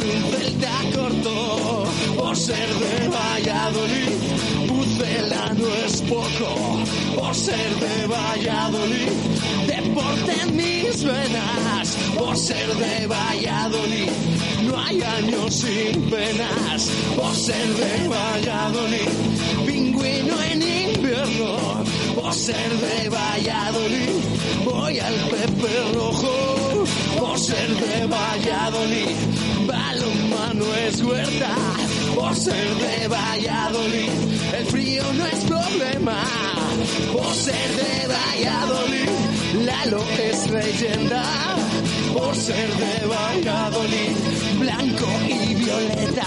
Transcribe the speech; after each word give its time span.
un 0.00 0.22
celta 0.32 0.76
corto. 0.94 1.84
Por 2.16 2.36
ser 2.36 2.68
de 2.82 3.08
Valladolid, 3.08 4.12
Pucela 4.68 5.54
no 5.54 5.68
es 5.86 6.02
poco. 6.02 6.50
Por 7.16 7.34
ser 7.34 7.70
de 7.84 8.06
Valladolid, 8.06 9.12
deporte 9.66 10.46
mis 10.52 11.04
venas. 11.04 11.96
Por 12.18 12.36
ser 12.36 12.74
de 12.74 13.06
Valladolid, 13.06 14.10
no 14.64 14.78
hay 14.78 15.02
años 15.02 15.54
sin 15.54 16.02
penas. 16.10 16.90
Por 17.16 17.34
ser 17.34 17.68
de 17.74 18.08
Valladolid, 18.08 19.10
pingüino 19.66 20.42
en 20.50 20.62
invierno. 20.62 21.84
Por 22.14 22.32
ser 22.32 22.70
de 22.84 23.08
Valladolid, 23.08 24.14
voy 24.64 24.98
al 24.98 25.14
Pepe 25.14 25.92
Rojo. 25.94 26.73
Por 27.18 27.38
ser 27.38 27.68
de 27.68 28.06
Valladolid, 28.06 29.16
balonmano 29.66 30.74
es 30.86 31.02
huerta. 31.02 31.54
Por 32.14 32.34
ser 32.34 32.74
de 32.76 33.08
Valladolid, 33.08 34.10
el 34.58 34.66
frío 34.66 35.02
no 35.14 35.26
es 35.26 35.44
problema. 35.44 36.22
Por 37.12 37.34
ser 37.34 37.70
de 37.76 38.08
Valladolid, 38.08 39.08
Lalo 39.64 40.04
es 40.18 40.50
leyenda. 40.50 41.24
Por 42.12 42.34
ser 42.36 42.68
de 42.68 43.06
Valladolid, 43.06 44.16
blanco 44.58 45.06
y 45.28 45.54
violeta. 45.54 46.26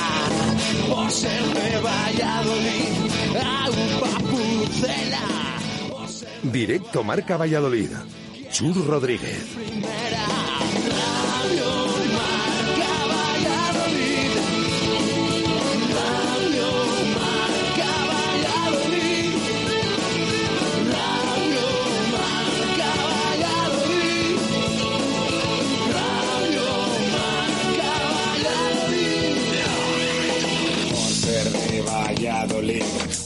Por 0.90 1.12
ser 1.12 1.44
de 1.54 1.80
Valladolid, 1.80 2.90
agua 3.36 4.20
pucela. 4.32 5.58
Directo 6.44 7.04
Marca 7.04 7.38
Valladolid. 7.38 7.92
Chur 8.52 8.86
Rodríguez. 8.88 9.46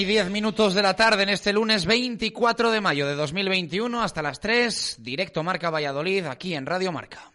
y 0.00 0.04
diez 0.06 0.30
minutos 0.30 0.72
de 0.72 0.80
la 0.80 0.96
tarde 0.96 1.24
en 1.24 1.28
este 1.28 1.52
lunes 1.52 1.84
24 1.84 2.70
de 2.70 2.80
mayo 2.80 3.06
de 3.06 3.14
2021 3.14 4.02
hasta 4.02 4.22
las 4.22 4.40
3, 4.40 4.96
directo 5.00 5.42
Marca 5.42 5.68
Valladolid 5.68 6.24
aquí 6.24 6.54
en 6.54 6.64
Radio 6.64 6.90
Marca. 6.90 7.30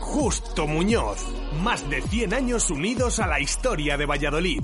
Justo 0.00 0.66
Muñoz. 0.66 1.24
Más 1.62 1.88
de 1.88 2.02
100 2.02 2.34
años 2.34 2.70
unidos 2.70 3.20
a 3.20 3.28
la 3.28 3.38
historia 3.38 3.96
de 3.96 4.06
Valladolid. 4.06 4.62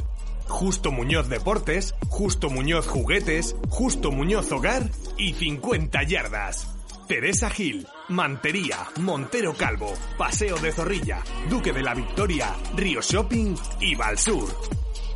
Justo 0.49 0.91
Muñoz 0.91 1.29
Deportes, 1.29 1.95
Justo 2.09 2.51
Muñoz 2.51 2.89
Juguetes, 2.89 3.55
Justo 3.69 4.11
Muñoz 4.11 4.51
Hogar 4.51 4.91
y 5.17 5.35
50 5.35 6.03
Yardas. 6.03 6.67
Teresa 7.07 7.49
Gil, 7.49 7.87
Mantería, 8.09 8.89
Montero 8.99 9.55
Calvo, 9.55 9.95
Paseo 10.19 10.59
de 10.59 10.73
Zorrilla, 10.73 11.23
Duque 11.49 11.73
de 11.73 11.83
la 11.83 11.95
Victoria, 11.95 12.57
Río 12.75 13.01
Shopping 13.03 13.55
y 13.81 13.95
Valsur. 13.95 14.49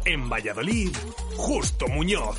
En 0.05 0.29
Valladolid, 0.29 0.95
Justo 1.37 1.89
Muñoz. 1.89 2.39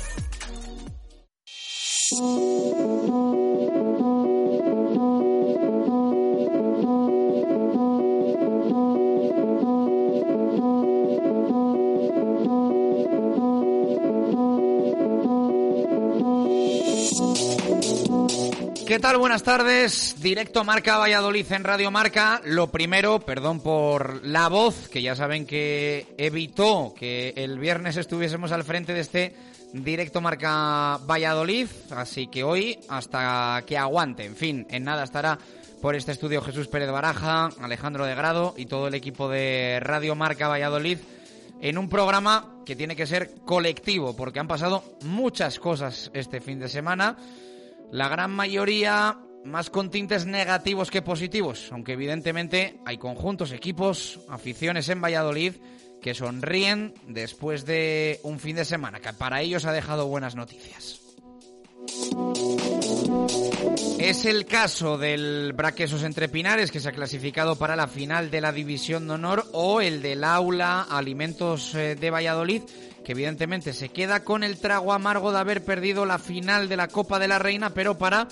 ¿Qué 18.96 19.02
tal? 19.02 19.18
Buenas 19.18 19.42
tardes. 19.42 20.16
Directo 20.22 20.64
Marca 20.64 20.96
Valladolid 20.96 21.52
en 21.52 21.64
Radio 21.64 21.90
Marca. 21.90 22.40
Lo 22.46 22.68
primero, 22.68 23.20
perdón 23.20 23.60
por 23.60 24.24
la 24.24 24.48
voz, 24.48 24.88
que 24.88 25.02
ya 25.02 25.14
saben 25.14 25.44
que 25.44 26.14
evitó 26.16 26.94
que 26.98 27.34
el 27.36 27.58
viernes 27.58 27.98
estuviésemos 27.98 28.52
al 28.52 28.64
frente 28.64 28.94
de 28.94 29.00
este 29.00 29.36
Directo 29.74 30.22
Marca 30.22 30.98
Valladolid. 31.06 31.68
Así 31.90 32.28
que 32.28 32.42
hoy, 32.42 32.78
hasta 32.88 33.62
que 33.66 33.76
aguante. 33.76 34.24
En 34.24 34.34
fin, 34.34 34.66
en 34.70 34.84
nada 34.84 35.04
estará 35.04 35.38
por 35.82 35.94
este 35.94 36.12
estudio 36.12 36.40
Jesús 36.40 36.66
Pérez 36.66 36.90
Baraja, 36.90 37.50
Alejandro 37.60 38.06
de 38.06 38.14
Grado 38.14 38.54
y 38.56 38.64
todo 38.64 38.88
el 38.88 38.94
equipo 38.94 39.28
de 39.28 39.78
Radio 39.78 40.14
Marca 40.14 40.48
Valladolid 40.48 40.96
en 41.60 41.76
un 41.76 41.90
programa 41.90 42.62
que 42.64 42.76
tiene 42.76 42.96
que 42.96 43.06
ser 43.06 43.34
colectivo, 43.44 44.16
porque 44.16 44.40
han 44.40 44.48
pasado 44.48 44.84
muchas 45.02 45.58
cosas 45.58 46.10
este 46.14 46.40
fin 46.40 46.58
de 46.60 46.70
semana. 46.70 47.18
La 47.92 48.08
gran 48.08 48.30
mayoría 48.30 49.18
más 49.44 49.70
con 49.70 49.90
tintes 49.90 50.26
negativos 50.26 50.90
que 50.90 51.02
positivos, 51.02 51.68
aunque 51.70 51.92
evidentemente 51.92 52.80
hay 52.84 52.98
conjuntos, 52.98 53.52
equipos, 53.52 54.20
aficiones 54.28 54.88
en 54.88 55.00
Valladolid 55.00 55.54
que 56.02 56.14
sonríen 56.14 56.94
después 57.06 57.64
de 57.64 58.20
un 58.22 58.38
fin 58.38 58.56
de 58.56 58.64
semana 58.64 59.00
que 59.00 59.12
para 59.12 59.40
ellos 59.40 59.64
ha 59.64 59.72
dejado 59.72 60.08
buenas 60.08 60.34
noticias. 60.34 61.00
Es 63.98 64.24
el 64.24 64.46
caso 64.46 64.98
del 64.98 65.52
Braquesos 65.52 66.02
Entre 66.02 66.28
Pinares, 66.28 66.70
que 66.70 66.80
se 66.80 66.88
ha 66.88 66.92
clasificado 66.92 67.56
para 67.56 67.76
la 67.76 67.88
final 67.88 68.30
de 68.30 68.40
la 68.40 68.52
División 68.52 69.06
de 69.06 69.14
Honor, 69.14 69.44
o 69.52 69.80
el 69.80 70.02
del 70.02 70.22
Aula 70.24 70.82
Alimentos 70.82 71.74
eh, 71.74 71.96
de 71.96 72.10
Valladolid, 72.10 72.62
que 73.06 73.12
evidentemente 73.12 73.72
se 73.72 73.90
queda 73.90 74.24
con 74.24 74.42
el 74.42 74.58
trago 74.58 74.92
amargo 74.92 75.30
de 75.30 75.38
haber 75.38 75.64
perdido 75.64 76.04
la 76.06 76.18
final 76.18 76.68
de 76.68 76.76
la 76.76 76.88
Copa 76.88 77.20
de 77.20 77.28
la 77.28 77.38
Reina, 77.38 77.70
pero 77.70 77.96
para 77.96 78.26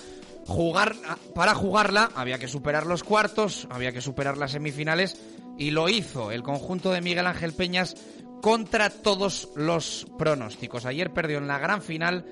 jugar 0.45 0.97
para 1.33 1.55
jugarla 1.55 2.11
había 2.13 2.39
que 2.39 2.49
superar 2.49 2.85
los 2.85 3.05
cuartos, 3.05 3.69
había 3.71 3.93
que 3.93 4.01
superar 4.01 4.37
las 4.37 4.51
semifinales 4.51 5.17
y 5.57 5.71
lo 5.71 5.87
hizo 5.87 6.29
el 6.29 6.43
conjunto 6.43 6.91
de 6.91 6.99
Miguel 6.99 7.25
Ángel 7.25 7.53
Peñas 7.53 7.95
contra 8.41 8.89
todos 8.89 9.47
los 9.55 10.07
pronósticos. 10.17 10.85
Ayer 10.85 11.13
perdió 11.13 11.37
en 11.37 11.47
la 11.47 11.57
gran 11.57 11.81
final 11.81 12.25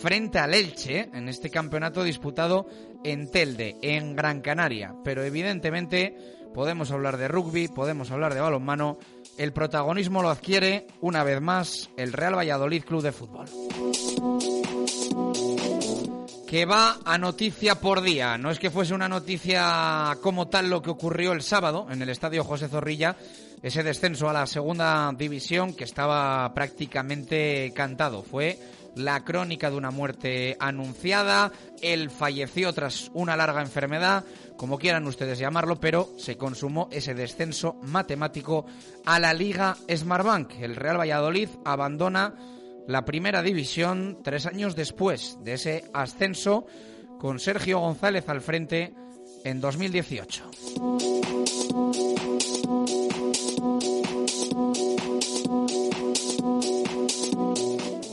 frente 0.00 0.38
al 0.38 0.54
Elche 0.54 1.10
en 1.12 1.28
este 1.28 1.50
campeonato 1.50 2.04
disputado 2.04 2.68
en 3.02 3.28
Telde, 3.28 3.76
en 3.82 4.14
Gran 4.14 4.40
Canaria. 4.40 4.94
Pero 5.02 5.24
evidentemente 5.24 6.14
podemos 6.54 6.92
hablar 6.92 7.16
de 7.16 7.26
rugby, 7.26 7.66
podemos 7.66 8.12
hablar 8.12 8.34
de 8.34 8.40
balonmano. 8.40 8.98
El 9.38 9.52
protagonismo 9.52 10.20
lo 10.20 10.30
adquiere 10.30 10.88
una 11.00 11.22
vez 11.22 11.40
más 11.40 11.90
el 11.96 12.12
Real 12.12 12.36
Valladolid 12.36 12.82
Club 12.82 13.02
de 13.02 13.12
Fútbol. 13.12 13.46
Que 16.48 16.66
va 16.66 16.98
a 17.04 17.18
noticia 17.18 17.76
por 17.76 18.02
día. 18.02 18.36
No 18.36 18.50
es 18.50 18.58
que 18.58 18.70
fuese 18.70 18.94
una 18.94 19.08
noticia 19.08 20.18
como 20.22 20.48
tal 20.48 20.68
lo 20.68 20.82
que 20.82 20.90
ocurrió 20.90 21.32
el 21.32 21.42
sábado 21.42 21.86
en 21.88 22.02
el 22.02 22.08
estadio 22.08 22.42
José 22.42 22.66
Zorrilla, 22.66 23.14
ese 23.62 23.84
descenso 23.84 24.28
a 24.28 24.32
la 24.32 24.46
segunda 24.48 25.12
división 25.16 25.72
que 25.72 25.84
estaba 25.84 26.52
prácticamente 26.52 27.72
cantado. 27.76 28.24
Fue 28.24 28.58
la 28.98 29.24
crónica 29.24 29.70
de 29.70 29.76
una 29.76 29.90
muerte 29.90 30.56
anunciada, 30.60 31.52
él 31.80 32.10
falleció 32.10 32.72
tras 32.72 33.10
una 33.14 33.36
larga 33.36 33.62
enfermedad, 33.62 34.24
como 34.56 34.78
quieran 34.78 35.06
ustedes 35.06 35.38
llamarlo, 35.38 35.76
pero 35.80 36.10
se 36.18 36.36
consumó 36.36 36.88
ese 36.90 37.14
descenso 37.14 37.76
matemático 37.82 38.66
a 39.04 39.18
la 39.18 39.32
Liga 39.32 39.76
Smartbank. 39.88 40.60
El 40.60 40.76
Real 40.76 40.98
Valladolid 40.98 41.48
abandona 41.64 42.34
la 42.86 43.04
primera 43.04 43.42
división 43.42 44.18
tres 44.24 44.46
años 44.46 44.74
después 44.74 45.38
de 45.42 45.54
ese 45.54 45.84
ascenso 45.92 46.66
con 47.18 47.38
Sergio 47.38 47.80
González 47.80 48.28
al 48.28 48.40
frente 48.40 48.94
en 49.44 49.60
2018. 49.60 51.37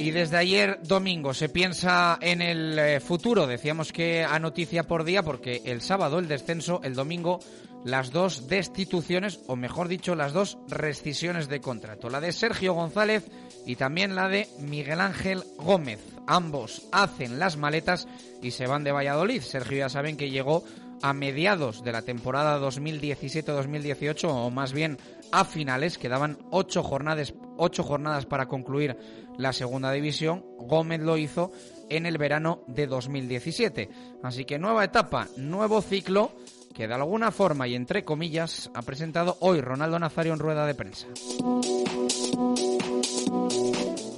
Y 0.05 0.11
desde 0.11 0.37
ayer 0.37 0.77
domingo 0.83 1.33
se 1.33 1.49
piensa 1.49 2.19
en 2.21 2.43
el 2.43 2.77
eh, 2.77 2.99
futuro. 2.99 3.47
Decíamos 3.47 3.91
que 3.91 4.23
a 4.23 4.37
noticia 4.37 4.83
por 4.83 5.03
día 5.03 5.23
porque 5.23 5.63
el 5.65 5.81
sábado 5.81 6.19
el 6.19 6.27
descenso, 6.27 6.79
el 6.83 6.93
domingo 6.93 7.39
las 7.83 8.11
dos 8.11 8.47
destituciones, 8.47 9.39
o 9.47 9.55
mejor 9.55 9.87
dicho, 9.87 10.13
las 10.13 10.31
dos 10.31 10.59
rescisiones 10.67 11.49
de 11.49 11.59
contrato. 11.59 12.11
La 12.11 12.21
de 12.21 12.33
Sergio 12.33 12.75
González 12.75 13.25
y 13.65 13.77
también 13.77 14.13
la 14.13 14.29
de 14.29 14.47
Miguel 14.59 15.01
Ángel 15.01 15.43
Gómez. 15.57 16.01
Ambos 16.27 16.83
hacen 16.91 17.39
las 17.39 17.57
maletas 17.57 18.07
y 18.43 18.51
se 18.51 18.67
van 18.67 18.83
de 18.83 18.91
Valladolid. 18.91 19.41
Sergio 19.41 19.79
ya 19.79 19.89
saben 19.89 20.17
que 20.17 20.29
llegó 20.29 20.63
a 21.01 21.13
mediados 21.13 21.83
de 21.83 21.91
la 21.91 22.03
temporada 22.03 22.59
2017-2018, 22.59 24.27
o 24.29 24.51
más 24.51 24.71
bien 24.71 24.99
a 25.31 25.45
finales, 25.45 25.97
quedaban 25.97 26.37
ocho 26.51 26.83
jornadas, 26.83 27.33
ocho 27.57 27.83
jornadas 27.83 28.25
para 28.25 28.47
concluir 28.47 28.97
la 29.37 29.53
segunda 29.53 29.91
división. 29.91 30.45
Gómez 30.57 31.01
lo 31.01 31.17
hizo 31.17 31.51
en 31.89 32.05
el 32.05 32.17
verano 32.17 32.63
de 32.67 32.87
2017. 32.87 33.89
Así 34.23 34.45
que 34.45 34.59
nueva 34.59 34.83
etapa, 34.83 35.27
nuevo 35.37 35.81
ciclo 35.81 36.31
que 36.73 36.87
de 36.87 36.93
alguna 36.93 37.31
forma 37.31 37.67
y 37.67 37.75
entre 37.75 38.03
comillas 38.03 38.69
ha 38.73 38.81
presentado 38.81 39.37
hoy 39.39 39.61
Ronaldo 39.61 39.97
Nazario 39.97 40.33
en 40.33 40.39
rueda 40.39 40.65
de 40.65 40.75
prensa. 40.75 41.07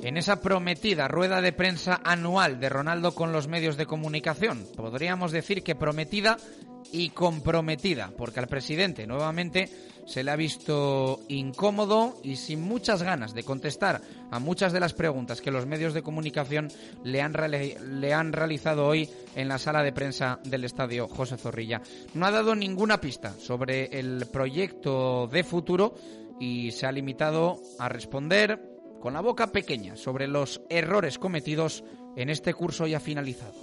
En 0.07 0.15
esa 0.15 0.39
prometida 0.39 1.09
rueda 1.09 1.41
de 1.41 1.51
prensa 1.51 1.99
anual 2.01 2.61
de 2.61 2.69
Ronaldo 2.69 3.13
con 3.13 3.33
los 3.33 3.49
medios 3.49 3.75
de 3.75 3.85
comunicación, 3.85 4.65
podríamos 4.77 5.33
decir 5.33 5.63
que 5.63 5.75
prometida 5.75 6.37
y 6.93 7.09
comprometida, 7.09 8.13
porque 8.17 8.39
al 8.39 8.47
presidente 8.47 9.05
nuevamente 9.05 9.69
se 10.05 10.23
le 10.23 10.31
ha 10.31 10.37
visto 10.37 11.19
incómodo 11.27 12.15
y 12.23 12.37
sin 12.37 12.61
muchas 12.61 13.03
ganas 13.03 13.33
de 13.33 13.43
contestar 13.43 13.99
a 14.31 14.39
muchas 14.39 14.71
de 14.71 14.79
las 14.79 14.93
preguntas 14.93 15.41
que 15.41 15.51
los 15.51 15.65
medios 15.65 15.93
de 15.93 16.03
comunicación 16.03 16.69
le 17.03 17.21
han, 17.21 17.33
le 17.99 18.13
han 18.13 18.31
realizado 18.31 18.87
hoy 18.87 19.09
en 19.35 19.49
la 19.49 19.57
sala 19.57 19.83
de 19.83 19.91
prensa 19.91 20.39
del 20.45 20.63
estadio 20.63 21.09
José 21.09 21.35
Zorrilla. 21.35 21.81
No 22.13 22.25
ha 22.25 22.31
dado 22.31 22.55
ninguna 22.55 23.01
pista 23.01 23.33
sobre 23.33 23.87
el 23.87 24.25
proyecto 24.31 25.27
de 25.27 25.43
futuro 25.43 25.95
y 26.39 26.71
se 26.71 26.85
ha 26.85 26.93
limitado 26.93 27.59
a 27.77 27.89
responder 27.89 28.76
con 28.99 29.13
la 29.13 29.21
boca 29.21 29.47
pequeña 29.47 29.95
sobre 29.95 30.27
los 30.27 30.61
errores 30.69 31.17
cometidos 31.17 31.83
en 32.15 32.29
este 32.29 32.53
curso 32.53 32.87
ya 32.87 32.99
finalizado. 32.99 33.53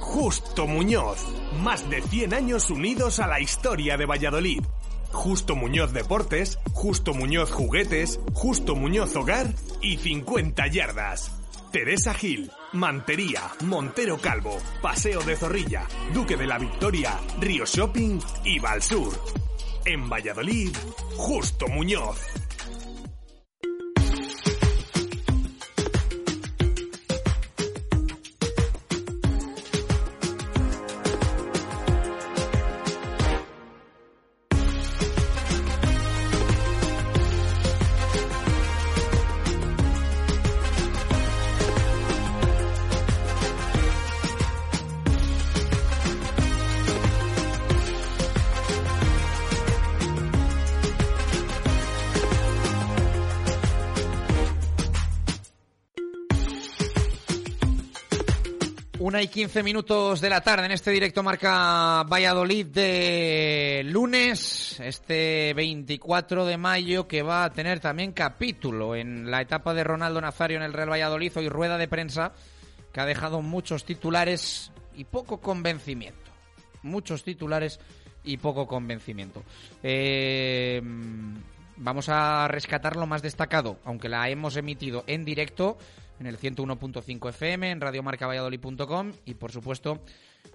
Justo 0.00 0.66
Muñoz. 0.66 1.24
Más 1.62 1.88
de 1.88 2.02
100 2.02 2.34
años 2.34 2.70
unidos 2.70 3.20
a 3.20 3.26
la 3.28 3.40
historia 3.40 3.96
de 3.96 4.04
Valladolid. 4.04 4.62
Justo 5.12 5.56
Muñoz 5.56 5.92
Deportes, 5.92 6.58
Justo 6.72 7.14
Muñoz 7.14 7.50
Juguetes, 7.50 8.20
Justo 8.34 8.74
Muñoz 8.74 9.14
Hogar 9.16 9.46
y 9.80 9.96
50 9.96 10.66
yardas. 10.66 11.32
Teresa 11.72 12.14
Gil, 12.14 12.50
Mantería, 12.72 13.42
Montero 13.64 14.18
Calvo, 14.18 14.58
Paseo 14.82 15.22
de 15.22 15.36
Zorrilla, 15.36 15.86
Duque 16.12 16.36
de 16.36 16.46
la 16.46 16.58
Victoria, 16.58 17.18
Río 17.40 17.64
Shopping 17.64 18.20
y 18.44 18.58
Valsur. 18.58 19.12
En 19.86 20.08
Valladolid, 20.08 20.76
Justo 21.16 21.66
Muñoz. 21.68 22.47
Una 59.18 59.24
y 59.24 59.28
quince 59.28 59.64
minutos 59.64 60.20
de 60.20 60.30
la 60.30 60.42
tarde 60.42 60.66
en 60.66 60.70
este 60.70 60.92
directo 60.92 61.24
marca 61.24 62.04
Valladolid 62.04 62.66
de 62.66 63.82
lunes, 63.84 64.78
este 64.78 65.54
24 65.54 66.46
de 66.46 66.56
mayo, 66.56 67.08
que 67.08 67.22
va 67.22 67.42
a 67.42 67.50
tener 67.50 67.80
también 67.80 68.12
capítulo 68.12 68.94
en 68.94 69.28
la 69.28 69.40
etapa 69.40 69.74
de 69.74 69.82
Ronaldo 69.82 70.20
Nazario 70.20 70.58
en 70.58 70.62
el 70.62 70.72
Real 70.72 70.92
Valladolid 70.92 71.32
y 71.36 71.48
rueda 71.48 71.78
de 71.78 71.88
prensa 71.88 72.32
que 72.92 73.00
ha 73.00 73.06
dejado 73.06 73.42
muchos 73.42 73.84
titulares 73.84 74.70
y 74.94 75.02
poco 75.02 75.40
convencimiento. 75.40 76.30
Muchos 76.84 77.24
titulares 77.24 77.80
y 78.22 78.36
poco 78.36 78.68
convencimiento. 78.68 79.42
Eh, 79.82 80.80
vamos 81.76 82.08
a 82.08 82.46
rescatar 82.46 82.94
lo 82.94 83.08
más 83.08 83.22
destacado, 83.22 83.80
aunque 83.84 84.08
la 84.08 84.28
hemos 84.28 84.56
emitido 84.56 85.02
en 85.08 85.24
directo 85.24 85.76
en 86.20 86.26
el 86.26 86.38
101.5 86.38 87.30
FM, 87.30 87.70
en 87.70 87.80
radiomarcavalladolid.com 87.80 89.12
y, 89.24 89.34
por 89.34 89.52
supuesto, 89.52 90.02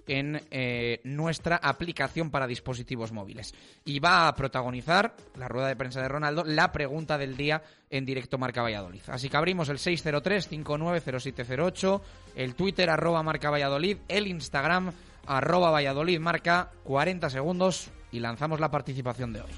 en 0.06 0.40
eh, 0.50 1.00
nuestra 1.04 1.56
aplicación 1.56 2.30
para 2.30 2.46
dispositivos 2.46 3.12
móviles. 3.12 3.54
Y 3.84 4.00
va 4.00 4.28
a 4.28 4.34
protagonizar 4.34 5.14
la 5.36 5.48
rueda 5.48 5.68
de 5.68 5.76
prensa 5.76 6.02
de 6.02 6.08
Ronaldo 6.08 6.44
la 6.44 6.72
pregunta 6.72 7.16
del 7.18 7.36
día 7.36 7.62
en 7.90 8.04
directo 8.04 8.38
Marca 8.38 8.62
Valladolid. 8.62 9.02
Así 9.08 9.28
que 9.28 9.36
abrimos 9.36 9.68
el 9.68 9.78
603-590708, 9.78 12.00
el 12.36 12.54
Twitter 12.54 12.88
arroba 12.90 13.22
Marca 13.22 13.50
Valladolid, 13.50 13.98
el 14.08 14.26
Instagram 14.26 14.90
arroba 15.26 15.70
Valladolid 15.70 16.18
Marca, 16.20 16.70
40 16.84 17.30
segundos 17.30 17.90
y 18.12 18.20
lanzamos 18.20 18.60
la 18.60 18.70
participación 18.70 19.32
de 19.32 19.40
hoy. 19.40 19.50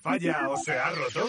Falla 0.00 0.48
o 0.48 0.56
se 0.56 0.72
ha 0.72 0.90
roto? 0.90 1.28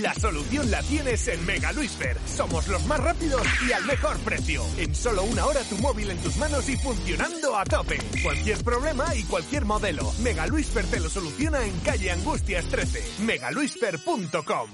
La 0.00 0.12
solución 0.14 0.70
la 0.70 0.82
tienes 0.82 1.28
en 1.28 1.44
Mega 1.46 1.72
Luisfer. 1.72 2.16
Somos 2.26 2.66
los 2.68 2.84
más 2.86 3.00
rápidos 3.00 3.42
y 3.68 3.72
al 3.72 3.84
mejor 3.84 4.18
precio. 4.20 4.64
En 4.78 4.94
solo 4.94 5.22
una 5.24 5.46
hora 5.46 5.60
tu 5.62 5.76
móvil 5.78 6.10
en 6.10 6.18
tus 6.18 6.36
manos 6.36 6.68
y 6.68 6.76
funcionando 6.76 7.56
a 7.56 7.64
tope. 7.64 7.98
Cualquier 8.22 8.58
problema 8.64 9.14
y 9.14 9.22
cualquier 9.24 9.64
modelo. 9.64 10.10
Mega 10.22 10.46
Luisfer 10.46 10.84
te 10.86 11.00
lo 11.00 11.08
soluciona 11.08 11.64
en 11.64 11.78
calle 11.80 12.10
Angustias 12.10 12.64
13. 12.66 13.24
megaluisfer.com. 13.24 14.70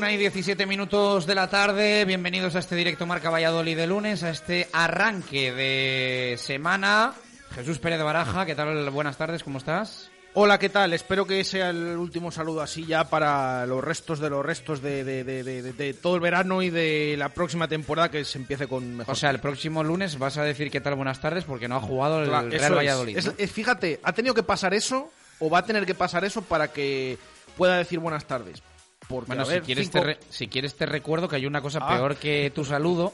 Una 0.00 0.12
y 0.12 0.16
17 0.16 0.64
minutos 0.64 1.26
de 1.26 1.34
la 1.34 1.50
tarde, 1.50 2.06
bienvenidos 2.06 2.56
a 2.56 2.60
este 2.60 2.74
directo 2.74 3.04
Marca 3.04 3.28
Valladolid 3.28 3.76
de 3.76 3.86
lunes, 3.86 4.22
a 4.22 4.30
este 4.30 4.66
arranque 4.72 5.52
de 5.52 6.36
semana. 6.38 7.12
Jesús 7.54 7.78
Pérez 7.78 7.98
de 7.98 8.04
Baraja, 8.04 8.46
¿qué 8.46 8.54
tal? 8.54 8.88
Buenas 8.88 9.18
tardes, 9.18 9.44
¿cómo 9.44 9.58
estás? 9.58 10.10
Hola, 10.32 10.58
¿qué 10.58 10.70
tal? 10.70 10.94
Espero 10.94 11.26
que 11.26 11.44
sea 11.44 11.68
el 11.68 11.98
último 11.98 12.30
saludo 12.30 12.62
así 12.62 12.86
ya 12.86 13.10
para 13.10 13.66
los 13.66 13.84
restos 13.84 14.20
de 14.20 14.30
los 14.30 14.42
restos 14.42 14.80
de, 14.80 15.04
de- 15.04 15.22
de- 15.22 15.42
de- 15.74 15.92
todo 15.92 16.14
el 16.14 16.22
verano 16.22 16.62
y 16.62 16.70
de 16.70 17.16
la 17.18 17.28
próxima 17.28 17.68
temporada 17.68 18.10
que 18.10 18.24
se 18.24 18.38
empiece 18.38 18.66
con 18.66 18.96
mejor. 18.96 19.12
O 19.12 19.16
sea, 19.16 19.28
el 19.28 19.38
próximo 19.40 19.84
lunes 19.84 20.18
vas 20.18 20.38
a 20.38 20.44
decir 20.44 20.70
qué 20.70 20.80
tal, 20.80 20.94
buenas 20.94 21.20
tardes, 21.20 21.44
porque 21.44 21.68
no 21.68 21.76
ha 21.76 21.80
jugado 21.82 22.22
el 22.22 22.28
Claro, 22.30 22.48
Real. 22.48 22.74
Valladolid. 22.74 23.18
Es- 23.18 23.26
¿no? 23.26 23.34
es- 23.36 23.52
fíjate, 23.52 24.00
ha 24.02 24.14
tenido 24.14 24.32
que 24.34 24.42
pasar 24.44 24.72
eso 24.72 25.10
o 25.40 25.50
va 25.50 25.58
a 25.58 25.66
tener 25.66 25.84
que 25.84 25.94
pasar 25.94 26.24
eso 26.24 26.40
para 26.40 26.68
que 26.68 27.18
pueda 27.58 27.76
decir 27.76 27.98
buenas 27.98 28.24
tardes. 28.24 28.62
Porque, 29.10 29.26
Bueno, 29.26 29.42
a 29.42 29.46
ver, 29.46 29.60
si, 29.60 29.66
quieres 29.66 29.86
cinco- 29.90 29.98
te 30.00 30.04
re- 30.06 30.18
si 30.30 30.46
quieres 30.48 30.74
te 30.76 30.86
recuerdo 30.86 31.28
que 31.28 31.36
hay 31.36 31.44
una 31.44 31.60
cosa 31.60 31.80
Ah. 31.82 31.96
peor 31.96 32.16
que 32.16 32.50
tu 32.54 32.64
saludo, 32.64 33.12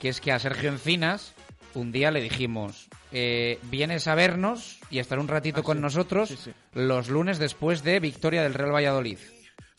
que 0.00 0.08
es 0.10 0.20
que 0.20 0.32
a 0.32 0.38
Sergio 0.38 0.68
Encinas 0.68 1.32
un 1.74 1.92
día 1.92 2.10
le 2.10 2.20
dijimos, 2.20 2.88
eh, 3.12 3.58
vienes 3.70 4.08
a 4.08 4.14
vernos 4.16 4.78
y 4.90 4.98
a 4.98 5.00
estar 5.00 5.18
un 5.18 5.28
ratito 5.28 5.60
Ah, 5.60 5.62
con 5.64 5.76
sí. 5.78 5.82
nosotros 5.82 6.28
Sí, 6.30 6.36
sí. 6.36 6.52
los 6.74 7.08
lunes 7.08 7.38
después 7.38 7.82
de 7.84 8.00
victoria 8.00 8.42
del 8.42 8.52
Real 8.54 8.74
Valladolid. 8.74 9.18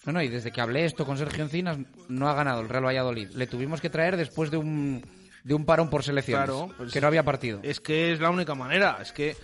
No, 0.05 0.13
no, 0.13 0.21
y 0.23 0.29
desde 0.29 0.51
que 0.51 0.61
hablé 0.61 0.85
esto 0.85 1.05
con 1.05 1.17
Sergio 1.17 1.43
Encinas 1.43 1.77
no 2.07 2.29
ha 2.29 2.33
ganado 2.33 2.61
el 2.61 2.69
Real 2.69 2.85
Valladolid. 2.85 3.29
Le 3.35 3.45
tuvimos 3.47 3.81
que 3.81 3.89
traer 3.89 4.15
después 4.15 4.49
de 4.49 4.55
un, 4.57 5.05
de 5.43 5.53
un 5.53 5.65
parón 5.65 5.89
por 5.89 6.03
selecciones, 6.03 6.45
Claro, 6.45 6.69
pues 6.77 6.93
que 6.93 7.01
no 7.01 7.07
había 7.07 7.23
partido. 7.23 7.59
Es 7.63 7.81
que 7.81 8.13
es 8.13 8.21
la 8.21 8.29
única 8.29 8.55
manera. 8.55 8.97
Es 9.01 9.11
que 9.11 9.35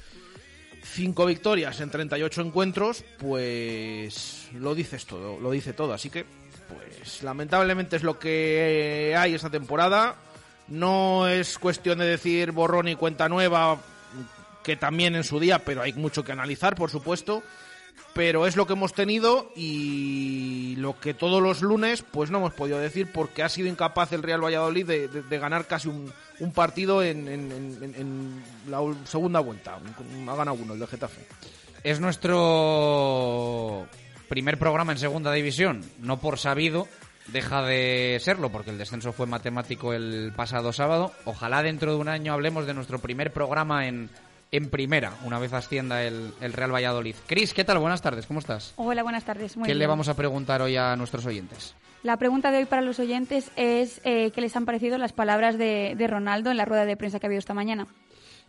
cinco 0.86 1.26
victorias 1.26 1.82
en 1.82 1.90
38 1.90 2.42
encuentros, 2.42 3.04
pues 3.18 4.48
lo 4.54 4.76
dices 4.76 5.06
todo, 5.06 5.40
lo 5.40 5.52
dice 5.52 5.74
todo. 5.74 5.94
Así 5.94 6.10
que, 6.10 6.26
pues 6.68 7.24
lamentablemente 7.24 7.96
es 7.96 8.04
lo 8.04 8.20
que 8.20 9.16
hay 9.18 9.34
esta 9.34 9.50
temporada. 9.50 10.16
No 10.68 11.28
es 11.28 11.60
cuestión 11.60 12.00
de 12.00 12.06
decir 12.06 12.52
borrón 12.52 12.88
y 12.88 12.96
cuenta 12.96 13.30
nueva, 13.30 13.80
que 14.64 14.76
también 14.76 15.16
en 15.16 15.24
su 15.24 15.40
día, 15.40 15.60
pero 15.60 15.82
hay 15.82 15.94
mucho 15.94 16.24
que 16.24 16.32
analizar, 16.32 16.76
por 16.76 16.90
supuesto. 16.90 17.44
Pero 18.16 18.48
es 18.48 18.56
lo 18.56 18.66
que 18.66 18.72
hemos 18.74 18.94
tenido 18.94 19.52
y 19.58 20.76
lo 20.78 20.98
que 20.98 21.14
todos 21.14 21.44
los 21.44 21.62
lunes 21.62 22.02
pues 22.02 22.32
no 22.32 22.38
hemos 22.38 22.54
podido 22.54 22.80
decir 22.80 23.12
porque 23.14 23.44
ha 23.44 23.50
sido 23.50 23.68
incapaz 23.68 24.14
el 24.14 24.24
Real 24.24 24.42
Valladolid 24.42 24.88
de, 24.88 25.38
ganar 25.38 25.68
casi 25.68 25.90
un, 25.90 26.14
partido 26.54 27.04
en, 27.04 27.28
en- 27.28 28.42
la 28.70 28.80
segunda 29.04 29.42
vuelta. 29.42 29.78
Ha 30.30 30.36
ganado 30.36 30.58
uno, 30.58 30.76
el 30.76 30.80
de 30.80 30.88
Getafe. 30.88 31.28
Es 31.84 32.00
nuestro 32.00 33.86
primer 34.30 34.58
programa 34.58 34.94
en 34.94 34.98
segunda 34.98 35.34
división, 35.34 35.84
no 36.00 36.18
por 36.18 36.40
sabido, 36.40 36.88
deja 37.28 37.64
de 37.64 38.18
serlo, 38.22 38.50
porque 38.50 38.72
el 38.72 38.78
descenso 38.78 39.12
fue 39.12 39.28
matemático 39.28 39.92
el 39.94 40.32
pasado 40.34 40.72
sábado. 40.72 41.12
Ojalá 41.26 41.64
dentro 41.64 41.92
de 41.92 41.98
un 42.00 42.08
año 42.08 42.32
hablemos 42.32 42.66
de 42.66 42.74
nuestro 42.74 43.00
primer 43.00 43.34
programa 43.34 43.88
en, 43.88 44.10
en 44.56 44.70
primera, 44.70 45.14
una 45.24 45.40
vez 45.40 45.54
ascienda 45.54 46.04
el, 46.04 46.34
el 46.40 46.54
Real 46.54 46.74
Valladolid. 46.74 47.16
Cris, 47.28 47.54
¿qué 47.54 47.64
tal? 47.64 47.80
Buenas 47.80 48.02
tardes, 48.02 48.26
¿cómo 48.26 48.40
estás? 48.40 48.74
Hola, 48.78 49.04
buenas 49.04 49.26
tardes. 49.26 49.58
Muy 49.58 49.68
¿Qué 49.68 49.76
le 49.76 49.88
vamos 49.88 50.08
a 50.08 50.16
preguntar 50.16 50.62
hoy 50.62 50.78
a 50.78 50.96
nuestros 50.96 51.26
oyentes? 51.26 51.76
La 52.04 52.18
pregunta 52.18 52.52
de 52.52 52.60
hoy 52.60 52.66
para 52.66 52.82
los 52.82 53.00
oyentes 53.00 53.52
es 53.56 54.00
eh, 54.04 54.32
qué 54.32 54.42
les 54.42 54.56
han 54.56 54.66
parecido 54.66 54.98
las 54.98 55.12
palabras 55.12 55.58
de, 55.58 55.96
de 55.98 56.08
Ronaldo 56.08 56.52
en 56.52 56.58
la 56.58 56.66
rueda 56.66 56.86
de 56.86 56.96
prensa 56.96 57.20
que 57.20 57.26
ha 57.26 57.30
habido 57.30 57.40
esta 57.40 57.54
mañana. 57.54 57.88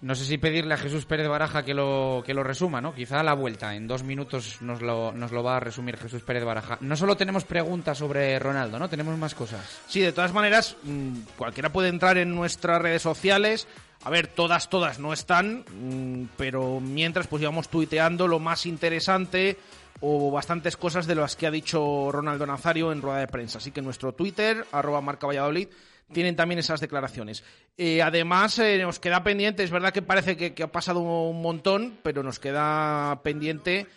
No 0.02 0.14
sé 0.14 0.26
si 0.26 0.36
pedirle 0.36 0.74
a 0.74 0.76
Jesús 0.76 1.06
Pérez 1.06 1.26
Baraja 1.26 1.64
que 1.64 1.72
lo, 1.72 2.22
que 2.24 2.34
lo 2.34 2.44
resuma, 2.44 2.82
¿no? 2.82 2.94
Quizá 2.94 3.20
a 3.20 3.22
la 3.22 3.32
vuelta, 3.32 3.74
en 3.74 3.86
dos 3.86 4.02
minutos 4.02 4.60
nos 4.60 4.82
lo, 4.82 5.10
nos 5.12 5.32
lo 5.32 5.42
va 5.42 5.56
a 5.56 5.60
resumir 5.60 5.96
Jesús 5.96 6.22
Pérez 6.22 6.44
Baraja. 6.44 6.76
No 6.82 6.96
solo 6.96 7.16
tenemos 7.16 7.44
preguntas 7.44 7.96
sobre 7.96 8.38
Ronaldo, 8.38 8.78
¿no? 8.78 8.90
Tenemos 8.90 9.16
más 9.16 9.34
cosas. 9.34 9.80
Sí, 9.86 10.00
de 10.00 10.12
todas 10.12 10.34
maneras, 10.34 10.76
mm, 10.82 11.20
cualquiera 11.38 11.72
puede 11.72 11.88
entrar 11.88 12.18
en 12.18 12.34
nuestras 12.34 12.82
redes 12.82 13.00
sociales. 13.00 13.66
A 14.06 14.10
ver, 14.10 14.28
todas, 14.28 14.70
todas 14.70 15.00
no 15.00 15.12
están, 15.12 15.64
mm, 15.68 16.28
pero 16.36 16.78
mientras 16.78 17.26
pues 17.26 17.42
íbamos 17.42 17.68
tuiteando 17.68 18.28
lo 18.28 18.38
más 18.38 18.64
interesante 18.64 19.58
o 19.98 20.30
bastantes 20.30 20.76
cosas 20.76 21.08
de 21.08 21.16
las 21.16 21.34
que 21.34 21.48
ha 21.48 21.50
dicho 21.50 22.12
Ronaldo 22.12 22.46
Nazario 22.46 22.92
en 22.92 23.02
rueda 23.02 23.18
de 23.18 23.26
prensa. 23.26 23.58
Así 23.58 23.72
que 23.72 23.82
nuestro 23.82 24.12
Twitter, 24.12 24.64
arroba 24.70 25.00
marca 25.00 25.26
Valladolid, 25.26 25.66
tienen 26.12 26.36
también 26.36 26.60
esas 26.60 26.78
declaraciones. 26.78 27.42
Eh, 27.76 28.00
además, 28.00 28.56
eh, 28.60 28.78
nos 28.80 29.00
queda 29.00 29.24
pendiente, 29.24 29.64
es 29.64 29.72
verdad 29.72 29.92
que 29.92 30.02
parece 30.02 30.36
que, 30.36 30.62
ha 30.62 30.70
pasado 30.70 31.00
un 31.00 31.42
montón, 31.42 31.98
pero 32.04 32.22
nos 32.22 32.38
queda 32.38 33.22
pendiente 33.24 33.88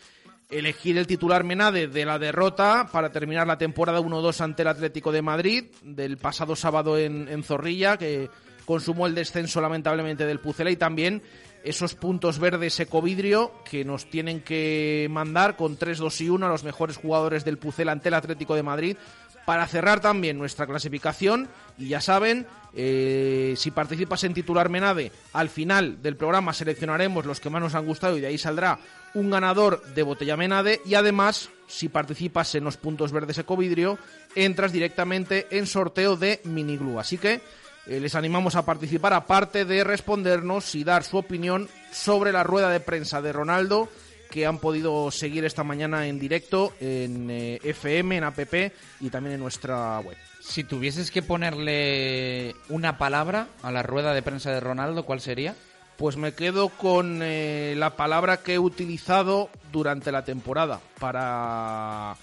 elegir 0.50 0.98
el 0.98 1.06
titular 1.06 1.44
Menade 1.44 1.88
de 1.88 2.06
la 2.06 2.18
derrota 2.18 2.90
para 2.92 3.12
terminar 3.12 3.46
la 3.46 3.60
temporada 3.60 4.00
1-2 4.00 4.42
ante 4.42 4.64
el 4.64 4.70
Atlético 4.70 5.12
de 5.12 5.22
Madrid 5.22 5.66
del 5.84 6.18
pasado 6.18 6.56
sábado 6.56 6.98
en 6.98 7.44
Zorrilla, 7.44 7.96
que 7.98 8.32
consumó 8.70 9.08
el 9.08 9.16
descenso 9.16 9.62
lamentablemente 9.62 10.28
del 10.28 10.40
Pucela 10.40 10.70
y 10.70 10.76
también 10.76 11.24
esos 11.64 11.96
puntos 11.96 12.38
verdes 12.38 12.80
ecovidrio 12.80 13.52
que 13.68 13.84
nos 13.84 14.08
tienen 14.12 14.42
que 14.42 15.08
mandar 15.10 15.56
con 15.56 15.76
3-2 15.76 16.22
y 16.22 16.30
1 16.30 16.46
a 16.46 16.50
los 16.50 16.64
mejores 16.64 16.96
jugadores 16.96 17.44
del 17.44 17.58
Pucela 17.58 17.94
ante 17.94 18.10
el 18.10 18.14
Atlético 18.14 18.54
de 18.54 18.62
Madrid 18.62 18.96
para 19.44 19.66
cerrar 19.66 20.02
también 20.02 20.38
nuestra 20.38 20.68
clasificación 20.68 21.50
y 21.80 21.88
ya 21.88 22.00
saben, 22.00 22.46
eh, 22.76 23.56
si 23.58 23.72
participas 23.72 24.24
en 24.24 24.36
titular 24.36 24.70
Menade, 24.70 25.12
al 25.34 25.50
final 25.50 26.04
del 26.04 26.16
programa 26.16 26.54
seleccionaremos 26.54 27.26
los 27.26 27.40
que 27.40 27.50
más 27.50 27.64
nos 27.64 27.74
han 27.74 27.88
gustado 27.88 28.20
y 28.20 28.22
de 28.22 28.28
ahí 28.28 28.38
saldrá 28.38 28.78
un 29.16 29.32
ganador 29.32 29.84
de 29.96 30.04
botella 30.04 30.38
Menade 30.38 30.80
y 30.86 30.94
además, 30.94 31.50
si 31.66 31.90
participas 31.90 32.54
en 32.54 32.66
los 32.66 32.78
puntos 32.78 33.12
verdes 33.12 33.40
ecovidrio, 33.40 33.98
entras 34.36 34.72
directamente 34.72 35.48
en 35.50 35.66
sorteo 35.66 36.16
de 36.16 36.40
miniglú. 36.44 37.00
Así 37.00 37.18
que 37.18 37.42
eh, 37.90 38.00
les 38.00 38.14
animamos 38.14 38.56
a 38.56 38.66
participar, 38.66 39.14
aparte 39.14 39.66
de 39.66 39.84
respondernos 39.84 40.76
y 40.76 40.84
dar 40.84 41.04
su 41.04 41.18
opinión 41.18 41.68
sobre 41.92 42.32
la 42.32 42.44
rueda 42.44 42.70
de 42.70 42.80
prensa 42.80 43.22
de 43.22 43.34
Ronaldo 43.34 43.90
que 44.30 44.46
han 44.46 44.60
podido 44.60 45.10
seguir 45.10 45.44
esta 45.44 45.64
mañana 45.64 46.06
en 46.06 46.20
directo 46.20 46.74
en 46.80 47.32
eh, 47.32 47.60
FM, 47.64 48.18
en 48.18 48.24
APP 48.24 48.74
y 49.00 49.10
también 49.10 49.36
en 49.36 49.42
nuestra 49.42 50.00
web. 50.02 50.16
Si 50.40 50.64
tuvieses 50.64 51.10
que 51.10 51.24
ponerle 51.24 52.56
una 52.70 53.00
palabra 53.00 53.48
a 53.64 53.72
la 53.72 53.82
rueda 53.82 54.14
de 54.14 54.22
prensa 54.22 54.52
de 54.52 54.60
Ronaldo, 54.60 55.04
¿cuál 55.04 55.20
sería? 55.20 55.56
Pues 55.98 56.16
me 56.16 56.34
quedo 56.34 56.70
con 56.70 57.22
eh, 57.24 57.74
la 57.76 57.96
palabra 57.96 58.38
que 58.38 58.54
he 58.54 58.60
utilizado 58.60 59.50
durante 59.72 60.12
la 60.12 60.24
temporada 60.24 60.80
para, 61.00 62.16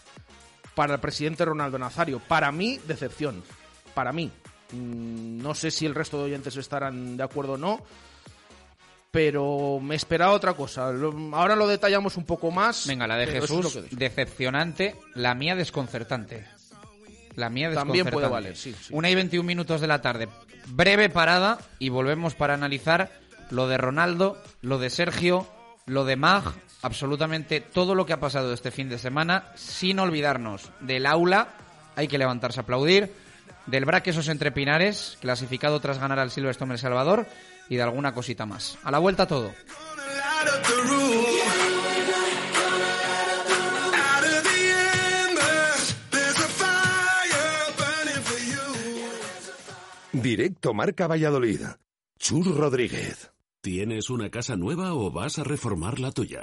para 0.76 0.94
el 0.94 1.00
presidente 1.00 1.44
Ronaldo 1.44 1.76
Nazario. 1.76 2.20
Para 2.20 2.52
mí, 2.52 2.78
decepción. 2.87 3.42
Para 3.94 4.12
mí. 4.12 4.30
Mm, 4.73 5.42
No 5.42 5.54
sé 5.54 5.70
si 5.70 5.87
el 5.87 5.94
resto 5.94 6.18
de 6.18 6.25
oyentes 6.25 6.56
estarán 6.56 7.16
de 7.16 7.23
acuerdo 7.23 7.52
o 7.54 7.58
no. 7.58 7.80
pero 9.11 9.78
me 9.80 9.94
esperaba 9.94 10.32
otra 10.32 10.52
cosa. 10.52 10.88
Ahora 11.32 11.56
lo 11.56 11.66
detallamos 11.66 12.16
un 12.18 12.25
poco 12.26 12.50
más. 12.50 12.87
Venga, 12.87 13.06
la 13.06 13.16
de 13.16 13.25
es 13.25 13.30
Jesús, 13.30 13.78
decepcionante. 13.90 14.94
La 15.14 15.35
mía, 15.35 15.56
desconcertante. 15.56 16.46
La 17.35 17.49
mía, 17.49 17.70
desconcertante. 17.70 17.75
También 17.76 18.06
puede 18.12 18.28
valer, 18.28 18.56
sí, 18.56 18.75
sí. 18.78 18.88
Una 18.90 19.08
y 19.08 19.14
21 19.14 19.46
minutos 19.46 19.80
de 19.80 19.87
la 19.87 20.02
tarde. 20.02 20.28
Breve 20.66 21.08
parada 21.08 21.58
y 21.78 21.88
volvemos 21.88 22.35
para 22.35 22.52
analizar 22.54 23.11
lo 23.50 23.68
de 23.68 23.78
Ronaldo, 23.78 24.37
lo 24.61 24.78
de 24.78 24.90
Sergio, 24.90 25.46
lo 25.87 26.04
de 26.04 26.16
Mag, 26.16 26.44
absolutamente 26.82 27.61
todo 27.62 27.94
lo 27.94 28.04
que 28.04 28.12
ha 28.12 28.20
pasado 28.20 28.52
este 28.52 28.70
fin 28.70 28.90
de 28.90 28.99
semana, 28.99 29.44
sin 29.54 29.99
olvidarnos 29.99 30.70
del 30.80 31.06
aula, 31.06 31.49
hay 31.94 32.08
que 32.08 32.18
levantarse 32.18 32.61
a 32.61 32.64
aplaudir, 32.64 33.12
del 33.66 33.85
Braquesos 33.85 34.28
entre 34.28 34.52
Pinares, 34.52 35.18
clasificado 35.20 35.80
tras 35.80 35.99
ganar 35.99 36.18
al 36.18 36.30
Silverstone 36.30 36.75
El 36.75 36.78
Salvador, 36.78 37.26
y 37.68 37.76
de 37.76 37.82
alguna 37.82 38.14
cosita 38.14 38.46
más. 38.46 38.78
A 38.85 38.90
la 38.90 38.99
vuelta 38.99 39.26
todo. 39.26 39.52
Directo 50.12 50.73
Marca 50.73 51.06
Valladolid. 51.06 51.61
Chus 52.18 52.46
Rodríguez. 52.46 53.30
¿Tienes 53.61 54.11
una 54.11 54.30
casa 54.30 54.56
nueva 54.56 54.94
o 54.94 55.11
vas 55.11 55.38
a 55.38 55.44
reformar 55.44 55.99
la 55.99 56.11
tuya? 56.11 56.42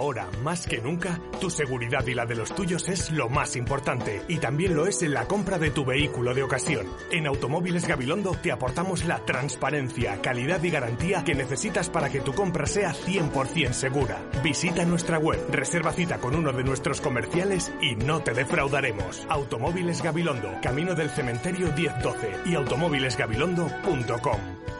Ahora, 0.00 0.28
más 0.42 0.66
que 0.66 0.80
nunca, 0.80 1.20
tu 1.42 1.50
seguridad 1.50 2.06
y 2.06 2.14
la 2.14 2.24
de 2.24 2.34
los 2.34 2.54
tuyos 2.54 2.88
es 2.88 3.10
lo 3.10 3.28
más 3.28 3.54
importante 3.54 4.22
y 4.28 4.38
también 4.38 4.74
lo 4.74 4.86
es 4.86 5.02
en 5.02 5.12
la 5.12 5.28
compra 5.28 5.58
de 5.58 5.70
tu 5.70 5.84
vehículo 5.84 6.32
de 6.32 6.42
ocasión. 6.42 6.86
En 7.10 7.26
Automóviles 7.26 7.86
Gabilondo 7.86 8.34
te 8.42 8.50
aportamos 8.50 9.04
la 9.04 9.18
transparencia, 9.26 10.22
calidad 10.22 10.62
y 10.62 10.70
garantía 10.70 11.22
que 11.22 11.34
necesitas 11.34 11.90
para 11.90 12.08
que 12.08 12.20
tu 12.20 12.32
compra 12.32 12.64
sea 12.64 12.94
100% 12.94 13.74
segura. 13.74 14.22
Visita 14.42 14.86
nuestra 14.86 15.18
web, 15.18 15.38
reserva 15.50 15.92
cita 15.92 16.16
con 16.16 16.34
uno 16.34 16.54
de 16.54 16.64
nuestros 16.64 17.02
comerciales 17.02 17.70
y 17.82 17.94
no 17.94 18.22
te 18.22 18.32
defraudaremos. 18.32 19.26
Automóviles 19.28 20.00
Gabilondo, 20.00 20.50
Camino 20.62 20.94
del 20.94 21.10
Cementerio 21.10 21.74
1012 21.74 22.36
y 22.46 22.54
automóvilesgabilondo.com. 22.54 24.79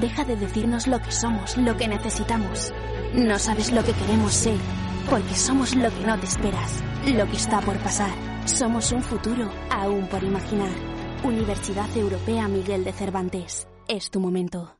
Deja 0.00 0.24
de 0.24 0.36
decirnos 0.36 0.86
lo 0.86 1.00
que 1.00 1.12
somos, 1.12 1.56
lo 1.56 1.76
que 1.76 1.86
necesitamos. 1.86 2.72
No 3.14 3.38
sabes 3.38 3.70
lo 3.70 3.84
que 3.84 3.92
queremos 3.92 4.32
ser, 4.32 4.56
porque 5.08 5.34
somos 5.34 5.74
lo 5.74 5.90
que 5.90 6.06
no 6.06 6.18
te 6.18 6.26
esperas, 6.26 6.82
lo 7.06 7.26
que 7.26 7.36
está 7.36 7.60
por 7.60 7.76
pasar. 7.78 8.12
Somos 8.46 8.92
un 8.92 9.02
futuro 9.02 9.50
aún 9.70 10.06
por 10.06 10.24
imaginar. 10.24 10.72
Universidad 11.22 11.94
Europea 11.96 12.48
Miguel 12.48 12.84
de 12.84 12.92
Cervantes. 12.92 13.68
Es 13.88 14.10
tu 14.10 14.20
momento. 14.20 14.79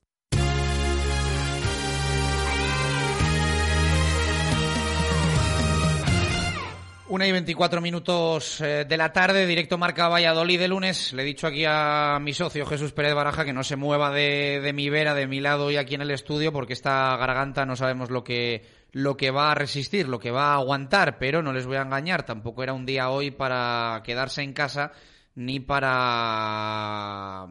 Una 7.11 7.27
y 7.27 7.31
24 7.33 7.81
minutos 7.81 8.61
eh, 8.61 8.85
de 8.87 8.95
la 8.95 9.11
tarde, 9.11 9.45
directo 9.45 9.77
Marca 9.77 10.07
Valladolid 10.07 10.57
de 10.57 10.69
lunes. 10.69 11.11
Le 11.11 11.23
he 11.23 11.25
dicho 11.25 11.45
aquí 11.45 11.65
a 11.67 12.17
mi 12.21 12.33
socio 12.33 12.65
Jesús 12.65 12.93
Pérez 12.93 13.13
Baraja 13.13 13.43
que 13.43 13.51
no 13.51 13.65
se 13.65 13.75
mueva 13.75 14.11
de, 14.11 14.61
de 14.63 14.71
mi 14.71 14.89
vera, 14.89 15.13
de 15.13 15.27
mi 15.27 15.41
lado 15.41 15.69
y 15.71 15.75
aquí 15.75 15.95
en 15.95 16.03
el 16.03 16.11
estudio, 16.11 16.53
porque 16.53 16.71
esta 16.71 17.17
garganta 17.17 17.65
no 17.65 17.75
sabemos 17.75 18.11
lo 18.11 18.23
que, 18.23 18.65
lo 18.93 19.17
que 19.17 19.29
va 19.29 19.51
a 19.51 19.55
resistir, 19.55 20.07
lo 20.07 20.19
que 20.19 20.31
va 20.31 20.53
a 20.53 20.55
aguantar, 20.55 21.17
pero 21.17 21.43
no 21.43 21.51
les 21.51 21.65
voy 21.65 21.75
a 21.75 21.81
engañar. 21.81 22.23
Tampoco 22.23 22.63
era 22.63 22.71
un 22.71 22.85
día 22.85 23.09
hoy 23.09 23.29
para 23.29 24.01
quedarse 24.05 24.41
en 24.41 24.53
casa 24.53 24.93
ni 25.35 25.59
para 25.59 27.45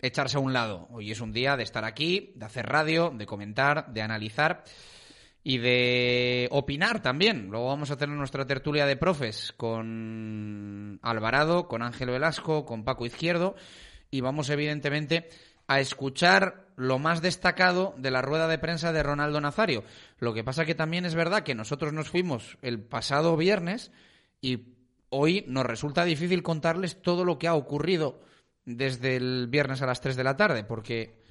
echarse 0.00 0.38
a 0.38 0.40
un 0.40 0.54
lado. 0.54 0.88
Hoy 0.90 1.10
es 1.10 1.20
un 1.20 1.32
día 1.34 1.58
de 1.58 1.62
estar 1.62 1.84
aquí, 1.84 2.32
de 2.36 2.46
hacer 2.46 2.64
radio, 2.64 3.12
de 3.14 3.26
comentar, 3.26 3.92
de 3.92 4.00
analizar 4.00 4.64
y 5.44 5.58
de 5.58 6.48
opinar 6.50 7.02
también. 7.02 7.48
Luego 7.50 7.68
vamos 7.68 7.90
a 7.90 7.98
tener 7.98 8.16
nuestra 8.16 8.46
tertulia 8.46 8.86
de 8.86 8.96
profes 8.96 9.52
con 9.58 10.98
Alvarado, 11.02 11.68
con 11.68 11.82
Ángel 11.82 12.08
Velasco, 12.08 12.64
con 12.64 12.84
Paco 12.84 13.04
Izquierdo 13.04 13.54
y 14.10 14.22
vamos 14.22 14.48
evidentemente 14.48 15.28
a 15.66 15.80
escuchar 15.80 16.66
lo 16.76 16.98
más 16.98 17.20
destacado 17.20 17.94
de 17.98 18.10
la 18.10 18.22
rueda 18.22 18.48
de 18.48 18.58
prensa 18.58 18.92
de 18.92 19.02
Ronaldo 19.02 19.40
Nazario. 19.40 19.84
Lo 20.18 20.32
que 20.32 20.44
pasa 20.44 20.64
que 20.64 20.74
también 20.74 21.04
es 21.04 21.14
verdad 21.14 21.42
que 21.42 21.54
nosotros 21.54 21.92
nos 21.92 22.08
fuimos 22.08 22.56
el 22.62 22.80
pasado 22.80 23.36
viernes 23.36 23.92
y 24.40 24.74
hoy 25.10 25.44
nos 25.46 25.66
resulta 25.66 26.04
difícil 26.04 26.42
contarles 26.42 27.02
todo 27.02 27.24
lo 27.24 27.38
que 27.38 27.48
ha 27.48 27.54
ocurrido 27.54 28.20
desde 28.64 29.16
el 29.16 29.48
viernes 29.48 29.82
a 29.82 29.86
las 29.86 30.00
3 30.00 30.16
de 30.16 30.24
la 30.24 30.36
tarde 30.36 30.64
porque 30.64 31.22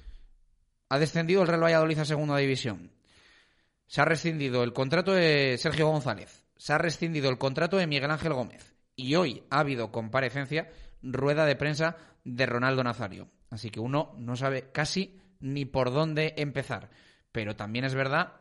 ha 0.88 1.00
descendido 1.00 1.42
el 1.42 1.48
Real 1.48 1.64
Valladolid 1.64 1.98
a 1.98 2.04
segunda 2.04 2.36
división. 2.36 2.92
Se 3.86 4.00
ha 4.00 4.04
rescindido 4.04 4.62
el 4.62 4.72
contrato 4.72 5.12
de 5.12 5.56
Sergio 5.58 5.88
González. 5.88 6.44
Se 6.56 6.72
ha 6.72 6.78
rescindido 6.78 7.30
el 7.30 7.38
contrato 7.38 7.76
de 7.76 7.86
Miguel 7.86 8.10
Ángel 8.10 8.32
Gómez. 8.32 8.74
Y 8.96 9.16
hoy 9.16 9.42
ha 9.50 9.60
habido 9.60 9.90
comparecencia, 9.90 10.70
rueda 11.02 11.46
de 11.46 11.56
prensa 11.56 11.96
de 12.24 12.46
Ronaldo 12.46 12.84
Nazario. 12.84 13.28
Así 13.50 13.70
que 13.70 13.80
uno 13.80 14.14
no 14.16 14.36
sabe 14.36 14.70
casi 14.72 15.20
ni 15.40 15.64
por 15.64 15.92
dónde 15.92 16.34
empezar. 16.36 16.90
Pero 17.32 17.56
también 17.56 17.84
es 17.84 17.94
verdad 17.94 18.32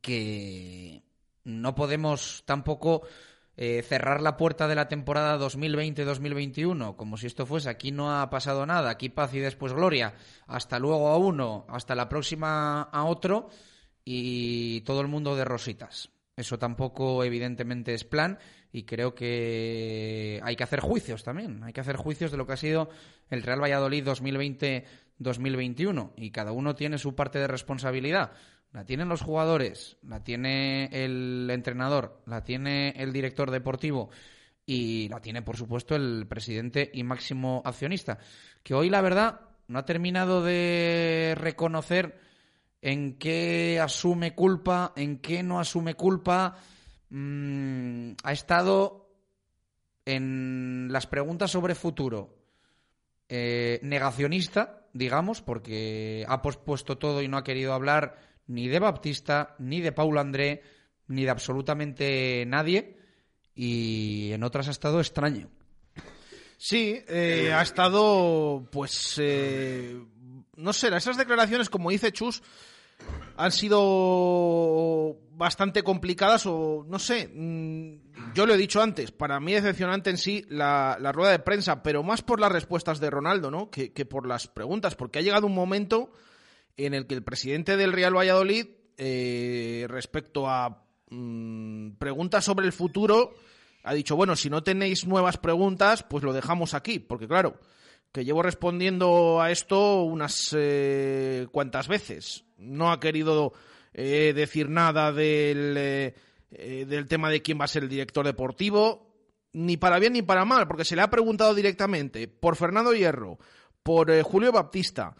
que 0.00 1.02
no 1.44 1.74
podemos 1.74 2.42
tampoco 2.46 3.02
eh, 3.56 3.82
cerrar 3.82 4.22
la 4.22 4.36
puerta 4.36 4.68
de 4.68 4.74
la 4.74 4.88
temporada 4.88 5.38
2020-2021 5.38 6.96
como 6.96 7.16
si 7.16 7.26
esto 7.26 7.44
fuese 7.44 7.68
aquí 7.68 7.92
no 7.92 8.18
ha 8.18 8.30
pasado 8.30 8.64
nada, 8.64 8.90
aquí 8.90 9.10
paz 9.10 9.34
y 9.34 9.38
después 9.40 9.72
gloria, 9.72 10.14
hasta 10.46 10.78
luego 10.78 11.08
a 11.08 11.18
uno, 11.18 11.66
hasta 11.68 11.94
la 11.94 12.08
próxima 12.08 12.82
a 12.82 13.04
otro 13.04 13.50
y 14.04 14.80
todo 14.82 15.00
el 15.00 15.08
mundo 15.08 15.36
de 15.36 15.44
rositas. 15.44 16.10
Eso 16.36 16.58
tampoco 16.58 17.22
evidentemente 17.22 17.92
es 17.92 18.04
plan 18.04 18.38
y 18.72 18.84
creo 18.84 19.14
que 19.14 20.40
hay 20.42 20.56
que 20.56 20.64
hacer 20.64 20.80
juicios 20.80 21.22
también, 21.22 21.62
hay 21.64 21.72
que 21.72 21.80
hacer 21.80 21.96
juicios 21.96 22.30
de 22.30 22.38
lo 22.38 22.46
que 22.46 22.54
ha 22.54 22.56
sido 22.56 22.88
el 23.28 23.42
Real 23.42 23.62
Valladolid 23.62 24.06
2020-2021 24.06 26.12
y 26.16 26.30
cada 26.30 26.52
uno 26.52 26.74
tiene 26.74 26.98
su 26.98 27.14
parte 27.14 27.38
de 27.38 27.46
responsabilidad. 27.46 28.32
La 28.72 28.84
tienen 28.84 29.08
los 29.08 29.22
jugadores, 29.22 29.96
la 30.02 30.22
tiene 30.22 30.88
el 30.92 31.48
entrenador, 31.50 32.22
la 32.26 32.44
tiene 32.44 32.94
el 32.96 33.12
director 33.12 33.50
deportivo 33.50 34.10
y 34.64 35.08
la 35.08 35.20
tiene, 35.20 35.42
por 35.42 35.56
supuesto, 35.56 35.96
el 35.96 36.26
presidente 36.28 36.88
y 36.94 37.02
máximo 37.02 37.62
accionista, 37.64 38.18
que 38.62 38.74
hoy, 38.74 38.88
la 38.88 39.00
verdad, 39.00 39.40
no 39.66 39.80
ha 39.80 39.84
terminado 39.84 40.44
de 40.44 41.34
reconocer 41.36 42.20
en 42.82 43.18
qué 43.18 43.78
asume 43.80 44.34
culpa, 44.34 44.92
en 44.96 45.18
qué 45.18 45.42
no 45.42 45.60
asume 45.60 45.94
culpa. 45.94 46.56
Mm, 47.10 48.12
ha 48.22 48.32
estado 48.32 49.10
en 50.04 50.88
las 50.90 51.06
preguntas 51.06 51.50
sobre 51.50 51.74
futuro 51.74 52.36
eh, 53.28 53.80
negacionista, 53.82 54.88
digamos, 54.92 55.42
porque 55.42 56.24
ha 56.28 56.42
pospuesto 56.42 56.98
todo 56.98 57.22
y 57.22 57.28
no 57.28 57.36
ha 57.36 57.44
querido 57.44 57.74
hablar 57.74 58.18
ni 58.46 58.68
de 58.68 58.80
Baptista, 58.80 59.54
ni 59.58 59.80
de 59.80 59.92
Paulo 59.92 60.20
André, 60.20 60.62
ni 61.06 61.24
de 61.24 61.30
absolutamente 61.30 62.44
nadie. 62.46 62.96
Y 63.54 64.32
en 64.32 64.42
otras 64.42 64.68
ha 64.68 64.72
estado 64.72 65.00
extraño. 65.00 65.48
Sí, 66.56 67.02
eh, 67.08 67.52
ha 67.54 67.62
estado, 67.62 68.68
pues, 68.70 69.14
eh, 69.18 69.98
no 70.56 70.72
sé, 70.72 70.94
esas 70.94 71.16
declaraciones, 71.16 71.70
como 71.70 71.90
dice 71.90 72.12
Chus, 72.12 72.42
han 73.36 73.52
sido 73.52 75.16
bastante 75.32 75.82
complicadas 75.82 76.44
o, 76.44 76.84
no 76.86 76.98
sé, 76.98 77.30
mm, 77.32 78.34
yo 78.34 78.44
lo 78.44 78.52
he 78.52 78.58
dicho 78.58 78.82
antes, 78.82 79.10
para 79.10 79.40
mí 79.40 79.54
decepcionante 79.54 80.10
en 80.10 80.18
sí 80.18 80.44
la, 80.48 80.98
rueda 81.12 81.30
de 81.30 81.38
prensa, 81.38 81.82
pero 81.82 82.02
más 82.02 82.20
por 82.20 82.40
las 82.40 82.52
respuestas 82.52 83.00
de 83.00 83.08
Ronaldo, 83.08 83.50
¿no? 83.50 83.70
Que, 83.70 83.90
por 84.04 84.26
las 84.26 84.46
preguntas, 84.48 84.94
porque 84.94 85.18
ha 85.18 85.22
llegado 85.22 85.46
un 85.46 85.54
momento 85.54 86.12
en 86.76 86.92
el 86.92 87.06
que 87.06 87.14
el 87.14 87.22
presidente 87.22 87.78
del 87.78 87.92
Real 87.94 88.14
Valladolid, 88.14 88.66
eh, 88.98 89.86
respecto 89.88 90.46
a 90.46 90.84
mm, 91.08 91.92
preguntas 91.92 92.44
sobre 92.44 92.66
el 92.66 92.72
futuro, 92.72 93.34
ha 93.82 93.94
dicho, 93.94 94.16
bueno, 94.16 94.36
si 94.36 94.50
no 94.50 94.62
tenéis 94.62 95.06
nuevas 95.06 95.38
preguntas, 95.38 96.02
pues 96.02 96.22
lo 96.22 96.34
dejamos 96.34 96.74
aquí, 96.74 96.98
porque 96.98 97.26
claro, 97.26 97.58
que 98.12 98.24
llevo 98.26 98.42
respondiendo 98.42 99.40
a 99.40 99.50
esto 99.50 100.02
unas 100.02 100.54
eh, 100.56 101.46
cuantas 101.50 101.88
veces. 101.88 102.44
No 102.60 102.92
ha 102.92 103.00
querido 103.00 103.52
eh, 103.92 104.32
decir 104.34 104.68
nada 104.68 105.12
del, 105.12 105.74
eh, 105.76 106.14
del 106.50 107.06
tema 107.06 107.30
de 107.30 107.42
quién 107.42 107.58
va 107.60 107.64
a 107.64 107.68
ser 107.68 107.82
el 107.82 107.88
director 107.88 108.24
deportivo, 108.24 109.12
ni 109.52 109.76
para 109.76 109.98
bien 109.98 110.12
ni 110.12 110.22
para 110.22 110.44
mal, 110.44 110.68
porque 110.68 110.84
se 110.84 110.94
le 110.94 111.02
ha 111.02 111.10
preguntado 111.10 111.54
directamente 111.54 112.28
por 112.28 112.56
Fernando 112.56 112.94
Hierro, 112.94 113.38
por 113.82 114.22
Julio 114.22 114.52
Baptista, 114.52 115.16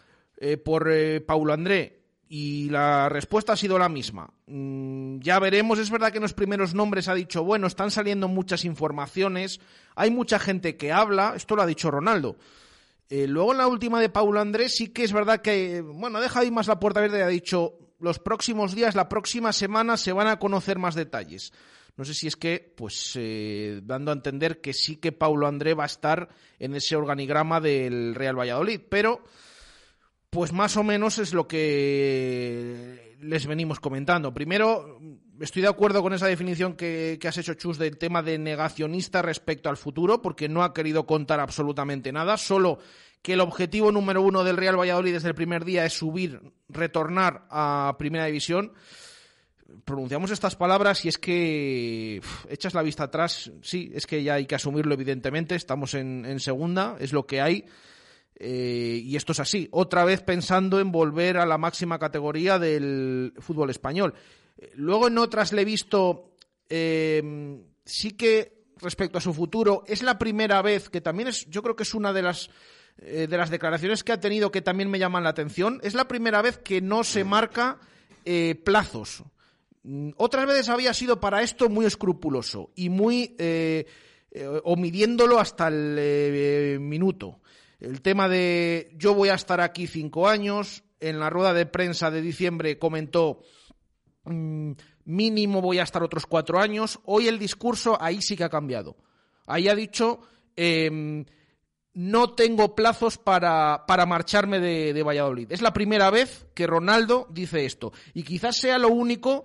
por 0.63 0.89
Paulo 1.25 1.53
André, 1.53 2.01
y 2.33 2.69
la 2.69 3.09
respuesta 3.09 3.51
ha 3.51 3.57
sido 3.57 3.77
la 3.77 3.89
misma. 3.89 4.33
Mm, 4.47 5.19
ya 5.19 5.37
veremos, 5.39 5.79
es 5.79 5.91
verdad 5.91 6.11
que 6.11 6.19
en 6.19 6.21
los 6.21 6.33
primeros 6.33 6.73
nombres 6.73 7.09
ha 7.09 7.13
dicho, 7.13 7.43
bueno, 7.43 7.67
están 7.67 7.91
saliendo 7.91 8.29
muchas 8.29 8.63
informaciones, 8.63 9.59
hay 9.95 10.11
mucha 10.11 10.39
gente 10.39 10.77
que 10.77 10.93
habla, 10.93 11.33
esto 11.35 11.57
lo 11.57 11.61
ha 11.61 11.65
dicho 11.65 11.91
Ronaldo. 11.91 12.37
Eh, 13.13 13.27
luego 13.27 13.51
en 13.51 13.57
la 13.57 13.67
última 13.67 13.99
de 13.99 14.07
Paulo 14.07 14.39
Andrés 14.39 14.73
sí 14.73 14.87
que 14.87 15.03
es 15.03 15.11
verdad 15.11 15.41
que, 15.41 15.81
bueno, 15.81 16.17
ha 16.17 16.21
dejado 16.21 16.45
ahí 16.45 16.49
más 16.49 16.67
la 16.67 16.79
puerta 16.79 17.01
abierta 17.01 17.19
y 17.19 17.21
ha 17.21 17.27
dicho, 17.27 17.77
los 17.99 18.19
próximos 18.19 18.73
días, 18.73 18.95
la 18.95 19.09
próxima 19.09 19.51
semana 19.51 19.97
se 19.97 20.13
van 20.13 20.29
a 20.29 20.39
conocer 20.39 20.79
más 20.79 20.95
detalles. 20.95 21.51
No 21.97 22.05
sé 22.05 22.13
si 22.13 22.27
es 22.27 22.37
que, 22.37 22.73
pues, 22.77 23.11
eh, 23.19 23.81
dando 23.83 24.11
a 24.11 24.13
entender 24.13 24.61
que 24.61 24.71
sí 24.71 24.95
que 24.95 25.11
Paulo 25.11 25.45
André 25.45 25.73
va 25.73 25.83
a 25.83 25.87
estar 25.87 26.29
en 26.57 26.73
ese 26.73 26.95
organigrama 26.95 27.59
del 27.59 28.15
Real 28.15 28.39
Valladolid, 28.39 28.79
pero 28.89 29.21
pues 30.29 30.53
más 30.53 30.77
o 30.77 30.83
menos 30.83 31.19
es 31.19 31.33
lo 31.33 31.49
que 31.49 33.17
les 33.19 33.45
venimos 33.45 33.81
comentando. 33.81 34.33
Primero, 34.33 35.01
estoy 35.41 35.61
de 35.61 35.67
acuerdo 35.67 36.01
con 36.01 36.13
esa 36.13 36.27
definición 36.27 36.73
que, 36.75 37.19
has 37.23 37.37
hecho, 37.37 37.53
Chus, 37.55 37.77
del 37.77 37.97
tema 37.97 38.21
de 38.21 38.37
negacionista 38.37 39.21
respecto 39.21 39.69
al 39.69 39.77
futuro, 39.77 40.21
porque 40.21 40.47
no 40.47 40.63
ha 40.63 40.73
querido 40.73 41.05
contar 41.05 41.39
absolutamente 41.39 42.11
nada, 42.11 42.37
solo 42.37 42.79
que 43.21 43.33
el 43.33 43.41
objetivo 43.41 43.91
número 43.91 44.21
uno 44.21 44.43
del 44.43 44.57
Real 44.57 44.79
Valladolid 44.79 45.13
desde 45.13 45.29
el 45.29 45.35
primer 45.35 45.65
día 45.65 45.85
es 45.85 45.93
subir, 45.93 46.41
retornar 46.69 47.45
a 47.49 47.95
Primera 47.99 48.25
División. 48.25 48.73
Pronunciamos 49.85 50.31
estas 50.31 50.55
palabras 50.55 51.05
y 51.05 51.09
es 51.09 51.17
que 51.17 52.21
echas 52.49 52.73
la 52.73 52.81
vista 52.81 53.03
atrás, 53.03 53.51
sí, 53.61 53.91
es 53.93 54.05
que 54.05 54.23
ya 54.23 54.35
hay 54.35 54.45
que 54.45 54.55
asumirlo 54.55 54.93
evidentemente, 54.93 55.55
estamos 55.55 55.93
en 55.93 56.39
segunda, 56.39 56.97
es 56.99 57.13
lo 57.13 57.25
que 57.25 57.41
hay 57.41 57.65
eh, 58.43 58.99
y 59.03 59.15
esto 59.17 59.33
es 59.33 59.39
así, 59.39 59.67
otra 59.69 60.03
vez 60.03 60.23
pensando 60.23 60.79
en 60.79 60.91
volver 60.91 61.37
a 61.37 61.45
la 61.45 61.59
máxima 61.59 61.99
categoría 61.99 62.57
del 62.57 63.33
fútbol 63.37 63.69
español. 63.69 64.15
Eh, 64.57 64.71
luego 64.75 65.07
en 65.07 65.17
otras 65.17 65.53
le 65.53 65.61
he 65.61 65.65
visto, 65.65 66.35
eh, 66.69 67.59
sí 67.85 68.11
que 68.11 68.65
respecto 68.77 69.17
a 69.17 69.21
su 69.21 69.33
futuro, 69.33 69.83
es 69.87 70.01
la 70.03 70.17
primera 70.17 70.61
vez 70.61 70.89
que 70.89 71.01
también 71.01 71.29
es, 71.29 71.47
yo 71.49 71.61
creo 71.61 71.75
que 71.75 71.83
es 71.83 71.93
una 71.93 72.13
de 72.13 72.21
las 72.21 72.49
de 72.97 73.37
las 73.37 73.49
declaraciones 73.49 74.03
que 74.03 74.11
ha 74.11 74.19
tenido 74.19 74.51
que 74.51 74.61
también 74.61 74.89
me 74.89 74.99
llaman 74.99 75.23
la 75.23 75.29
atención, 75.29 75.79
es 75.81 75.95
la 75.95 76.07
primera 76.07 76.41
vez 76.41 76.59
que 76.59 76.81
no 76.81 77.03
se 77.03 77.23
marca 77.23 77.79
plazos. 78.63 79.23
Mm, 79.81 80.11
otras 80.17 80.45
veces 80.45 80.69
había 80.69 80.93
sido 80.93 81.19
para 81.19 81.41
esto 81.41 81.67
muy 81.69 81.85
escrupuloso 81.85 82.69
y 82.75 82.89
muy 82.89 83.35
o 84.63 84.75
midiéndolo 84.75 85.39
hasta 85.39 85.69
el 85.69 86.79
minuto. 86.79 87.39
El 87.79 88.01
tema 88.01 88.29
de 88.29 88.91
yo 88.95 89.15
voy 89.15 89.29
a 89.29 89.35
estar 89.35 89.61
aquí 89.61 89.87
cinco 89.87 90.27
años, 90.27 90.83
en 91.01 91.19
la 91.19 91.29
rueda 91.29 91.53
de 91.53 91.65
prensa 91.65 92.11
de 92.11 92.21
diciembre 92.21 92.77
comentó 92.77 93.41
mínimo 94.25 95.61
voy 95.61 95.79
a 95.79 95.83
estar 95.83 96.03
otros 96.03 96.25
cuatro 96.25 96.59
años. 96.59 96.99
Hoy 97.05 97.27
el 97.27 97.39
discurso 97.39 97.97
ahí 98.01 98.21
sí 98.21 98.35
que 98.35 98.43
ha 98.43 98.49
cambiado. 98.49 98.95
Ahí 99.47 99.67
ha 99.67 99.75
dicho 99.75 100.19
em, 100.55 101.25
no 101.93 102.33
tengo 102.33 102.75
plazos 102.75 103.17
para, 103.17 103.85
para 103.87 104.05
marcharme 104.05 104.59
de, 104.59 104.93
de 104.93 105.03
Valladolid. 105.03 105.51
Es 105.51 105.61
la 105.61 105.73
primera 105.73 106.09
vez 106.09 106.45
que 106.53 106.67
Ronaldo 106.67 107.27
dice 107.29 107.65
esto. 107.65 107.91
Y 108.13 108.23
quizás 108.23 108.57
sea 108.57 108.77
lo 108.77 108.89
único 108.89 109.43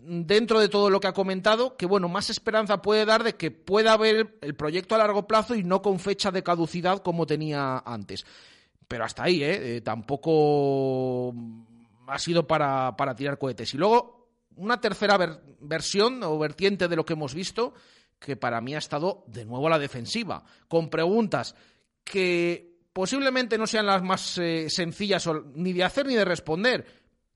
dentro 0.00 0.58
de 0.58 0.68
todo 0.68 0.90
lo 0.90 1.00
que 1.00 1.06
ha 1.06 1.12
comentado, 1.12 1.76
que 1.76 1.86
bueno, 1.86 2.08
más 2.08 2.30
esperanza 2.30 2.80
puede 2.80 3.04
dar 3.04 3.24
de 3.24 3.34
que 3.34 3.50
pueda 3.50 3.92
haber 3.92 4.38
el 4.40 4.54
proyecto 4.54 4.94
a 4.94 4.98
largo 4.98 5.26
plazo 5.26 5.54
y 5.54 5.64
no 5.64 5.82
con 5.82 5.98
fecha 5.98 6.30
de 6.30 6.42
caducidad 6.42 7.02
como 7.02 7.26
tenía 7.26 7.78
antes. 7.84 8.24
Pero 8.86 9.04
hasta 9.04 9.24
ahí, 9.24 9.42
¿eh? 9.42 9.76
eh 9.76 9.80
tampoco 9.82 11.34
ha 12.08 12.18
sido 12.18 12.46
para, 12.46 12.96
para, 12.96 13.14
tirar 13.14 13.38
cohetes. 13.38 13.74
Y 13.74 13.78
luego, 13.78 14.28
una 14.56 14.80
tercera 14.80 15.40
versión 15.60 16.22
o 16.22 16.38
vertiente 16.38 16.88
de 16.88 16.96
lo 16.96 17.04
que 17.04 17.12
hemos 17.12 17.34
visto, 17.34 17.74
que 18.18 18.36
para 18.36 18.60
mí 18.60 18.74
ha 18.74 18.78
estado 18.78 19.24
de 19.26 19.44
nuevo 19.44 19.66
a 19.66 19.70
la 19.70 19.78
defensiva, 19.78 20.44
con 20.66 20.90
preguntas 20.90 21.54
que 22.04 22.78
posiblemente 22.92 23.58
no 23.58 23.66
sean 23.66 23.86
las 23.86 24.02
más 24.02 24.38
eh, 24.38 24.68
sencillas 24.68 25.28
ni 25.54 25.72
de 25.72 25.84
hacer 25.84 26.06
ni 26.06 26.14
de 26.14 26.24
responder, 26.24 26.84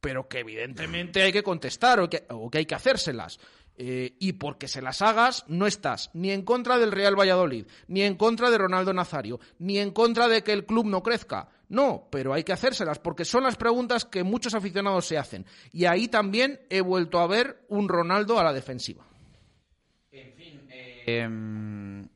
pero 0.00 0.26
que 0.26 0.40
evidentemente 0.40 1.22
hay 1.22 1.32
que 1.32 1.44
contestar 1.44 2.00
o 2.00 2.11
que, 2.11 2.26
hay 2.52 2.66
que 2.66 2.74
hacérselas. 2.74 3.38
Eh, 3.76 4.16
y 4.18 4.35
porque 4.35 4.68
se 4.68 4.82
las 4.82 5.00
hagas, 5.00 5.44
no 5.48 5.66
estás 5.66 6.11
ni 6.12 6.30
en 6.30 6.42
contra 6.42 6.78
del 6.78 6.92
Real 6.92 7.18
Valladolid, 7.18 7.66
ni 7.88 8.02
en 8.02 8.16
contra 8.16 8.50
de 8.50 8.58
Ronaldo 8.58 8.92
Nazario, 8.92 9.40
ni 9.58 9.78
en 9.78 9.92
contra 9.92 10.28
de 10.28 10.44
que 10.44 10.52
el 10.52 10.66
club 10.66 10.87
no 10.87 11.02
crezca. 11.02 11.48
No, 11.70 12.06
pero 12.11 12.35
hay 12.35 12.44
que 12.44 12.52
hacérselas 12.52 12.98
porque 12.98 13.24
son 13.24 13.44
las 13.44 13.56
preguntas 13.56 14.04
que 14.04 14.24
muchos 14.24 14.54
aficionados 14.54 15.06
se 15.06 15.16
hacen. 15.16 15.46
Y 15.72 15.87
ahí 15.87 16.08
también 16.08 16.61
he 16.68 16.82
vuelto 16.82 17.18
a 17.18 17.26
ver 17.26 17.64
un 17.68 17.88
Ronaldo 17.88 18.38
a 18.38 18.44
la 18.44 18.52
defensiva. 18.52 19.06
En 20.11 20.35
fin, 20.35 20.68
em, 21.06 22.08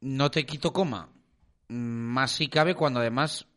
no 0.00 0.30
te 0.30 0.46
quito 0.46 0.72
coma. 0.72 1.08
Más 1.68 2.30
si 2.30 2.46
cabe 2.46 2.76
cuando 2.76 3.00
además 3.00 3.48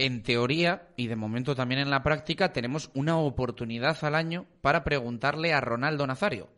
en 0.00 0.22
teoría 0.22 0.88
y 0.96 1.08
de 1.08 1.16
momento 1.16 1.54
también 1.54 1.82
en 1.82 1.90
la 1.90 2.02
práctica 2.02 2.54
tenemos 2.54 2.90
una 2.94 3.18
oportunidad 3.18 4.02
al 4.02 4.14
año 4.14 4.46
para 4.62 4.82
preguntarle 4.82 5.52
a 5.52 5.60
Ronaldo 5.60 6.06
Nazario. 6.06 6.48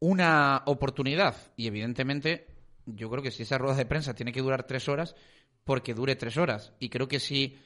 Una 0.00 0.62
oportunidad. 0.64 1.36
Y 1.54 1.66
evidentemente 1.66 2.46
yo 2.86 3.10
creo 3.10 3.22
que 3.22 3.30
si 3.30 3.42
esa 3.42 3.58
rueda 3.58 3.76
de 3.76 3.84
prensa 3.84 4.14
tiene 4.14 4.32
que 4.32 4.40
durar 4.40 4.64
tres 4.64 4.88
horas, 4.88 5.14
porque 5.64 5.92
dure 5.92 6.16
tres 6.16 6.38
horas. 6.38 6.72
Y 6.78 6.88
creo 6.88 7.08
que 7.08 7.20
si 7.20 7.58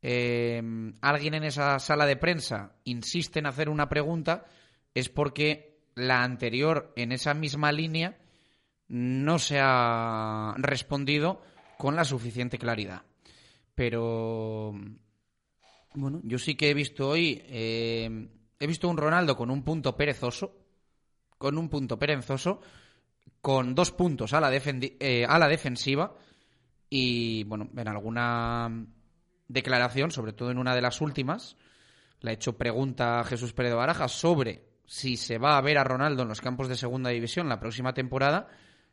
eh, 0.00 0.62
alguien 1.02 1.34
en 1.34 1.44
esa 1.44 1.78
sala 1.78 2.06
de 2.06 2.16
prensa 2.16 2.76
insiste 2.84 3.40
en 3.40 3.46
hacer 3.46 3.68
una 3.68 3.90
pregunta, 3.90 4.46
es 4.94 5.10
porque 5.10 5.82
la 5.94 6.22
anterior 6.22 6.94
en 6.96 7.12
esa 7.12 7.34
misma 7.34 7.72
línea 7.72 8.16
no 8.88 9.38
se 9.38 9.58
ha 9.60 10.54
respondido 10.56 11.42
con 11.76 11.94
la 11.94 12.04
suficiente 12.04 12.56
claridad. 12.56 13.02
Pero 13.74 14.74
bueno, 15.94 16.20
yo 16.24 16.38
sí 16.38 16.54
que 16.54 16.70
he 16.70 16.74
visto 16.74 17.08
hoy, 17.08 17.42
eh, 17.46 18.28
he 18.58 18.66
visto 18.66 18.88
un 18.88 18.96
Ronaldo 18.96 19.36
con 19.36 19.50
un 19.50 19.62
punto 19.62 19.96
perezoso, 19.96 20.56
con 21.38 21.58
un 21.58 21.68
punto 21.68 21.98
perezoso, 21.98 22.60
con 23.40 23.74
dos 23.74 23.90
puntos 23.92 24.32
a 24.32 24.40
la, 24.40 24.50
eh, 24.54 25.26
a 25.28 25.38
la 25.38 25.48
defensiva 25.48 26.14
y 26.88 27.44
bueno, 27.44 27.70
en 27.76 27.88
alguna 27.88 28.86
declaración, 29.48 30.10
sobre 30.10 30.32
todo 30.32 30.50
en 30.50 30.58
una 30.58 30.74
de 30.74 30.82
las 30.82 31.00
últimas, 31.00 31.56
le 32.20 32.30
ha 32.30 32.34
hecho 32.34 32.56
pregunta 32.56 33.20
a 33.20 33.24
Jesús 33.24 33.52
Pérez 33.52 33.72
de 33.72 33.76
Baraja 33.76 34.08
sobre 34.08 34.72
si 34.86 35.16
se 35.16 35.38
va 35.38 35.56
a 35.56 35.62
ver 35.62 35.78
a 35.78 35.84
Ronaldo 35.84 36.22
en 36.22 36.28
los 36.28 36.40
campos 36.40 36.68
de 36.68 36.76
segunda 36.76 37.10
división 37.10 37.48
la 37.48 37.60
próxima 37.60 37.92
temporada 37.94 38.48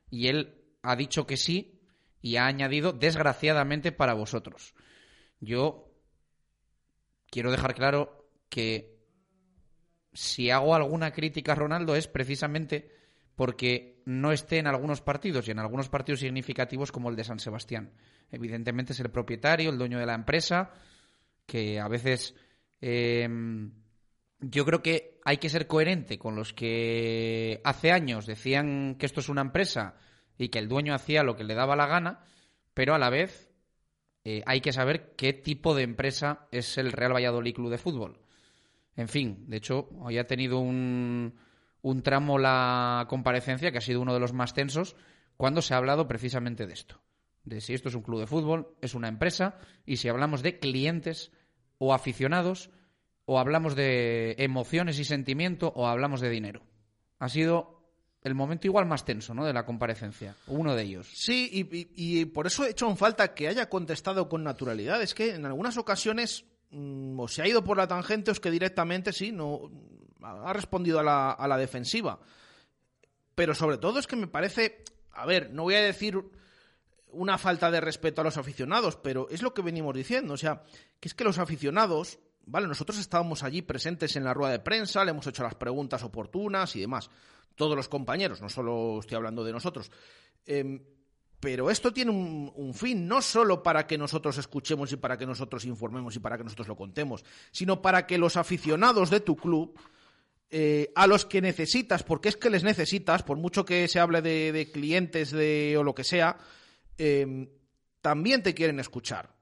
y 0.10 0.28
él 0.28 0.56
ha 0.82 0.96
dicho 0.96 1.28
que 1.28 1.38
sí 1.38 1.79
y 2.22 2.36
ha 2.38 2.46
añadido 2.46 2.92
desgraciadamente 2.92 3.92
para 3.92 4.14
vosotros. 4.14 4.74
Yo 5.40 5.90
quiero 7.30 7.52
dejar 7.52 7.76
claro 7.76 8.30
que 8.50 8.98
si 10.14 10.50
hago 10.50 10.76
alguna 10.76 11.12
crítica 11.12 11.54
a 11.54 11.56
Ronaldo 11.56 11.96
es 11.96 12.08
precisamente 12.08 12.92
porque 13.36 14.02
no 14.06 14.32
esté 14.32 14.58
en 14.58 14.68
algunos 14.68 15.02
partidos 15.02 15.48
y 15.48 15.52
en 15.52 15.60
algunos 15.60 15.88
partidos 15.88 16.20
significativos 16.20 16.92
como 16.92 17.10
el 17.10 17.16
de 17.16 17.24
San 17.24 17.40
Sebastián. 17.40 17.94
Evidentemente 18.32 18.94
es 18.94 19.00
el 19.00 19.12
propietario, 19.12 19.70
el 19.70 19.78
dueño 19.78 20.00
de 20.00 20.06
la 20.06 20.16
empresa, 20.16 20.72
que 21.46 21.80
a 21.80 21.88
veces 21.88 22.36
em, 22.82 23.72
yo 24.40 24.66
creo 24.66 24.82
que 24.82 25.20
hay 25.24 25.38
que 25.38 25.50
ser 25.50 25.68
coherente 25.68 26.18
con 26.18 26.36
los 26.36 26.54
que 26.54 27.62
hace 27.64 27.92
años 27.92 28.26
decían 28.26 28.96
que 28.96 29.06
esto 29.06 29.20
es 29.20 29.30
una 29.30 29.42
empresa 29.42 29.96
y 30.40 30.50
que 30.50 30.58
el 30.58 30.70
dueño 30.70 30.96
hacía 30.96 31.22
lo 31.22 31.36
que 31.36 31.44
le 31.44 31.54
daba 31.54 31.76
la 31.76 31.86
gana, 31.86 32.24
pero 32.74 32.96
a 32.96 32.98
la 32.98 33.12
vez 33.12 33.52
eh, 34.24 34.42
hay 34.48 34.62
que 34.62 34.72
saber 34.72 35.14
qué 35.16 35.34
tipo 35.34 35.76
de 35.76 35.84
empresa 35.84 36.48
es 36.52 36.78
el 36.78 36.94
Real 36.94 37.14
Valladolid 37.14 37.54
Club 37.54 37.70
de 37.70 37.78
Fútbol. 37.78 38.22
En 38.96 39.10
fin, 39.10 39.46
de 39.48 39.58
hecho, 39.58 39.90
hoy 40.00 40.18
ha 40.18 40.28
tenido 40.28 40.60
un, 40.60 41.36
un 41.82 42.02
tramo 42.02 42.40
la 42.40 43.06
comparecencia 43.10 43.72
que 43.72 43.78
ha 43.78 43.82
sido 43.82 44.02
uno 44.02 44.14
de 44.14 44.20
los 44.22 44.34
más 44.34 44.54
tensos 44.54 44.96
cuando 45.36 45.62
se 45.62 45.74
ha 45.74 45.78
hablado 45.78 46.08
precisamente 46.08 46.66
de 46.66 46.74
esto. 46.74 47.02
De 47.44 47.62
si 47.62 47.74
esto 47.74 47.90
es 47.90 47.96
un 47.96 48.02
club 48.02 48.22
de 48.22 48.28
fútbol, 48.28 48.76
es 48.82 48.96
una 48.96 49.08
empresa, 49.10 49.58
y 49.86 49.98
si 49.98 50.08
hablamos 50.08 50.42
de 50.42 50.60
clientes 50.60 51.32
o 51.78 51.94
aficionados, 51.94 52.70
o 53.26 53.40
hablamos 53.40 53.76
de 53.76 54.36
emociones 54.38 55.00
y 55.00 55.06
sentimiento, 55.06 55.72
o 55.76 55.88
hablamos 55.88 56.22
de 56.22 56.30
dinero. 56.30 56.62
Ha 57.20 57.30
sido 57.30 57.79
el 58.24 58.36
momento 58.36 58.68
igual 58.68 58.86
más 58.86 59.06
tenso, 59.06 59.34
¿no? 59.34 59.46
De 59.46 59.54
la 59.54 59.66
comparecencia, 59.66 60.36
uno 60.48 60.76
de 60.76 60.84
ellos. 60.84 61.10
Sí, 61.14 61.50
y, 61.96 62.26
por 62.26 62.48
eso 62.48 62.66
he 62.66 62.72
hecho 62.72 62.90
en 62.90 62.98
falta 62.98 63.34
que 63.34 63.48
haya 63.48 63.70
contestado 63.70 64.28
con 64.28 64.44
naturalidad. 64.44 65.02
Es 65.02 65.14
que 65.14 65.36
en 65.36 65.46
algunas 65.46 65.78
ocasiones 65.78 66.46
mm, 66.72 67.20
o 67.20 67.28
se 67.28 67.42
ha 67.42 67.48
ido 67.48 67.64
por 67.64 67.78
la 67.78 67.88
tangente 67.88 68.32
o 68.32 68.34
es 68.34 68.40
que 68.40 68.52
directamente 68.52 69.14
sí, 69.14 69.32
no 69.32 69.72
ha 70.22 70.52
respondido 70.52 71.00
a 71.00 71.04
la, 71.04 71.32
a 71.32 71.48
la 71.48 71.58
defensiva. 71.58 72.20
Pero 73.36 73.56
sobre 73.56 73.78
todo 73.78 74.00
es 74.00 74.08
que 74.08 74.18
me 74.18 74.28
parece, 74.28 74.84
a 75.12 75.26
ver, 75.26 75.52
no 75.52 75.64
voy 75.64 75.76
a 75.76 75.82
decir 75.82 76.22
una 77.12 77.38
falta 77.38 77.72
de 77.72 77.82
respeto 77.82 78.22
a 78.22 78.24
los 78.24 78.38
aficionados, 78.38 78.98
pero 78.98 79.28
es 79.30 79.42
lo 79.42 79.54
que 79.54 79.62
venimos 79.62 79.96
diciendo, 79.96 80.34
o 80.34 80.38
sea, 80.38 80.64
que 81.00 81.08
es 81.08 81.14
que 81.14 81.24
los 81.24 81.40
aficionados, 81.40 82.20
vale, 82.46 82.68
nosotros 82.68 83.00
estábamos 83.00 83.44
allí 83.44 83.62
presentes 83.62 84.16
en 84.16 84.24
la 84.24 84.34
rueda 84.34 84.52
de 84.52 84.60
prensa, 84.60 85.04
le 85.04 85.12
hemos 85.12 85.26
hecho 85.26 85.44
las 85.44 85.56
preguntas 85.56 86.04
oportunas 86.04 86.76
y 86.76 86.82
demás, 86.82 87.10
todos 87.60 87.76
los 87.76 87.90
compañeros, 87.90 88.42
no 88.42 88.48
solo 88.48 89.02
estoy 89.02 89.18
hablando 89.18 89.44
de 89.44 89.52
nosotros. 89.52 89.92
Em, 90.46 90.82
pero 91.42 91.70
esto 91.70 91.92
tiene 91.92 92.12
un, 92.12 92.74
fin, 92.74 93.06
no 93.06 93.22
solo 93.22 93.62
para 93.62 93.86
que 93.86 93.98
nosotros 93.98 94.38
escuchemos 94.38 94.94
y 94.94 94.96
para 94.96 95.18
que 95.18 95.26
nosotros 95.26 95.66
informemos 95.66 96.16
y 96.16 96.20
para 96.20 96.38
que 96.38 96.46
nosotros 96.46 96.70
lo 96.70 96.78
contemos, 96.78 97.26
sino 97.52 97.82
para 97.82 98.08
que 98.08 98.18
los 98.18 98.38
aficionados 98.38 99.10
de 99.10 99.20
tu 99.20 99.36
club, 99.36 99.78
eh, 100.50 100.92
a 100.96 101.06
los 101.06 101.26
que 101.26 101.42
necesitas, 101.42 102.04
porque 102.04 102.30
es 102.30 102.38
que 102.38 102.50
les 102.50 102.64
necesitas, 102.64 103.24
por 103.24 103.38
mucho 103.38 103.66
que 103.66 103.90
se 103.90 104.00
hable 104.00 104.22
de, 104.22 104.72
clientes 104.72 105.32
de, 105.32 105.76
o 105.78 105.84
lo 105.84 105.94
que 105.94 106.06
sea, 106.06 106.38
em, 106.98 107.50
también 108.02 108.42
te 108.42 108.54
quieren 108.54 108.80
escuchar. 108.80 109.36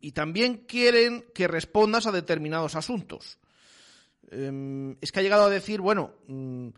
Y 0.00 0.12
también 0.12 0.64
quieren 0.66 1.26
que 1.34 1.48
respondas 1.48 2.06
a 2.06 2.12
determinados 2.12 2.76
asuntos. 2.76 3.38
Em, 4.30 4.96
es 5.02 5.12
que 5.12 5.20
ha 5.20 5.22
llegado 5.22 5.44
a 5.44 5.50
decir, 5.50 5.80
bueno, 5.80 6.14
mm, 6.28 6.68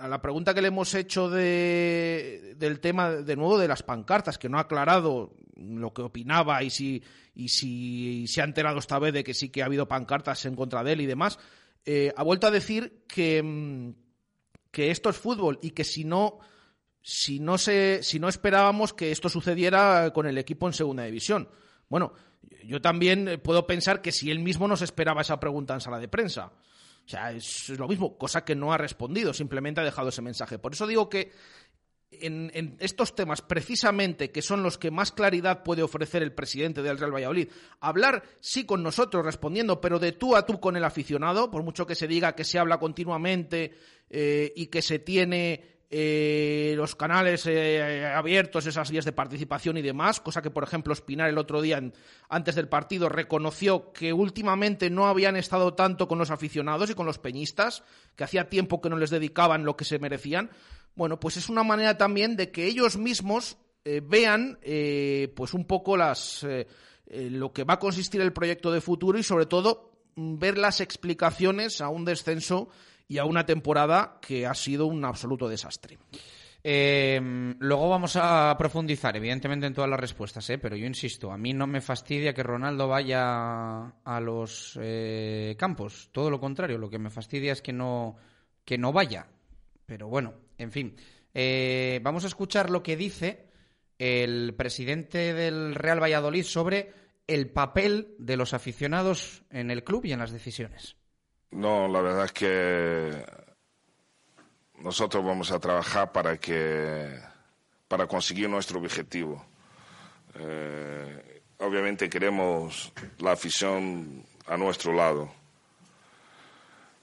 a 0.00 0.08
la 0.08 0.22
pregunta 0.22 0.54
que 0.54 0.62
le 0.62 0.68
hemos 0.68 0.94
hecho 0.94 1.28
de, 1.28 2.54
del 2.56 2.80
tema, 2.80 3.10
de 3.10 3.36
nuevo, 3.36 3.58
de 3.58 3.68
las 3.68 3.82
pancartas, 3.82 4.38
que 4.38 4.48
no 4.48 4.58
ha 4.58 4.62
aclarado 4.62 5.34
lo 5.56 5.92
que 5.92 6.02
opinaba 6.02 6.62
y 6.62 6.70
si, 6.70 7.02
y 7.34 7.48
si 7.48 8.26
se 8.26 8.40
ha 8.40 8.44
enterado 8.44 8.78
esta 8.78 8.98
vez 8.98 9.12
de 9.12 9.22
que 9.22 9.34
sí 9.34 9.50
que 9.50 9.62
ha 9.62 9.66
habido 9.66 9.86
pancartas 9.86 10.44
en 10.46 10.56
contra 10.56 10.82
de 10.82 10.92
él 10.92 11.02
y 11.02 11.06
demás, 11.06 11.38
eh, 11.84 12.12
ha 12.16 12.22
vuelto 12.22 12.46
a 12.46 12.50
decir 12.50 13.04
que, 13.06 13.42
mm, 13.42 13.90
esto 14.72 15.10
es 15.10 15.16
fútbol 15.18 15.58
y 15.60 15.72
que 15.72 15.84
si 15.84 16.04
no, 16.04 16.38
si 17.02 17.38
no, 17.38 17.58
se, 17.58 18.02
si 18.02 18.18
no 18.18 18.28
esperábamos 18.28 18.94
que 18.94 19.10
esto 19.10 19.28
sucediera 19.28 20.10
con 20.14 20.26
el 20.26 20.38
equipo 20.38 20.66
en 20.66 20.72
segunda 20.72 21.04
división. 21.04 21.48
Bueno, 21.90 22.14
yo 22.64 22.80
también 22.80 23.40
puedo 23.44 23.66
pensar 23.66 24.00
que 24.00 24.12
si 24.12 24.30
él 24.30 24.38
mismo 24.38 24.66
no 24.66 24.76
se 24.76 24.84
esperaba 24.84 25.20
esa 25.20 25.38
pregunta 25.38 25.74
en 25.74 25.80
sala 25.80 25.98
de 25.98 26.08
prensa. 26.08 26.52
O 27.10 27.12
sea, 27.12 27.32
es, 27.32 27.70
lo 27.70 27.88
mismo, 27.88 28.16
cosa 28.16 28.44
que 28.44 28.54
no 28.54 28.72
ha 28.72 28.78
respondido, 28.78 29.34
simplemente 29.34 29.80
ha 29.80 29.84
dejado 29.84 30.10
ese 30.10 30.22
mensaje. 30.22 30.60
Por 30.60 30.74
eso 30.74 30.86
digo 30.86 31.08
que 31.08 31.32
en, 32.12 32.76
estos 32.78 33.16
temas, 33.16 33.42
precisamente, 33.42 34.30
que 34.30 34.42
son 34.42 34.62
los 34.62 34.78
que 34.78 34.92
más 34.92 35.10
claridad 35.10 35.64
puede 35.64 35.82
ofrecer 35.82 36.22
el 36.22 36.32
presidente 36.32 36.82
del 36.82 36.98
Real 36.98 37.12
Valladolid, 37.12 37.48
hablar 37.80 38.22
sí 38.38 38.64
con 38.64 38.84
nosotros 38.84 39.24
respondiendo, 39.24 39.80
pero 39.80 39.98
de 39.98 40.12
tú 40.12 40.36
a 40.36 40.46
tú 40.46 40.60
con 40.60 40.76
el 40.76 40.84
aficionado, 40.84 41.50
por 41.50 41.64
mucho 41.64 41.84
que 41.84 41.96
se 41.96 42.06
diga 42.06 42.36
que 42.36 42.44
se 42.44 42.60
habla 42.60 42.78
continuamente 42.78 43.72
eh, 44.08 44.52
y 44.54 44.68
que 44.68 44.80
se 44.80 45.00
tiene 45.00 45.79
eh, 45.92 46.74
los 46.76 46.94
canales 46.94 47.46
eh, 47.46 48.06
abiertos, 48.06 48.64
esas 48.64 48.92
vías 48.92 49.04
de 49.04 49.10
participación 49.10 49.76
y 49.76 49.82
demás, 49.82 50.20
cosa 50.20 50.40
que, 50.40 50.50
por 50.50 50.62
ejemplo, 50.62 50.92
Espinar 50.92 51.28
el 51.28 51.36
otro 51.36 51.60
día, 51.60 51.82
antes 52.28 52.54
del 52.54 52.68
partido, 52.68 53.08
reconoció 53.08 53.92
que 53.92 54.12
últimamente 54.12 54.88
no 54.88 55.08
habían 55.08 55.34
estado 55.34 55.74
tanto 55.74 56.06
con 56.06 56.18
los 56.18 56.30
aficionados 56.30 56.90
y 56.90 56.94
con 56.94 57.06
los 57.06 57.18
peñistas, 57.18 57.82
que 58.14 58.22
hacía 58.22 58.48
tiempo 58.48 58.80
que 58.80 58.88
no 58.88 58.96
les 58.96 59.10
dedicaban 59.10 59.64
lo 59.64 59.76
que 59.76 59.84
se 59.84 59.98
merecían. 59.98 60.50
Bueno, 60.94 61.18
pues 61.18 61.36
es 61.36 61.48
una 61.48 61.64
manera 61.64 61.98
también 61.98 62.36
de 62.36 62.52
que 62.52 62.66
ellos 62.66 62.96
mismos 62.96 63.58
eh, 63.84 64.00
vean, 64.00 64.60
pues 65.34 65.54
un 65.54 65.64
poco 65.66 65.96
las 65.96 66.46
lo 67.12 67.52
que 67.52 67.64
va 67.64 67.74
a 67.74 67.78
consistir 67.80 68.20
el 68.20 68.32
proyecto 68.32 68.70
de 68.70 68.80
futuro 68.80 69.18
y, 69.18 69.24
sobre 69.24 69.46
todo, 69.46 69.90
mm, 70.14 70.38
ver 70.38 70.56
las 70.56 70.80
explicaciones 70.80 71.80
a 71.80 71.88
un 71.88 72.04
descenso 72.04 72.68
y 73.10 73.18
a 73.18 73.24
una 73.24 73.44
temporada 73.44 74.20
que 74.22 74.46
ha 74.46 74.54
sido 74.54 74.86
un 74.86 75.04
absoluto 75.04 75.48
desastre. 75.48 75.98
Em, 76.62 77.56
luego 77.58 77.88
vamos 77.88 78.14
a 78.14 78.54
profundizar, 78.56 79.16
evidentemente, 79.16 79.66
en 79.66 79.74
todas 79.74 79.90
las 79.90 79.98
respuestas, 79.98 80.48
¿eh? 80.48 80.58
pero 80.58 80.76
yo 80.76 80.86
insisto, 80.86 81.32
a 81.32 81.36
mí 81.36 81.52
no 81.52 81.66
me 81.66 81.80
fastidia 81.80 82.32
que 82.32 82.44
Ronaldo 82.44 82.86
vaya 82.86 83.94
a 84.04 84.20
los 84.20 84.78
eh, 84.80 85.56
campos, 85.58 86.10
todo 86.12 86.30
lo 86.30 86.38
contrario, 86.38 86.78
lo 86.78 86.88
que 86.88 87.00
me 87.00 87.10
fastidia 87.10 87.52
es 87.52 87.62
que 87.62 87.72
no, 87.72 88.16
que 88.64 88.78
no 88.78 88.92
vaya. 88.92 89.26
Pero 89.86 90.06
bueno, 90.06 90.34
en 90.56 90.70
fin, 90.70 90.94
eh, 91.34 91.98
vamos 92.04 92.22
a 92.22 92.28
escuchar 92.28 92.70
lo 92.70 92.84
que 92.84 92.96
dice 92.96 93.48
el 93.98 94.54
presidente 94.54 95.34
del 95.34 95.74
Real 95.74 96.00
Valladolid 96.00 96.44
sobre 96.44 96.92
el 97.26 97.50
papel 97.50 98.14
de 98.20 98.36
los 98.36 98.54
aficionados 98.54 99.42
en 99.50 99.72
el 99.72 99.82
club 99.82 100.04
y 100.04 100.12
en 100.12 100.20
las 100.20 100.30
decisiones. 100.30 100.99
No, 101.52 101.88
la 101.88 102.00
verdad 102.00 102.26
es 102.26 102.32
que 102.32 103.26
nosotros 104.78 105.24
vamos 105.24 105.50
a 105.50 105.58
trabajar 105.58 106.12
para 106.12 106.38
que 106.38 107.18
para 107.88 108.06
conseguir 108.06 108.48
nuestro 108.48 108.78
objetivo. 108.78 109.44
Eh, 110.36 111.42
obviamente 111.58 112.08
queremos 112.08 112.92
la 113.18 113.32
afición 113.32 114.24
a 114.46 114.56
nuestro 114.56 114.92
lado. 114.92 115.32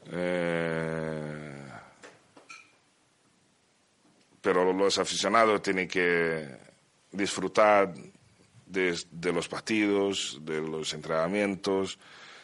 Eh, 0.09 1.69
pero 4.39 4.71
los 4.71 4.97
aficionados 4.97 5.61
tienen 5.61 5.89
que 5.89 6.57
disfrutar 7.11 7.93
de, 8.65 8.97
de 9.11 9.33
los 9.33 9.49
partidos, 9.49 10.39
de 10.41 10.61
los 10.61 10.93
entrenamientos, 10.93 11.99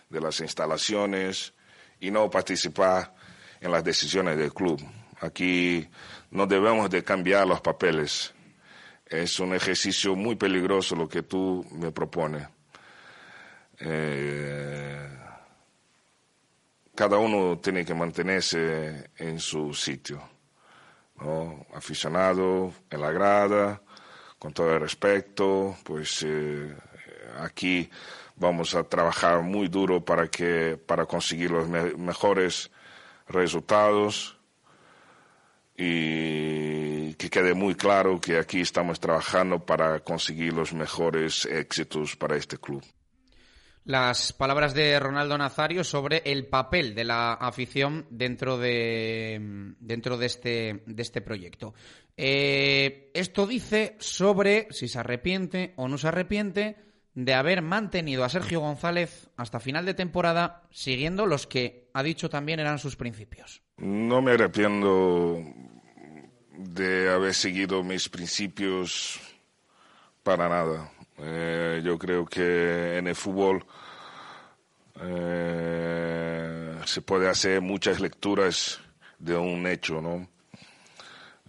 de 0.09 0.19
las 0.19 0.41
instalaciones 0.41 1.53
y 2.03 2.11
no 2.11 2.29
participar 2.29 3.13
en 3.61 3.71
las 3.71 3.81
decisiones 3.81 4.37
del 4.37 4.53
club. 4.53 4.77
Aquí 5.21 5.87
no 6.31 6.45
debemos 6.45 6.89
de 6.89 7.01
cambiar 7.01 7.47
los 7.47 7.61
papeles. 7.61 8.33
Es 9.05 9.39
un 9.39 9.55
ejercicio 9.55 10.13
muy 10.13 10.35
peligroso 10.35 10.97
lo 10.97 11.07
que 11.07 11.23
tú 11.23 11.65
me 11.71 11.93
propones. 11.93 12.45
Eh, 13.79 15.17
cada 16.93 17.17
uno 17.17 17.57
tiene 17.59 17.85
que 17.85 17.93
mantenerse 17.93 19.11
en 19.15 19.39
su 19.39 19.73
sitio, 19.73 20.21
¿no? 21.21 21.67
aficionado, 21.73 22.73
en 22.89 22.99
la 22.99 23.11
grada, 23.11 23.81
con 24.37 24.53
todo 24.53 24.73
el 24.73 24.81
respeto, 24.81 25.77
pues 25.85 26.21
eh, 26.27 26.75
aquí 27.39 27.89
vamos 28.35 28.75
a 28.75 28.83
trabajar 28.83 29.41
muy 29.41 29.67
duro 29.67 30.03
para 30.03 30.27
que 30.27 30.77
para 30.77 31.05
conseguir 31.05 31.51
los 31.51 31.67
mejores 31.67 32.71
resultados 33.27 34.37
y 35.75 37.13
que 37.15 37.29
quede 37.29 37.53
muy 37.53 37.75
claro 37.75 38.19
que 38.19 38.37
aquí 38.37 38.61
estamos 38.61 38.99
trabajando 38.99 39.65
para 39.65 39.99
conseguir 40.01 40.53
los 40.53 40.73
mejores 40.73 41.45
éxitos 41.45 42.15
para 42.15 42.35
este 42.35 42.57
club. 42.57 42.83
las 43.85 44.33
palabras 44.33 44.73
de 44.73 44.97
Ronaldo 44.99 45.37
Nazario 45.37 45.83
sobre 45.83 46.21
el 46.25 46.47
papel 46.47 46.95
de 46.95 47.03
la 47.03 47.33
afición 47.33 48.05
dentro 48.09 48.57
de, 48.57 49.75
dentro 49.79 50.17
de, 50.17 50.25
este, 50.25 50.83
de 50.85 51.01
este 51.01 51.21
proyecto. 51.21 51.73
Eh, 52.15 53.09
esto 53.13 53.47
dice 53.47 53.97
sobre 53.99 54.67
si 54.69 54.87
se 54.87 54.99
arrepiente 54.99 55.73
o 55.75 55.87
no 55.87 55.97
se 55.97 56.07
arrepiente 56.07 56.92
de 57.15 57.34
haber 57.34 57.62
mantenido 57.62 58.23
a 58.23 58.30
Sergio 58.30 58.60
González 58.60 59.30
hasta 59.38 59.60
final 59.60 59.86
de 59.86 59.93
temporada 59.93 60.63
siguiendo 60.71 61.26
los 61.26 61.47
que 61.47 61.89
ha 61.93 62.04
dicho 62.04 62.30
también 62.30 62.60
eran 62.60 62.80
sus 62.80 62.95
principios. 62.95 63.62
No 63.78 64.21
me 64.21 64.32
arrepiento 64.32 65.43
de 66.58 67.12
haber 67.12 67.34
seguido 67.34 67.84
mis 67.84 68.10
principios 68.10 69.19
para 70.23 70.49
nada. 70.49 70.91
Eh, 71.17 71.82
yo 71.84 71.97
creo 71.99 72.26
que 72.26 72.97
en 72.97 73.08
el 73.08 73.15
fútbol 73.15 73.65
eh, 75.02 76.76
se 76.86 77.02
puede 77.02 77.30
hacer 77.30 77.62
muchas 77.62 77.99
lecturas 77.99 78.80
de 79.19 79.36
un 79.36 79.67
hecho, 79.67 80.02
¿no? 80.02 80.28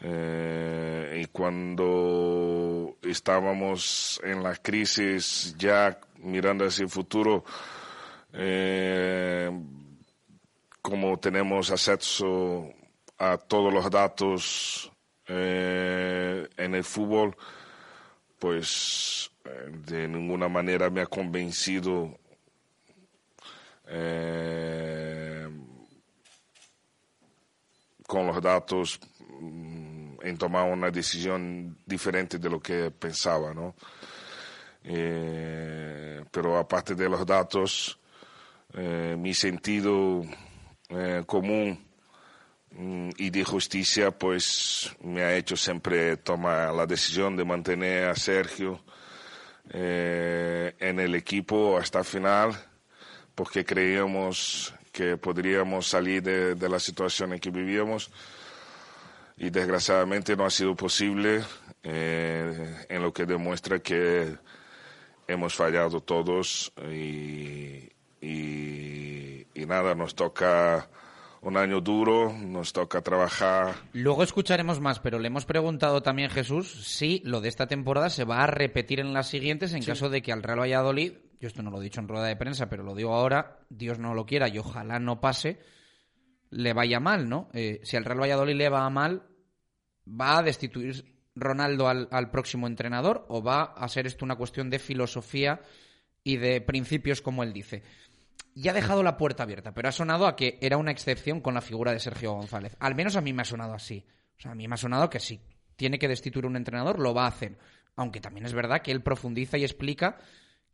Eh, 0.07 1.23
y 1.23 1.27
cuando 1.27 2.99
estábamos 3.03 4.21
en 4.23 4.43
la 4.43 4.55
crisis, 4.57 5.55
ya 5.57 5.99
mirando 6.19 6.67
hacia 6.67 6.83
el 6.83 6.91
futuro, 6.91 7.43
como 10.83 11.19
tenemos 11.19 11.71
acceso 11.71 12.71
a 13.17 13.39
todos 13.39 13.73
los 13.73 13.91
datos 13.91 14.93
en 15.27 16.75
el 16.75 16.85
fútbol, 16.85 17.35
pues 18.39 19.31
eh, 19.47 19.71
de 19.87 20.07
ninguna 20.07 20.49
manera 20.49 20.91
me 20.91 21.01
ha 21.01 21.07
convencido 21.07 22.19
eh, 23.87 25.49
con 28.07 28.27
los 28.27 28.43
datos 28.43 29.01
en 30.25 30.37
tomar 30.37 30.71
una 30.71 30.91
decisión 30.91 31.79
diferente 31.87 32.39
de 32.39 32.51
lo 32.51 32.61
que 32.61 32.91
pensaba, 32.91 33.55
¿no? 33.55 33.75
Eh, 34.83 36.25
pero 36.31 36.59
aparte 36.59 36.95
de 36.95 37.09
los 37.09 37.25
datos, 37.25 37.99
mi 39.17 39.33
sentido 39.33 40.25
común 41.27 41.79
Mm, 42.77 43.11
y 43.19 43.31
de 43.31 43.45
justicia, 43.45 44.11
pues 44.11 44.91
me 45.01 45.23
ha 45.23 45.37
hecho 45.37 45.57
siempre 45.57 46.17
tomar 46.17 46.75
la 46.75 46.87
decisión 46.87 47.37
de 47.37 47.45
mantener 47.45 48.09
a 48.09 48.17
Sergio 48.17 48.81
eh, 49.71 50.75
en 50.81 50.99
el 50.99 51.15
equipo 51.15 51.79
hasta 51.79 52.03
final, 52.03 52.53
porque 53.35 53.65
creíamos 53.65 54.75
que 54.93 55.17
podríamos 55.17 55.87
salir 55.87 56.23
de, 56.23 56.69
la 56.69 56.81
situación 56.81 57.33
en 57.33 57.39
que 57.39 57.51
vivíamos 57.51 58.11
y 59.37 59.51
desgraciadamente 59.51 60.37
no 60.37 60.45
ha 60.45 60.51
sido 60.51 60.75
posible, 60.75 61.43
eh, 61.83 62.87
en 62.89 63.03
lo 63.03 63.13
que 63.13 63.27
demuestra 63.27 63.81
que 63.81 64.37
hemos 65.27 65.55
fallado 65.55 66.01
todos 66.01 66.73
y, 66.91 67.91
y 68.21 69.67
nada, 69.67 69.95
nos 69.95 70.15
toca 70.15 70.89
un 71.45 71.59
año 71.59 71.81
duro, 71.81 72.33
nos 72.33 72.73
toca 72.73 73.03
trabajar. 73.03 73.75
Luego 73.93 74.23
escucharemos 74.23 74.81
más, 74.81 74.99
pero 74.99 75.19
le 75.19 75.29
hemos 75.29 75.45
preguntado 75.45 76.03
también, 76.03 76.31
Jesús, 76.31 76.87
si 76.87 77.21
lo 77.25 77.41
de 77.41 77.49
esta 77.49 77.67
temporada 77.67 78.09
se 78.09 78.25
va 78.25 78.43
a 78.43 78.47
repetir 78.47 78.99
en 78.99 79.13
las 79.13 79.29
siguientes 79.29 79.75
en 79.75 79.85
caso 79.85 80.09
de 80.09 80.23
que 80.23 80.33
al 80.33 80.43
Real 80.43 80.61
Valladolid, 80.61 81.13
yo 81.41 81.49
esto 81.49 81.63
no 81.63 81.71
lo 81.71 81.81
he 81.81 81.85
dicho 81.85 82.01
en 82.01 82.09
rueda 82.09 82.27
de 82.27 82.37
prensa, 82.37 82.71
pero 82.71 82.83
lo 82.83 82.95
digo 82.95 83.15
ahora, 83.15 83.59
Dios 83.69 83.99
no 83.99 84.15
lo 84.15 84.25
quiera 84.25 84.49
y 84.49 84.59
ojalá 84.59 84.99
no 84.99 85.21
pase, 85.21 85.61
le 86.55 86.73
vaya 86.73 87.01
mal, 87.01 87.29
¿no? 87.29 87.49
Eh, 87.53 87.81
si 87.83 87.97
al 87.97 88.05
Real 88.05 88.21
Valladolid 88.21 88.55
le 88.55 88.69
va 88.69 88.89
mal, 88.89 89.27
¿va 90.09 90.39
a 90.39 90.43
destituir 90.43 91.05
Ronaldo 91.35 91.89
al, 91.89 92.31
próximo 92.31 92.69
entrenador 92.69 93.27
o 93.29 93.43
va 93.43 93.65
a 93.65 93.89
ser 93.89 94.07
esto 94.07 94.25
una 94.25 94.37
cuestión 94.37 94.71
de 94.71 94.79
filosofía 94.79 95.61
y 96.23 96.37
de 96.37 96.61
principios, 96.61 97.21
como 97.21 97.43
él 97.43 97.53
dice? 97.53 97.83
y 98.57 98.69
ha 98.69 98.73
dejado 98.73 99.03
la 99.03 99.17
puerta 99.17 99.43
abierta, 99.43 99.75
pero 99.75 99.89
ha 99.89 99.93
sonado 99.93 100.29
a 100.29 100.37
que 100.37 100.59
era 100.61 100.77
una 100.77 100.93
excepción 100.93 101.41
con 101.41 101.55
la 101.55 101.61
figura 101.61 101.91
de 101.91 101.99
Sergio 101.99 102.35
González. 102.35 102.77
Al 102.79 102.95
menos 102.95 103.17
a 103.17 103.21
mí 103.21 103.33
me 103.33 103.43
ha 103.43 103.45
sonado 103.45 103.75
así. 103.75 104.07
O 104.39 104.41
sea, 104.41 104.53
a 104.53 104.55
mí 104.55 104.69
me 104.69 104.75
ha 104.75 104.79
sonado 104.79 105.11
que 105.11 105.19
sí, 105.19 105.41
tiene 105.75 105.99
que 105.99 106.07
destituir 106.07 106.47
un 106.47 106.55
entrenador, 106.55 107.01
lo 107.01 107.13
va 107.13 107.25
a 107.25 107.31
hacer. 107.31 107.59
Aunque 107.97 108.21
también 108.21 108.47
es 108.47 108.53
verdad 108.53 108.81
que 108.81 108.93
él 108.93 109.03
profundiza 109.03 109.59
y 109.59 109.65
explica 109.65 110.19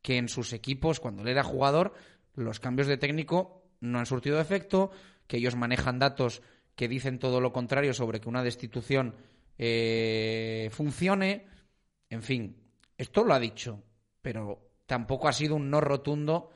que 0.02 0.18
en 0.18 0.28
sus 0.28 0.52
equipos, 0.52 1.00
cuando 1.00 1.22
él 1.22 1.28
era 1.28 1.42
jugador, 1.42 1.94
los 2.34 2.60
cambios 2.60 2.86
de 2.86 2.98
técnico 2.98 3.64
no 3.80 3.98
han 3.98 4.04
surtido 4.04 4.38
efecto, 4.40 4.90
que 5.30 5.36
ellos 5.36 5.54
manejan 5.54 6.00
datos 6.00 6.42
que 6.74 6.88
dicen 6.88 7.20
todo 7.20 7.40
lo 7.40 7.52
contrario 7.52 7.94
sobre 7.94 8.20
que 8.20 8.28
una 8.28 8.42
destitución 8.42 9.14
eh, 9.56 10.68
funcione. 10.72 11.46
En 12.10 12.22
fin, 12.22 12.56
esto 12.98 13.24
lo 13.24 13.32
ha 13.32 13.38
dicho, 13.38 13.82
pero 14.20 14.72
tampoco 14.86 15.28
ha 15.28 15.32
sido 15.32 15.54
un 15.54 15.70
no 15.70 15.80
rotundo 15.80 16.50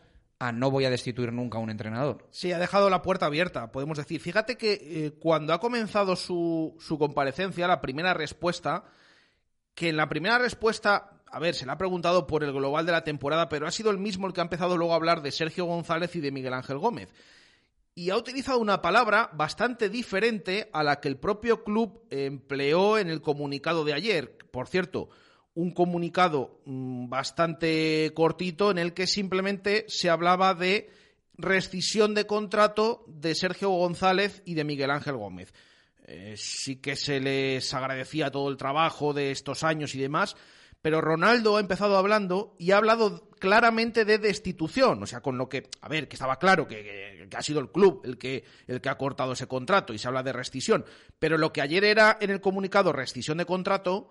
no 0.52 0.70
voy 0.70 0.84
a 0.84 0.90
destituir 0.90 1.32
nunca 1.32 1.58
a 1.58 1.60
un 1.60 1.70
entrenador. 1.70 2.26
Sí, 2.30 2.52
ha 2.52 2.58
dejado 2.58 2.90
la 2.90 3.02
puerta 3.02 3.26
abierta, 3.26 3.70
podemos 3.72 3.98
decir. 3.98 4.20
Fíjate 4.20 4.56
que 4.56 4.72
eh, 4.72 5.12
cuando 5.18 5.52
ha 5.52 5.60
comenzado 5.60 6.16
su, 6.16 6.76
su 6.80 6.98
comparecencia, 6.98 7.68
la 7.68 7.80
primera 7.80 8.14
respuesta, 8.14 8.84
que 9.74 9.88
en 9.90 9.96
la 9.96 10.08
primera 10.08 10.38
respuesta, 10.38 11.22
a 11.26 11.38
ver, 11.38 11.54
se 11.54 11.66
le 11.66 11.72
ha 11.72 11.78
preguntado 11.78 12.26
por 12.26 12.44
el 12.44 12.52
global 12.52 12.86
de 12.86 12.92
la 12.92 13.04
temporada, 13.04 13.48
pero 13.48 13.66
ha 13.66 13.70
sido 13.70 13.90
el 13.90 13.98
mismo 13.98 14.26
el 14.26 14.32
que 14.32 14.40
ha 14.40 14.44
empezado 14.44 14.76
luego 14.76 14.92
a 14.92 14.96
hablar 14.96 15.22
de 15.22 15.32
Sergio 15.32 15.64
González 15.64 16.14
y 16.16 16.20
de 16.20 16.32
Miguel 16.32 16.54
Ángel 16.54 16.78
Gómez. 16.78 17.12
Y 17.94 18.10
ha 18.10 18.16
utilizado 18.16 18.58
una 18.58 18.82
palabra 18.82 19.30
bastante 19.34 19.88
diferente 19.88 20.68
a 20.72 20.82
la 20.82 21.00
que 21.00 21.08
el 21.08 21.16
propio 21.16 21.62
club 21.62 22.02
empleó 22.10 22.98
en 22.98 23.08
el 23.08 23.20
comunicado 23.20 23.84
de 23.84 23.92
ayer. 23.92 24.36
Por 24.50 24.66
cierto, 24.66 25.10
un 25.54 25.70
comunicado 25.70 26.60
mm, 26.64 27.08
bastante 27.08 28.10
cortito 28.14 28.70
en 28.70 28.78
el 28.78 28.94
que 28.94 29.06
simplemente 29.06 29.84
se 29.88 30.10
hablaba 30.10 30.54
de 30.54 30.90
rescisión 31.36 32.14
de 32.14 32.26
contrato 32.26 33.04
de 33.06 33.34
Sergio 33.34 33.70
González 33.70 34.42
y 34.44 34.54
de 34.54 34.64
Miguel 34.64 34.90
Ángel 34.90 35.16
Gómez. 35.16 35.52
Eh, 36.06 36.34
sí 36.36 36.76
que 36.76 36.96
se 36.96 37.20
les 37.20 37.72
agradecía 37.72 38.30
todo 38.30 38.50
el 38.50 38.56
trabajo 38.56 39.14
de 39.14 39.30
estos 39.30 39.64
años 39.64 39.94
y 39.94 40.00
demás, 40.00 40.36
pero 40.84 41.00
Ronaldo 41.00 41.56
ha 41.56 41.60
empezado 41.60 41.96
hablando 41.96 42.54
y 42.58 42.72
ha 42.72 42.76
hablado 42.76 43.30
claramente 43.38 44.04
de 44.04 44.18
destitución, 44.18 45.02
o 45.02 45.06
sea, 45.06 45.22
con 45.22 45.38
lo 45.38 45.48
que, 45.48 45.70
a 45.80 45.88
ver, 45.88 46.08
que 46.08 46.16
estaba 46.16 46.38
claro 46.38 46.68
que, 46.68 47.26
ha 47.34 47.42
sido 47.42 47.60
el 47.60 47.70
club 47.70 48.02
el 48.04 48.18
que, 48.18 48.44
el 48.66 48.82
que 48.82 48.90
ha 48.90 48.98
cortado 48.98 49.32
ese 49.32 49.46
contrato 49.46 49.94
y 49.94 49.98
se 49.98 50.08
habla 50.08 50.22
de 50.22 50.34
rescisión, 50.34 50.84
pero 51.18 51.38
lo 51.38 51.54
que 51.54 51.62
ayer 51.62 51.84
era 51.84 52.18
en 52.20 52.28
el 52.28 52.42
comunicado 52.42 52.92
rescisión 52.92 53.38
de 53.38 53.46
contrato, 53.46 54.10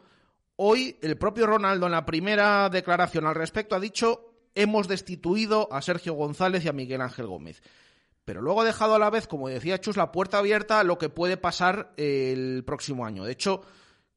Hoy 0.56 0.98
el 1.02 1.18
propio 1.18 1.48
Ronaldo 1.48 1.88
en 1.88 1.94
la 1.94 2.06
primera 2.06 2.70
declaración 2.70 3.26
al 3.26 3.34
respecto 3.34 3.76
ha 3.76 3.80
dicho 3.80 4.36
hemos 4.54 4.88
destituido 4.88 5.68
a 5.72 5.82
Sergio 5.82 6.14
González 6.14 6.66
y 6.66 6.70
a 6.70 6.74
Miguel 6.74 7.02
Ángel 7.02 7.26
Gómez. 7.26 7.62
Pero 8.24 8.42
luego 8.42 8.62
ha 8.62 8.66
dejado 8.66 8.94
a 8.94 9.00
la 9.00 9.10
vez, 9.10 9.28
como 9.28 9.50
decía 9.50 9.80
Chus, 9.80 9.98
la 9.98 10.12
puerta 10.12 10.38
abierta 10.38 10.80
a 10.80 10.84
lo 10.84 11.00
que 11.00 11.10
puede 11.10 11.38
pasar 11.38 11.94
el 11.98 12.64
próximo 12.66 13.06
año. 13.06 13.26
De 13.26 13.32
hecho, 13.32 13.62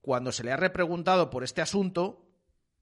cuando 0.03 0.31
se 0.31 0.45
le 0.45 0.53
ha 0.53 0.57
repreguntado 0.57 1.31
por 1.31 1.43
este 1.43 1.63
asunto, 1.63 2.26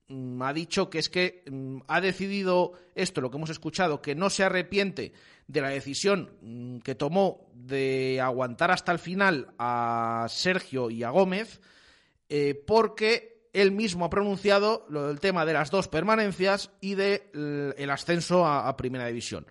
ha 0.08 0.52
dicho 0.52 0.90
que 0.90 0.98
es 0.98 1.08
que 1.08 1.42
mm, 1.50 1.78
ha 1.88 2.00
decidido 2.00 2.72
esto, 2.94 3.20
lo 3.20 3.30
que 3.30 3.36
hemos 3.36 3.50
escuchado, 3.50 4.02
que 4.02 4.14
no 4.14 4.30
se 4.30 4.44
arrepiente 4.44 5.12
de 5.46 5.60
la 5.60 5.68
decisión 5.68 6.30
mm, 6.42 6.78
que 6.78 6.94
tomó 6.94 7.50
de 7.54 8.20
aguantar 8.20 8.70
hasta 8.70 8.92
el 8.92 8.98
final 8.98 9.54
a 9.58 10.26
Sergio 10.28 10.90
y 10.90 11.02
a 11.02 11.10
Gómez, 11.10 11.60
eh, 12.28 12.54
porque 12.66 13.48
él 13.52 13.72
mismo 13.72 14.04
ha 14.04 14.10
pronunciado 14.10 14.84
lo 14.88 15.06
del 15.06 15.20
tema 15.20 15.46
de 15.46 15.52
las 15.52 15.70
dos 15.70 15.88
permanencias 15.88 16.70
y 16.80 16.96
del 16.96 17.74
el 17.76 17.90
ascenso 17.90 18.44
a, 18.46 18.76
Primera 18.76 19.06
División. 19.06 19.46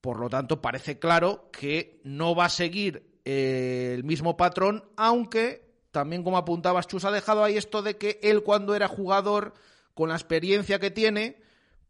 Por 0.00 0.18
lo 0.18 0.28
tanto, 0.28 0.60
parece 0.60 0.98
claro 0.98 1.48
que 1.50 2.00
no 2.04 2.34
va 2.34 2.46
a 2.46 2.50
seguir 2.50 3.20
eh, 3.24 3.92
el 3.94 4.04
mismo 4.04 4.36
patrón, 4.36 4.84
aunque 4.96 5.62
también 5.92 6.24
como 6.24 6.38
apuntabas 6.38 6.88
Chus 6.88 7.04
ha 7.04 7.10
dejado 7.10 7.44
ahí 7.44 7.56
esto 7.56 7.82
de 7.82 7.96
que 7.96 8.18
él 8.22 8.42
cuando 8.42 8.74
era 8.74 8.88
jugador, 8.88 9.54
con 9.94 10.08
la 10.08 10.16
experiencia 10.16 10.78
que 10.78 10.90
tiene, 10.90 11.42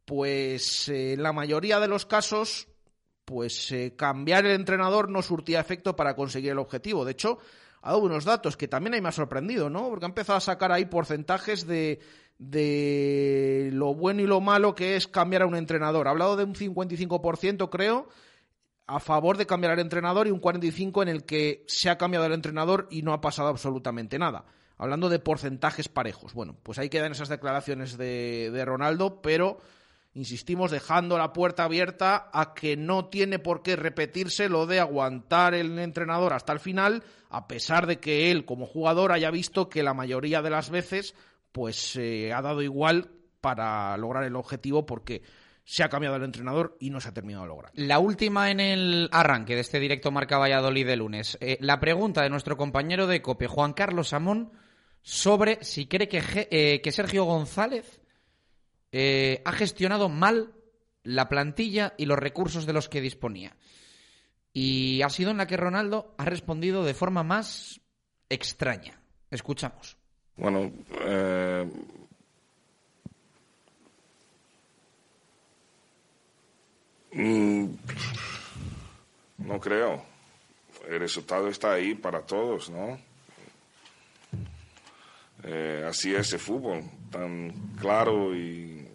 pues 0.05 0.89
eh, 0.89 1.15
en 1.15 1.23
la 1.23 1.33
mayoría 1.33 1.81
de 1.81 1.89
los 1.89 2.07
casos, 2.07 2.69
pues 3.25 3.71
eh, 3.73 3.95
cambiar 3.97 4.45
el 4.45 4.53
entrenador 4.53 5.09
no 5.09 5.23
surtía 5.23 5.61
efecto 5.61 5.97
para 5.97 6.17
conseguir 6.17 6.53
el 6.53 6.59
objetivo. 6.59 7.05
De 7.05 7.13
hecho, 7.13 7.39
ha 7.83 7.91
dado 7.91 8.03
unos 8.03 8.25
datos 8.25 8.57
que 8.57 8.69
también 8.69 8.95
ahí 8.95 9.01
me 9.01 9.09
ha 9.09 9.13
sorprendido, 9.13 9.71
¿no? 9.71 9.89
Porque 9.89 10.05
ha 10.05 10.09
empezado 10.09 10.37
a 10.37 10.41
sacar 10.41 10.73
ahí 10.73 10.87
porcentajes 10.87 11.67
de, 11.67 12.01
lo 13.73 13.95
bueno 13.95 14.23
y 14.23 14.27
lo 14.27 14.41
malo 14.41 14.75
que 14.75 14.97
es 14.97 15.09
cambiar 15.09 15.43
a 15.43 15.47
un 15.47 15.57
entrenador. 15.57 16.09
Ha 16.09 16.13
hablado 16.13 16.37
de 16.37 16.45
un 16.45 16.55
55%, 16.55 17.69
creo, 17.71 18.09
a 18.87 19.01
favor 19.01 19.37
de 19.37 19.47
cambiar 19.47 19.73
al 19.73 19.81
entrenador 19.81 20.27
y 20.27 20.31
un 20.31 20.41
45% 20.41 21.03
en 21.03 21.09
el 21.09 21.25
que 21.25 21.65
se 21.67 21.91
ha 21.91 21.99
cambiado 21.99 22.27
el 22.27 22.33
entrenador 22.33 22.89
y 22.91 23.03
no 23.03 23.13
ha 23.13 23.21
pasado 23.21 23.49
absolutamente 23.49 24.19
nada. 24.19 24.45
Hablando 24.83 25.09
de 25.09 25.19
porcentajes 25.19 25.89
parejos. 25.89 26.35
Bueno, 26.35 26.57
pues 26.63 26.79
ahí 26.79 26.89
quedan 26.89 27.13
esas 27.13 27.29
declaraciones 27.29 27.97
de, 27.97 28.51
de 28.51 28.65
Ronaldo, 28.65 29.23
pero 29.23 29.59
insistimos, 30.15 30.71
dejando 30.71 31.17
la 31.19 31.33
puerta 31.33 31.65
abierta 31.65 32.29
a 32.33 32.53
que 32.53 32.77
no 32.77 33.07
tiene 33.07 33.39
por 33.39 33.63
qué 33.63 33.77
repetirse 33.77 34.49
lo 34.49 34.67
de 34.67 34.81
aguantar 34.81 35.55
el 35.55 35.79
entrenador 35.79 36.33
hasta 36.33 36.53
el 36.53 36.59
final, 36.59 37.03
a 37.31 37.47
pesar 37.49 37.87
de 37.87 37.99
que 37.99 38.31
él 38.31 38.45
como 38.45 38.67
jugador 38.67 39.13
haya 39.13 39.31
visto 39.31 39.69
que 39.69 39.83
la 39.83 39.95
mayoría 39.95 40.43
de 40.43 40.51
las 40.51 40.71
veces 40.71 41.15
pues 41.53 41.97
eh, 41.97 42.33
ha 42.33 42.43
dado 42.43 42.63
igual 42.63 43.11
para 43.41 43.97
lograr 43.97 44.25
el 44.25 44.37
objetivo 44.37 44.85
porque 44.85 45.23
se 45.65 45.83
ha 45.83 45.89
cambiado 45.89 46.17
el 46.17 46.25
entrenador 46.25 46.77
y 46.81 46.91
no 46.91 47.01
se 47.01 47.09
ha 47.09 47.15
terminado 47.15 47.45
de 47.45 47.49
lograr. 47.49 47.73
La 47.75 47.99
última 47.99 48.51
en 48.51 48.61
el 48.61 49.09
arranque 49.13 49.55
de 49.55 49.61
este 49.61 49.79
directo 49.79 50.11
Marca 50.11 50.39
Valladolid 50.39 50.87
de 50.87 50.97
lunes. 50.97 51.39
Eh, 51.41 51.57
la 51.61 51.79
pregunta 51.79 52.23
de 52.23 52.31
nuestro 52.31 52.57
compañero 52.57 53.07
de 53.07 53.23
COPE, 53.23 53.47
Juan 53.47 53.73
Carlos 53.73 54.13
Amón, 54.13 54.53
sobre 55.03 55.63
si 55.65 55.87
cree 55.87 56.09
que, 56.09 56.23
eh, 56.51 56.81
que 56.81 56.93
Sergio 56.93 57.25
González 57.25 58.01
eh, 58.93 59.43
ha 59.45 59.53
gestionado 59.53 60.09
mal 60.09 60.55
la 61.03 61.29
plantilla 61.29 61.95
y 61.99 62.07
los 62.07 62.19
recursos 62.19 62.67
de 62.67 62.73
los 62.73 62.89
que 62.89 63.01
disponía. 63.01 63.57
Y 64.53 65.03
ha 65.03 65.11
sido 65.11 65.31
en 65.31 65.39
la 65.39 65.47
que 65.47 65.57
Ronaldo 65.57 66.15
ha 66.19 66.25
respondido 66.25 66.85
de 66.85 66.95
forma 66.95 67.23
más 67.23 67.81
extraña. 68.29 69.01
Escuchamos. 69.31 69.97
Bueno, 70.37 70.71
eh, 71.01 71.71
mm, 77.13 77.67
no 79.39 79.61
creo. 79.61 80.05
El 80.89 81.01
resultado 81.01 81.49
está 81.49 81.73
ahí 81.73 81.95
para 81.95 82.21
todos, 82.23 82.71
¿no? 82.71 83.12
Eh, 85.45 85.85
así 85.89 86.15
es 86.15 86.33
el 86.33 86.39
fútbol, 86.39 86.83
tan 87.11 87.51
claro 87.81 88.35
y, 88.35 88.87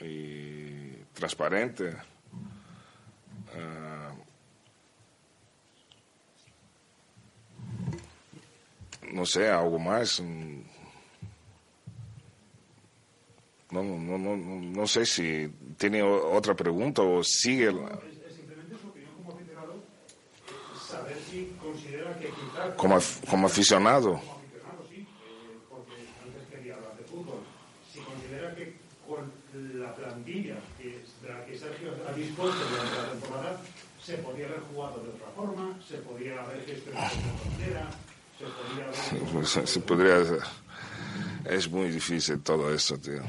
y 0.00 0.90
transparente. 1.14 1.94
Ah, 3.56 4.12
no 9.12 9.24
sé, 9.24 9.48
algo 9.48 9.78
más. 9.78 10.20
No, 13.70 13.82
no, 13.82 14.18
no, 14.18 14.36
no 14.36 14.86
sé 14.86 15.04
si 15.06 15.48
tiene 15.78 16.02
otra 16.02 16.54
pregunta 16.54 17.02
o 17.02 17.22
sigue. 17.24 17.72
la- 17.72 17.98
Como, 22.76 22.98
como 23.30 23.46
aficionado. 23.46 24.14
aficionado, 24.14 24.86
sí, 24.90 24.98
eh, 25.00 25.58
porque 25.68 26.12
antes 26.22 26.42
quería 26.48 26.74
hablar 26.74 26.96
de 26.96 27.04
fútbol. 27.04 27.46
Si 27.92 28.00
considera 28.02 28.54
que 28.54 28.76
con 29.06 29.32
la 29.80 29.92
plantilla 30.34 30.58
que, 30.76 31.26
de 31.26 31.28
la 31.32 31.44
que 31.46 31.58
Sergio 31.58 31.90
ha 32.06 32.12
dispuesto 32.12 32.64
durante 32.68 32.96
la 32.96 33.08
temporada 33.10 33.60
se 34.02 34.16
podía 34.18 34.46
haber 34.46 34.60
jugado 34.60 35.02
de 35.02 35.10
otra 35.10 35.28
forma, 35.34 35.80
se 35.88 35.96
podía 35.98 36.40
haber 36.42 36.64
gestionado 36.66 37.14
de 37.16 37.30
otra 37.30 37.50
manera, 37.58 37.88
se 38.38 38.44
podía 38.46 38.84
haber... 38.84 39.32
Pues, 39.32 39.70
se 39.70 39.80
podría 39.80 40.16
es 41.44 41.70
muy 41.70 41.90
difícil 41.90 42.40
todo 42.42 42.72
esto 42.72 42.98
tío. 42.98 43.22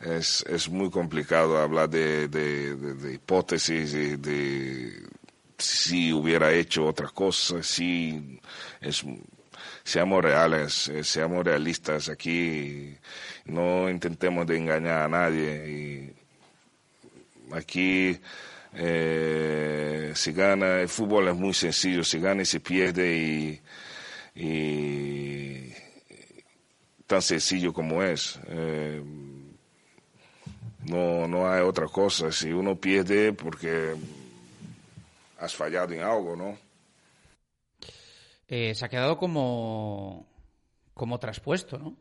Es, 0.00 0.42
es 0.48 0.68
muy 0.68 0.90
complicado 0.90 1.58
hablar 1.58 1.88
de, 1.88 2.28
de, 2.28 2.76
de- 2.76 2.94
de 2.94 3.14
hipótesis 3.14 3.94
y 3.94 4.16
de 4.16 5.02
si 5.58 6.12
hubiera 6.12 6.52
hecho 6.52 6.84
otra 6.86 7.08
cosa 7.08 7.62
si 7.62 8.38
es 8.80 9.02
seamos 9.82 10.22
reales 10.22 10.88
eh, 10.88 11.02
seamos 11.02 11.44
realistas 11.44 12.10
aquí 12.10 12.94
no 13.46 13.88
intentemos 13.88 14.46
de 14.46 14.58
engañar 14.58 15.02
a 15.02 15.08
nadie 15.08 15.68
y 15.70 17.54
aquí 17.54 18.18
eh, 18.74 20.12
si 20.14 20.32
gana 20.32 20.80
el 20.80 20.88
fútbol 20.88 21.28
es 21.28 21.34
muy 21.36 21.54
sencillo 21.54 22.04
si 22.04 22.20
gana 22.20 22.42
y 22.42 22.46
se 22.46 22.60
pierde 22.60 23.16
y 23.16 23.60
y 24.36 25.72
tan 27.06 27.22
sencillo 27.22 27.72
como 27.72 28.02
es. 28.02 28.38
Eh, 28.46 29.02
no, 30.84 31.26
no 31.26 31.50
hay 31.50 31.62
otra 31.62 31.86
cosa. 31.86 32.30
Si 32.30 32.52
uno 32.52 32.76
pierde 32.76 33.32
porque 33.32 33.94
has 35.38 35.54
fallado 35.54 35.94
en 35.94 36.02
algo, 36.02 36.36
¿no? 36.36 36.58
Eh, 38.48 38.74
se 38.74 38.84
ha 38.84 38.88
quedado 38.88 39.16
como, 39.16 40.26
como 40.94 41.18
traspuesto, 41.18 41.78
¿no? 41.78 41.96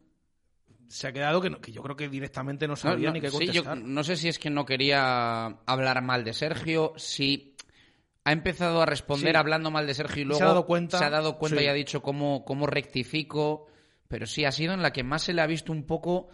Se 0.95 1.07
ha 1.07 1.11
quedado 1.11 1.41
que, 1.41 1.49
no- 1.49 1.59
que 1.59 1.71
yo 1.73 1.81
creo 1.83 1.95
que 1.97 2.07
directamente 2.07 2.67
no 2.69 2.75
sabía 2.77 3.07
No, 3.07 3.11
no, 3.11 3.13
ni 3.15 3.21
qué 3.21 3.29
sí, 3.29 3.47
yo 3.47 3.63
contestar. 3.65 3.77
no 3.77 4.03
sé 4.03 4.15
si 4.15 4.29
es 4.29 4.39
que 4.39 4.49
no 4.49 4.65
quería 4.65 5.45
hablar 5.65 6.01
mal 6.01 6.23
de 6.23 6.31
Sergio, 6.33 6.93
si 6.95 7.53
ha 8.23 8.31
empezado 8.31 8.81
a 8.81 8.85
responder 8.85 9.33
Sí. 9.33 9.37
hablando 9.37 9.71
mal 9.71 9.85
de 9.87 9.93
Sergio 9.93 10.19
y 10.19 10.21
Y 10.21 10.23
se 10.23 10.27
luego 10.29 10.43
ha 10.43 10.47
dado 10.47 10.65
cuenta, 10.65 10.97
se 10.97 11.03
ha 11.05 11.09
dado 11.09 11.37
cuenta 11.37 11.59
sí. 11.59 11.65
y 11.65 11.67
ha 11.67 11.73
dicho 11.73 12.01
cómo, 12.01 12.45
cómo 12.45 12.65
rectifico, 12.65 13.67
pero 14.07 14.25
sí 14.25 14.45
ha 14.45 14.51
sido 14.53 14.73
en 14.73 14.81
la 14.81 14.93
que 14.93 15.03
más 15.03 15.23
se 15.23 15.33
le 15.33 15.41
ha 15.41 15.47
visto 15.47 15.71
un 15.73 15.83
poco... 15.85 16.29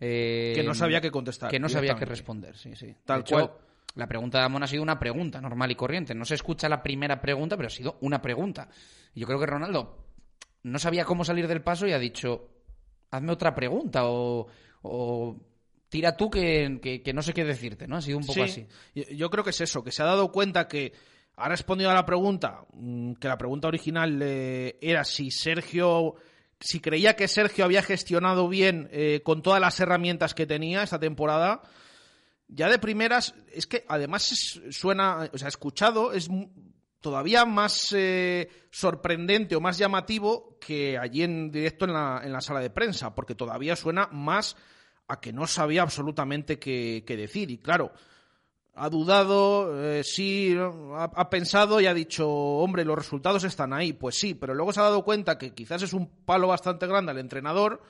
eh, 0.00 0.52
Que 0.54 0.62
no 0.64 0.74
sabía 0.74 1.00
qué 1.00 1.10
contestar, 1.10 1.50
Que 1.50 1.58
no 1.58 1.68
sabía 1.70 1.94
qué 1.94 2.04
responder, 2.04 2.56
sí, 2.58 2.76
sí. 2.76 2.94
Tal 3.06 3.20
hecho, 3.22 3.36
cual. 3.36 3.50
La 3.94 4.06
pregunta 4.06 4.38
de 4.38 4.44
Amon 4.44 4.62
ha 4.62 4.66
sido 4.66 4.82
una 4.82 4.98
pregunta 4.98 5.40
normal 5.40 5.70
y 5.70 5.76
corriente. 5.76 6.14
No 6.14 6.24
se 6.24 6.34
escucha 6.34 6.68
la 6.68 6.82
primera 6.82 7.20
pregunta, 7.20 7.56
pero 7.56 7.68
ha 7.68 7.70
sido 7.70 7.96
una 8.00 8.20
pregunta. 8.20 8.68
Yo 9.14 9.24
creo 9.26 9.38
que 9.38 9.46
Ronaldo 9.46 10.04
no 10.64 10.78
sabía 10.80 11.04
cómo 11.04 11.24
salir 11.24 11.46
del 11.48 11.62
paso 11.62 11.86
y 11.86 11.92
ha 11.92 11.98
dicho, 11.98 12.50
hazme 13.16 13.32
otra 13.32 13.54
pregunta 13.54 14.02
o, 14.06 14.46
o 14.82 15.36
tira 15.88 16.16
tú 16.16 16.30
que, 16.30 16.78
que- 16.82 17.02
que 17.02 17.12
no 17.12 17.22
sé 17.22 17.32
qué 17.32 17.44
decirte, 17.44 17.86
¿no? 17.86 17.96
Ha 17.96 18.02
sido 18.02 18.18
un 18.18 18.26
poco 18.26 18.44
Sí, 18.46 18.66
así. 18.94 19.14
Yo, 19.16 19.30
creo 19.30 19.44
que 19.44 19.50
es 19.50 19.60
eso, 19.60 19.82
que 19.84 19.92
se 19.92 20.02
ha 20.02 20.06
dado 20.06 20.30
cuenta 20.32 20.66
que 20.68 20.92
ha 21.36 21.48
respondido 21.48 21.90
a 21.90 21.94
la 21.94 22.04
pregunta, 22.06 22.64
mm, 22.72 23.14
que 23.14 23.28
la 23.28 23.38
pregunta 23.38 23.68
original 23.68 24.20
eh, 24.22 24.78
era 24.80 25.04
si 25.04 25.30
Sergio, 25.30 26.14
si 26.60 26.80
creía 26.80 27.16
que 27.16 27.28
Sergio 27.28 27.64
había 27.64 27.82
gestionado 27.82 28.48
bien 28.48 28.88
eh, 28.92 29.20
con 29.24 29.42
todas 29.42 29.60
las 29.60 29.78
herramientas 29.80 30.34
que 30.34 30.46
tenía 30.46 30.82
esta 30.82 30.98
temporada. 30.98 31.62
Ya 32.48 32.68
de 32.68 32.78
primeras, 32.78 33.34
es 33.52 33.66
que 33.66 33.84
además 33.88 34.22
suena, 34.70 35.30
o 35.32 35.38
sea, 35.38 35.48
escuchado, 35.48 36.12
es 36.12 36.28
todavía 37.04 37.44
más 37.44 37.92
eh, 37.92 38.48
sorprendente 38.70 39.54
o 39.54 39.60
más 39.60 39.76
llamativo 39.76 40.56
que 40.58 40.96
allí 40.96 41.22
en 41.22 41.50
directo 41.50 41.84
en 41.84 41.92
la, 41.92 42.22
en 42.24 42.32
la 42.32 42.40
sala 42.40 42.60
de 42.60 42.70
prensa, 42.70 43.14
porque 43.14 43.34
todavía 43.34 43.76
suena 43.76 44.08
más 44.10 44.56
a 45.06 45.20
que 45.20 45.30
no 45.30 45.46
sabía 45.46 45.82
absolutamente 45.82 46.58
qué, 46.58 47.04
decir. 47.06 47.50
Y 47.50 47.58
claro, 47.58 47.92
ha 48.74 48.88
dudado, 48.88 49.84
eh, 49.84 50.02
sí, 50.02 50.56
ha, 50.58 51.04
ha 51.14 51.28
pensado 51.28 51.78
y 51.78 51.86
ha 51.86 51.92
dicho, 51.92 52.26
hombre, 52.26 52.86
los 52.86 52.96
resultados 52.96 53.44
están 53.44 53.74
ahí. 53.74 53.92
Pues 53.92 54.18
sí, 54.18 54.32
pero 54.32 54.54
luego 54.54 54.72
se 54.72 54.80
ha 54.80 54.84
dado 54.84 55.04
cuenta 55.04 55.36
que 55.36 55.52
quizás 55.52 55.82
es 55.82 55.92
un 55.92 56.08
palo 56.24 56.48
bastante 56.48 56.86
grande 56.86 57.10
al 57.10 57.18
entrenador, 57.18 57.82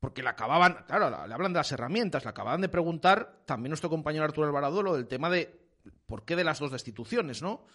porque 0.00 0.22
le 0.22 0.30
acababan, 0.30 0.86
claro, 0.86 1.10
le 1.10 1.34
hablan 1.34 1.52
de 1.52 1.58
las 1.58 1.70
herramientas, 1.70 2.24
le 2.24 2.30
acababan 2.30 2.62
de 2.62 2.70
preguntar 2.70 3.42
también 3.44 3.72
nuestro 3.72 3.90
compañero 3.90 4.24
Arturo 4.24 4.46
Alvarado 4.46 4.82
lo 4.82 4.96
del 4.96 5.06
tema 5.06 5.28
de 5.28 5.68
por 6.06 6.24
qué 6.24 6.34
de 6.34 6.44
las 6.44 6.58
dos 6.58 6.72
destituciones, 6.72 7.42
¿no? 7.42 7.66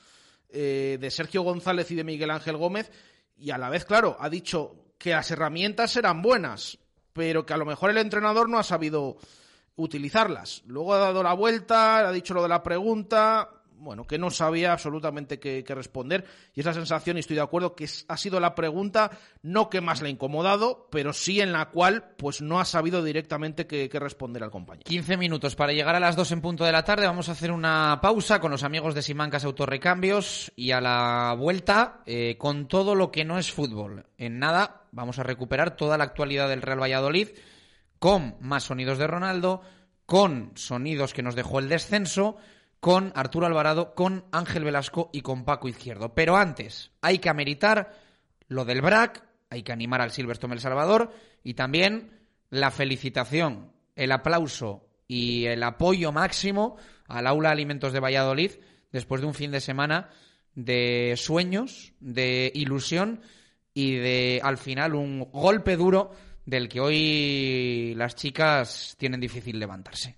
Eh, 0.55 0.99
de 1.01 1.09
Sergio 1.09 1.41
González 1.41 1.89
y 1.89 1.95
de 1.95 2.03
Miguel 2.03 2.29
Ángel 2.29 2.57
Gómez, 2.57 2.91
y 3.35 3.49
a 3.49 3.57
la 3.57 3.71
vez, 3.71 3.85
claro, 3.85 4.15
ha 4.19 4.29
dicho 4.29 4.93
que 4.99 5.09
las 5.09 5.31
herramientas 5.31 5.97
eran 5.97 6.21
buenas, 6.21 6.77
pero 7.11 7.43
que 7.43 7.55
a 7.55 7.57
lo 7.57 7.65
mejor 7.65 7.89
el 7.89 7.97
entrenador 7.97 8.47
no 8.47 8.59
ha 8.59 8.63
sabido 8.63 9.17
utilizarlas. 9.77 10.61
Luego 10.67 10.93
ha 10.93 10.99
dado 10.99 11.23
la 11.23 11.33
vuelta, 11.33 12.07
ha 12.07 12.11
dicho 12.11 12.35
lo 12.35 12.43
de 12.43 12.49
la 12.49 12.61
pregunta, 12.61 13.62
bueno, 13.83 14.05
que 14.05 14.17
no 14.17 14.31
sabía 14.31 14.71
absolutamente 14.71 15.39
qué, 15.39 15.63
responder. 15.67 16.25
Y 16.53 16.61
esa 16.61 16.73
sensación, 16.73 17.17
y 17.17 17.19
estoy 17.19 17.35
de 17.35 17.41
acuerdo, 17.41 17.75
que 17.75 17.87
ha 18.07 18.17
sido 18.17 18.39
la 18.39 18.55
pregunta 18.55 19.11
no 19.41 19.69
que 19.69 19.81
más 19.81 20.01
le 20.01 20.07
ha 20.07 20.11
incomodado, 20.11 20.87
pero 20.91 21.13
sí 21.13 21.41
en 21.41 21.51
la 21.51 21.69
cual 21.69 22.13
pues 22.17 22.41
no 22.41 22.59
ha 22.59 22.65
sabido 22.65 23.03
directamente 23.03 23.67
qué, 23.67 23.89
qué 23.89 23.99
responder 23.99 24.43
al 24.43 24.51
compañero. 24.51 24.85
15 24.85 25.17
minutos 25.17 25.55
para 25.55 25.73
llegar 25.73 25.95
a 25.95 25.99
las 25.99 26.15
2 26.15 26.31
en 26.31 26.41
punto 26.41 26.63
de 26.63 26.71
la 26.71 26.83
tarde. 26.83 27.05
Vamos 27.05 27.29
a 27.29 27.33
hacer 27.33 27.51
una 27.51 27.99
pausa 28.01 28.39
con 28.39 28.51
los 28.51 28.63
amigos 28.63 28.95
de 28.95 29.01
Simancas 29.01 29.43
Autorrecambios 29.43 30.51
y 30.55 30.71
a 30.71 30.81
la 30.81 31.35
vuelta 31.37 32.01
eh, 32.05 32.37
con 32.37 32.67
todo 32.67 32.95
lo 32.95 33.11
que 33.11 33.25
no 33.25 33.37
es 33.37 33.51
fútbol. 33.51 34.05
En 34.17 34.39
nada 34.39 34.83
vamos 34.91 35.19
a 35.19 35.23
recuperar 35.23 35.75
toda 35.75 35.97
la 35.97 36.05
actualidad 36.05 36.49
del 36.49 36.61
Real 36.61 36.81
Valladolid 36.81 37.29
con 37.99 38.35
más 38.41 38.63
sonidos 38.63 38.97
de 38.97 39.07
Ronaldo, 39.07 39.61
con 40.05 40.51
sonidos 40.55 41.13
que 41.13 41.23
nos 41.23 41.35
dejó 41.35 41.59
el 41.59 41.69
descenso, 41.69 42.37
con 42.83 43.13
Arturo 43.15 43.45
Alvarado, 43.45 43.95
con 43.95 44.25
Ángel 44.33 44.65
Velasco 44.65 45.09
y 45.13 45.21
con 45.21 45.45
Paco 45.45 45.69
Izquierdo. 45.69 46.13
Pero 46.13 46.35
antes 46.35 46.91
hay 47.01 47.19
que 47.19 47.29
ameritar 47.29 47.93
lo 48.49 48.65
del 48.65 48.81
BRAC, 48.81 49.23
hay 49.49 49.63
que 49.63 49.71
animar 49.71 50.01
al 50.01 50.11
Silverstone 50.11 50.55
El 50.55 50.59
Salvador 50.59 51.13
y 51.45 51.53
también 51.53 52.27
la 52.49 52.71
felicitación, 52.71 53.71
el 53.95 54.11
aplauso 54.11 54.85
y 55.07 55.45
el 55.45 55.63
apoyo 55.63 56.11
máximo 56.11 56.75
al 57.07 57.27
Aula 57.27 57.51
Alimentos 57.51 57.93
de 57.93 58.01
Valladolid 58.01 58.51
después 58.91 59.21
de 59.21 59.27
un 59.27 59.33
fin 59.33 59.51
de 59.51 59.61
semana 59.61 60.09
de 60.53 61.13
sueños, 61.15 61.93
de 62.01 62.51
ilusión 62.53 63.21
y 63.73 63.95
de 63.95 64.41
al 64.43 64.57
final 64.57 64.93
un 64.93 65.31
golpe 65.31 65.77
duro 65.77 66.11
del 66.45 66.67
que 66.67 66.81
hoy 66.81 67.93
las 67.95 68.17
chicas 68.17 68.97
tienen 68.99 69.21
difícil 69.21 69.57
levantarse. 69.57 70.17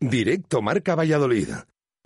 Directo 0.00 0.60
Marca 0.60 0.94
Valladolid. 0.94 1.48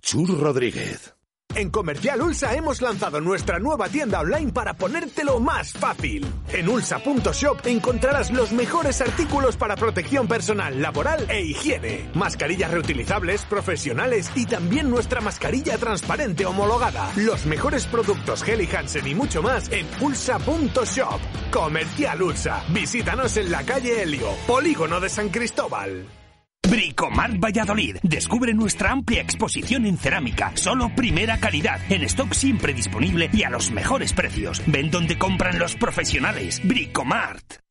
Chur 0.01 0.39
Rodríguez. 0.39 1.13
En 1.55 1.69
Comercial 1.69 2.21
Ulsa 2.21 2.55
hemos 2.55 2.81
lanzado 2.81 3.19
nuestra 3.19 3.59
nueva 3.59 3.89
tienda 3.89 4.21
online 4.21 4.53
para 4.53 4.73
ponértelo 4.75 5.41
más 5.41 5.73
fácil. 5.73 6.25
En 6.53 6.69
ulsa.shop 6.69 7.57
encontrarás 7.65 8.31
los 8.31 8.53
mejores 8.53 9.01
artículos 9.01 9.57
para 9.57 9.75
protección 9.75 10.29
personal, 10.29 10.81
laboral 10.81 11.29
e 11.29 11.41
higiene. 11.41 12.09
Mascarillas 12.13 12.71
reutilizables, 12.71 13.43
profesionales 13.43 14.31
y 14.35 14.45
también 14.45 14.89
nuestra 14.89 15.19
mascarilla 15.19 15.77
transparente 15.77 16.45
homologada. 16.45 17.11
Los 17.17 17.45
mejores 17.45 17.85
productos 17.87 18.47
Heli 18.47 18.69
Hansen 18.73 19.05
y 19.05 19.15
mucho 19.15 19.43
más 19.43 19.69
en 19.69 19.85
ulsa.shop. 19.99 21.19
Comercial 21.51 22.21
Ulsa. 22.21 22.63
Visítanos 22.69 23.35
en 23.35 23.51
la 23.51 23.63
calle 23.63 24.01
Helio, 24.01 24.29
Polígono 24.47 25.01
de 25.01 25.09
San 25.09 25.27
Cristóbal. 25.27 26.20
Bricomart 26.69 27.37
Valladolid. 27.39 27.97
Descubre 28.03 28.53
nuestra 28.53 28.91
amplia 28.91 29.21
exposición 29.21 29.85
en 29.85 29.97
cerámica. 29.97 30.51
Solo 30.55 30.93
primera 30.95 31.37
calidad. 31.37 31.79
En 31.89 32.03
stock 32.03 32.33
siempre 32.33 32.73
disponible 32.73 33.29
y 33.33 33.43
a 33.43 33.49
los 33.49 33.71
mejores 33.71 34.13
precios. 34.13 34.61
Ven 34.67 34.91
donde 34.91 35.17
compran 35.17 35.59
los 35.59 35.75
profesionales. 35.75 36.61
Bricomart. 36.63 37.70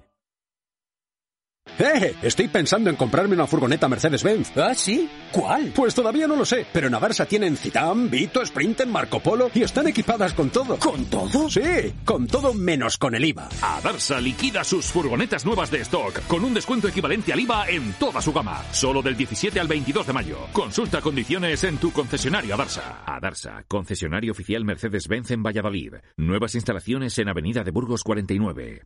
¡Eh! 1.79 2.15
Estoy 2.21 2.47
pensando 2.47 2.89
en 2.89 2.95
comprarme 2.95 3.35
una 3.35 3.47
furgoneta 3.47 3.87
Mercedes-Benz. 3.87 4.57
¿Ah, 4.57 4.73
sí? 4.75 5.09
¿Cuál? 5.31 5.71
Pues 5.75 5.95
todavía 5.95 6.27
no 6.27 6.35
lo 6.35 6.45
sé, 6.45 6.65
pero 6.71 6.87
en 6.87 6.95
Aversa 6.95 7.25
tienen 7.25 7.57
Citan, 7.57 8.09
Vito, 8.09 8.45
Sprinter, 8.45 8.87
Marco 8.87 9.19
Polo 9.19 9.49
y 9.53 9.63
están 9.63 9.87
equipadas 9.87 10.33
con 10.33 10.49
todo. 10.49 10.77
¿Con 10.77 11.05
todo? 11.05 11.49
Sí, 11.49 11.93
con 12.05 12.27
todo 12.27 12.53
menos 12.53 12.97
con 12.97 13.15
el 13.15 13.25
IVA. 13.25 13.49
Aversa 13.61 14.19
liquida 14.19 14.63
sus 14.63 14.85
furgonetas 14.87 15.45
nuevas 15.45 15.71
de 15.71 15.81
stock 15.81 16.25
con 16.27 16.43
un 16.43 16.53
descuento 16.53 16.87
equivalente 16.87 17.33
al 17.33 17.39
IVA 17.39 17.69
en 17.69 17.93
toda 17.93 18.21
su 18.21 18.33
gama. 18.33 18.61
Solo 18.71 19.01
del 19.01 19.15
17 19.15 19.59
al 19.59 19.67
22 19.67 20.07
de 20.07 20.13
mayo. 20.13 20.37
Consulta 20.51 21.01
condiciones 21.01 21.63
en 21.63 21.77
tu 21.77 21.91
concesionario 21.91 22.53
Aversa. 22.53 23.03
Aversa, 23.05 23.63
concesionario 23.67 24.31
oficial 24.33 24.65
Mercedes-Benz 24.65 25.31
en 25.31 25.43
Valladolid. 25.43 25.95
Nuevas 26.17 26.55
instalaciones 26.55 27.17
en 27.19 27.29
Avenida 27.29 27.63
de 27.63 27.71
Burgos 27.71 28.03
49. 28.03 28.81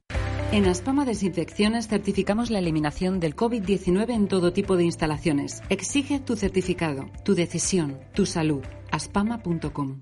En 0.52 0.68
Aspama 0.68 1.06
Desinfecciones 1.06 1.88
certificamos 1.88 2.50
la 2.50 2.60
eliminación 2.60 3.20
del 3.20 3.36
COVID-19 3.36 4.12
en 4.12 4.28
todo 4.28 4.54
tipo 4.54 4.78
de 4.78 4.86
instalaciones. 4.86 5.62
Exige 5.70 6.20
tu 6.20 6.36
certificado, 6.36 7.10
tu 7.24 7.36
decisión, 7.36 8.00
tu 8.14 8.26
salud. 8.26 8.64
aspama.com. 8.92 10.02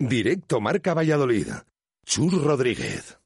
Directo 0.00 0.60
Marca 0.60 0.94
Valladolid. 0.94 1.48
Chur 2.04 2.32
Rodríguez. 2.40 3.17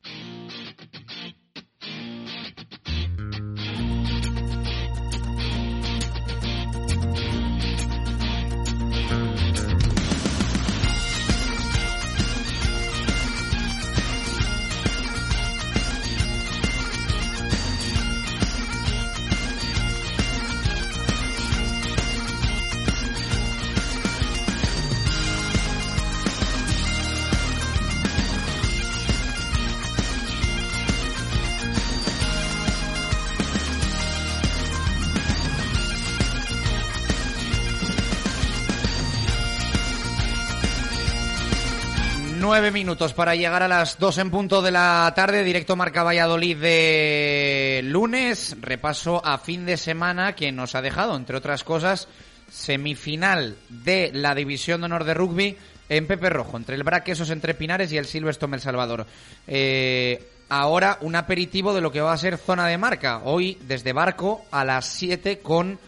Nueve 42.42 42.72
minutos 42.72 43.12
para 43.12 43.36
llegar 43.36 43.62
a 43.62 43.68
las 43.68 44.00
dos 44.00 44.18
en 44.18 44.28
punto 44.28 44.62
de 44.62 44.72
la 44.72 45.12
tarde. 45.14 45.44
Directo 45.44 45.76
Marca 45.76 46.02
Valladolid 46.02 46.56
de 46.56 47.82
lunes. 47.84 48.56
Repaso 48.60 49.24
a 49.24 49.38
fin 49.38 49.64
de 49.64 49.76
semana 49.76 50.34
que 50.34 50.50
nos 50.50 50.74
ha 50.74 50.82
dejado, 50.82 51.14
entre 51.14 51.36
otras 51.36 51.62
cosas, 51.62 52.08
semifinal 52.50 53.56
de 53.68 54.10
la 54.12 54.34
División 54.34 54.80
de 54.80 54.86
Honor 54.86 55.04
de 55.04 55.14
Rugby 55.14 55.56
en 55.88 56.08
Pepe 56.08 56.30
Rojo, 56.30 56.56
entre 56.56 56.74
el 56.74 56.82
Braquesos 56.82 57.30
entre 57.30 57.54
Pinares 57.54 57.92
y 57.92 57.96
el 57.96 58.06
Silverstone 58.06 58.56
El 58.56 58.60
Salvador. 58.60 59.06
Eh, 59.46 60.28
ahora 60.48 60.98
un 61.02 61.14
aperitivo 61.14 61.72
de 61.72 61.80
lo 61.80 61.92
que 61.92 62.00
va 62.00 62.12
a 62.12 62.18
ser 62.18 62.38
zona 62.38 62.66
de 62.66 62.76
marca. 62.76 63.20
Hoy 63.22 63.56
desde 63.68 63.92
Barco 63.92 64.46
a 64.50 64.64
las 64.64 64.86
7 64.86 65.38
con 65.38 65.78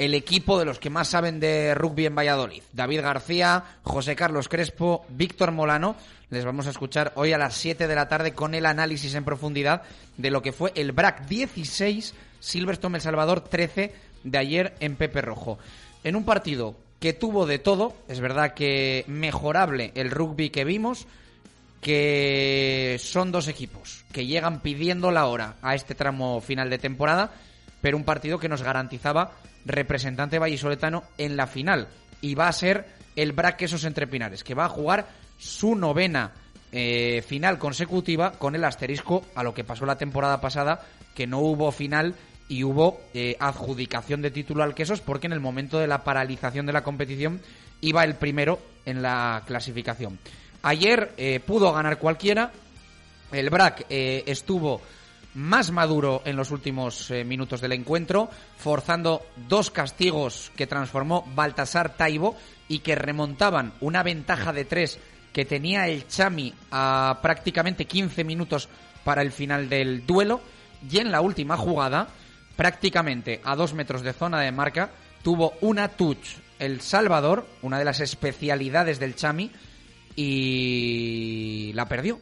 el 0.00 0.14
equipo 0.14 0.58
de 0.58 0.64
los 0.64 0.78
que 0.78 0.88
más 0.88 1.08
saben 1.08 1.40
de 1.40 1.74
rugby 1.74 2.06
en 2.06 2.14
Valladolid. 2.14 2.62
David 2.72 3.02
García, 3.02 3.64
José 3.82 4.16
Carlos 4.16 4.48
Crespo, 4.48 5.04
Víctor 5.10 5.52
Molano. 5.52 5.94
Les 6.30 6.42
vamos 6.42 6.66
a 6.66 6.70
escuchar 6.70 7.12
hoy 7.16 7.34
a 7.34 7.38
las 7.38 7.54
7 7.56 7.86
de 7.86 7.94
la 7.94 8.08
tarde 8.08 8.32
con 8.32 8.54
el 8.54 8.64
análisis 8.64 9.14
en 9.14 9.26
profundidad 9.26 9.82
de 10.16 10.30
lo 10.30 10.40
que 10.40 10.52
fue 10.52 10.72
el 10.74 10.92
BRAC 10.92 11.26
16, 11.26 12.14
Silverstone 12.40 12.96
El 12.96 13.02
Salvador 13.02 13.42
13 13.42 13.92
de 14.24 14.38
ayer 14.38 14.74
en 14.80 14.96
Pepe 14.96 15.20
Rojo. 15.20 15.58
En 16.02 16.16
un 16.16 16.24
partido 16.24 16.76
que 16.98 17.12
tuvo 17.12 17.44
de 17.44 17.58
todo, 17.58 17.94
es 18.08 18.20
verdad 18.20 18.54
que 18.54 19.04
mejorable 19.06 19.92
el 19.96 20.10
rugby 20.10 20.48
que 20.48 20.64
vimos, 20.64 21.06
que 21.82 22.96
son 23.00 23.32
dos 23.32 23.48
equipos 23.48 24.06
que 24.12 24.24
llegan 24.24 24.60
pidiendo 24.60 25.10
la 25.10 25.26
hora 25.26 25.56
a 25.60 25.74
este 25.74 25.94
tramo 25.94 26.40
final 26.40 26.70
de 26.70 26.78
temporada, 26.78 27.32
pero 27.82 27.98
un 27.98 28.04
partido 28.04 28.38
que 28.38 28.48
nos 28.48 28.62
garantizaba 28.62 29.32
representante 29.64 30.38
vallisoletano 30.38 31.04
en 31.18 31.36
la 31.36 31.46
final. 31.46 31.88
Y 32.20 32.34
va 32.34 32.48
a 32.48 32.52
ser 32.52 32.86
el 33.16 33.32
Braquesos 33.32 33.84
entre 33.84 34.06
Pinares, 34.06 34.44
que 34.44 34.54
va 34.54 34.66
a 34.66 34.68
jugar 34.68 35.08
su 35.38 35.74
novena 35.74 36.32
eh, 36.72 37.22
final 37.26 37.58
consecutiva 37.58 38.32
con 38.32 38.54
el 38.54 38.64
asterisco 38.64 39.24
a 39.34 39.42
lo 39.42 39.52
que 39.52 39.64
pasó 39.64 39.86
la 39.86 39.98
temporada 39.98 40.40
pasada, 40.40 40.82
que 41.14 41.26
no 41.26 41.40
hubo 41.40 41.72
final 41.72 42.14
y 42.48 42.62
hubo 42.62 43.00
eh, 43.14 43.36
adjudicación 43.40 44.22
de 44.22 44.30
título 44.30 44.62
al 44.62 44.74
Quesos 44.74 45.00
porque 45.00 45.26
en 45.26 45.32
el 45.32 45.40
momento 45.40 45.78
de 45.78 45.86
la 45.86 46.04
paralización 46.04 46.66
de 46.66 46.72
la 46.72 46.84
competición 46.84 47.40
iba 47.80 48.04
el 48.04 48.14
primero 48.14 48.60
en 48.86 49.02
la 49.02 49.42
clasificación. 49.46 50.18
Ayer 50.62 51.12
eh, 51.16 51.40
pudo 51.40 51.72
ganar 51.72 51.98
cualquiera, 51.98 52.52
el 53.32 53.50
BRAC 53.50 53.86
estuvo 53.88 54.80
más 55.34 55.70
maduro 55.70 56.22
en 56.24 56.36
los 56.36 56.50
últimos 56.50 57.10
eh, 57.10 57.24
minutos 57.24 57.60
del 57.60 57.72
encuentro, 57.72 58.30
forzando 58.56 59.26
dos 59.48 59.70
castigos 59.70 60.50
que 60.56 60.66
transformó 60.66 61.26
Baltasar 61.34 61.96
Taibo 61.96 62.36
y 62.68 62.80
que 62.80 62.94
remontaban 62.94 63.72
una 63.80 64.02
ventaja 64.02 64.52
de 64.52 64.64
tres 64.64 64.98
que 65.32 65.44
tenía 65.44 65.86
el 65.88 66.08
Chami 66.08 66.52
a 66.70 67.18
prácticamente 67.22 67.84
15 67.84 68.24
minutos 68.24 68.68
para 69.04 69.22
el 69.22 69.30
final 69.30 69.68
del 69.68 70.06
duelo. 70.06 70.40
Y 70.90 70.98
en 70.98 71.12
la 71.12 71.20
última 71.20 71.56
jugada, 71.56 72.08
prácticamente 72.56 73.40
a 73.44 73.54
dos 73.54 73.74
metros 73.74 74.02
de 74.02 74.12
zona 74.12 74.40
de 74.40 74.50
marca, 74.50 74.90
tuvo 75.22 75.54
una 75.60 75.88
touch 75.88 76.38
el 76.58 76.80
Salvador, 76.80 77.46
una 77.62 77.78
de 77.78 77.84
las 77.84 78.00
especialidades 78.00 79.00
del 79.00 79.16
Chami, 79.16 79.50
y 80.14 81.72
la 81.74 81.88
perdió. 81.88 82.20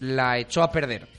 La 0.00 0.38
echó 0.38 0.62
a 0.62 0.70
perder. 0.70 1.15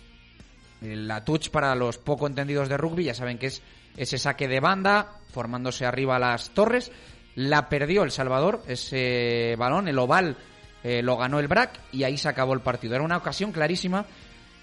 La 0.81 1.23
touch 1.25 1.49
para 1.49 1.73
los 1.75 1.97
poco 1.97 2.27
entendidos 2.27 2.69
de 2.69 2.77
rugby, 2.77 3.05
ya 3.05 3.13
saben 3.13 3.37
que 3.37 3.47
es 3.47 3.61
ese 3.95 4.17
saque 4.17 4.47
de 4.47 4.59
banda, 4.59 5.13
formándose 5.31 5.85
arriba 5.85 6.19
las 6.19 6.51
torres. 6.51 6.91
La 7.35 7.69
perdió 7.69 8.03
El 8.03 8.11
Salvador, 8.11 8.63
ese 8.67 9.55
balón, 9.57 9.87
el 9.87 9.99
oval 9.99 10.37
eh, 10.83 11.01
lo 11.01 11.17
ganó 11.17 11.39
el 11.39 11.47
BRAC 11.47 11.79
y 11.91 12.03
ahí 12.03 12.17
se 12.17 12.29
acabó 12.29 12.53
el 12.53 12.61
partido. 12.61 12.95
Era 12.95 13.03
una 13.03 13.17
ocasión 13.17 13.51
clarísima, 13.51 14.05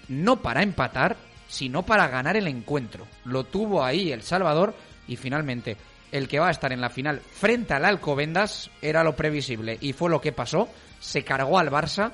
no 0.07 0.41
para 0.41 0.63
empatar, 0.63 1.17
sino 1.47 1.83
para 1.83 2.07
ganar 2.07 2.37
el 2.37 2.47
encuentro. 2.47 3.05
Lo 3.25 3.43
tuvo 3.43 3.83
ahí 3.83 4.11
El 4.11 4.23
Salvador 4.23 4.73
y 5.07 5.17
finalmente 5.17 5.77
el 6.11 6.27
que 6.27 6.39
va 6.39 6.47
a 6.47 6.51
estar 6.51 6.71
en 6.71 6.81
la 6.81 6.89
final 6.89 7.19
frente 7.19 7.73
al 7.73 7.85
Alcobendas 7.85 8.71
era 8.81 9.03
lo 9.03 9.15
previsible 9.15 9.77
y 9.81 9.93
fue 9.93 10.09
lo 10.09 10.21
que 10.21 10.31
pasó. 10.31 10.69
Se 10.99 11.23
cargó 11.23 11.59
al 11.59 11.69
Barça, 11.69 12.11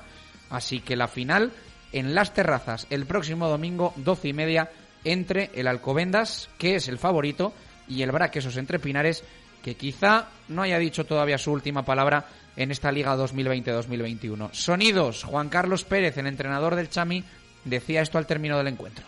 así 0.50 0.80
que 0.80 0.96
la 0.96 1.08
final 1.08 1.52
en 1.92 2.14
las 2.14 2.34
terrazas 2.34 2.86
el 2.90 3.06
próximo 3.06 3.48
domingo, 3.48 3.92
doce 3.96 4.28
y 4.28 4.32
media, 4.32 4.70
entre 5.04 5.50
el 5.54 5.66
Alcobendas, 5.66 6.48
que 6.58 6.76
es 6.76 6.88
el 6.88 6.98
favorito, 6.98 7.52
y 7.88 8.02
el 8.02 8.12
Braquesos 8.12 8.56
entre 8.56 8.78
Pinares, 8.78 9.24
que 9.62 9.74
quizá 9.74 10.28
no 10.48 10.62
haya 10.62 10.78
dicho 10.78 11.04
todavía 11.04 11.38
su 11.38 11.52
última 11.52 11.84
palabra 11.84 12.26
en 12.56 12.70
esta 12.70 12.92
Liga 12.92 13.16
2020-2021. 13.16 14.52
Sonidos, 14.52 15.24
Juan 15.24 15.48
Carlos 15.48 15.84
Pérez, 15.84 16.16
el 16.18 16.26
entrenador 16.26 16.76
del 16.76 16.90
Chami, 16.90 17.24
decía 17.64 18.02
esto 18.02 18.18
al 18.18 18.26
término 18.26 18.58
del 18.58 18.68
encuentro. 18.68 19.04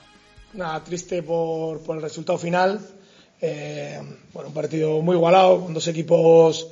Nada, 0.54 0.82
triste 0.84 1.22
por, 1.22 1.82
por 1.82 1.96
el 1.96 2.02
resultado 2.02 2.38
final. 2.38 2.80
Eh, 3.40 4.00
bueno, 4.32 4.48
un 4.48 4.54
partido 4.54 5.00
muy 5.02 5.16
igualado, 5.16 5.60
con 5.60 5.74
dos 5.74 5.88
equipos 5.88 6.68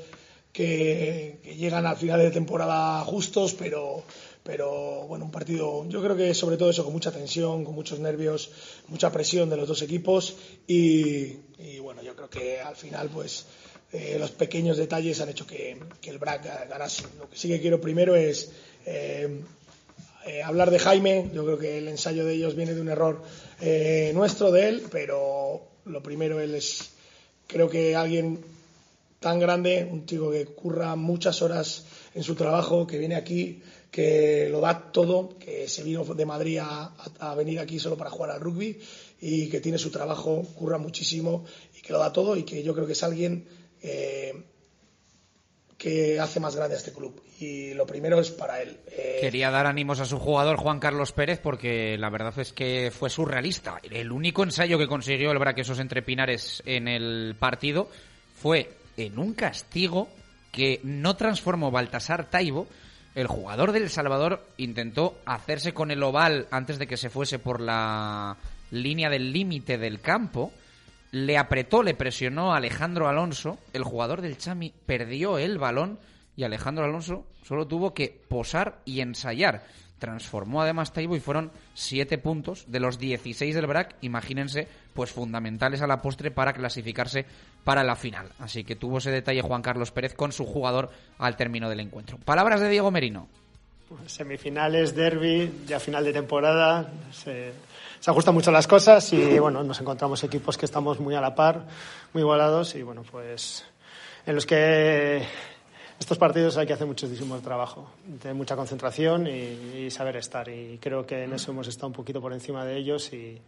que, 0.53 1.41
que 1.43 1.57
llegan 1.57 1.87
al 1.87 1.97
final 1.97 2.21
de 2.21 2.31
temporada 2.31 3.01
justos, 3.05 3.55
pero, 3.55 4.05
pero 4.43 5.07
bueno, 5.07 5.25
un 5.25 5.31
partido, 5.31 5.87
yo 5.89 6.03
creo 6.03 6.17
que 6.17 6.35
sobre 6.35 6.57
todo 6.57 6.71
eso, 6.71 6.85
con 6.85 6.93
mucha 6.93 7.13
tensión, 7.13 7.65
con 7.65 7.75
muchos 7.75 8.01
nervios, 8.01 8.51
mucha 8.89 9.13
presión 9.13 9.49
de 9.49 9.57
los 9.57 9.69
dos 9.69 9.83
equipos 9.83 10.37
y, 10.67 11.37
bueno, 11.81 12.03
yo 12.03 12.17
creo 12.17 12.29
que 12.29 12.61
al 12.61 12.75
final 12.75 13.09
pues 13.09 13.47
eh, 13.93 14.17
los 14.19 14.33
pequeños 14.33 14.77
detalles 14.77 15.21
han 15.21 15.29
hecho 15.29 15.47
que, 15.47 15.79
el 16.05 16.19
BRAC 16.19 16.69
ganase. 16.69 17.05
Lo 17.19 17.31
que 17.31 17.37
sí 17.37 17.49
que 17.49 17.61
quiero 17.61 17.81
primero 17.81 18.17
es 18.17 18.51
eh, 18.85 19.43
eh, 20.27 20.43
hablar 20.43 20.71
de 20.71 20.81
Jaime, 20.81 21.31
yo 21.33 21.45
creo 21.45 21.59
que 21.59 21.79
el 21.79 21.89
ensayo 21.89 22.25
de 22.25 22.35
ellos 22.35 22.57
viene 22.57 22.75
de 22.75 22.81
un 22.81 22.89
error 22.89 23.23
nuestro, 24.13 24.51
de 24.51 24.69
él, 24.69 24.83
pero 24.91 25.63
lo 25.85 26.03
primero 26.03 26.41
él 26.41 26.57
es, 26.57 26.91
creo 27.47 27.71
que 27.71 27.95
alguien 27.95 28.41
tan 29.21 29.39
grande, 29.39 29.89
un 29.89 30.05
chico 30.05 30.33
que 30.33 30.47
curra 30.47 30.97
muchas 30.97 31.43
horas 31.43 31.85
en 32.15 32.25
su 32.25 32.35
trabajo, 32.35 32.89
que 32.89 32.99
viene 32.99 33.15
aquí, 33.15 33.63
que 33.93 34.49
lo 34.51 34.61
da 34.61 34.91
todo, 34.91 35.39
que 35.39 35.69
se 35.69 35.85
vino 35.85 36.03
de 36.03 36.25
Madrid 36.25 36.59
a, 36.63 37.35
venir 37.37 37.61
aquí 37.61 37.79
solo 37.79 37.97
para 37.97 38.09
jugar 38.09 38.31
al 38.31 38.41
rugby 38.41 38.81
y 39.21 39.51
que 39.51 39.61
tiene 39.61 39.77
su 39.77 39.91
trabajo, 39.91 40.43
curra 40.55 40.79
muchísimo 40.79 41.45
y 41.77 41.83
que 41.83 41.93
lo 41.93 41.99
da 41.99 42.11
todo 42.11 42.35
y 42.35 42.43
que 42.43 42.63
yo 42.63 42.73
creo 42.73 42.87
que 42.87 42.95
es 42.95 43.03
alguien 43.03 43.47
eh, 43.83 44.45
que 45.77 46.19
hace 46.19 46.41
más 46.41 46.57
grande 46.57 46.75
a 46.75 46.79
este 46.79 46.93
club. 46.93 47.23
Y 47.39 47.75
lo 47.75 47.85
primero 47.85 48.19
es 48.19 48.31
para 48.31 48.63
él. 48.63 48.81
Eh... 48.87 49.19
Quería 49.21 49.51
dar 49.51 49.67
ánimos 49.67 50.01
a 50.01 50.07
su 50.07 50.19
jugador 50.19 50.57
Juan 50.57 50.81
Carlos 50.81 51.13
Pérez 51.13 51.39
porque 51.41 51.99
la 51.99 52.09
verdad 52.09 52.39
es 52.39 52.55
que 52.55 52.91
fue 52.91 53.11
surrealista. 53.11 53.79
El 53.83 54.11
único 54.11 54.43
ensayo 54.43 54.79
que 54.79 54.89
consiguió 54.89 55.33
el 55.33 55.39
Braquesos 55.39 55.79
entre 55.81 56.01
Pinares 56.01 56.63
en 56.65 56.89
el 56.89 57.37
partido 57.39 57.91
fue 58.41 58.71
en 58.97 59.19
un 59.19 59.35
castigo 59.35 60.09
que 60.51 60.81
no 60.83 61.15
transformó 61.17 61.71
Baltasar 61.71 62.31
Taibo. 62.31 62.67
El 63.15 63.27
jugador 63.27 63.73
del 63.73 63.91
Salvador 63.91 64.47
intentó 64.57 65.19
hacerse 65.27 65.75
con 65.75 65.91
el 65.91 66.03
oval 66.03 66.47
antes 66.51 66.79
de 66.79 66.87
que 66.87 66.97
se 66.97 67.11
fuese 67.11 67.39
por 67.39 67.61
la 67.61 68.37
línea 68.71 69.11
del 69.11 69.33
límite 69.33 69.77
del 69.77 70.01
campo. 70.01 70.53
Le 71.11 71.37
apretó, 71.37 71.83
le 71.83 71.95
presionó 71.95 72.53
a 72.53 72.57
Alejandro 72.57 73.09
Alonso, 73.09 73.59
el 73.75 73.85
jugador 73.85 74.23
del 74.23 74.39
Chami 74.39 74.73
perdió 74.87 75.37
el 75.37 75.59
balón 75.59 75.99
y 76.37 76.45
Alejandro 76.45 76.85
Alonso 76.85 77.27
solo 77.43 77.67
tuvo 77.67 77.93
que 77.93 78.19
posar 78.29 78.81
y 78.87 79.01
ensayar. 79.01 79.65
Transformó 79.99 80.63
además 80.63 80.95
Taibo 80.95 81.15
y 81.15 81.21
fueron 81.21 81.53
siete 81.75 82.17
puntos 82.17 82.65
de 82.67 82.81
los 82.81 82.99
16 82.99 83.55
del 83.55 83.67
BRAC, 83.67 83.97
imagínense, 84.01 84.67
pues 84.95 85.13
fundamentales 85.13 85.83
a 85.83 85.87
la 85.87 86.01
postre 86.01 86.31
para 86.31 86.55
clasificarse 86.55 87.27
para 87.65 87.85
la 87.85 87.97
final. 87.97 88.31
Así 88.39 88.65
que 88.65 88.77
tuvo 88.77 88.99
ese 88.99 89.11
detalle 89.11 89.43
Juan 89.43 89.63
Carlos 89.63 89.91
Pérez 89.91 90.15
con 90.15 90.33
su 90.33 90.45
jugador 90.45 90.91
al 91.19 91.37
término 91.37 91.69
del 91.69 91.81
encuentro. 91.81 92.19
Palabras 92.19 92.61
de 92.61 92.69
Diego 92.69 92.91
Merino. 92.91 93.29
Pues 93.89 94.13
semifinales, 94.13 94.95
derby, 94.95 95.65
ya 95.67 95.79
final 95.79 96.05
de 96.05 96.13
temporada. 96.13 96.91
Se 97.13 97.53
se 98.03 98.11
ajustan 98.11 98.35
mucho 98.35 98.51
las 98.51 98.67
cosas 98.67 99.13
y 99.13 99.39
bueno, 99.39 99.63
nos 99.63 99.81
encontramos 99.81 100.25
equipos 100.25 100.59
que 100.59 100.67
estamos 100.67 100.99
muy 100.99 101.15
a 101.15 101.21
la 101.21 101.37
par, 101.37 101.67
muy 102.13 102.23
igualados 102.23 102.75
y 102.75 102.83
bueno, 102.83 103.05
pues 103.09 103.65
en 104.27 104.35
los 104.35 104.45
que 104.45 105.23
estos 106.01 106.19
partidos 106.19 106.57
hay 106.57 106.67
que 106.67 106.73
hacer 106.73 106.89
muchísimo 106.89 107.39
trabajo, 107.39 107.93
de 108.05 108.35
mucha 108.35 108.57
concentración 108.57 109.29
y, 109.29 109.85
y, 109.85 109.91
saber 109.93 110.17
estar 110.17 110.49
y 110.49 110.79
creo 110.83 111.07
que 111.07 111.23
en 111.23 111.35
eso 111.35 111.53
hemos 111.53 111.69
estado 111.69 111.87
un 111.87 111.93
poquito 111.93 112.21
por 112.21 112.33
encima 112.33 112.65
de 112.65 112.77
ellos 112.77 113.13
y, 113.13 113.41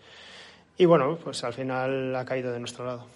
y 0.79 0.85
bueno, 0.85 1.17
pues 1.17 1.43
al 1.43 1.53
final 1.53 2.15
ha 2.15 2.25
caído 2.25 2.53
de 2.53 2.61
nuestro 2.61 2.87
lado. 2.87 3.07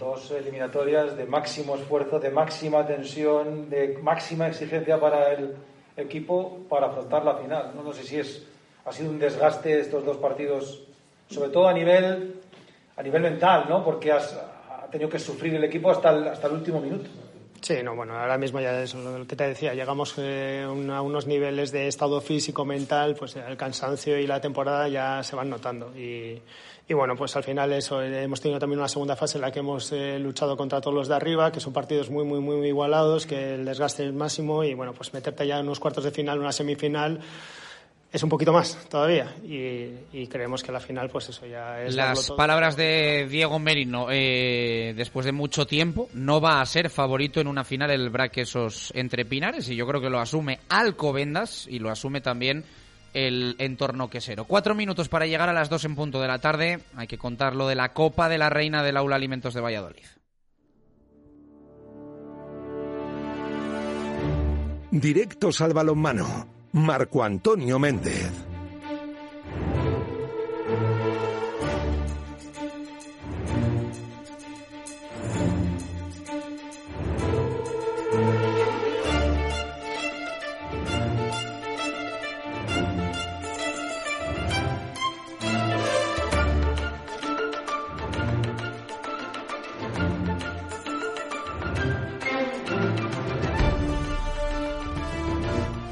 Dos 0.00 0.30
eliminatorias 0.30 1.14
de 1.14 1.26
máximo 1.26 1.76
esfuerzo, 1.76 2.18
de 2.18 2.30
máxima 2.30 2.86
tensión, 2.86 3.68
de 3.68 3.98
máxima 4.00 4.48
exigencia 4.48 4.98
para 4.98 5.30
el 5.34 5.54
equipo 5.94 6.60
para 6.70 6.86
afrontar 6.86 7.22
la 7.22 7.34
final. 7.34 7.72
No, 7.76 7.92
sé 7.92 8.04
si 8.04 8.18
es 8.18 8.46
ha 8.86 8.92
sido 8.92 9.10
un 9.10 9.18
desgaste 9.18 9.78
estos 9.78 10.02
dos 10.02 10.16
partidos, 10.16 10.80
sobre 11.28 11.50
todo 11.50 11.68
a 11.68 11.74
nivel, 11.74 12.40
a 12.96 13.02
nivel 13.02 13.20
mental, 13.20 13.66
¿no? 13.68 13.84
Porque 13.84 14.10
has, 14.10 14.32
ha 14.32 14.86
tenido 14.90 15.10
que 15.10 15.18
sufrir 15.18 15.54
el 15.54 15.64
equipo 15.64 15.90
hasta 15.90 16.32
hasta 16.32 16.46
el 16.46 16.54
último 16.54 16.80
minuto. 16.80 17.10
Sí, 17.60 17.74
no, 17.84 17.94
bueno, 17.94 18.18
ahora 18.18 18.38
mismo 18.38 18.58
ya 18.58 18.80
eso, 18.82 19.18
lo 19.18 19.26
que 19.26 19.36
te 19.36 19.46
decía, 19.46 19.74
llegamos 19.74 20.14
eh, 20.16 20.64
a 20.64 21.02
unos 21.02 21.26
niveles 21.26 21.70
de 21.72 21.88
estado 21.88 22.20
físico, 22.22 22.64
mental, 22.64 23.14
pues 23.18 23.36
el 23.36 23.56
cansancio 23.58 24.18
y 24.18 24.26
la 24.26 24.40
temporada 24.40 24.88
ya 24.88 25.22
se 25.22 25.36
van 25.36 25.50
notando. 25.50 25.92
Y, 25.94 26.40
bueno, 26.94 27.14
pues 27.16 27.36
al 27.36 27.44
final 27.44 27.70
eh, 27.72 28.22
hemos 28.22 28.40
tenido 28.40 28.58
también 28.58 28.78
una 28.78 28.88
segunda 28.88 29.14
fase 29.14 29.36
en 29.36 29.42
la 29.42 29.52
que 29.52 29.58
hemos 29.58 29.92
eh, 29.92 30.18
luchado 30.18 30.56
contra 30.56 30.80
todos 30.80 30.96
los 30.96 31.08
de 31.08 31.14
arriba, 31.14 31.52
que 31.52 31.60
son 31.60 31.72
partidos 31.72 32.08
muy, 32.08 32.24
muy, 32.24 32.40
muy 32.40 32.66
igualados, 32.66 33.26
que 33.26 33.54
el 33.54 33.64
desgaste 33.66 34.06
es 34.06 34.12
máximo 34.12 34.64
y 34.64 34.72
bueno, 34.72 34.94
pues 34.94 35.12
meterte 35.12 35.46
ya 35.46 35.58
en 35.58 35.66
unos 35.66 35.80
cuartos 35.80 36.02
de 36.02 36.10
final, 36.10 36.38
una 36.38 36.52
semifinal 36.52 37.20
es 38.12 38.22
un 38.22 38.28
poquito 38.28 38.52
más 38.52 38.76
todavía. 38.88 39.34
Y, 39.44 39.88
y, 40.12 40.26
creemos 40.26 40.62
que 40.62 40.72
la 40.72 40.80
final 40.80 41.08
pues 41.10 41.28
eso 41.28 41.46
ya 41.46 41.82
es 41.82 41.94
las 41.94 42.30
palabras 42.32 42.76
de 42.76 43.26
Diego 43.30 43.58
Merino 43.58 44.08
eh, 44.10 44.94
después 44.96 45.26
de 45.26 45.32
mucho 45.32 45.66
tiempo 45.66 46.08
no 46.14 46.40
va 46.40 46.60
a 46.60 46.66
ser 46.66 46.90
favorito 46.90 47.40
en 47.40 47.46
una 47.46 47.64
final 47.64 47.90
el 47.90 48.10
Braquesos 48.10 48.92
entre 48.96 49.24
Pinares 49.24 49.68
y 49.68 49.76
yo 49.76 49.86
creo 49.86 50.00
que 50.00 50.10
lo 50.10 50.18
asume 50.18 50.58
Alcobendas 50.68 51.66
y 51.68 51.78
lo 51.78 51.90
asume 51.90 52.20
también 52.20 52.64
el 53.14 53.56
entorno 53.58 54.08
quesero. 54.08 54.44
Cuatro 54.44 54.74
minutos 54.74 55.08
para 55.08 55.26
llegar 55.26 55.48
a 55.48 55.52
las 55.52 55.68
dos 55.68 55.84
en 55.84 55.96
punto 55.96 56.20
de 56.20 56.28
la 56.28 56.38
tarde. 56.38 56.80
Hay 56.96 57.08
que 57.08 57.18
contar 57.18 57.56
lo 57.56 57.66
de 57.66 57.74
la 57.74 57.92
Copa 57.92 58.28
de 58.28 58.38
la 58.38 58.50
Reina 58.50 58.84
del 58.84 58.96
Aula 58.96 59.16
Alimentos 59.16 59.52
de 59.52 59.60
Valladolid. 59.60 60.04
Directos 64.92 65.60
al 65.60 65.72
balonmano 65.72 66.59
Marco 66.72 67.22
Antonio 67.22 67.78
Méndez. 67.78 68.49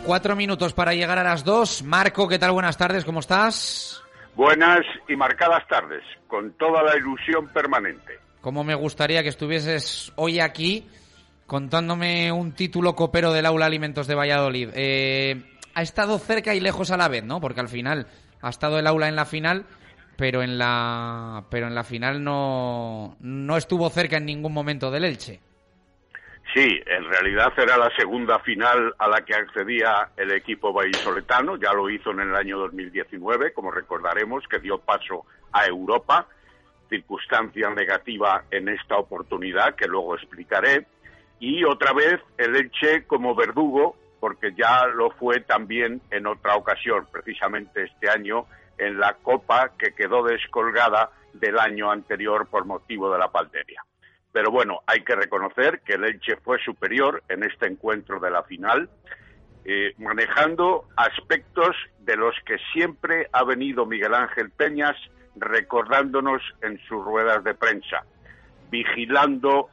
Cuatro 0.09 0.35
minutos 0.35 0.73
para 0.73 0.95
llegar 0.95 1.19
a 1.19 1.23
las 1.23 1.45
dos. 1.45 1.83
Marco, 1.83 2.27
¿qué 2.27 2.39
tal? 2.39 2.53
Buenas 2.53 2.79
tardes, 2.79 3.05
¿cómo 3.05 3.21
estás? 3.21 4.03
Buenas 4.35 4.81
y 5.07 5.15
marcadas 5.15 5.69
tardes, 5.69 6.03
con 6.27 6.53
toda 6.53 6.83
la 6.83 6.97
ilusión 6.97 7.47
permanente. 7.49 8.19
Cómo 8.41 8.65
me 8.65 8.75
gustaría 8.75 9.23
que 9.23 9.29
estuvieses 9.29 10.11
hoy 10.17 10.41
aquí 10.41 10.87
contándome 11.45 12.33
un 12.33 12.53
título 12.53 12.97
copero 12.97 13.35
del 13.35 13.45
Aula 13.45 13.67
Alimentos 13.67 14.07
de 14.07 14.15
Valladolid. 14.15 14.71
Eh, 14.73 15.45
ha 15.75 15.83
estado 15.83 16.19
cerca 16.19 16.55
y 16.55 16.61
lejos 16.61 16.91
a 16.91 16.97
la 16.97 17.09
vez, 17.09 17.25
¿no? 17.25 17.39
Porque 17.43 17.61
al 17.61 17.69
final 17.69 18.07
ha 18.41 18.49
estado 18.49 18.79
el 18.79 18.87
Aula 18.87 19.09
en 19.09 19.17
la 19.17 19.27
final, 19.27 19.67
pero 20.17 20.43
en 20.43 20.57
la 20.57 21.45
pero 21.51 21.67
en 21.67 21.75
la 21.75 21.85
final 21.85 22.25
no 22.25 23.15
no 23.21 23.59
estuvo 23.59 23.91
cerca 23.91 24.17
en 24.17 24.25
ningún 24.25 24.55
momento 24.55 24.91
del 24.91 25.05
Elche. 25.05 25.41
Sí, 26.55 26.81
en 26.87 27.05
realidad 27.05 27.53
era 27.59 27.77
la 27.77 27.91
segunda 27.95 28.39
final 28.39 28.95
a 28.99 29.07
la 29.07 29.21
que 29.21 29.35
accedía 29.35 30.11
el 30.17 30.33
equipo 30.33 30.73
vallisoletano, 30.73 31.57
ya 31.57 31.73
lo 31.75 31.91
hizo 31.91 32.11
en 32.11 32.21
el 32.21 32.35
año 32.35 32.59
2019, 32.59 33.53
como 33.53 33.71
recordaremos, 33.71 34.45
que 34.49 34.59
dio 34.59 34.79
paso 34.79 35.27
a 35.53 35.67
Europa, 35.67 36.27
circunstancia 36.89 37.69
negativa 37.71 38.45
en 38.51 38.71
esta 38.71 38.97
oportunidad 38.97 39.75
que 39.75 39.87
luego 39.87 40.15
explicaré, 40.15 40.87
y 41.39 41.65
otra 41.65 41.93
vez 41.93 42.19
el 42.39 42.57
Elche 42.57 43.07
como 43.07 43.35
verdugo, 43.35 43.97
porque 44.19 44.55
ya 44.57 44.87
lo 44.87 45.11
fue 45.11 45.41
también 45.41 46.01
en 46.11 46.27
otra 46.27 46.57
ocasión, 46.57 47.07
precisamente 47.13 47.85
este 47.85 48.09
año, 48.09 48.47
en 48.79 48.99
la 48.99 49.15
Copa 49.15 49.73
que 49.79 49.95
quedó 49.95 50.23
descolgada 50.23 51.11
del 51.35 51.59
año 51.59 51.91
anterior 51.91 52.49
por 52.49 52.65
motivo 52.65 53.13
de 53.13 53.19
la 53.19 53.31
pandemia. 53.31 53.85
Pero 54.39 54.53
bueno, 54.53 54.83
hay 54.87 55.01
que 55.01 55.17
reconocer 55.17 55.81
que 55.81 55.95
el 55.95 56.05
Elche 56.05 56.37
fue 56.37 56.61
superior 56.61 57.25
en 57.29 57.43
este 57.43 57.67
encuentro 57.67 58.21
de 58.21 58.31
la 58.31 58.45
final, 58.45 58.89
eh, 59.65 59.95
manejando 59.99 60.85
aspectos 60.95 61.75
de 61.99 62.15
los 62.15 62.37
que 62.47 62.57
siempre 62.73 63.29
ha 63.33 63.43
venido 63.43 63.85
Miguel 63.85 64.15
Ángel 64.15 64.51
Peñas 64.51 64.95
recordándonos 65.35 66.41
en 66.63 66.79
sus 66.87 67.05
ruedas 67.05 67.43
de 67.43 67.55
prensa, 67.55 68.05
vigilando 68.71 69.71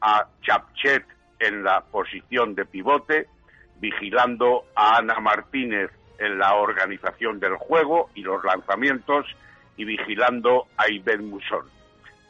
a 0.00 0.26
Chapchet 0.42 1.06
en 1.38 1.62
la 1.62 1.82
posición 1.82 2.56
de 2.56 2.64
pivote, 2.64 3.28
vigilando 3.76 4.64
a 4.74 4.96
Ana 4.96 5.20
Martínez 5.20 5.92
en 6.18 6.38
la 6.38 6.56
organización 6.56 7.38
del 7.38 7.54
juego 7.54 8.10
y 8.16 8.22
los 8.22 8.42
lanzamientos 8.42 9.26
y 9.76 9.84
vigilando 9.84 10.66
a 10.76 10.90
Ibn 10.90 11.30
Musón 11.30 11.77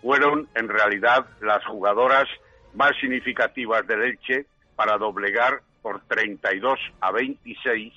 fueron 0.02 0.48
en 0.54 0.68
realidad 0.68 1.26
las 1.40 1.64
jugadoras 1.64 2.28
más 2.74 2.92
significativas 3.00 3.86
del 3.86 4.02
Elche 4.02 4.46
para 4.76 4.98
doblegar 4.98 5.60
por 5.82 6.00
32 6.02 6.78
a 7.00 7.12
26 7.12 7.92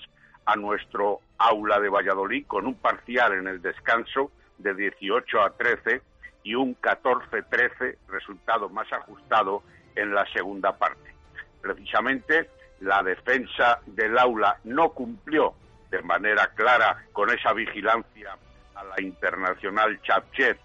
a 0.46 0.56
nuestro 0.56 1.20
aula 1.38 1.80
de 1.80 1.90
Valladolid 1.90 2.46
con 2.48 2.66
un 2.66 2.76
parcial 2.76 3.34
en 3.34 3.48
el 3.48 3.62
descanso 3.62 4.32
de 4.58 4.74
18 4.74 5.42
a 5.42 5.52
13 5.52 6.02
y 6.44 6.56
un 6.56 6.76
14-13 6.82 7.98
resultado 8.08 8.70
más 8.70 8.92
ajustado 8.92 9.64
en 9.96 10.14
la 10.14 10.26
segunda 10.34 10.78
parte. 10.78 11.14
Precisamente 11.62 12.50
la 12.80 13.04
defensa 13.04 13.80
del 13.86 14.18
aula 14.18 14.58
no 14.64 14.90
cumplió 14.90 15.54
de 15.92 16.02
manera 16.02 16.48
clara 16.56 17.06
con 17.12 17.30
esa 17.30 17.54
vigilancia 17.54 18.36
a 18.76 18.84
la 18.84 19.02
internacional 19.02 20.02
Chapchet 20.02 20.58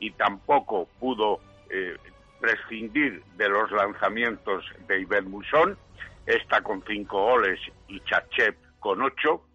y 0.00 0.10
tampoco 0.12 0.88
pudo 0.98 1.40
eh, 1.70 1.96
prescindir 2.40 3.22
de 3.36 3.48
los 3.48 3.70
lanzamientos 3.70 4.64
de 4.86 5.00
Ibel 5.00 5.24
Musón, 5.26 5.78
esta 6.26 6.62
con 6.62 6.82
cinco 6.86 7.22
goles 7.22 7.60
y 7.88 8.00
Chachep 8.00 8.56
con 8.80 9.02
ocho, 9.02 9.46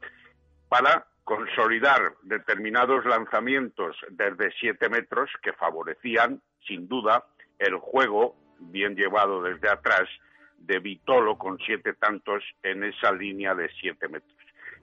para 0.69 1.05
consolidar 1.23 2.13
determinados 2.23 3.05
lanzamientos 3.05 3.95
desde 4.09 4.51
siete 4.59 4.89
metros 4.89 5.29
que 5.43 5.53
favorecían, 5.53 6.41
sin 6.67 6.87
duda, 6.87 7.25
el 7.59 7.75
juego 7.75 8.35
bien 8.59 8.95
llevado 8.95 9.43
desde 9.43 9.69
atrás 9.69 10.09
de 10.57 10.79
Vitolo 10.79 11.37
con 11.37 11.57
siete 11.59 11.93
tantos 11.93 12.43
en 12.63 12.83
esa 12.83 13.11
línea 13.11 13.53
de 13.53 13.69
siete 13.79 14.07
metros. 14.07 14.37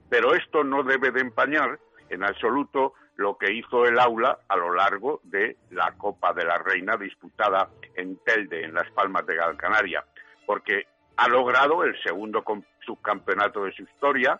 Pero 0.09 0.33
esto 0.33 0.63
no 0.63 0.83
debe 0.83 1.11
de 1.11 1.21
empañar 1.21 1.79
en 2.09 2.23
absoluto 2.23 2.93
lo 3.17 3.37
que 3.37 3.51
hizo 3.51 3.85
el 3.85 3.99
aula 3.99 4.39
a 4.47 4.55
lo 4.55 4.73
largo 4.73 5.19
de 5.23 5.57
la 5.71 5.91
Copa 5.97 6.33
de 6.33 6.45
la 6.45 6.57
Reina 6.59 6.97
disputada 6.97 7.69
en 7.95 8.17
Telde, 8.23 8.63
en 8.63 8.73
Las 8.73 8.89
Palmas 8.91 9.25
de 9.25 9.35
Gran 9.35 9.57
Canaria, 9.57 10.05
porque 10.45 10.85
ha 11.17 11.27
logrado 11.27 11.83
el 11.83 11.99
segundo 12.03 12.43
subcampeonato 12.85 13.65
de 13.65 13.73
su 13.73 13.83
historia, 13.83 14.39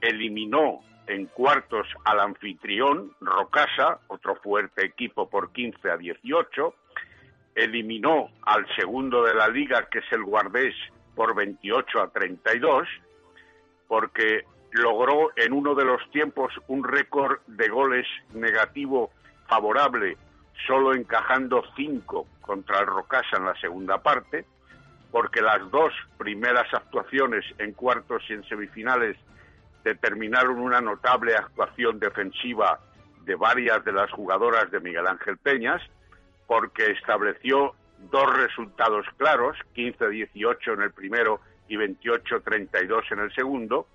eliminó 0.00 0.80
en 1.06 1.26
cuartos 1.26 1.86
al 2.04 2.20
anfitrión 2.20 3.12
Rocasa, 3.20 4.00
otro 4.08 4.36
fuerte 4.36 4.84
equipo 4.84 5.28
por 5.28 5.52
15 5.52 5.90
a 5.90 5.96
18, 5.96 6.74
eliminó 7.54 8.30
al 8.42 8.66
segundo 8.76 9.22
de 9.24 9.34
la 9.34 9.48
liga, 9.48 9.88
que 9.90 9.98
es 9.98 10.12
el 10.12 10.24
Guardés, 10.24 10.74
por 11.14 11.34
28 11.34 12.00
a 12.00 12.08
32, 12.08 12.88
porque 13.86 14.44
logró 14.76 15.30
en 15.36 15.52
uno 15.52 15.74
de 15.74 15.84
los 15.84 16.00
tiempos 16.10 16.52
un 16.68 16.84
récord 16.84 17.38
de 17.46 17.68
goles 17.68 18.06
negativo 18.34 19.10
favorable, 19.48 20.16
solo 20.66 20.94
encajando 20.94 21.62
cinco 21.74 22.26
contra 22.40 22.80
el 22.80 22.86
Rocasa 22.86 23.36
en 23.36 23.46
la 23.46 23.54
segunda 23.60 24.02
parte, 24.02 24.44
porque 25.10 25.40
las 25.40 25.70
dos 25.70 25.92
primeras 26.18 26.72
actuaciones 26.72 27.44
en 27.58 27.72
cuartos 27.72 28.22
y 28.28 28.34
en 28.34 28.44
semifinales 28.44 29.16
determinaron 29.82 30.58
una 30.58 30.80
notable 30.80 31.36
actuación 31.36 31.98
defensiva 31.98 32.80
de 33.24 33.34
varias 33.34 33.84
de 33.84 33.92
las 33.92 34.10
jugadoras 34.10 34.70
de 34.70 34.80
Miguel 34.80 35.06
Ángel 35.06 35.38
Peñas, 35.38 35.80
porque 36.46 36.90
estableció 36.90 37.74
dos 38.10 38.36
resultados 38.36 39.06
claros, 39.16 39.56
15-18 39.74 40.74
en 40.74 40.82
el 40.82 40.92
primero 40.92 41.40
y 41.68 41.76
28-32 41.76 43.12
en 43.12 43.18
el 43.20 43.34
segundo, 43.34 43.86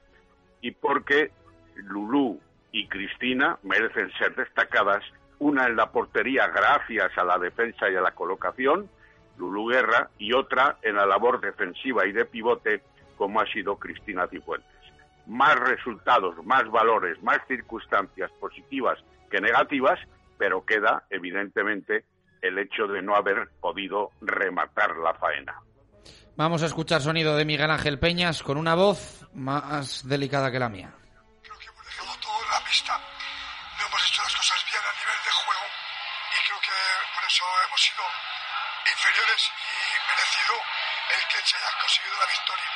y 0.62 0.72
porque 0.72 1.32
Lulú 1.76 2.39
y 2.72 2.88
Cristina 2.88 3.57
merecen 3.64 4.12
ser 4.14 4.36
destacadas, 4.36 5.03
una 5.39 5.66
en 5.66 5.76
la 5.76 5.91
portería 5.91 6.47
gracias 6.47 7.18
a 7.18 7.24
la 7.24 7.38
defensa 7.38 7.89
y 7.89 7.95
a 7.95 8.01
la 8.01 8.12
colocación, 8.12 8.89
Lulú 9.38 9.70
Guerra, 9.70 10.09
y 10.18 10.34
otra 10.34 10.78
en 10.84 10.95
la 10.95 11.05
labor 11.05 11.41
defensiva 11.41 12.05
y 12.05 12.12
de 12.12 12.26
pivote, 12.26 12.84
como 13.18 13.41
ha 13.41 13.45
sido 13.47 13.78
Cristina 13.78 14.28
Cifuentes. 14.28 14.70
Más 15.26 15.55
resultados, 15.59 16.43
más 16.45 16.70
valores, 16.70 17.22
más 17.24 17.39
circunstancias 17.47 18.32
positivas 18.39 18.99
que 19.30 19.41
negativas, 19.41 19.99
pero 20.38 20.66
queda 20.66 21.03
evidentemente 21.09 22.05
el 22.41 22.57
hecho 22.57 22.88
de 22.88 23.01
no 23.01 23.16
haber 23.16 23.49
podido 23.59 24.12
rematar 24.22 24.97
la 24.97 25.14
faena. 25.14 25.55
Vamos 26.38 26.63
a 26.63 26.65
escuchar 26.65 27.01
sonido 27.01 27.36
de 27.36 27.43
Miguel 27.43 27.69
Ángel 27.69 27.99
Peñas 27.99 28.41
con 28.41 28.55
una 28.57 28.73
voz 28.73 29.27
más 29.34 30.07
delicada 30.07 30.49
que 30.49 30.59
la 30.59 30.69
mía. 30.69 30.89
Creo 31.43 31.59
que 31.59 31.67
hemos 31.67 31.86
dejado 31.86 32.15
todo 32.23 32.43
en 32.43 32.49
la 32.49 32.63
pista. 32.63 32.95
No 33.77 33.86
hemos 33.86 34.01
hecho 34.07 34.23
las 34.23 34.36
cosas 34.36 34.65
bien 34.65 34.79
a 34.79 34.93
nivel 34.95 35.19
de 35.27 35.32
juego 35.32 35.65
y 36.32 36.47
creo 36.47 36.59
que 36.61 36.77
por 37.13 37.23
eso 37.27 37.43
hemos 37.67 37.82
sido 37.84 38.03
inferiores 38.88 39.41
y 39.43 40.07
merecido 40.07 40.55
el 41.11 41.21
que 41.27 41.39
se 41.43 41.57
haya 41.59 41.71
conseguido 41.84 42.15
la 42.15 42.25
victoria. 42.32 42.71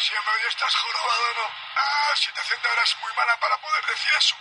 Siempre 0.00 0.32
hoy 0.34 0.48
estás 0.48 0.74
jorobado, 0.74 1.26
¿no? 1.38 1.46
Ah, 1.78 2.12
situación 2.16 2.58
de 2.62 2.68
ahora 2.68 2.82
es 2.82 2.96
muy 2.98 3.12
mala 3.14 3.38
para 3.38 3.56
poder 3.62 3.84
decir 3.86 4.10
eso. 4.18 4.34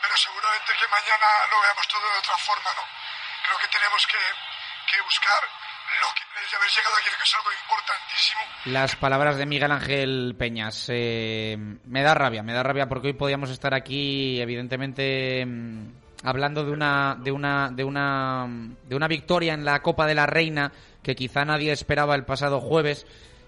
Pero 0.00 0.16
seguramente 0.16 0.72
que 0.80 0.88
mañana 0.88 1.28
lo 1.50 1.60
veamos 1.60 1.86
todo 1.88 2.08
de 2.08 2.18
otra 2.18 2.36
forma, 2.38 2.72
¿no? 2.72 3.03
Creo 3.44 3.58
que 3.60 3.68
tenemos 3.68 4.06
que, 4.06 5.02
buscar 5.04 5.42
lo 6.00 6.08
que, 6.14 6.22
el 6.24 6.56
haber 6.56 6.70
llegado 6.70 6.96
aquí, 6.96 7.10
que 7.16 7.24
es 7.24 7.34
algo 7.34 7.50
importantísimo. 7.52 8.40
Las 8.66 8.96
palabras 8.96 9.36
de 9.36 9.46
Miguel 9.46 9.72
Ángel 9.72 10.34
Peñas. 10.38 10.86
Eh, 10.88 11.56
me 11.84 12.02
da 12.02 12.14
rabia, 12.14 12.42
me 12.42 12.52
da 12.52 12.62
rabia 12.62 12.88
porque 12.88 13.08
hoy 13.08 13.12
podíamos 13.12 13.50
estar 13.50 13.74
aquí, 13.74 14.40
evidentemente, 14.40 15.44
mm, 15.44 15.88
hablando 16.24 16.64
de 16.64 16.72
una, 16.72 17.16
de 17.20 17.32
una, 17.32 17.70
de 17.70 17.84
una, 17.84 18.46
de 18.84 18.96
una 18.96 19.08
victoria 19.08 19.54
en 19.54 19.64
la 19.64 19.82
Copa 19.82 20.06
de 20.06 20.14
la 20.14 20.26
Reina 20.26 20.72
que 21.02 21.14
quizá 21.14 21.44
nadie 21.44 21.72
esperaba 21.72 22.14
el 22.14 22.24
pasado 22.24 22.60
jueves. 22.60 23.06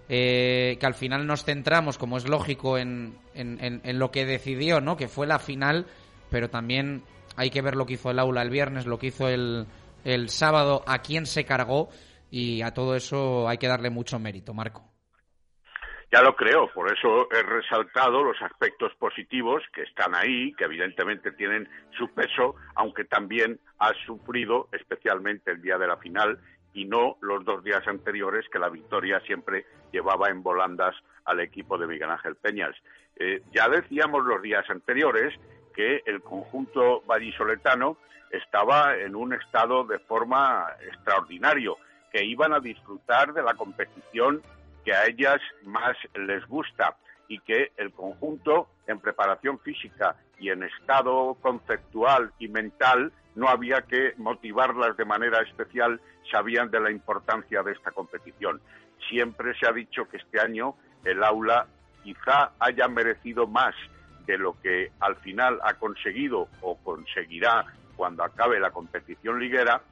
Eh, 0.08 0.76
que 0.78 0.86
al 0.86 0.94
final 0.94 1.26
nos 1.26 1.42
centramos, 1.42 1.98
como 1.98 2.16
es 2.16 2.28
lógico, 2.28 2.78
en, 2.78 3.18
en, 3.34 3.80
en, 3.82 3.98
lo 3.98 4.12
que 4.12 4.24
decidió, 4.24 4.80
¿no? 4.80 4.96
Que 4.96 5.08
fue 5.08 5.26
la 5.26 5.40
final, 5.40 5.86
pero 6.30 6.48
también 6.48 7.02
hay 7.36 7.50
que 7.50 7.60
ver 7.60 7.76
lo 7.76 7.86
que 7.86 7.94
hizo 7.94 8.10
el 8.10 8.18
aula 8.18 8.42
el 8.42 8.50
viernes, 8.50 8.86
lo 8.86 8.98
que 8.98 9.08
hizo 9.08 9.28
el, 9.28 9.66
el 10.06 10.28
sábado, 10.28 10.84
a 10.86 11.02
quién 11.02 11.26
se 11.26 11.44
cargó 11.44 11.88
y 12.30 12.62
a 12.62 12.72
todo 12.72 12.94
eso 12.94 13.48
hay 13.48 13.58
que 13.58 13.66
darle 13.66 13.90
mucho 13.90 14.20
mérito, 14.20 14.54
Marco. 14.54 14.84
Ya 16.12 16.22
lo 16.22 16.36
creo, 16.36 16.70
por 16.72 16.86
eso 16.92 17.28
he 17.32 17.42
resaltado 17.42 18.22
los 18.22 18.40
aspectos 18.40 18.92
positivos 19.00 19.64
que 19.74 19.82
están 19.82 20.14
ahí, 20.14 20.52
que 20.52 20.64
evidentemente 20.64 21.32
tienen 21.32 21.68
su 21.98 22.08
peso, 22.14 22.54
aunque 22.76 23.04
también 23.04 23.58
ha 23.80 23.92
sufrido, 24.06 24.68
especialmente 24.70 25.50
el 25.50 25.60
día 25.60 25.76
de 25.76 25.88
la 25.88 25.96
final, 25.96 26.38
y 26.72 26.84
no 26.84 27.16
los 27.20 27.44
dos 27.44 27.64
días 27.64 27.82
anteriores 27.88 28.46
que 28.52 28.60
la 28.60 28.68
victoria 28.68 29.18
siempre 29.26 29.66
llevaba 29.92 30.28
en 30.28 30.44
volandas 30.44 30.94
al 31.24 31.40
equipo 31.40 31.76
de 31.76 31.88
Miguel 31.88 32.10
Ángel 32.10 32.36
Peñas. 32.36 32.76
Eh, 33.16 33.42
ya 33.52 33.68
decíamos 33.68 34.24
los 34.24 34.40
días 34.40 34.64
anteriores 34.70 35.34
que 35.74 36.02
el 36.06 36.20
conjunto 36.22 37.02
vallisoletano 37.06 37.96
estaba 38.30 38.96
en 38.96 39.14
un 39.14 39.32
estado 39.32 39.84
de 39.84 39.98
forma 39.98 40.66
extraordinario, 40.80 41.76
que 42.12 42.24
iban 42.24 42.52
a 42.52 42.60
disfrutar 42.60 43.32
de 43.32 43.42
la 43.42 43.54
competición 43.54 44.42
que 44.84 44.94
a 44.94 45.06
ellas 45.06 45.40
más 45.64 45.96
les 46.14 46.46
gusta 46.46 46.96
y 47.28 47.40
que 47.40 47.72
el 47.76 47.92
conjunto 47.92 48.68
en 48.86 49.00
preparación 49.00 49.58
física 49.58 50.16
y 50.38 50.50
en 50.50 50.62
estado 50.62 51.34
conceptual 51.40 52.32
y 52.38 52.48
mental 52.48 53.12
no 53.34 53.48
había 53.48 53.82
que 53.82 54.14
motivarlas 54.16 54.96
de 54.96 55.04
manera 55.04 55.42
especial, 55.42 56.00
sabían 56.30 56.70
de 56.70 56.80
la 56.80 56.90
importancia 56.90 57.62
de 57.62 57.72
esta 57.72 57.90
competición. 57.90 58.60
Siempre 59.08 59.54
se 59.58 59.66
ha 59.66 59.72
dicho 59.72 60.08
que 60.08 60.18
este 60.18 60.40
año 60.40 60.76
el 61.04 61.22
aula 61.22 61.66
quizá 62.02 62.52
haya 62.58 62.88
merecido 62.88 63.46
más 63.46 63.74
de 64.26 64.38
lo 64.38 64.60
que 64.60 64.90
al 65.00 65.16
final 65.16 65.58
ha 65.62 65.74
conseguido 65.74 66.48
o 66.62 66.76
conseguirá 66.78 67.66
cuando 67.96 68.24
acabe 68.24 68.60
la 68.60 68.70
competición 68.70 69.40
liguera, 69.40 69.82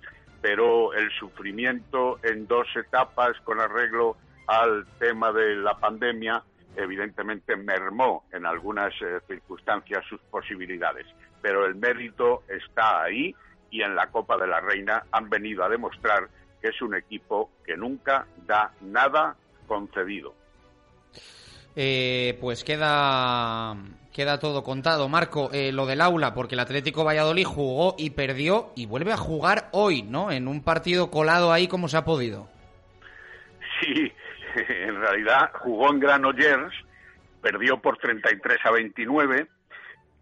pero 0.41 0.93
el 0.93 1.11
sufrimiento 1.13 2.19
en 2.23 2.47
dos 2.47 2.67
etapas 2.77 3.39
con 3.45 3.61
arreglo 3.61 4.17
al 4.47 4.87
tema 4.99 5.33
de 5.33 5.57
la 5.57 5.77
pandemia 5.79 6.43
evidentemente 6.77 7.57
mermó 7.57 8.25
en 8.33 8.47
algunas 8.47 8.93
eh, 9.01 9.21
circunstancias 9.27 10.05
sus 10.09 10.21
posibilidades, 10.23 11.07
pero 11.41 11.67
el 11.67 11.75
mérito 11.77 12.43
está 12.49 13.03
ahí 13.03 13.35
y 13.71 13.83
en 13.83 13.95
la 13.95 14.09
Copa 14.09 14.37
de 14.37 14.47
la 14.47 14.61
Reina 14.61 15.05
han 15.11 15.29
venido 15.29 15.65
a 15.65 15.69
demostrar 15.69 16.29
que 16.61 16.69
es 16.69 16.83
un 16.83 16.95
equipo 16.95 17.51
que 17.65 17.77
nunca 17.77 18.27
da 18.47 18.73
nada 18.81 19.37
concedido. 19.67 20.35
Eh, 21.77 22.39
pues 22.41 22.63
queda, 22.63 23.77
queda 24.15 24.39
todo 24.39 24.63
contado. 24.63 25.09
Marco, 25.09 25.51
eh, 25.53 25.73
lo 25.73 25.87
del 25.87 26.01
aula, 26.01 26.33
porque 26.33 26.55
el 26.55 26.61
Atlético 26.61 27.05
Valladolid 27.05 27.45
jugó 27.45 27.97
y 27.99 28.11
perdió 28.11 28.71
y 28.77 28.87
vuelve 28.87 29.13
a 29.13 29.17
jugar 29.17 29.69
hoy, 29.73 30.03
¿no? 30.03 30.31
En 30.31 30.47
un 30.47 30.63
partido 30.63 31.11
colado 31.11 31.53
ahí 31.53 31.67
como 31.67 31.89
se 31.89 31.97
ha 31.97 32.05
podido. 32.05 32.49
Sí, 33.81 34.13
en 34.69 35.01
realidad 35.01 35.51
jugó 35.55 35.91
en 35.91 35.99
Granollers, 35.99 36.73
perdió 37.43 37.79
por 37.79 37.99
33 37.99 38.59
a 38.65 38.71
29. 38.71 39.49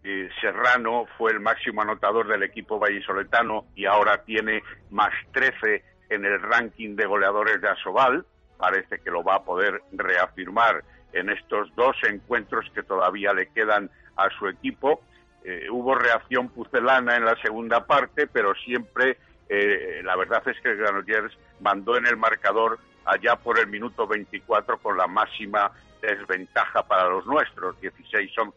Eh, 0.03 0.29
Serrano 0.41 1.05
fue 1.17 1.31
el 1.31 1.39
máximo 1.39 1.83
anotador 1.83 2.27
del 2.27 2.43
equipo 2.43 2.79
vallisoletano 2.79 3.67
y 3.75 3.85
ahora 3.85 4.23
tiene 4.23 4.63
más 4.89 5.13
13 5.33 5.83
en 6.09 6.25
el 6.25 6.41
ranking 6.41 6.95
de 6.95 7.05
goleadores 7.05 7.61
de 7.61 7.69
Asobal. 7.69 8.25
Parece 8.57 8.99
que 8.99 9.11
lo 9.11 9.23
va 9.23 9.35
a 9.35 9.43
poder 9.43 9.81
reafirmar 9.91 10.83
en 11.13 11.29
estos 11.29 11.73
dos 11.75 11.95
encuentros 12.03 12.69
que 12.73 12.83
todavía 12.83 13.33
le 13.33 13.47
quedan 13.47 13.89
a 14.15 14.29
su 14.37 14.47
equipo. 14.47 15.01
Eh, 15.43 15.67
hubo 15.69 15.95
reacción 15.95 16.49
pucelana 16.49 17.15
en 17.15 17.25
la 17.25 17.35
segunda 17.41 17.85
parte, 17.85 18.27
pero 18.27 18.53
siempre 18.55 19.17
eh, 19.49 20.01
la 20.03 20.15
verdad 20.15 20.41
es 20.47 20.59
que 20.61 20.75
Granollers 20.75 21.37
mandó 21.59 21.97
en 21.97 22.07
el 22.07 22.17
marcador 22.17 22.79
allá 23.05 23.35
por 23.35 23.59
el 23.59 23.67
minuto 23.67 24.07
24 24.07 24.77
con 24.77 24.97
la 24.97 25.07
máxima 25.07 25.71
desventaja 26.01 26.83
para 26.87 27.09
los 27.09 27.25
nuestros, 27.25 27.75
16-11. 27.81 28.53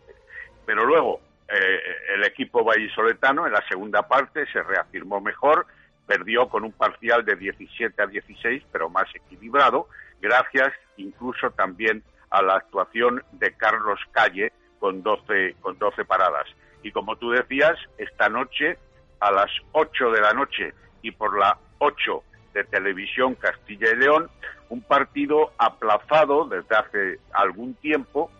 Pero 0.65 0.85
luego 0.85 1.21
eh, 1.49 1.81
el 2.15 2.25
equipo 2.25 2.65
vallisoletano 2.65 3.47
en 3.47 3.53
la 3.53 3.67
segunda 3.69 4.07
parte 4.09 4.47
se 4.53 4.63
reafirmó 4.63 5.21
mejor, 5.21 5.67
perdió 6.07 6.49
con 6.49 6.65
un 6.65 6.73
parcial 6.73 7.25
de 7.25 7.37
17 7.37 8.03
a 8.03 8.07
16, 8.07 8.65
pero 8.73 8.89
más 8.89 9.07
equilibrado, 9.15 9.89
gracias 10.21 10.73
incluso 10.97 11.51
también 11.51 12.03
a 12.31 12.43
la 12.43 12.55
actuación 12.55 13.23
de 13.33 13.53
Carlos 13.55 14.01
Calle 14.13 14.53
con 14.79 15.03
12, 15.03 15.57
con 15.61 15.79
12 15.79 16.05
paradas. 16.05 16.47
Y 16.83 16.93
como 16.93 17.17
tú 17.17 17.31
decías, 17.31 17.77
esta 17.99 18.29
noche 18.29 18.79
a 19.21 19.31
las 19.33 19.51
8 19.73 20.11
de 20.11 20.21
la 20.21 20.33
noche 20.33 20.75
y 21.03 21.11
por 21.11 21.39
la 21.39 21.59
8 21.79 22.23
de 22.55 22.65
Televisión 22.65 23.35
Castilla 23.35 23.91
y 23.93 23.97
León, 23.97 24.31
un 24.69 24.83
partido 24.83 25.53
aplazado 25.59 26.47
desde 26.47 26.77
hace 26.77 27.21
algún 27.33 27.75
tiempo 27.75 28.31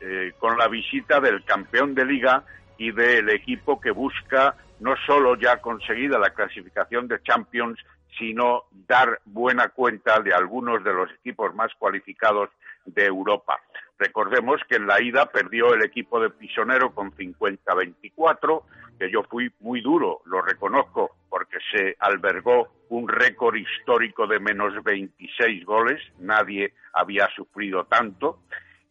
eh, 0.00 0.32
con 0.38 0.58
la 0.58 0.68
visita 0.68 1.20
del 1.20 1.44
campeón 1.44 1.94
de 1.94 2.04
liga 2.04 2.44
y 2.78 2.92
del 2.92 3.30
equipo 3.30 3.80
que 3.80 3.90
busca 3.90 4.54
no 4.80 4.94
solo 5.06 5.36
ya 5.36 5.56
conseguida 5.58 6.18
la 6.18 6.30
clasificación 6.30 7.08
de 7.08 7.22
Champions, 7.22 7.78
sino 8.18 8.64
dar 8.86 9.20
buena 9.24 9.68
cuenta 9.68 10.20
de 10.20 10.34
algunos 10.34 10.84
de 10.84 10.92
los 10.92 11.10
equipos 11.12 11.54
más 11.54 11.72
cualificados 11.78 12.50
de 12.86 13.04
Europa. 13.04 13.60
Recordemos 13.98 14.60
que 14.68 14.76
en 14.76 14.86
la 14.86 15.00
ida 15.00 15.26
perdió 15.26 15.74
el 15.74 15.82
equipo 15.82 16.20
de 16.20 16.30
Pisonero 16.30 16.94
con 16.94 17.12
50-24, 17.12 18.62
que 18.98 19.10
yo 19.10 19.22
fui 19.24 19.50
muy 19.60 19.80
duro, 19.80 20.20
lo 20.26 20.42
reconozco, 20.42 21.16
porque 21.28 21.58
se 21.70 21.96
albergó 22.00 22.68
un 22.88 23.08
récord 23.08 23.56
histórico 23.56 24.26
de 24.26 24.38
menos 24.38 24.82
26 24.84 25.64
goles, 25.64 26.00
nadie 26.18 26.74
había 26.92 27.28
sufrido 27.34 27.84
tanto. 27.84 28.40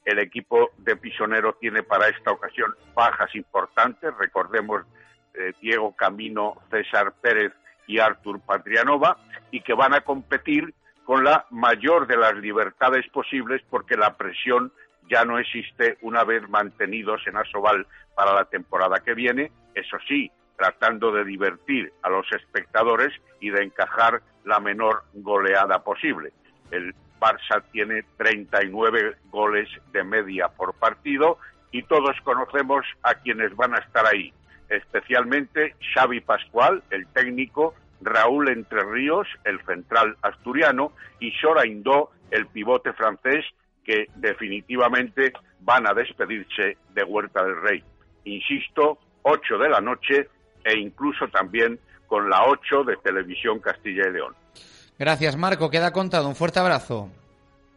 El 0.04 0.20
equipo 0.20 0.72
de 0.78 0.96
Pisonero 0.96 1.54
tiene 1.54 1.84
para 1.84 2.08
esta 2.08 2.32
ocasión 2.32 2.74
bajas 2.93 3.34
importantes, 3.36 4.12
recordemos 4.18 4.84
eh, 5.34 5.54
Diego 5.62 5.96
Camino, 5.96 6.56
César 6.72 7.14
Pérez 7.22 7.54
y 7.88 8.00
Artur 8.00 8.39
Patrianova, 8.41 9.18
y 9.52 9.62
que 9.62 9.74
van 9.74 9.93
a 9.93 10.02
competir 10.02 10.74
con 11.06 11.24
la 11.24 11.45
mayor 11.51 12.08
de 12.08 12.18
las 12.18 12.36
libertades 12.36 13.08
posibles 13.10 13.62
porque 13.70 13.95
la 13.95 14.18
presión 14.18 14.72
ya 15.10 15.24
no 15.24 15.38
existe 15.38 15.97
una 16.01 16.24
vez 16.24 16.49
mantenidos 16.49 17.22
en 17.28 17.38
Asobal 17.38 17.86
para 18.16 18.34
la 18.34 18.45
temporada 18.45 18.99
que 18.99 19.14
viene, 19.14 19.51
eso 19.76 19.97
sí, 20.08 20.32
tratando 20.58 21.12
de 21.12 21.24
divertir 21.24 21.93
a 22.01 22.10
los 22.10 22.26
espectadores 22.32 23.14
y 23.39 23.51
de 23.51 23.64
encajar 23.64 24.22
la 24.45 24.60
menor 24.60 25.03
goleada 25.14 25.84
posible. 25.84 26.34
El 26.72 26.95
Barça 27.20 27.64
tiene 27.72 28.03
39 28.18 29.18
goles 29.30 29.70
de 29.91 30.03
media 30.03 30.47
por 30.47 30.74
partido 30.74 31.38
y 31.72 31.84
todos 31.84 32.16
conocemos 32.24 32.86
a 33.03 33.16
quienes 33.16 33.56
van 33.56 33.76
a 33.76 33.80
estar 33.80 34.06
ahí, 34.08 34.34
especialmente 34.70 35.76
Xavi 35.93 36.22
Pascual, 36.22 36.84
el 36.89 37.06
técnico, 37.08 37.76
Raúl 38.02 38.50
Entre 38.50 38.84
Ríos, 38.84 39.28
el 39.43 39.60
central 39.66 40.18
asturiano, 40.22 40.91
y 41.20 41.32
Sora 41.32 41.66
Indó, 41.66 42.12
el 42.32 42.48
pivote 42.48 42.93
francés, 42.93 43.46
que 43.84 44.08
definitivamente 44.16 45.34
van 45.62 45.88
a 45.88 45.93
despedirse 45.93 46.78
de 46.93 47.04
Huerta 47.04 47.43
del 47.43 47.62
Rey. 47.62 47.84
Insisto, 48.26 48.98
8 49.24 49.58
de 49.58 49.70
la 49.70 49.82
noche 49.82 50.30
e 50.64 50.78
incluso 50.78 51.28
también 51.28 51.80
con 52.08 52.30
la 52.30 52.43
8 52.46 52.84
de 52.84 52.98
Televisión 52.98 53.60
Castilla 53.60 54.08
y 54.08 54.14
León. 54.14 54.36
Gracias, 54.98 55.36
Marco. 55.36 55.70
Queda 55.70 55.91
contado. 55.91 56.28
Un 56.28 56.36
fuerte 56.36 56.60
abrazo. 56.60 57.10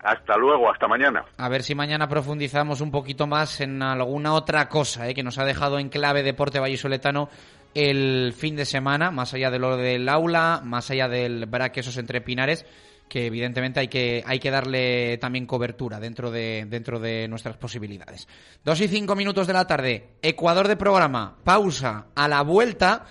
Hasta 0.00 0.36
luego, 0.36 0.70
hasta 0.70 0.86
mañana. 0.86 1.24
A 1.36 1.48
ver 1.48 1.62
si 1.62 1.74
mañana 1.74 2.08
profundizamos 2.08 2.80
un 2.80 2.90
poquito 2.90 3.26
más 3.26 3.60
en 3.60 3.82
alguna 3.82 4.32
otra 4.32 4.68
cosa 4.68 5.08
¿eh? 5.08 5.14
que 5.14 5.24
nos 5.24 5.38
ha 5.38 5.44
dejado 5.44 5.80
en 5.80 5.88
clave 5.88 6.22
Deporte 6.22 6.60
Vallisoletano 6.60 7.28
el 7.74 8.32
fin 8.36 8.56
de 8.56 8.64
semana, 8.64 9.10
más 9.10 9.34
allá 9.34 9.50
de 9.50 9.58
lo 9.58 9.76
del 9.76 10.08
aula, 10.08 10.62
más 10.64 10.90
allá 10.90 11.08
del 11.08 11.46
braquesos 11.46 11.96
entre 11.96 12.20
pinares, 12.20 12.64
que 13.08 13.26
evidentemente 13.26 13.80
hay 13.80 13.88
que, 13.88 14.22
hay 14.26 14.38
que 14.38 14.50
darle 14.50 15.18
también 15.18 15.46
cobertura 15.46 15.98
dentro 15.98 16.30
de, 16.30 16.66
dentro 16.68 17.00
de 17.00 17.26
nuestras 17.28 17.56
posibilidades. 17.56 18.28
Dos 18.64 18.80
y 18.80 18.88
cinco 18.88 19.16
minutos 19.16 19.46
de 19.46 19.52
la 19.52 19.66
tarde, 19.66 20.10
Ecuador 20.22 20.68
de 20.68 20.76
programa, 20.76 21.38
pausa, 21.44 22.06
a 22.14 22.28
la 22.28 22.42
vuelta, 22.42 23.06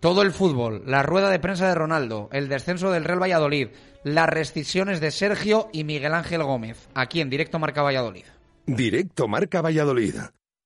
todo 0.00 0.22
el 0.22 0.32
fútbol, 0.32 0.82
la 0.86 1.02
rueda 1.02 1.30
de 1.30 1.40
prensa 1.40 1.68
de 1.68 1.74
Ronaldo, 1.74 2.28
el 2.32 2.48
descenso 2.48 2.90
del 2.90 3.04
Real 3.04 3.22
Valladolid, 3.22 3.68
las 4.04 4.28
rescisiones 4.28 5.00
de 5.00 5.10
Sergio 5.10 5.68
y 5.72 5.84
Miguel 5.84 6.14
Ángel 6.14 6.42
Gómez, 6.42 6.88
aquí 6.94 7.20
en 7.20 7.30
Directo 7.30 7.58
Marca 7.58 7.82
Valladolid. 7.82 8.24
Directo 8.66 9.26
Marca 9.28 9.62
Valladolid. 9.62 10.14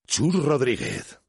Chur 0.06 0.44
Rodríguez. 0.44 1.21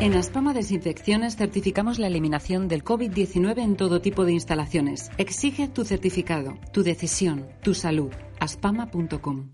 En 0.00 0.14
Aspama 0.14 0.52
Desinfecciones 0.52 1.36
certificamos 1.36 1.98
la 1.98 2.08
eliminación 2.08 2.66
del 2.66 2.82
COVID-19 2.82 3.58
en 3.62 3.76
todo 3.76 4.00
tipo 4.00 4.24
de 4.24 4.32
instalaciones. 4.32 5.10
Exige 5.18 5.68
tu 5.68 5.84
certificado, 5.84 6.58
tu 6.72 6.82
decisión, 6.82 7.46
tu 7.62 7.74
salud. 7.74 8.10
aspama.com. 8.40 9.53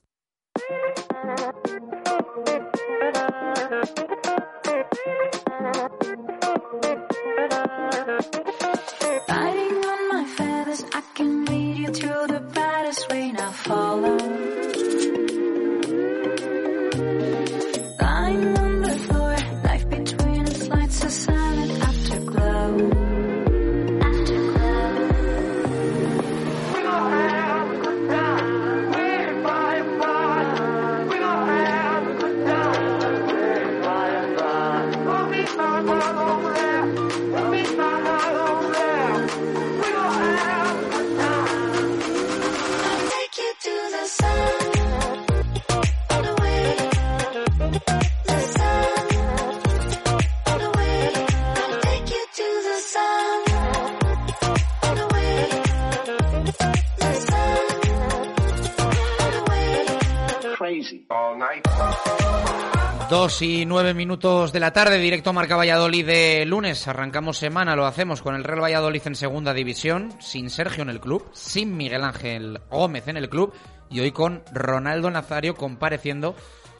Dos 63.09 63.41
y 63.43 63.65
nueve 63.65 63.93
minutos 63.93 64.51
de 64.51 64.59
la 64.59 64.73
tarde, 64.73 64.97
directo 64.97 65.31
Marca 65.33 65.55
Valladolid 65.55 66.05
de 66.05 66.45
lunes. 66.45 66.87
Arrancamos 66.87 67.37
semana, 67.37 67.75
lo 67.75 67.85
hacemos 67.85 68.21
con 68.23 68.33
el 68.35 68.43
Real 68.43 68.63
Valladolid 68.63 69.01
en 69.05 69.15
segunda 69.15 69.53
división, 69.53 70.11
sin 70.19 70.49
Sergio 70.49 70.81
en 70.83 70.89
el 70.89 70.99
club, 70.99 71.29
sin 71.33 71.77
Miguel 71.77 72.03
Ángel 72.03 72.59
Gómez 72.71 73.07
en 73.07 73.17
el 73.17 73.29
club 73.29 73.53
y 73.89 73.99
hoy 73.99 74.11
con 74.11 74.43
Ronaldo 74.51 75.11
Nazario 75.11 75.53
compareciendo 75.53 76.35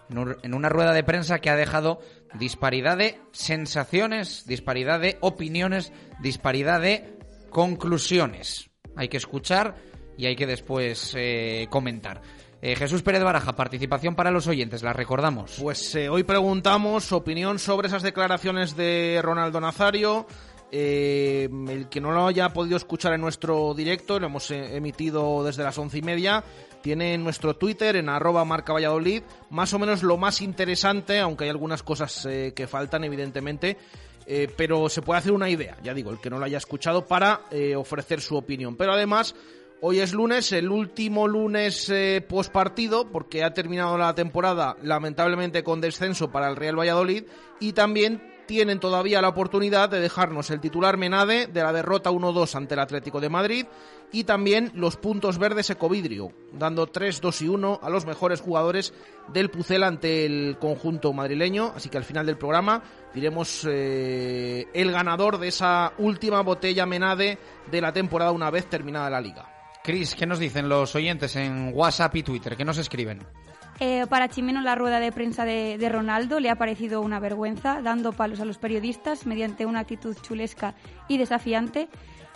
en 0.09 0.17
un- 0.17 0.37
en 0.41 0.53
una 0.55 0.69
rueda 0.69 0.93
de 0.93 1.03
prensa 1.03 1.39
que 1.39 1.51
ha 1.51 1.55
dejado 1.55 1.99
disparidad 2.33 2.97
de 2.97 3.19
sensaciones, 3.31 4.45
disparidad 4.47 4.99
de 4.99 5.17
opiniones, 5.21 5.93
disparidad 6.21 6.81
de 6.81 7.19
conclusiones. 7.51 8.69
Hay 8.95 9.09
que 9.09 9.17
escuchar 9.17 9.75
y 10.17 10.25
hay 10.25 10.35
que 10.35 10.47
después 10.47 11.13
eh, 11.15 11.67
comentar. 11.69 12.21
Eh, 12.61 12.75
Jesús 12.75 13.03
Pérez 13.03 13.23
Baraja, 13.23 13.55
participación 13.55 14.15
para 14.15 14.31
los 14.31 14.47
oyentes, 14.47 14.81
la 14.81 14.93
recordamos. 14.93 15.57
Pues 15.61 15.93
eh, 15.95 16.09
hoy 16.09 16.23
preguntamos 16.23 17.11
opinión 17.11 17.59
sobre 17.59 17.89
esas 17.89 18.01
declaraciones 18.01 18.75
de 18.75 19.19
Ronaldo 19.21 19.61
Nazario. 19.61 20.25
Eh, 20.71 21.47
el 21.69 21.87
que 21.89 22.01
no 22.01 22.11
lo 22.11 22.25
haya 22.25 22.49
podido 22.49 22.75
escuchar 22.75 23.13
en 23.13 23.21
nuestro 23.21 23.73
directo, 23.75 24.19
lo 24.19 24.25
hemos 24.25 24.49
eh, 24.49 24.75
emitido 24.75 25.43
desde 25.43 25.63
las 25.63 25.77
once 25.77 25.99
y 25.99 26.01
media, 26.01 26.43
tiene 26.81 27.13
en 27.13 27.23
nuestro 27.23 27.55
Twitter, 27.55 27.95
en 27.95 28.09
arroba 28.09 28.43
marca 28.45 28.73
Valladolid, 28.73 29.21
más 29.51 29.73
o 29.73 29.79
menos 29.79 30.01
lo 30.01 30.17
más 30.17 30.41
interesante, 30.41 31.19
aunque 31.19 31.43
hay 31.43 31.51
algunas 31.51 31.83
cosas 31.83 32.27
que 32.27 32.67
faltan, 32.67 33.03
evidentemente, 33.03 33.77
pero 34.57 34.89
se 34.89 35.01
puede 35.01 35.19
hacer 35.19 35.31
una 35.31 35.49
idea, 35.49 35.77
ya 35.83 35.93
digo, 35.93 36.11
el 36.11 36.19
que 36.19 36.29
no 36.29 36.39
lo 36.39 36.45
haya 36.45 36.57
escuchado, 36.57 37.05
para 37.05 37.41
ofrecer 37.75 38.21
su 38.21 38.35
opinión. 38.35 38.75
Pero 38.75 38.93
además, 38.93 39.33
hoy 39.87 39.99
es 39.99 40.13
lunes, 40.13 40.51
el 40.51 40.71
último 40.71 41.27
lunes 41.27 41.91
eh, 41.91 42.25
post 42.27 42.51
partido, 42.51 43.11
porque 43.11 43.43
ha 43.43 43.53
terminado 43.53 43.99
la 43.99 44.15
temporada 44.15 44.75
lamentablemente 44.81 45.63
con 45.63 45.79
descenso 45.79 46.31
para 46.31 46.49
el 46.49 46.55
Real 46.55 46.79
Valladolid, 46.79 47.25
y 47.59 47.73
también 47.73 48.19
tienen 48.47 48.79
todavía 48.79 49.21
la 49.21 49.29
oportunidad 49.29 49.89
de 49.89 49.99
dejarnos 49.99 50.49
el 50.49 50.59
titular 50.59 50.97
Menade 50.97 51.45
de 51.45 51.61
la 51.61 51.71
derrota 51.71 52.09
1-2 52.09 52.55
ante 52.55 52.73
el 52.73 52.79
Atlético 52.79 53.21
de 53.21 53.29
Madrid 53.29 53.65
y 54.11 54.23
también 54.23 54.71
los 54.73 54.97
puntos 54.97 55.37
verdes 55.37 55.69
Ecovidrio, 55.69 56.31
dando 56.51 56.87
3, 56.87 57.21
2 57.21 57.41
y 57.43 57.47
1 57.47 57.79
a 57.83 57.89
los 57.91 58.07
mejores 58.07 58.41
jugadores 58.41 58.91
del 59.33 59.51
Pucel 59.51 59.83
ante 59.83 60.25
el 60.25 60.57
conjunto 60.59 61.13
madrileño. 61.13 61.73
Así 61.75 61.89
que 61.89 61.97
al 61.97 62.03
final 62.05 62.25
del 62.25 62.37
programa 62.37 62.83
diremos 63.13 63.67
eh, 63.69 64.65
el 64.73 64.91
ganador 64.91 65.37
de 65.39 65.47
esa 65.47 65.93
última 65.99 66.41
botella 66.41 66.87
Menade 66.87 67.37
de 67.69 67.81
la 67.81 67.93
temporada 67.93 68.31
una 68.31 68.49
vez 68.49 68.67
terminada 68.67 69.09
la 69.09 69.21
liga. 69.21 69.54
Cris, 69.85 70.15
¿qué 70.15 70.25
nos 70.25 70.39
dicen 70.39 70.67
los 70.67 70.95
oyentes 70.95 71.35
en 71.35 71.69
WhatsApp 71.71 72.15
y 72.15 72.23
Twitter? 72.23 72.57
¿Qué 72.57 72.65
nos 72.65 72.79
escriben? 72.79 73.19
Eh, 73.79 74.07
para 74.09 74.29
Chimeno 74.29 74.61
la 74.61 74.73
rueda 74.73 74.99
de 74.99 75.11
prensa 75.11 75.45
de, 75.45 75.89
Ronaldo 75.89 76.39
le 76.39 76.49
ha 76.49 76.55
parecido 76.55 77.01
una 77.01 77.19
vergüenza, 77.19 77.83
dando 77.83 78.11
palos 78.11 78.39
a 78.39 78.45
los 78.45 78.57
periodistas 78.57 79.27
mediante 79.27 79.67
una 79.67 79.81
actitud 79.81 80.17
chulesca 80.19 80.73
y 81.07 81.19
desafiante. 81.19 81.87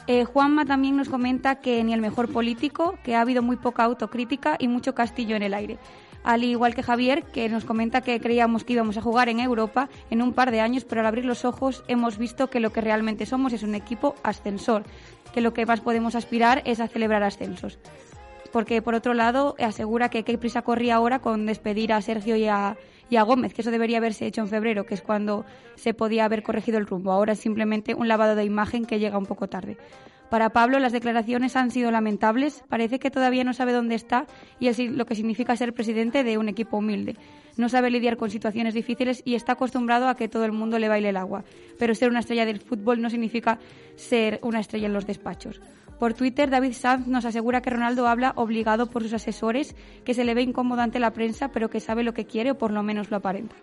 Eh, 0.05 0.25
Juanma 0.25 0.65
también 0.65 0.95
nos 0.95 1.09
comenta 1.09 1.55
que 1.55 1.83
ni 1.83 1.91
el 1.91 2.01
mejor 2.01 2.31
político, 2.31 2.99
que 3.03 3.15
ha 3.15 3.21
habido 3.21 3.41
muy 3.41 3.55
poca 3.55 3.83
autocrítica 3.83 4.55
y 4.59 4.67
mucho 4.67 4.93
castillo 4.93 5.35
en 5.35 5.41
el 5.41 5.55
aire. 5.55 5.79
Al 6.23 6.43
igual 6.43 6.75
que 6.75 6.83
Javier, 6.83 7.23
que 7.23 7.49
nos 7.49 7.65
comenta 7.65 8.01
que 8.01 8.19
creíamos 8.19 8.63
que 8.63 8.73
íbamos 8.73 8.97
a 8.97 9.01
jugar 9.01 9.29
en 9.29 9.39
Europa 9.39 9.89
en 10.09 10.21
un 10.21 10.33
par 10.33 10.51
de 10.51 10.61
años, 10.61 10.85
pero 10.85 11.01
al 11.01 11.07
abrir 11.07 11.25
los 11.25 11.45
ojos 11.45 11.83
hemos 11.87 12.17
visto 12.17 12.49
que 12.49 12.59
lo 12.59 12.71
que 12.71 12.81
realmente 12.81 13.25
somos 13.25 13.53
es 13.53 13.63
un 13.63 13.75
equipo 13.75 14.15
ascensor, 14.23 14.83
que 15.33 15.41
lo 15.41 15.53
que 15.53 15.65
más 15.65 15.81
podemos 15.81 16.15
aspirar 16.15 16.61
es 16.65 16.79
a 16.79 16.87
celebrar 16.87 17.23
ascensos. 17.23 17.79
Porque, 18.51 18.81
por 18.81 18.95
otro 18.95 19.13
lado, 19.13 19.55
asegura 19.59 20.09
que 20.09 20.23
qué 20.23 20.37
prisa 20.37 20.63
corría 20.63 20.95
ahora 20.95 21.19
con 21.19 21.45
despedir 21.45 21.93
a 21.93 22.01
Sergio 22.01 22.35
y 22.35 22.47
a, 22.47 22.77
y 23.09 23.17
a 23.17 23.23
Gómez, 23.23 23.53
que 23.53 23.61
eso 23.61 23.69
debería 23.71 23.99
haberse 23.99 24.25
hecho 24.25 24.41
en 24.41 24.47
febrero, 24.47 24.85
que 24.85 24.95
es 24.95 25.01
cuando 25.01 25.45
se 25.75 25.93
podía 25.93 26.25
haber 26.25 26.41
corregido 26.41 26.79
el 26.79 26.87
rumbo. 26.87 27.11
Ahora 27.11 27.33
es 27.33 27.39
simplemente 27.39 27.93
un 27.93 28.07
lavado 28.07 28.35
de 28.35 28.43
imagen 28.43 28.85
que 28.85 28.97
llega 28.97 29.19
un 29.19 29.27
poco 29.27 29.47
tarde. 29.47 29.77
Para 30.29 30.51
Pablo 30.51 30.77
las 30.79 30.91
declaraciones 30.91 31.55
han 31.55 31.71
sido 31.71 31.89
lamentables, 31.89 32.63
parece 32.69 32.99
que 32.99 33.09
todavía 33.09 33.43
no 33.43 33.53
sabe 33.53 33.73
dónde 33.73 33.95
está 33.95 34.27
y 34.59 34.67
es 34.67 34.77
lo 34.77 35.05
que 35.05 35.15
significa 35.15 35.55
ser 35.55 35.73
presidente 35.73 36.23
de 36.23 36.37
un 36.37 36.49
equipo 36.49 36.77
humilde. 36.77 37.15
No 37.57 37.67
sabe 37.67 37.89
lidiar 37.89 38.15
con 38.15 38.29
situaciones 38.29 38.75
difíciles 38.75 39.23
y 39.25 39.33
está 39.33 39.53
acostumbrado 39.53 40.07
a 40.07 40.15
que 40.15 40.29
todo 40.29 40.45
el 40.45 40.51
mundo 40.51 40.77
le 40.77 40.87
baile 40.87 41.09
el 41.09 41.17
agua. 41.17 41.43
Pero 41.79 41.95
ser 41.95 42.09
una 42.09 42.19
estrella 42.19 42.45
del 42.45 42.59
fútbol 42.59 43.01
no 43.01 43.09
significa 43.09 43.59
ser 43.95 44.39
una 44.43 44.59
estrella 44.59 44.85
en 44.85 44.93
los 44.93 45.07
despachos. 45.07 45.59
Por 45.99 46.13
Twitter, 46.13 46.49
David 46.49 46.73
Sanz 46.73 47.07
nos 47.07 47.25
asegura 47.25 47.61
que 47.61 47.71
Ronaldo 47.71 48.07
habla 48.07 48.31
obligado 48.35 48.89
por 48.89 49.03
sus 49.03 49.13
asesores, 49.13 49.75
que 50.05 50.13
se 50.13 50.23
le 50.23 50.35
ve 50.35 50.43
incómodo 50.43 50.81
ante 50.81 50.99
la 50.99 51.11
prensa, 51.11 51.49
pero 51.49 51.69
que 51.69 51.81
sabe 51.81 52.03
lo 52.03 52.13
que 52.13 52.25
quiere 52.25 52.51
o 52.51 52.57
por 52.57 52.71
lo 52.71 52.83
menos 52.83 53.11
lo 53.11 53.17
aparenta. 53.17 53.55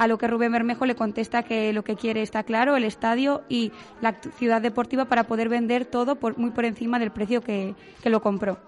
A 0.00 0.06
lo 0.08 0.16
que 0.16 0.26
Rubén 0.26 0.50
Bermejo 0.50 0.86
le 0.86 0.94
contesta 0.96 1.42
que 1.42 1.72
lo 1.74 1.84
que 1.84 1.94
quiere 1.94 2.22
está 2.22 2.42
claro, 2.42 2.74
el 2.74 2.84
estadio 2.84 3.42
y 3.50 3.70
la 4.00 4.18
ciudad 4.38 4.62
deportiva 4.62 5.04
para 5.04 5.24
poder 5.24 5.50
vender 5.50 5.84
todo 5.84 6.16
por, 6.16 6.38
muy 6.38 6.50
por 6.52 6.64
encima 6.64 6.98
del 6.98 7.10
precio 7.10 7.42
que, 7.42 7.74
que 8.02 8.08
lo 8.08 8.22
compró. 8.22 8.58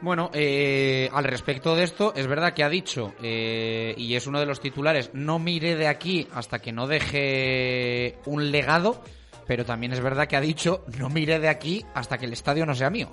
Bueno, 0.00 0.30
eh, 0.34 1.08
al 1.12 1.22
respecto 1.24 1.76
de 1.76 1.84
esto, 1.84 2.12
es 2.16 2.26
verdad 2.26 2.52
que 2.54 2.64
ha 2.64 2.68
dicho, 2.68 3.14
eh, 3.22 3.94
y 3.96 4.16
es 4.16 4.26
uno 4.26 4.40
de 4.40 4.46
los 4.46 4.60
titulares, 4.60 5.10
no 5.14 5.38
mire 5.38 5.76
de 5.76 5.86
aquí 5.86 6.26
hasta 6.34 6.58
que 6.58 6.72
no 6.72 6.88
deje 6.88 8.16
un 8.26 8.50
legado, 8.50 9.00
pero 9.46 9.64
también 9.64 9.92
es 9.92 10.00
verdad 10.00 10.26
que 10.26 10.34
ha 10.36 10.40
dicho, 10.40 10.84
no 10.98 11.08
mire 11.08 11.38
de 11.38 11.48
aquí 11.48 11.84
hasta 11.94 12.18
que 12.18 12.26
el 12.26 12.32
estadio 12.32 12.66
no 12.66 12.74
sea 12.74 12.90
mío. 12.90 13.10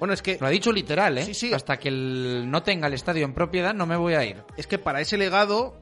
Bueno, 0.00 0.12
es 0.12 0.22
que... 0.22 0.36
Lo 0.40 0.48
ha 0.48 0.50
dicho 0.50 0.72
literal, 0.72 1.16
¿eh? 1.18 1.24
Sí, 1.24 1.34
sí. 1.34 1.52
Hasta 1.54 1.78
que 1.78 1.88
el- 1.88 2.50
no 2.50 2.64
tenga 2.64 2.88
el 2.88 2.94
estadio 2.94 3.24
en 3.24 3.32
propiedad 3.32 3.72
no 3.72 3.86
me 3.86 3.96
voy 3.96 4.14
a 4.14 4.24
ir. 4.24 4.42
Es 4.56 4.66
que 4.66 4.78
para 4.78 5.00
ese 5.00 5.16
legado, 5.16 5.80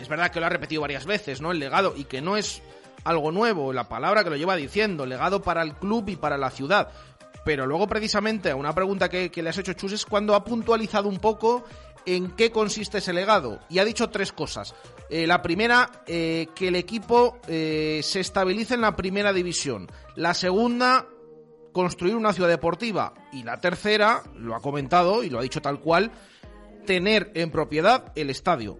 es 0.00 0.08
verdad 0.08 0.30
que 0.30 0.40
lo 0.40 0.46
ha 0.46 0.50
repetido 0.50 0.82
varias 0.82 1.06
veces, 1.06 1.40
¿no? 1.40 1.52
El 1.52 1.58
legado, 1.58 1.94
y 1.96 2.04
que 2.04 2.20
no 2.20 2.36
es 2.36 2.62
algo 3.04 3.32
nuevo, 3.32 3.72
la 3.72 3.88
palabra 3.88 4.24
que 4.24 4.30
lo 4.30 4.36
lleva 4.36 4.56
diciendo, 4.56 5.06
legado 5.06 5.42
para 5.42 5.62
el 5.62 5.74
club 5.74 6.08
y 6.08 6.16
para 6.16 6.36
la 6.36 6.50
ciudad. 6.50 6.90
Pero 7.44 7.66
luego, 7.66 7.86
precisamente, 7.86 8.50
a 8.50 8.56
una 8.56 8.74
pregunta 8.74 9.08
que, 9.08 9.30
le 9.34 9.48
has 9.48 9.58
hecho, 9.58 9.72
Chus, 9.72 9.92
es 9.92 10.04
cuando 10.04 10.34
ha 10.34 10.44
puntualizado 10.44 11.08
un 11.08 11.18
poco 11.18 11.64
en 12.04 12.32
qué 12.32 12.50
consiste 12.50 12.98
ese 12.98 13.12
legado. 13.12 13.60
Y 13.68 13.78
ha 13.78 13.84
dicho 13.84 14.10
tres 14.10 14.32
cosas. 14.32 14.74
Eh, 15.08 15.26
la 15.26 15.40
primera, 15.40 15.90
eh, 16.06 16.48
que 16.54 16.68
el 16.68 16.76
equipo 16.76 17.38
eh, 17.48 18.00
se 18.02 18.20
estabilice 18.20 18.74
en 18.74 18.82
la 18.82 18.96
primera 18.96 19.32
división. 19.32 19.88
La 20.14 20.34
segunda, 20.34 21.06
construir 21.72 22.16
una 22.16 22.32
ciudad 22.32 22.48
deportiva. 22.48 23.14
Y 23.32 23.44
la 23.44 23.60
tercera, 23.60 24.22
lo 24.34 24.54
ha 24.54 24.60
comentado 24.60 25.22
y 25.22 25.30
lo 25.30 25.38
ha 25.38 25.42
dicho 25.42 25.62
tal 25.62 25.80
cual, 25.80 26.10
tener 26.84 27.30
en 27.34 27.50
propiedad 27.50 28.12
el 28.14 28.30
estadio. 28.30 28.78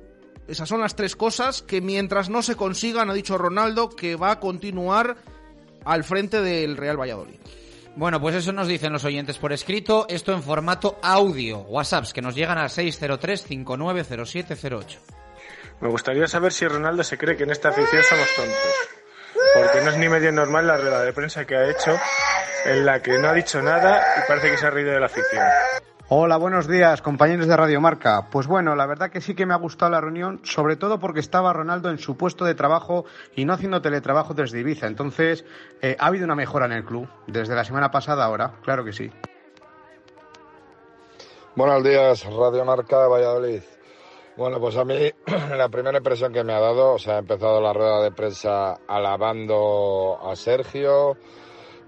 Esas 0.49 0.69
son 0.69 0.81
las 0.81 0.97
tres 0.97 1.15
cosas 1.15 1.63
que 1.63 1.81
mientras 1.83 2.31
no 2.31 2.43
se 2.43 2.57
consigan, 2.57 3.11
ha 3.11 3.15
dicho 3.15 3.37
Ronaldo, 3.37 3.91
que 3.91 4.17
va 4.17 4.31
a 4.33 4.41
continuar 4.41 5.17
al 5.85 6.05
frente 6.05 6.41
del 6.41 6.79
Real 6.79 6.99
Valladolid. 6.99 7.39
Bueno, 7.97 8.19
pues 8.21 8.37
eso 8.37 8.53
nos 8.53 8.67
dicen 8.67 8.93
los 8.93 9.05
oyentes 9.05 9.39
por 9.39 9.53
escrito, 9.53 10.07
esto 10.09 10.33
en 10.33 10.43
formato 10.43 10.99
audio, 11.03 11.59
WhatsApps 11.59 12.15
que 12.15 12.23
nos 12.23 12.35
llegan 12.35 12.57
al 12.57 12.71
603-590708. 12.71 14.97
Me 15.81 15.89
gustaría 15.89 16.27
saber 16.27 16.53
si 16.53 16.67
Ronaldo 16.67 17.05
se 17.05 17.17
cree 17.19 17.37
que 17.37 17.45
en 17.45 17.51
esta 17.51 17.69
afición 17.69 18.03
somos 18.03 18.35
tontos. 18.35 18.57
Porque 19.55 19.81
no 19.83 19.91
es 19.91 19.99
ni 19.99 20.09
medio 20.09 20.33
normal 20.33 20.67
la 20.67 20.77
rueda 20.77 21.03
de 21.03 21.13
prensa 21.13 21.45
que 21.45 21.57
ha 21.57 21.71
hecho, 21.71 21.97
en 22.65 22.85
la 22.87 23.03
que 23.03 23.19
no 23.19 23.29
ha 23.29 23.35
dicho 23.35 23.61
nada 23.63 24.03
y 24.17 24.21
parece 24.27 24.51
que 24.51 24.57
se 24.57 24.67
ha 24.67 24.71
reído 24.71 24.91
de 24.93 25.01
la 25.01 25.07
afición. 25.07 25.45
Hola, 26.11 26.39
buenos 26.39 26.67
días, 26.67 27.03
compañeros 27.03 27.49
de 27.49 27.55
Radio 27.55 27.83
Marca. 27.83 28.31
Pues 28.31 28.47
bueno, 28.47 28.75
la 28.75 28.87
verdad 28.87 29.11
que 29.11 29.21
sí 29.21 29.35
que 29.35 29.45
me 29.45 29.53
ha 29.53 29.59
gustado 29.59 29.91
la 29.91 30.01
reunión, 30.01 30.41
sobre 30.43 30.77
todo 30.77 30.99
porque 30.99 31.21
estaba 31.21 31.53
Ronaldo 31.53 31.91
en 31.91 31.99
su 31.99 32.17
puesto 32.17 32.47
de 32.47 32.55
trabajo 32.55 33.05
y 33.37 33.45
no 33.45 33.53
haciendo 33.53 33.83
teletrabajo 33.83 34.33
desde 34.33 34.61
Ibiza. 34.61 34.87
Entonces, 34.87 35.45
eh, 35.83 35.97
ha 35.99 36.07
habido 36.07 36.25
una 36.25 36.35
mejora 36.35 36.65
en 36.65 36.73
el 36.73 36.87
club, 36.87 37.07
desde 37.27 37.55
la 37.55 37.63
semana 37.63 37.91
pasada 37.91 38.25
ahora, 38.25 38.55
claro 38.63 38.87
que 38.87 38.95
sí. 38.95 39.11
Buenos 41.55 41.85
días, 41.85 42.25
Radio 42.25 42.65
Marca 42.65 43.07
Valladolid. 43.07 43.61
Bueno, 44.39 44.61
pues 44.61 44.77
a 44.79 44.87
mí 44.87 45.13
la 45.59 45.69
primera 45.69 45.99
impresión 45.99 46.33
que 46.33 46.43
me 46.43 46.55
ha 46.55 46.61
dado, 46.61 46.95
o 46.95 46.99
sea, 46.99 47.17
ha 47.17 47.19
empezado 47.19 47.61
la 47.61 47.75
rueda 47.75 48.01
de 48.01 48.13
prensa 48.13 48.79
alabando 48.87 50.19
a 50.25 50.35
Sergio, 50.37 51.19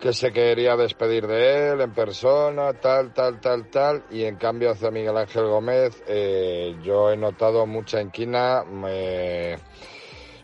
que 0.00 0.12
se 0.14 0.32
quería 0.32 0.76
despedir 0.76 1.26
de 1.26 1.70
él 1.72 1.80
en 1.82 1.92
persona, 1.92 2.72
tal, 2.72 3.12
tal, 3.12 3.38
tal, 3.40 3.68
tal, 3.68 4.02
y 4.10 4.24
en 4.24 4.36
cambio 4.36 4.70
hacia 4.70 4.90
Miguel 4.90 5.16
Ángel 5.16 5.44
Gómez 5.46 6.02
eh, 6.06 6.74
yo 6.82 7.10
he 7.10 7.16
notado 7.18 7.66
mucha 7.66 8.00
inquina, 8.00 8.64
me- 8.64 9.58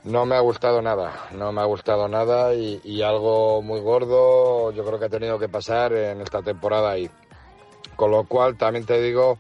no 0.05 0.27
me 0.27 0.37
ha 0.37 0.41
gustado 0.41 0.83
nada, 0.83 1.13
no 1.33 1.53
me 1.53 1.63
ha 1.63 1.65
gustado 1.65 2.07
nada 2.07 2.55
y, 2.55 2.81
y 2.85 3.01
algo 3.03 3.63
muy 3.63 3.81
gordo 3.81 4.71
yo 4.73 4.85
creo 4.85 4.99
que 4.99 5.07
ha 5.07 5.09
tenido 5.11 5.39
que 5.39 5.49
pasar 5.49 5.93
en 5.95 6.21
esta 6.21 6.43
temporada 6.43 6.91
ahí. 6.91 7.11
Con 7.97 8.11
lo 8.11 8.25
cual 8.25 8.59
también 8.59 8.85
te 8.85 9.01
digo, 9.01 9.39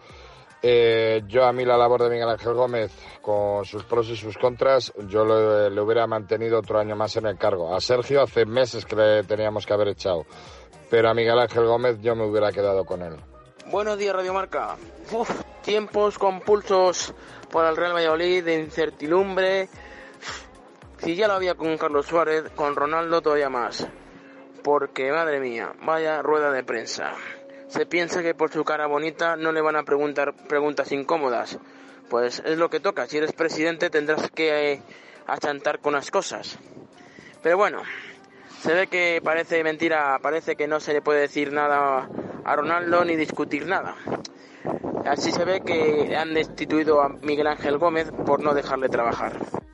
eh, 0.62 1.22
yo 1.26 1.44
a 1.44 1.52
mí 1.52 1.64
la 1.64 1.76
labor 1.76 2.02
de 2.02 2.10
Miguel 2.10 2.28
Ángel 2.28 2.54
Gómez, 2.54 2.92
con 3.22 3.64
sus 3.64 3.84
pros 3.84 4.08
y 4.08 4.16
sus 4.16 4.36
contras, 4.38 4.92
yo 5.08 5.24
le, 5.24 5.70
le 5.70 5.80
hubiera 5.80 6.06
mantenido 6.06 6.58
otro 6.58 6.78
año 6.78 6.96
más 6.96 7.16
en 7.16 7.26
el 7.26 7.38
cargo. 7.38 7.74
A 7.74 7.80
Sergio 7.80 8.22
hace 8.22 8.46
meses 8.46 8.84
que 8.84 8.96
le 8.96 9.24
teníamos 9.24 9.66
que 9.66 9.72
haber 9.72 9.88
echado, 9.88 10.24
pero 10.90 11.08
a 11.08 11.14
Miguel 11.14 11.38
Ángel 11.38 11.66
Gómez 11.66 11.98
yo 12.00 12.14
me 12.14 12.24
hubiera 12.24 12.52
quedado 12.52 12.84
con 12.84 13.02
él. 13.02 13.16
Buenos 13.70 13.98
días, 13.98 14.14
Radio 14.14 14.32
Marca. 14.32 14.76
Uf, 15.10 15.28
tiempos 15.62 16.18
compulsos 16.18 17.12
para 17.52 17.70
el 17.70 17.76
Real 17.76 17.94
Valladolid, 17.94 18.44
de 18.44 18.60
incertidumbre. 18.60 19.68
Si 20.98 21.16
ya 21.16 21.26
lo 21.26 21.34
había 21.34 21.56
con 21.56 21.76
Carlos 21.76 22.06
Suárez, 22.06 22.44
con 22.54 22.76
Ronaldo 22.76 23.20
todavía 23.20 23.50
más. 23.50 23.86
Porque, 24.62 25.10
madre 25.10 25.40
mía, 25.40 25.72
vaya 25.84 26.22
rueda 26.22 26.50
de 26.50 26.64
prensa. 26.64 27.12
Se 27.68 27.86
piensa 27.86 28.22
que 28.22 28.34
por 28.34 28.52
su 28.52 28.64
cara 28.64 28.86
bonita 28.86 29.36
no 29.36 29.52
le 29.52 29.60
van 29.60 29.76
a 29.76 29.82
preguntar 29.82 30.34
preguntas 30.48 30.92
incómodas. 30.92 31.58
Pues 32.08 32.40
es 32.44 32.58
lo 32.58 32.70
que 32.70 32.80
toca. 32.80 33.06
Si 33.06 33.16
eres 33.18 33.32
presidente 33.32 33.90
tendrás 33.90 34.30
que 34.30 34.72
eh, 34.72 34.82
achantar 35.26 35.80
con 35.80 35.94
las 35.94 36.10
cosas. 36.10 36.58
Pero 37.42 37.56
bueno, 37.56 37.82
se 38.60 38.74
ve 38.74 38.86
que 38.86 39.20
parece 39.22 39.62
mentira, 39.64 40.18
parece 40.22 40.56
que 40.56 40.66
no 40.66 40.80
se 40.80 40.92
le 40.92 41.02
puede 41.02 41.20
decir 41.20 41.52
nada 41.52 42.08
a 42.44 42.56
Ronaldo 42.56 43.04
ni 43.04 43.16
discutir 43.16 43.66
nada. 43.66 43.96
Así 45.04 45.30
se 45.30 45.44
ve 45.44 45.60
que 45.60 46.16
han 46.16 46.34
destituido 46.34 47.00
a 47.00 47.08
Miguel 47.08 47.46
Ángel 47.46 47.78
Gómez 47.78 48.10
por 48.24 48.42
no 48.42 48.54
dejarle 48.54 48.88
trabajar. 48.88 49.65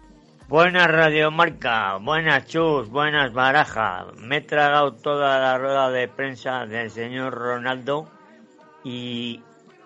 Buenas 0.52 0.86
Radio 0.86 1.30
Marca, 1.30 1.96
buenas 1.96 2.44
Chus, 2.44 2.90
buenas 2.90 3.32
Baraja. 3.32 4.08
Me 4.18 4.36
he 4.36 4.40
tragado 4.42 4.92
toda 4.92 5.38
la 5.38 5.56
rueda 5.56 5.88
de 5.88 6.08
prensa 6.08 6.66
del 6.66 6.90
señor 6.90 7.32
Ronaldo 7.32 8.06
y 8.84 9.42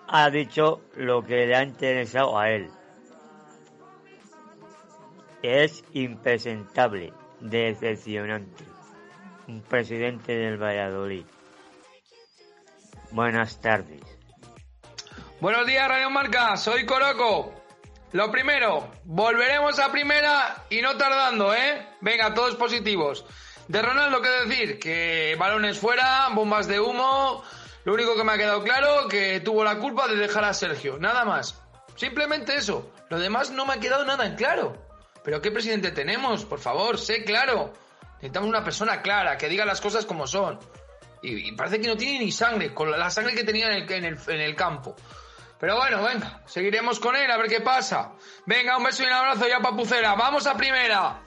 ha 0.09 0.29
dicho 0.29 0.81
lo 0.97 1.23
que 1.23 1.47
le 1.47 1.55
ha 1.55 1.63
interesado 1.63 2.37
a 2.37 2.49
él. 2.49 2.69
Es 5.41 5.85
impresentable, 5.93 7.13
decepcionante. 7.39 8.65
Un 9.47 9.61
presidente 9.61 10.35
del 10.35 10.61
Valladolid. 10.61 11.25
Buenas 13.11 13.61
tardes. 13.61 14.01
Buenos 15.39 15.65
días, 15.65 15.87
Radio 15.87 16.09
Marca. 16.09 16.57
Soy 16.57 16.85
Coroco. 16.85 17.56
Lo 18.13 18.31
primero, 18.31 18.89
volveremos 19.03 19.79
a 19.79 19.91
primera 19.91 20.63
y 20.69 20.81
no 20.81 20.95
tardando, 20.97 21.53
¿eh? 21.53 21.87
Venga, 22.01 22.33
todos 22.33 22.55
positivos. 22.55 23.25
De 23.67 23.81
Ronaldo, 23.81 24.21
¿qué 24.21 24.29
decir? 24.29 24.79
Que 24.79 25.35
balones 25.37 25.77
fuera, 25.77 26.29
bombas 26.31 26.67
de 26.67 26.79
humo. 26.79 27.43
Lo 27.83 27.93
único 27.93 28.15
que 28.15 28.23
me 28.23 28.33
ha 28.33 28.37
quedado 28.37 28.63
claro, 28.63 29.07
que 29.09 29.41
tuvo 29.41 29.63
la 29.63 29.77
culpa 29.77 30.07
de 30.07 30.15
dejar 30.15 30.45
a 30.45 30.53
Sergio. 30.53 30.97
Nada 30.99 31.25
más. 31.25 31.61
Simplemente 31.95 32.55
eso. 32.55 32.91
Lo 33.09 33.19
demás 33.19 33.49
no 33.51 33.65
me 33.65 33.73
ha 33.73 33.79
quedado 33.79 34.05
nada 34.05 34.25
en 34.25 34.35
claro. 34.35 34.77
Pero 35.23 35.41
¿qué 35.41 35.51
presidente 35.51 35.91
tenemos? 35.91 36.45
Por 36.45 36.59
favor, 36.59 36.97
sé 36.97 37.23
claro. 37.25 37.73
Necesitamos 38.15 38.49
una 38.49 38.63
persona 38.63 39.01
clara, 39.01 39.37
que 39.37 39.49
diga 39.49 39.65
las 39.65 39.81
cosas 39.81 40.05
como 40.05 40.27
son. 40.27 40.59
Y, 41.21 41.51
parece 41.53 41.81
que 41.81 41.87
no 41.87 41.97
tiene 41.97 42.19
ni 42.19 42.31
sangre, 42.31 42.73
con 42.73 42.89
la, 42.91 43.09
sangre 43.09 43.35
que 43.35 43.43
tenía 43.43 43.67
en 43.75 44.05
el- 44.05 44.19
en 44.27 44.39
el 44.41 44.55
campo. 44.55 44.95
Pero 45.59 45.75
bueno, 45.77 46.03
venga, 46.03 46.41
seguiremos 46.45 46.99
con 46.99 47.15
él 47.15 47.29
a 47.31 47.37
ver 47.37 47.49
qué 47.49 47.61
pasa. 47.61 48.13
Venga, 48.45 48.77
un 48.77 48.83
beso 48.83 49.03
y 49.03 49.07
un 49.07 49.13
abrazo 49.13 49.47
ya, 49.47 49.59
papucera. 49.59 50.13
¡Vamos 50.15 50.45
a 50.45 50.55
primera! 50.55 51.23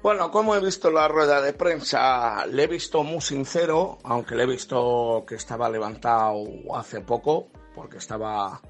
Bueno, 0.00 0.30
como 0.30 0.54
he 0.54 0.60
visto 0.60 0.90
la 0.90 1.08
rueda 1.08 1.40
de 1.40 1.52
prensa, 1.52 2.46
le 2.46 2.64
he 2.64 2.66
visto 2.68 3.02
muy 3.02 3.20
sincero, 3.20 3.98
aunque 4.04 4.36
le 4.36 4.44
he 4.44 4.46
visto 4.46 5.24
que 5.26 5.34
estaba 5.34 5.68
levantado 5.68 6.44
hace 6.74 7.00
poco, 7.00 7.48
porque 7.74 7.98
estaba 7.98 8.62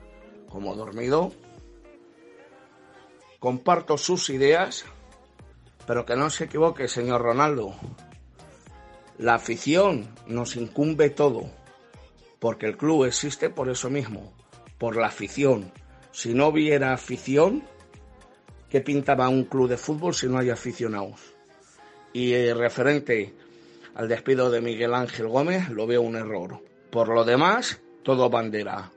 como 0.48 0.74
dormido. 0.74 1.32
Comparto 3.38 3.98
sus 3.98 4.30
ideas, 4.30 4.86
pero 5.86 6.04
que 6.04 6.16
no 6.16 6.30
se 6.30 6.44
equivoque, 6.44 6.88
señor 6.88 7.20
Ronaldo. 7.20 7.74
La 9.18 9.34
afición 9.34 10.14
nos 10.26 10.56
incumbe 10.56 11.10
todo, 11.10 11.50
porque 12.38 12.66
el 12.66 12.76
club 12.76 13.04
existe 13.04 13.50
por 13.50 13.68
eso 13.68 13.90
mismo, 13.90 14.32
por 14.78 14.96
la 14.96 15.08
afición. 15.08 15.72
Si 16.12 16.34
no 16.34 16.48
hubiera 16.48 16.92
afición, 16.92 17.62
¿qué 18.70 18.80
pintaba 18.80 19.28
un 19.28 19.44
club 19.44 19.68
de 19.68 19.76
fútbol 19.76 20.14
si 20.14 20.28
no 20.28 20.38
hay 20.38 20.50
aficionados? 20.50 21.34
Y 22.12 22.32
eh, 22.32 22.54
referente 22.54 23.34
al 23.94 24.08
despido 24.08 24.50
de 24.50 24.60
Miguel 24.60 24.94
Ángel 24.94 25.28
Gómez, 25.28 25.68
lo 25.68 25.86
veo 25.86 26.02
un 26.02 26.16
error. 26.16 26.60
Por 26.90 27.08
lo 27.08 27.24
demás, 27.24 27.80
todo 28.02 28.30
bandera. 28.30 28.90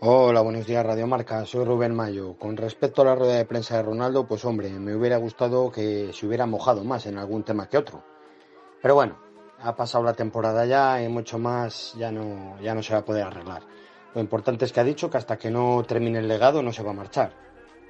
Hola, 0.00 0.40
buenos 0.40 0.66
días, 0.66 0.84
Radio 0.84 1.06
Marca. 1.06 1.44
Soy 1.46 1.64
Rubén 1.64 1.94
Mayo. 1.94 2.34
Con 2.34 2.56
respecto 2.56 3.02
a 3.02 3.04
la 3.04 3.14
rueda 3.14 3.36
de 3.36 3.44
prensa 3.44 3.76
de 3.76 3.84
Ronaldo, 3.84 4.26
pues 4.26 4.44
hombre, 4.44 4.68
me 4.70 4.96
hubiera 4.96 5.16
gustado 5.16 5.70
que 5.70 6.12
se 6.12 6.26
hubiera 6.26 6.44
mojado 6.44 6.82
más 6.84 7.06
en 7.06 7.18
algún 7.18 7.44
tema 7.44 7.68
que 7.68 7.78
otro. 7.78 8.02
Pero 8.82 8.96
bueno, 8.96 9.16
ha 9.60 9.76
pasado 9.76 10.02
la 10.02 10.12
temporada 10.12 10.66
ya 10.66 11.00
y 11.00 11.08
mucho 11.08 11.38
más 11.38 11.94
ya 11.96 12.10
no, 12.10 12.60
ya 12.60 12.74
no 12.74 12.82
se 12.82 12.94
va 12.94 13.00
a 13.00 13.04
poder 13.04 13.24
arreglar. 13.24 13.62
Lo 14.14 14.20
importante 14.20 14.64
es 14.64 14.72
que 14.72 14.80
ha 14.80 14.84
dicho 14.84 15.08
que 15.10 15.16
hasta 15.16 15.38
que 15.38 15.50
no 15.50 15.82
termine 15.84 16.18
el 16.18 16.28
legado 16.28 16.62
no 16.62 16.72
se 16.72 16.82
va 16.82 16.90
a 16.90 16.94
marchar. 16.94 17.32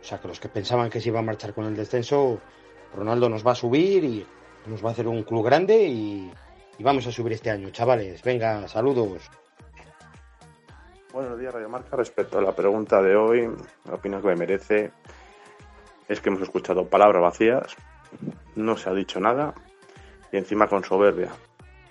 O 0.01 0.05
sea 0.05 0.21
que 0.21 0.29
los 0.29 0.39
que 0.39 0.49
pensaban 0.49 0.91
que 0.91 1.01
se 1.01 1.09
iba 1.09 1.19
a 1.19 1.23
marchar 1.23 1.53
con 1.53 1.65
el 1.65 1.77
descenso, 1.77 2.41
Ronaldo 2.95 3.29
nos 3.29 3.47
va 3.47 3.53
a 3.53 3.57
subir 3.57 4.05
y 4.05 4.27
nos 4.67 4.85
va 4.85 4.91
a 4.91 4.93
hacer 4.93 5.09
un 5.09 5.23
club 5.25 5.45
grande 5.45 5.87
y, 5.87 6.33
vamos 6.79 7.07
a 7.07 7.13
subir 7.13 7.33
este 7.33 7.51
año, 7.51 7.71
chavales. 7.71 8.23
Venga, 8.23 8.67
saludos. 8.69 9.31
Buenos 11.13 11.39
días, 11.39 11.53
Radio 11.53 11.69
Marca. 11.69 11.97
Respecto 11.97 12.39
a 12.39 12.43
la 12.43 12.55
pregunta 12.55 13.03
de 13.03 13.15
hoy, 13.15 13.51
la 13.85 13.95
opinión 13.95 14.23
que 14.23 14.29
me 14.29 14.37
merece 14.37 14.93
es 16.09 16.21
que 16.21 16.29
hemos 16.29 16.43
escuchado 16.43 16.87
palabras 16.87 17.23
vacías, 17.23 17.77
no 18.57 18.77
se 18.77 18.91
ha 18.91 18.95
dicho 18.95 19.21
nada 19.21 19.55
y 20.33 20.37
encima 20.37 20.69
con 20.69 20.85
soberbia. 20.85 21.31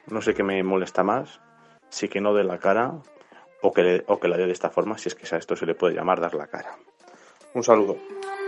No 0.08 0.22
sé 0.22 0.34
qué 0.34 0.44
me 0.44 0.62
molesta 0.64 1.04
más, 1.04 1.40
si 1.90 2.10
que 2.10 2.20
no 2.20 2.34
dé 2.34 2.44
la 2.44 2.58
cara 2.58 2.96
o 3.62 3.72
que, 3.72 3.82
le- 3.84 4.04
o 4.08 4.20
que 4.20 4.28
la 4.28 4.38
dé 4.38 4.46
de 4.46 4.52
esta 4.54 4.70
forma, 4.70 4.98
si 4.98 5.10
es 5.10 5.16
que 5.16 5.34
a 5.36 5.38
esto 5.38 5.56
se 5.56 5.66
le 5.66 5.76
puede 5.76 5.96
llamar 5.96 6.20
dar 6.20 6.34
la 6.36 6.48
cara. 6.48 6.78
Un 7.54 7.64
saludo. 7.64 7.98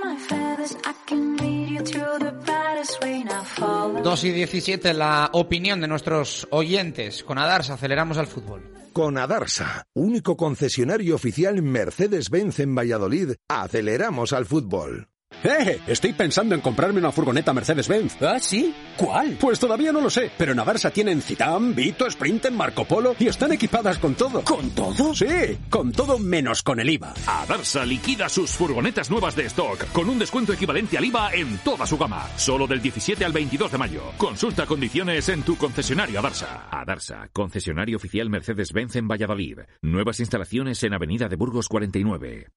My 0.04 0.18
feathers, 0.18 0.78
I 0.86 0.94
can 1.08 1.36
lead 1.38 1.68
you 1.78 1.84
through 1.84 2.20
the 2.20 2.32
baddest 2.46 3.02
rain. 3.02 3.28
I 3.28 3.46
follow. 3.46 4.02
2 4.02 4.24
y 4.26 4.32
17, 4.32 4.94
la 4.94 5.30
opinión 5.34 5.80
de 5.82 5.88
nuestros 5.88 6.48
oyentes. 6.52 7.24
Con 7.24 7.38
Adarsa 7.38 7.74
aceleramos 7.76 8.18
al 8.18 8.28
fútbol. 8.28 8.62
Con 8.94 9.18
Adarsa, 9.18 9.88
único 9.94 10.38
concesionario 10.38 11.16
oficial 11.16 11.62
Mercedes-Benz 11.64 12.60
en 12.60 12.76
Valladolid, 12.76 13.34
aceleramos 13.50 14.34
al 14.34 14.46
fútbol. 14.46 15.08
¡Eh! 15.44 15.82
Estoy 15.88 16.14
pensando 16.14 16.56
en 16.56 16.62
comprarme 16.62 17.00
una 17.00 17.12
furgoneta 17.12 17.52
Mercedes-Benz. 17.52 18.22
¿Ah, 18.22 18.40
sí? 18.40 18.74
¿Cuál? 18.96 19.38
Pues 19.40 19.60
todavía 19.60 19.92
no 19.92 20.00
lo 20.00 20.10
sé, 20.10 20.32
pero 20.38 20.54
en 20.54 20.60
Adarsa 20.60 20.90
tienen 20.90 21.22
Citan, 21.22 21.76
Vito, 21.76 22.10
Sprinter, 22.10 22.52
Marco 22.52 22.86
Polo 22.86 23.16
y 23.20 23.28
están 23.28 23.52
equipadas 23.52 23.98
con 23.98 24.16
todo. 24.16 24.42
¿Con 24.44 24.70
todo? 24.72 25.14
Sí, 25.14 25.58
con 25.70 25.92
todo 25.92 26.18
menos 26.18 26.64
con 26.64 26.80
el 26.80 26.90
IVA. 26.90 27.14
Adarsa 27.28 27.86
liquida 27.86 28.30
sus 28.30 28.52
furgonetas 28.52 29.12
nuevas 29.12 29.36
de 29.36 29.46
stock 29.48 29.92
con 29.92 30.10
un 30.10 30.18
descuento 30.18 30.54
equivalente 30.54 30.98
al 30.98 31.06
IVA 31.06 31.34
en 31.34 31.58
toda 31.58 31.86
su 31.86 31.98
gama. 31.98 32.26
Solo 32.38 32.66
del 32.66 32.82
17 32.82 33.26
al 33.26 33.34
22 33.34 33.72
de 33.72 33.78
mayo. 33.78 34.04
Consulta 34.18 34.66
condiciones 34.66 35.28
en 35.28 35.44
tu 35.44 35.58
concesionario 35.58 36.20
Adarsa. 36.20 36.70
Adarsa, 36.72 37.28
concesionario 37.34 37.98
oficial 37.98 38.30
Mercedes-Benz 38.30 38.96
en 38.96 39.10
Valladolid. 39.10 39.60
Nuevas 39.82 40.22
instalaciones 40.22 40.82
en 40.84 40.94
Avenida 40.94 41.28
de 41.28 41.36
Burgos 41.36 41.68
49. 41.68 42.48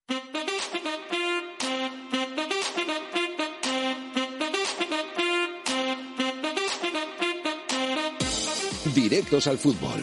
Directos 8.96 9.46
al 9.46 9.58
fútbol. 9.58 10.00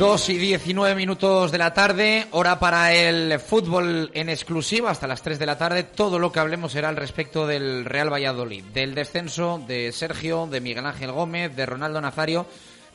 Dos 0.00 0.30
y 0.30 0.38
19 0.38 0.94
minutos 0.94 1.52
de 1.52 1.58
la 1.58 1.74
tarde, 1.74 2.26
hora 2.30 2.58
para 2.58 2.94
el 2.94 3.38
fútbol 3.38 4.10
en 4.14 4.30
exclusiva 4.30 4.90
hasta 4.90 5.06
las 5.06 5.20
3 5.20 5.38
de 5.38 5.44
la 5.44 5.58
tarde. 5.58 5.82
Todo 5.82 6.18
lo 6.18 6.32
que 6.32 6.40
hablemos 6.40 6.72
será 6.72 6.88
al 6.88 6.96
respecto 6.96 7.46
del 7.46 7.84
Real 7.84 8.10
Valladolid, 8.10 8.64
del 8.72 8.94
descenso 8.94 9.62
de 9.68 9.92
Sergio, 9.92 10.46
de 10.46 10.62
Miguel 10.62 10.86
Ángel 10.86 11.12
Gómez, 11.12 11.54
de 11.54 11.66
Ronaldo 11.66 12.00
Nazario. 12.00 12.46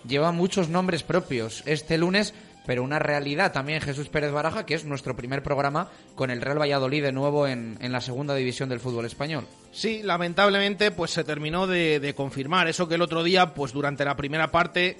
Lleva 0.07 0.31
muchos 0.31 0.67
nombres 0.67 1.03
propios 1.03 1.61
este 1.67 1.99
lunes, 1.99 2.33
pero 2.65 2.81
una 2.81 2.97
realidad 2.97 3.53
también 3.53 3.81
Jesús 3.81 4.09
Pérez 4.09 4.31
Baraja, 4.31 4.65
que 4.65 4.73
es 4.73 4.83
nuestro 4.83 5.15
primer 5.15 5.43
programa 5.43 5.91
con 6.15 6.31
el 6.31 6.41
Real 6.41 6.59
Valladolid 6.59 7.03
de 7.03 7.11
nuevo 7.11 7.45
en, 7.45 7.77
en 7.81 7.91
la 7.91 8.01
segunda 8.01 8.33
división 8.33 8.67
del 8.67 8.79
fútbol 8.79 9.05
español. 9.05 9.45
Sí, 9.71 10.01
lamentablemente 10.01 10.89
pues 10.89 11.11
se 11.11 11.23
terminó 11.23 11.67
de, 11.67 11.99
de 11.99 12.15
confirmar 12.15 12.67
eso 12.67 12.87
que 12.87 12.95
el 12.95 13.03
otro 13.03 13.21
día 13.21 13.53
pues 13.53 13.73
durante 13.73 14.05
la 14.05 14.17
primera 14.17 14.49
parte 14.49 14.97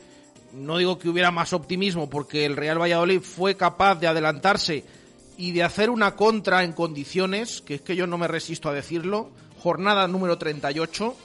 no 0.56 0.78
digo 0.78 0.98
que 0.98 1.10
hubiera 1.10 1.32
más 1.32 1.54
optimismo 1.54 2.10
porque 2.10 2.46
el 2.46 2.56
Real 2.56 2.82
Valladolid 2.82 3.22
fue 3.22 3.56
capaz 3.56 3.96
de 3.96 4.08
adelantarse 4.08 4.84
y 5.38 5.52
de 5.52 5.64
hacer 5.64 5.90
una 5.90 6.16
contra 6.16 6.64
en 6.64 6.72
condiciones, 6.72 7.62
que 7.62 7.76
es 7.76 7.82
que 7.82 7.96
yo 7.96 8.08
no 8.08 8.18
me 8.18 8.28
resisto 8.28 8.70
a 8.70 8.74
decirlo, 8.74 9.30
jornada 9.60 10.08
número 10.08 10.38
38 10.38 11.16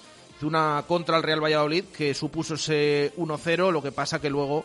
de 0.41 0.47
una 0.47 0.85
contra 0.87 1.17
al 1.17 1.23
Real 1.23 1.43
Valladolid 1.43 1.85
que 1.85 2.13
supuso 2.15 2.55
ese 2.55 3.13
1-0, 3.17 3.71
lo 3.71 3.83
que 3.83 3.93
pasa 3.93 4.21
que 4.21 4.31
luego 4.31 4.65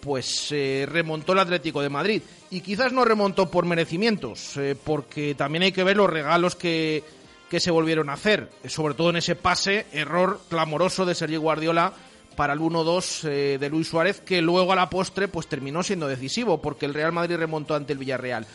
pues 0.00 0.48
eh, 0.52 0.86
remontó 0.86 1.32
el 1.32 1.38
Atlético 1.38 1.80
de 1.80 1.88
Madrid. 1.88 2.22
Y 2.50 2.60
quizás 2.60 2.92
no 2.92 3.06
remontó 3.06 3.50
por 3.50 3.64
merecimientos, 3.64 4.54
eh, 4.58 4.76
porque 4.82 5.34
también 5.34 5.62
hay 5.62 5.72
que 5.72 5.82
ver 5.82 5.96
los 5.96 6.10
regalos 6.10 6.56
que, 6.56 7.02
que 7.48 7.58
se 7.58 7.70
volvieron 7.70 8.10
a 8.10 8.14
hacer, 8.14 8.50
sobre 8.66 8.92
todo 8.92 9.08
en 9.10 9.16
ese 9.16 9.34
pase, 9.34 9.86
error 9.92 10.40
clamoroso 10.50 11.06
de 11.06 11.14
Sergio 11.14 11.40
Guardiola 11.40 11.94
para 12.34 12.52
el 12.52 12.60
1-2 12.60 13.28
eh, 13.28 13.58
de 13.58 13.68
Luis 13.68 13.88
Suárez, 13.88 14.20
que 14.20 14.42
luego 14.42 14.72
a 14.72 14.76
la 14.76 14.90
postre 14.90 15.28
pues 15.28 15.46
terminó 15.46 15.82
siendo 15.82 16.08
decisivo, 16.08 16.60
porque 16.60 16.86
el 16.86 16.94
Real 16.94 17.12
Madrid 17.12 17.36
remontó 17.36 17.74
ante 17.74 17.92
el 17.92 17.98
Villarreal. 17.98 18.46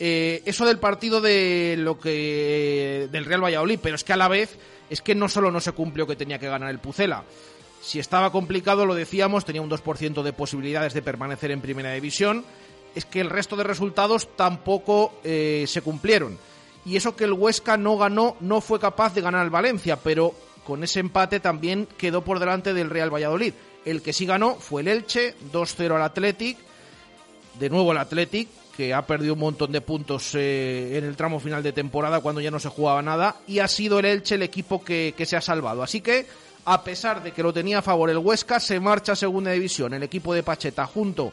Eh, 0.00 0.42
eso 0.44 0.64
del 0.64 0.78
partido 0.78 1.20
de 1.20 1.76
lo 1.78 1.98
que 1.98 3.08
del 3.10 3.24
Real 3.24 3.42
Valladolid, 3.42 3.80
pero 3.82 3.96
es 3.96 4.04
que 4.04 4.12
a 4.12 4.16
la 4.16 4.28
vez 4.28 4.56
es 4.90 5.02
que 5.02 5.14
no 5.14 5.28
solo 5.28 5.50
no 5.50 5.60
se 5.60 5.72
cumplió 5.72 6.06
que 6.06 6.16
tenía 6.16 6.38
que 6.38 6.48
ganar 6.48 6.70
el 6.70 6.78
Pucela. 6.78 7.24
Si 7.80 7.98
estaba 7.98 8.32
complicado, 8.32 8.86
lo 8.86 8.94
decíamos, 8.94 9.44
tenía 9.44 9.62
un 9.62 9.70
2% 9.70 10.22
de 10.22 10.32
posibilidades 10.32 10.94
de 10.94 11.02
permanecer 11.02 11.50
en 11.50 11.60
primera 11.60 11.92
división. 11.92 12.44
Es 12.94 13.04
que 13.04 13.20
el 13.20 13.30
resto 13.30 13.56
de 13.56 13.64
resultados 13.64 14.28
tampoco 14.36 15.14
eh, 15.24 15.64
se 15.66 15.82
cumplieron. 15.82 16.38
Y 16.84 16.96
eso 16.96 17.14
que 17.14 17.24
el 17.24 17.32
Huesca 17.32 17.76
no 17.76 17.96
ganó, 17.96 18.36
no 18.40 18.60
fue 18.60 18.80
capaz 18.80 19.14
de 19.14 19.20
ganar 19.20 19.42
al 19.42 19.50
Valencia, 19.50 19.96
pero 19.96 20.34
con 20.68 20.84
ese 20.84 21.00
empate 21.00 21.40
también 21.40 21.88
quedó 21.96 22.22
por 22.22 22.38
delante 22.38 22.74
del 22.74 22.90
Real 22.90 23.08
Valladolid. 23.08 23.54
El 23.86 24.02
que 24.02 24.12
sí 24.12 24.26
ganó 24.26 24.56
fue 24.56 24.82
el 24.82 24.88
Elche, 24.88 25.34
2-0 25.50 25.94
al 25.94 26.02
Athletic. 26.02 26.58
De 27.58 27.70
nuevo 27.70 27.92
el 27.92 27.96
Athletic, 27.96 28.50
que 28.76 28.92
ha 28.92 29.06
perdido 29.06 29.32
un 29.32 29.40
montón 29.40 29.72
de 29.72 29.80
puntos 29.80 30.34
eh, 30.34 30.98
en 30.98 31.04
el 31.04 31.16
tramo 31.16 31.40
final 31.40 31.62
de 31.62 31.72
temporada 31.72 32.20
cuando 32.20 32.42
ya 32.42 32.50
no 32.50 32.60
se 32.60 32.68
jugaba 32.68 33.00
nada. 33.00 33.36
Y 33.46 33.60
ha 33.60 33.66
sido 33.66 33.98
el 33.98 34.04
Elche 34.04 34.34
el 34.34 34.42
equipo 34.42 34.84
que, 34.84 35.14
que 35.16 35.24
se 35.24 35.38
ha 35.38 35.40
salvado. 35.40 35.82
Así 35.82 36.02
que, 36.02 36.26
a 36.66 36.84
pesar 36.84 37.22
de 37.22 37.32
que 37.32 37.42
lo 37.42 37.54
tenía 37.54 37.78
a 37.78 37.82
favor 37.82 38.10
el 38.10 38.18
Huesca, 38.18 38.60
se 38.60 38.78
marcha 38.78 39.12
a 39.12 39.16
segunda 39.16 39.52
división 39.52 39.94
el 39.94 40.02
equipo 40.02 40.34
de 40.34 40.42
Pacheta 40.42 40.84
junto 40.84 41.32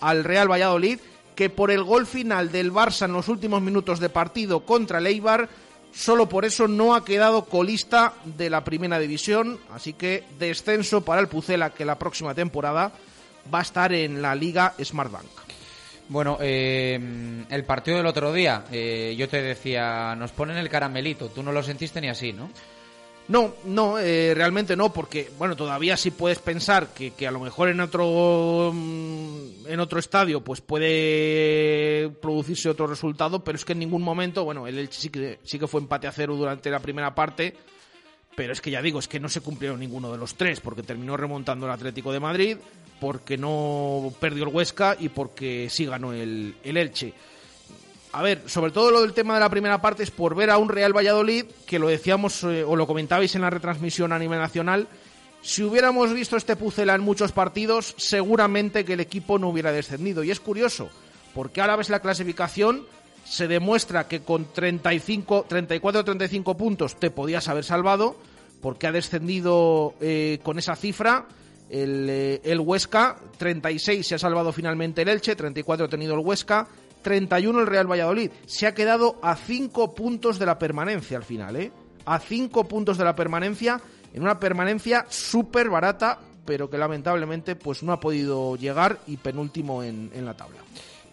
al 0.00 0.22
Real 0.22 0.48
Valladolid, 0.48 1.00
que 1.34 1.50
por 1.50 1.72
el 1.72 1.82
gol 1.82 2.06
final 2.06 2.52
del 2.52 2.72
Barça 2.72 3.06
en 3.06 3.14
los 3.14 3.26
últimos 3.26 3.60
minutos 3.60 3.98
de 3.98 4.10
partido 4.10 4.60
contra 4.60 4.98
el 4.98 5.08
Eibar 5.08 5.48
solo 5.96 6.28
por 6.28 6.44
eso 6.44 6.68
no 6.68 6.94
ha 6.94 7.04
quedado 7.04 7.46
colista 7.46 8.14
de 8.24 8.50
la 8.50 8.62
primera 8.62 8.98
división, 8.98 9.58
así 9.72 9.94
que 9.94 10.24
descenso 10.38 11.00
para 11.00 11.20
el 11.20 11.28
Pucela 11.28 11.70
que 11.70 11.84
la 11.84 11.98
próxima 11.98 12.34
temporada 12.34 12.92
va 13.52 13.60
a 13.60 13.62
estar 13.62 13.92
en 13.92 14.20
la 14.20 14.34
Liga 14.34 14.74
Smartbank. 14.82 15.24
Bueno, 16.08 16.38
eh, 16.40 17.44
el 17.48 17.64
partido 17.64 17.96
del 17.96 18.06
otro 18.06 18.32
día, 18.32 18.64
eh, 18.70 19.14
yo 19.18 19.28
te 19.28 19.42
decía, 19.42 20.14
nos 20.14 20.30
ponen 20.30 20.56
el 20.58 20.68
caramelito, 20.68 21.28
tú 21.28 21.42
no 21.42 21.50
lo 21.50 21.62
sentiste 21.62 22.00
ni 22.00 22.08
así, 22.08 22.32
¿no? 22.32 22.50
No, 23.28 23.54
no, 23.64 23.98
eh, 23.98 24.34
realmente 24.34 24.76
no, 24.76 24.92
porque 24.92 25.30
bueno, 25.36 25.56
todavía 25.56 25.96
sí 25.96 26.12
puedes 26.12 26.38
pensar 26.38 26.88
que, 26.94 27.10
que, 27.10 27.26
a 27.26 27.32
lo 27.32 27.40
mejor 27.40 27.68
en 27.68 27.80
otro 27.80 28.70
mm, 28.72 29.66
en 29.66 29.80
otro 29.80 29.98
estadio 29.98 30.42
pues 30.42 30.60
puede 30.60 32.08
producirse 32.22 32.68
otro 32.68 32.86
resultado, 32.86 33.42
pero 33.42 33.56
es 33.56 33.64
que 33.64 33.72
en 33.72 33.80
ningún 33.80 34.02
momento, 34.02 34.44
bueno, 34.44 34.68
el 34.68 34.78
Elche 34.78 35.00
sí 35.00 35.10
que 35.10 35.40
sí 35.42 35.58
que 35.58 35.66
fue 35.66 35.80
empate 35.80 36.06
a 36.06 36.12
cero 36.12 36.36
durante 36.36 36.70
la 36.70 36.78
primera 36.78 37.16
parte, 37.16 37.56
pero 38.36 38.52
es 38.52 38.60
que 38.60 38.70
ya 38.70 38.80
digo, 38.80 39.00
es 39.00 39.08
que 39.08 39.18
no 39.18 39.28
se 39.28 39.40
cumplieron 39.40 39.80
ninguno 39.80 40.12
de 40.12 40.18
los 40.18 40.36
tres, 40.36 40.60
porque 40.60 40.84
terminó 40.84 41.16
remontando 41.16 41.66
el 41.66 41.72
Atlético 41.72 42.12
de 42.12 42.20
Madrid, 42.20 42.58
porque 43.00 43.36
no 43.36 44.12
perdió 44.20 44.44
el 44.44 44.54
Huesca 44.54 44.96
y 45.00 45.08
porque 45.08 45.66
sí 45.68 45.84
ganó 45.84 46.12
el, 46.12 46.54
el 46.62 46.76
Elche 46.76 47.12
a 48.16 48.22
ver, 48.22 48.44
sobre 48.46 48.72
todo 48.72 48.90
lo 48.90 49.02
del 49.02 49.12
tema 49.12 49.34
de 49.34 49.40
la 49.40 49.50
primera 49.50 49.82
parte 49.82 50.02
es 50.02 50.10
por 50.10 50.34
ver 50.34 50.48
a 50.48 50.56
un 50.56 50.70
Real 50.70 50.96
Valladolid, 50.96 51.44
que 51.66 51.78
lo 51.78 51.88
decíamos 51.88 52.42
eh, 52.44 52.64
o 52.64 52.74
lo 52.74 52.86
comentabais 52.86 53.34
en 53.34 53.42
la 53.42 53.50
retransmisión 53.50 54.10
a 54.10 54.18
nivel 54.18 54.38
nacional, 54.38 54.88
si 55.42 55.62
hubiéramos 55.62 56.14
visto 56.14 56.38
este 56.38 56.56
Pucela 56.56 56.94
en 56.94 57.02
muchos 57.02 57.32
partidos, 57.32 57.94
seguramente 57.98 58.86
que 58.86 58.94
el 58.94 59.00
equipo 59.00 59.38
no 59.38 59.50
hubiera 59.50 59.70
descendido. 59.70 60.24
Y 60.24 60.30
es 60.30 60.40
curioso, 60.40 60.88
porque 61.34 61.60
ahora 61.60 61.76
ves 61.76 61.90
la 61.90 62.00
clasificación, 62.00 62.86
se 63.26 63.48
demuestra 63.48 64.08
que 64.08 64.22
con 64.22 64.46
35, 64.50 65.44
34 65.46 66.00
o 66.00 66.04
35 66.04 66.56
puntos 66.56 66.98
te 66.98 67.10
podías 67.10 67.48
haber 67.48 67.64
salvado, 67.64 68.16
porque 68.62 68.86
ha 68.86 68.92
descendido 68.92 69.92
eh, 70.00 70.38
con 70.42 70.58
esa 70.58 70.74
cifra. 70.74 71.26
El, 71.68 72.06
eh, 72.08 72.40
el 72.44 72.60
Huesca, 72.60 73.16
36 73.36 74.06
se 74.06 74.14
ha 74.14 74.18
salvado 74.18 74.52
finalmente 74.52 75.02
el 75.02 75.08
Elche, 75.10 75.36
34 75.36 75.84
ha 75.84 75.88
tenido 75.90 76.14
el 76.14 76.20
Huesca, 76.20 76.66
31 77.06 77.60
el 77.60 77.66
Real 77.68 77.88
Valladolid. 77.88 78.32
Se 78.46 78.66
ha 78.66 78.74
quedado 78.74 79.20
a 79.22 79.36
5 79.36 79.94
puntos 79.94 80.40
de 80.40 80.46
la 80.46 80.58
permanencia 80.58 81.16
al 81.16 81.22
final, 81.22 81.54
¿eh? 81.54 81.70
A 82.04 82.18
5 82.18 82.66
puntos 82.66 82.98
de 82.98 83.04
la 83.04 83.14
permanencia, 83.14 83.80
en 84.12 84.24
una 84.24 84.40
permanencia 84.40 85.06
súper 85.08 85.70
barata, 85.70 86.18
pero 86.44 86.68
que 86.68 86.78
lamentablemente 86.78 87.54
pues 87.54 87.84
no 87.84 87.92
ha 87.92 88.00
podido 88.00 88.56
llegar 88.56 88.98
y 89.06 89.18
penúltimo 89.18 89.84
en, 89.84 90.10
en 90.14 90.24
la 90.24 90.36
tabla. 90.36 90.58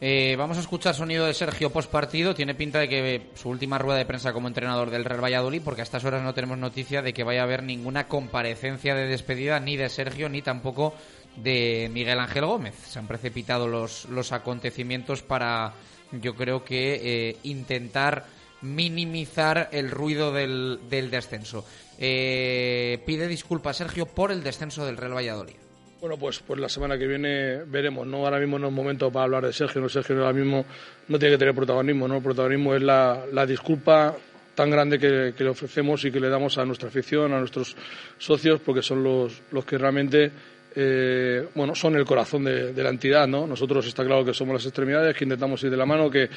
Eh, 0.01 0.35
vamos 0.35 0.57
a 0.57 0.61
escuchar 0.61 0.95
sonido 0.95 1.27
de 1.27 1.33
Sergio 1.35 1.69
post 1.69 1.91
partido. 1.91 2.33
Tiene 2.33 2.55
pinta 2.55 2.79
de 2.79 2.89
que 2.89 3.29
su 3.35 3.49
última 3.49 3.77
rueda 3.77 3.99
de 3.99 4.05
prensa 4.05 4.33
como 4.33 4.47
entrenador 4.47 4.89
del 4.89 5.05
Real 5.05 5.23
Valladolid, 5.23 5.61
porque 5.63 5.81
a 5.81 5.83
estas 5.83 6.03
horas 6.03 6.23
no 6.23 6.33
tenemos 6.33 6.57
noticia 6.57 7.03
de 7.03 7.13
que 7.13 7.23
vaya 7.23 7.41
a 7.41 7.43
haber 7.43 7.61
ninguna 7.61 8.07
comparecencia 8.07 8.95
de 8.95 9.05
despedida 9.05 9.59
ni 9.59 9.77
de 9.77 9.89
Sergio 9.89 10.27
ni 10.27 10.41
tampoco 10.41 10.95
de 11.35 11.89
Miguel 11.91 12.19
Ángel 12.19 12.45
Gómez. 12.45 12.75
Se 12.75 12.99
han 12.99 13.07
precipitado 13.07 13.67
los, 13.67 14.05
los 14.05 14.31
acontecimientos 14.31 15.21
para, 15.23 15.73
yo 16.11 16.35
creo 16.35 16.63
que, 16.63 17.29
eh, 17.29 17.37
intentar 17.43 18.25
minimizar 18.61 19.69
el 19.71 19.91
ruido 19.91 20.31
del, 20.31 20.79
del 20.89 21.11
descenso. 21.11 21.65
Eh, 21.99 23.01
pide 23.05 23.27
disculpas 23.27 23.77
Sergio 23.77 24.05
por 24.05 24.31
el 24.31 24.43
descenso 24.43 24.85
del 24.85 24.97
Real 24.97 25.15
Valladolid. 25.15 25.55
Bueno, 25.99 26.17
pues, 26.17 26.39
pues 26.39 26.59
la 26.59 26.67
semana 26.67 26.97
que 26.97 27.07
viene 27.07 27.63
veremos, 27.63 28.05
¿no? 28.05 28.25
Ahora 28.25 28.39
mismo 28.39 28.59
no 28.59 28.67
es 28.67 28.73
momento 28.73 29.09
para 29.09 29.23
hablar 29.23 29.45
de 29.45 29.53
Sergio, 29.53 29.79
no 29.79 29.87
Sergio 29.87 30.17
ahora 30.17 30.33
mismo 30.33 30.65
no 31.07 31.17
tiene 31.17 31.35
que 31.35 31.39
tener 31.39 31.55
protagonismo, 31.55 32.09
¿no? 32.09 32.17
El 32.17 32.23
protagonismo 32.23 32.75
es 32.75 32.81
la, 32.81 33.25
la 33.31 33.45
disculpa 33.45 34.13
tan 34.53 34.69
grande 34.69 34.99
que, 34.99 35.33
que, 35.35 35.43
le 35.43 35.49
ofrecemos 35.49 36.03
y 36.03 36.11
que 36.11 36.19
le 36.19 36.29
damos 36.29 36.57
a 36.57 36.65
nuestra 36.65 36.89
afición, 36.89 37.33
a 37.33 37.39
nuestros 37.39 37.75
socios, 38.17 38.59
porque 38.59 38.81
son 38.81 39.01
los, 39.01 39.41
los 39.51 39.65
que 39.65 39.77
realmente 39.77 40.31
eh, 40.75 41.47
bueno, 41.55 41.75
son 41.75 41.95
el 41.95 42.05
corazón 42.05 42.43
de, 42.43 42.73
la 42.83 42.89
entidad, 42.89 43.27
¿no? 43.27 43.47
Nosotros 43.47 43.85
está 43.85 44.03
claro 44.03 44.25
que 44.25 44.33
somos 44.33 44.53
las 44.53 44.65
extremidades, 44.65 45.15
que 45.15 45.25
intentamos 45.25 45.63
ir 45.63 45.69
de 45.69 45.77
la 45.77 45.85
mano, 45.85 46.09
que, 46.09 46.29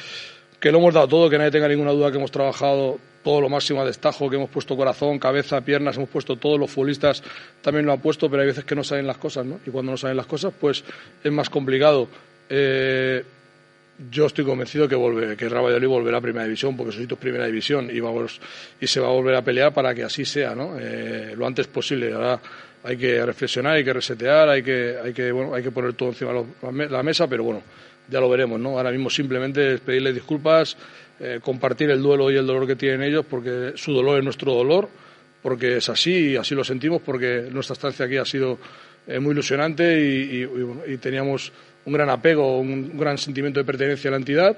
que 0.61 0.71
lo 0.71 0.79
hemos 0.79 0.95
dado 0.95 1.09
todo, 1.09 1.31
que 1.31 1.39
nadie 1.39 1.51
tenga 1.51 1.69
ninguna 1.69 1.93
duda 1.93 2.11
que 2.11 2.19
hemos 2.19 2.31
trabajado 2.31 2.99
todo 3.23 3.41
lo 3.41 3.49
máximo 3.49 3.83
a 3.83 3.85
destajo, 3.85 4.31
que 4.31 4.37
hemos 4.37 4.51
puesto 4.51 4.77
corazón, 4.77 5.19
cabeza, 5.19 5.61
piernas, 5.61 5.97
hemos 5.97 6.09
puesto 6.09 6.37
todos 6.37 6.61
los 6.61 6.71
futbolistas 6.71 7.23
también 7.61 7.85
lo 7.85 7.93
han 7.93 8.01
puesto, 8.01 8.31
pero 8.31 8.43
hay 8.43 8.49
veces 8.49 8.65
que 8.65 8.77
no 8.77 8.85
salen 8.85 9.07
las 9.07 9.19
cosas, 9.19 9.45
¿no? 9.45 9.59
Y 9.67 9.71
cuando 9.71 9.91
no 9.91 9.97
salen 9.97 10.17
las 10.17 10.27
cosas, 10.27 10.55
pues 10.61 10.85
es 11.25 11.33
más 11.33 11.51
complicado. 11.51 12.09
Eh, 12.49 13.25
yo 14.11 14.27
estoy 14.27 14.45
convencido 14.45 14.87
que 14.87 14.95
vuelve, 14.95 15.37
que 15.37 15.49
Valladolid 15.49 15.89
volverá 15.89 16.19
a 16.19 16.21
Primera 16.21 16.45
División, 16.45 16.77
porque 16.77 16.93
Sositos 16.93 17.17
es 17.17 17.21
Primera 17.21 17.47
División 17.47 17.91
y, 17.91 17.99
vamos, 17.99 18.41
y 18.81 18.87
se 18.87 19.01
va 19.01 19.09
a 19.09 19.13
volver 19.13 19.35
a 19.35 19.43
pelear 19.43 19.73
para 19.73 19.95
que 19.95 20.05
así 20.05 20.25
sea, 20.25 20.55
¿no? 20.55 20.79
Eh, 20.79 21.35
lo 21.37 21.47
antes 21.47 21.67
posible. 21.67 22.13
Ahora 22.13 22.41
hay 22.87 22.97
que 22.97 23.27
reflexionar, 23.27 23.75
hay 23.75 23.85
que 23.85 23.93
resetear, 23.93 24.49
hay 24.49 24.63
que, 24.63 24.97
hay 25.03 25.13
que, 25.13 25.33
bueno, 25.33 25.53
hay 25.55 25.63
que 25.63 25.73
poner 25.73 25.95
todo 25.95 26.11
encima 26.11 26.33
de 26.33 26.89
la 26.89 27.03
mesa, 27.03 27.27
pero 27.27 27.43
bueno, 27.43 27.63
ya 28.09 28.21
lo 28.21 28.31
veremos, 28.31 28.61
¿no? 28.61 28.79
Ahora 28.79 28.93
mismo 28.93 29.11
simplemente 29.11 29.75
es 29.75 29.81
pedirles 29.81 30.15
disculpas, 30.15 30.77
eh, 31.19 31.41
compartir 31.43 31.91
el 31.91 32.01
duelo 32.01 32.31
y 32.31 32.37
el 32.37 32.47
dolor 32.47 32.65
que 32.65 32.77
tienen 32.77 33.03
ellos, 33.03 33.27
porque 33.29 33.73
su 33.75 33.93
dolor 33.93 34.19
es 34.19 34.25
nuestro 34.25 34.55
dolor, 34.55 34.89
porque 35.43 35.79
es 35.79 35.89
así 35.89 36.31
y 36.31 36.37
así 36.37 36.55
lo 36.55 36.63
sentimos, 36.63 37.03
porque 37.03 37.49
nuestra 37.51 37.75
estancia 37.75 38.07
aquí 38.07 38.19
ha 38.19 38.25
sido 38.25 38.59
eh, 39.09 39.19
muy 39.19 39.33
ilusionante 39.33 40.01
y, 40.01 40.45
y, 40.45 40.93
y, 40.93 40.97
teníamos 40.99 41.53
un 41.85 41.93
gran 41.93 42.09
apego, 42.09 42.61
un 42.61 42.97
gran 42.97 43.19
sentimiento 43.19 43.59
de 43.59 43.65
pertenencia 43.65 44.09
a 44.09 44.13
la 44.13 44.19
entidad 44.19 44.57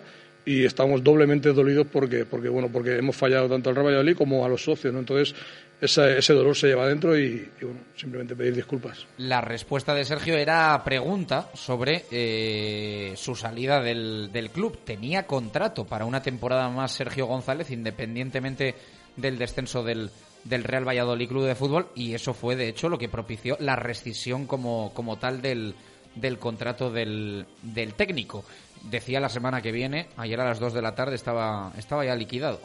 y 0.49 0.65
estamos 0.65 1.05
doblemente 1.05 1.53
dolidos 1.53 1.87
porque, 1.93 2.25
porque, 2.25 2.49
bueno, 2.49 2.71
porque 2.73 2.97
hemos 2.97 3.15
fallado 3.15 3.51
tanto 3.51 3.69
al 3.69 3.77
Real 3.77 3.89
Valladolid 3.89 4.17
como 4.17 4.47
a 4.47 4.49
los 4.49 4.65
socios, 4.65 4.95
¿no? 4.95 5.01
Entonces, 5.01 5.35
ese, 5.79 6.17
ese 6.17 6.33
dolor 6.33 6.57
se 6.57 6.69
lleva 6.69 6.85
adentro 6.85 7.19
y, 7.19 7.51
y, 7.61 7.65
bueno, 7.67 7.81
simplemente 7.95 8.35
pedir 8.35 8.57
disculpas. 8.57 9.07
La 9.19 9.43
respuesta 9.43 9.93
de 9.93 10.07
Sergio 10.07 10.39
era 10.39 10.83
pregunta 10.83 11.51
sobre 11.53 12.07
eh, 12.11 13.13
su 13.15 13.35
salida 13.35 13.83
del, 13.83 14.31
del, 14.33 14.49
club. 14.49 14.79
Tenía 14.87 15.27
contrato 15.27 15.85
para 15.85 16.07
una 16.07 16.23
temporada 16.23 16.71
más 16.71 16.93
Sergio 16.93 17.27
González, 17.27 17.71
independientemente 17.71 18.75
del 19.17 19.37
descenso 19.37 19.83
del, 19.83 20.09
del 20.45 20.65
Real 20.65 20.89
Valladolid 20.89 21.29
Club 21.29 21.45
de 21.45 21.57
Fútbol, 21.57 21.89
y 21.95 22.15
eso 22.15 22.33
fue, 22.33 22.57
de 22.57 22.69
hecho, 22.69 22.89
lo 22.89 22.97
que 22.97 23.11
propició 23.11 23.59
la 23.61 23.77
rescisión 23.77 24.47
como, 24.47 24.95
como 24.95 25.19
tal 25.19 25.43
del, 25.43 25.75
del 26.15 26.39
contrato 26.39 26.91
del, 26.91 27.45
del 27.63 27.93
técnico. 27.93 28.47
Decía 28.83 29.21
la 29.21 29.29
semana 29.29 29.63
que 29.63 29.73
viene, 29.73 30.09
ayer 30.17 30.41
a 30.41 30.45
las 30.45 30.61
2 30.61 30.73
de 30.73 30.83
la 30.83 30.95
tarde 30.95 31.15
estaba, 31.15 31.73
estaba 31.77 32.05
ya 32.05 32.15
liquidado. 32.15 32.61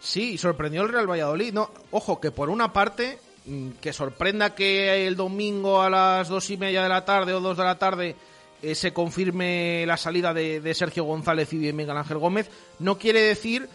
Sí, 0.00 0.36
sorprendió 0.36 0.82
el 0.82 0.88
Real 0.88 1.08
Valladolid. 1.08 1.52
No, 1.52 1.70
ojo, 1.92 2.20
que 2.20 2.32
por 2.32 2.50
una 2.50 2.72
parte, 2.72 3.18
mm, 3.46 3.70
que 3.80 3.92
sorprenda 3.92 4.54
que 4.54 5.06
el 5.06 5.14
domingo 5.14 5.80
a 5.80 5.88
las 5.88 6.28
dos 6.28 6.50
y 6.50 6.56
media 6.56 6.82
de 6.82 6.88
la 6.88 7.04
tarde 7.04 7.32
o 7.32 7.40
dos 7.40 7.56
de 7.56 7.64
la 7.64 7.78
tarde 7.78 8.16
eh, 8.62 8.74
se 8.74 8.92
confirme 8.92 9.84
la 9.86 9.96
salida 9.96 10.32
de, 10.34 10.74
Sergio 10.74 11.04
González 11.04 11.52
y 11.52 11.58
de 11.58 11.72
Miguel 11.72 11.96
Ángel 11.96 12.18
Gómez, 12.18 12.48
no 12.78 12.96
quiere 12.96 13.20
decir 13.20 13.68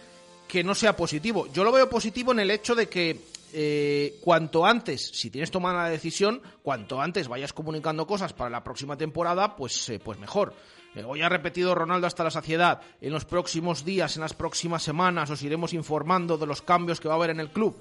que 0.46 0.64
no 0.64 0.74
sea 0.74 0.96
positivo. 0.96 1.46
Yo 1.52 1.62
lo 1.62 1.72
veo 1.72 1.90
positivo 1.90 2.32
en 2.32 2.40
el 2.40 2.50
hecho 2.50 2.74
de 2.74 2.88
que 2.88 3.20
eh, 3.52 4.18
cuanto 4.22 4.64
antes, 4.64 5.02
si 5.02 5.30
tienes 5.30 5.50
tomada 5.50 5.84
la 5.84 5.90
decisión, 5.90 6.42
cuanto 6.62 7.00
antes 7.00 7.28
vayas 7.28 7.52
comunicando 7.52 8.06
cosas 8.06 8.32
para 8.32 8.50
la 8.50 8.64
próxima 8.64 8.96
temporada, 8.96 9.56
pues, 9.56 9.88
eh, 9.90 9.98
pues 9.98 10.18
mejor. 10.18 10.54
Hoy 11.06 11.22
ha 11.22 11.28
repetido 11.28 11.74
Ronaldo 11.74 12.06
hasta 12.06 12.24
la 12.24 12.30
saciedad. 12.30 12.80
En 13.00 13.12
los 13.12 13.24
próximos 13.24 13.84
días, 13.84 14.16
en 14.16 14.22
las 14.22 14.34
próximas 14.34 14.82
semanas, 14.82 15.30
os 15.30 15.42
iremos 15.42 15.72
informando 15.72 16.38
de 16.38 16.46
los 16.46 16.62
cambios 16.62 17.00
que 17.00 17.08
va 17.08 17.14
a 17.14 17.16
haber 17.16 17.30
en 17.30 17.40
el 17.40 17.50
club. 17.50 17.76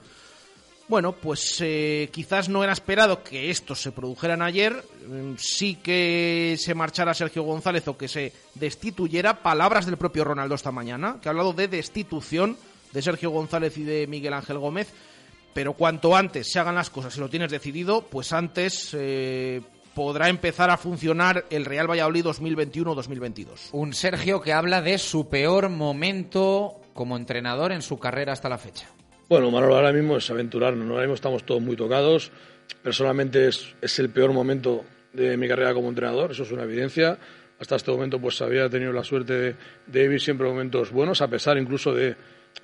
Bueno, 0.88 1.12
pues 1.12 1.58
eh, 1.60 2.10
quizás 2.14 2.48
no 2.48 2.64
era 2.64 2.72
esperado 2.72 3.22
que 3.22 3.50
estos 3.50 3.82
se 3.82 3.92
produjeran 3.92 4.42
ayer. 4.42 4.86
Mm, 5.08 5.34
sí 5.38 5.76
que 5.76 6.56
se 6.58 6.76
marchara 6.76 7.14
Sergio 7.14 7.44
González 7.44 7.88
o 7.90 7.98
que 7.98 8.08
se 8.08 8.32
destituyera. 8.56 9.44
Palabras 9.44 9.86
del 9.86 9.98
propio 9.98 10.24
Ronaldo 10.24 10.56
esta 10.56 10.72
mañana, 10.72 11.18
que 11.22 11.28
ha 11.28 11.32
hablado 11.32 11.52
de 11.52 11.68
destitución 11.68 12.56
de 12.94 13.02
Sergio 13.02 13.32
González 13.32 13.78
y 13.78 13.84
de 13.84 14.08
Miguel 14.08 14.34
Ángel 14.34 14.60
Gómez. 14.60 14.94
Pero 15.54 15.74
cuanto 15.74 16.16
antes 16.16 16.50
se 16.50 16.60
hagan 16.60 16.76
las 16.76 16.90
cosas 16.90 17.18
y 17.18 17.20
lo 17.20 17.30
tienes 17.30 17.52
decidido, 17.52 18.04
pues 18.04 18.32
antes 18.32 18.92
eh, 18.94 19.62
podrá 19.98 20.30
empezar 20.30 20.70
a 20.70 20.78
funcionar 20.78 21.46
el 21.50 21.66
Real 21.66 21.90
Valladolid 21.90 22.24
2021-2022. 22.24 23.70
Un 23.72 23.96
Sergio 23.96 24.40
que 24.42 24.54
habla 24.54 24.84
de 24.84 25.00
su 25.00 25.28
peor 25.28 25.70
momento 25.70 26.80
como 26.94 27.18
entrenador 27.18 27.72
en 27.72 27.82
su 27.82 27.98
carrera 27.98 28.34
hasta 28.34 28.48
la 28.48 28.60
fecha. 28.60 28.88
Bueno, 29.28 29.50
Manolo, 29.50 29.76
ahora 29.76 29.92
mismo 29.92 30.18
es 30.18 30.30
aventurarnos, 30.30 30.86
¿no? 30.86 30.92
ahora 30.94 31.06
mismo 31.06 31.16
estamos 31.16 31.44
todos 31.48 31.64
muy 31.64 31.76
tocados. 31.76 32.32
Personalmente 32.84 33.48
es, 33.48 33.74
es, 33.82 33.98
el 33.98 34.12
peor 34.12 34.34
momento 34.34 34.86
de 35.14 35.36
mi 35.36 35.48
carrera 35.48 35.74
como 35.74 35.90
entrenador, 35.90 36.30
eso 36.30 36.44
es 36.44 36.52
una 36.52 36.66
evidencia. 36.66 37.18
Hasta 37.60 37.78
este 37.78 37.90
momento 37.90 38.22
pues 38.22 38.40
había 38.44 38.70
tenido 38.70 38.94
la 38.94 39.04
suerte 39.04 39.34
de, 39.34 39.56
de 39.88 40.02
vivir 40.04 40.22
siempre 40.22 40.48
momentos 40.48 40.92
buenos, 40.92 41.24
a 41.24 41.28
pesar 41.28 41.58
incluso 41.58 41.92
de, 41.92 42.16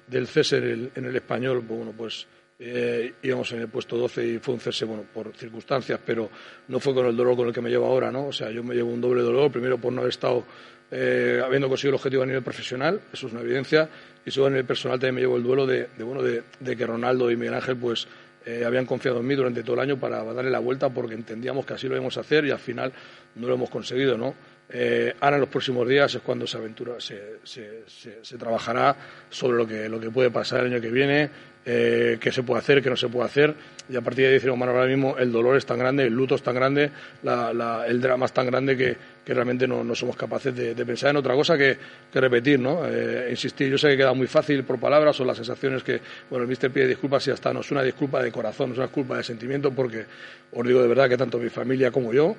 del 0.05 0.27
cese 0.27 0.57
en 0.57 0.64
el, 0.65 0.91
en 0.93 1.05
el 1.05 1.15
español, 1.15 1.64
pues, 1.68 1.77
bueno, 1.80 1.93
pues 1.97 2.27
eh, 2.65 3.14
íbamos 3.22 3.52
en 3.52 3.60
el 3.60 3.68
puesto 3.68 3.98
12 3.98 4.26
y 4.26 4.40
fue 4.40 4.53
un 4.53 4.60
cese, 4.61 4.85
bueno, 4.85 5.03
por 5.14 5.34
circunstancias, 5.34 5.99
pero 6.06 6.30
no 6.69 6.80
fue 6.80 6.94
con 6.94 7.06
el 7.07 7.15
dolor 7.15 7.35
con 7.35 7.48
el 7.48 7.53
que 7.53 7.61
me 7.61 7.69
llevo 7.69 7.88
ahora, 7.88 8.10
¿no? 8.10 8.27
O 8.27 8.31
sea, 8.31 8.49
yo 8.52 8.64
me 8.64 8.73
llevo 8.73 8.91
un 8.91 9.02
doble 9.02 9.22
dolor, 9.22 9.52
primero 9.52 9.77
por 9.77 9.91
no 9.91 9.99
haber 9.99 10.11
estado 10.11 10.45
eh, 10.90 11.41
habiendo 11.44 11.68
conseguido 11.68 11.91
el 11.91 11.95
objetivo 11.95 12.23
a 12.23 12.26
nivel 12.26 12.41
profesional, 12.41 13.02
eso 13.11 13.27
es 13.27 13.34
una 13.34 13.41
evidencia, 13.41 13.90
y 14.26 14.30
luego 14.31 14.48
a 14.48 14.49
nivel 14.52 14.65
personal 14.65 14.98
también 14.98 15.15
me 15.15 15.22
llevo 15.22 15.35
el 15.35 15.44
duelo 15.44 15.65
de, 15.65 15.88
bueno, 15.99 16.22
de, 16.22 16.76
que 16.77 16.88
Ronaldo 16.88 17.30
y 17.30 17.35
Miguel 17.35 17.56
Ángel 17.56 17.76
pues 17.76 18.07
eh, 18.45 18.64
habían 18.65 18.85
confiado 18.85 19.19
en 19.19 19.27
mí 19.27 19.35
durante 19.35 19.61
todo 19.61 19.73
el 19.73 19.81
año 19.81 19.99
para 19.99 20.23
darle 20.23 20.52
la 20.52 20.60
vuelta 20.60 20.90
porque 20.90 21.15
entendíamos 21.15 21.65
que 21.65 21.73
así 21.73 21.88
lo 21.88 21.95
íbamos 21.95 22.15
a 22.18 22.22
hacer 22.22 22.45
y 22.45 22.52
al 22.52 22.60
final 22.60 22.94
no 23.35 23.48
lo 23.48 23.56
hemos 23.56 23.69
conseguido, 23.69 24.18
¿no? 24.18 24.35
Eh, 24.69 25.14
ahora 25.19 25.35
en 25.35 25.41
los 25.41 25.49
próximos 25.49 25.88
días 25.88 26.15
es 26.15 26.22
cuando 26.22 26.48
se 26.48 26.57
aventura, 26.57 26.94
se, 26.99 27.40
se, 27.44 27.84
se, 27.85 28.38
trabajará 28.38 28.95
sobre 29.30 29.57
lo 29.57 29.68
que, 29.68 29.90
lo 29.90 29.99
que 29.99 30.10
puede 30.10 30.31
pasar 30.31 30.61
el 30.61 30.73
año 30.73 30.81
que 30.81 30.90
viene, 30.90 31.30
eh, 31.65 32.18
qué 32.19 32.31
se 32.31 32.44
puede 32.44 32.60
hacer, 32.60 32.81
qué 32.81 32.90
no 32.90 32.98
se 32.98 33.07
puede 33.07 33.26
hacer. 33.26 33.56
Y 33.90 33.95
a 33.95 34.02
partir 34.02 34.23
de 34.23 34.27
ahí 34.27 34.34
decimos, 34.34 34.60
ahora 34.68 34.85
mismo 34.85 35.18
el 35.18 35.31
dolor 35.31 35.57
es 35.57 35.65
tan 35.65 35.77
grande, 35.77 36.03
el 36.03 36.14
luto 36.14 36.35
es 36.35 36.44
tan 36.44 36.56
grande, 36.56 36.90
el 37.23 38.02
drama 38.02 38.26
es 38.26 38.34
tan 38.34 38.45
grande 38.45 38.77
que, 38.77 38.98
realmente 39.34 39.68
no, 39.68 39.95
somos 39.95 40.15
capaces 40.15 40.56
de, 40.56 40.85
pensar 40.85 41.11
en 41.11 41.18
otra 41.18 41.34
cosa 41.35 41.57
que, 41.57 41.77
repetir, 42.14 42.60
¿no? 42.60 42.81
Eh, 42.88 43.27
insistir, 43.31 43.69
yo 43.69 43.77
sé 43.77 43.90
que 43.90 43.98
queda 43.98 44.14
muy 44.14 44.27
fácil 44.27 44.64
por 44.64 44.80
palabras 44.80 45.19
o 45.19 45.26
las 45.26 45.38
sensaciones 45.38 45.84
que, 45.84 45.99
bueno, 46.30 46.44
el 46.44 46.49
mister 46.49 46.72
pide 46.72 46.88
disculpas 46.88 47.27
y 47.27 47.31
hasta 47.31 47.53
no 47.53 47.61
es 47.61 47.72
una 47.72 47.84
disculpa 47.84 48.22
de 48.22 48.31
corazón, 48.31 48.69
no 48.69 48.73
es 48.73 48.77
una 48.80 48.88
disculpa 48.88 49.18
de 49.18 49.23
sentimiento 49.23 49.72
porque 49.72 50.06
os 50.52 50.68
digo 50.68 50.81
de 50.81 50.88
verdad 50.88 51.10
que 51.10 51.18
tanto 51.18 51.38
mi 51.38 51.49
familia 51.49 51.91
como 51.91 52.14
yo 52.14 52.35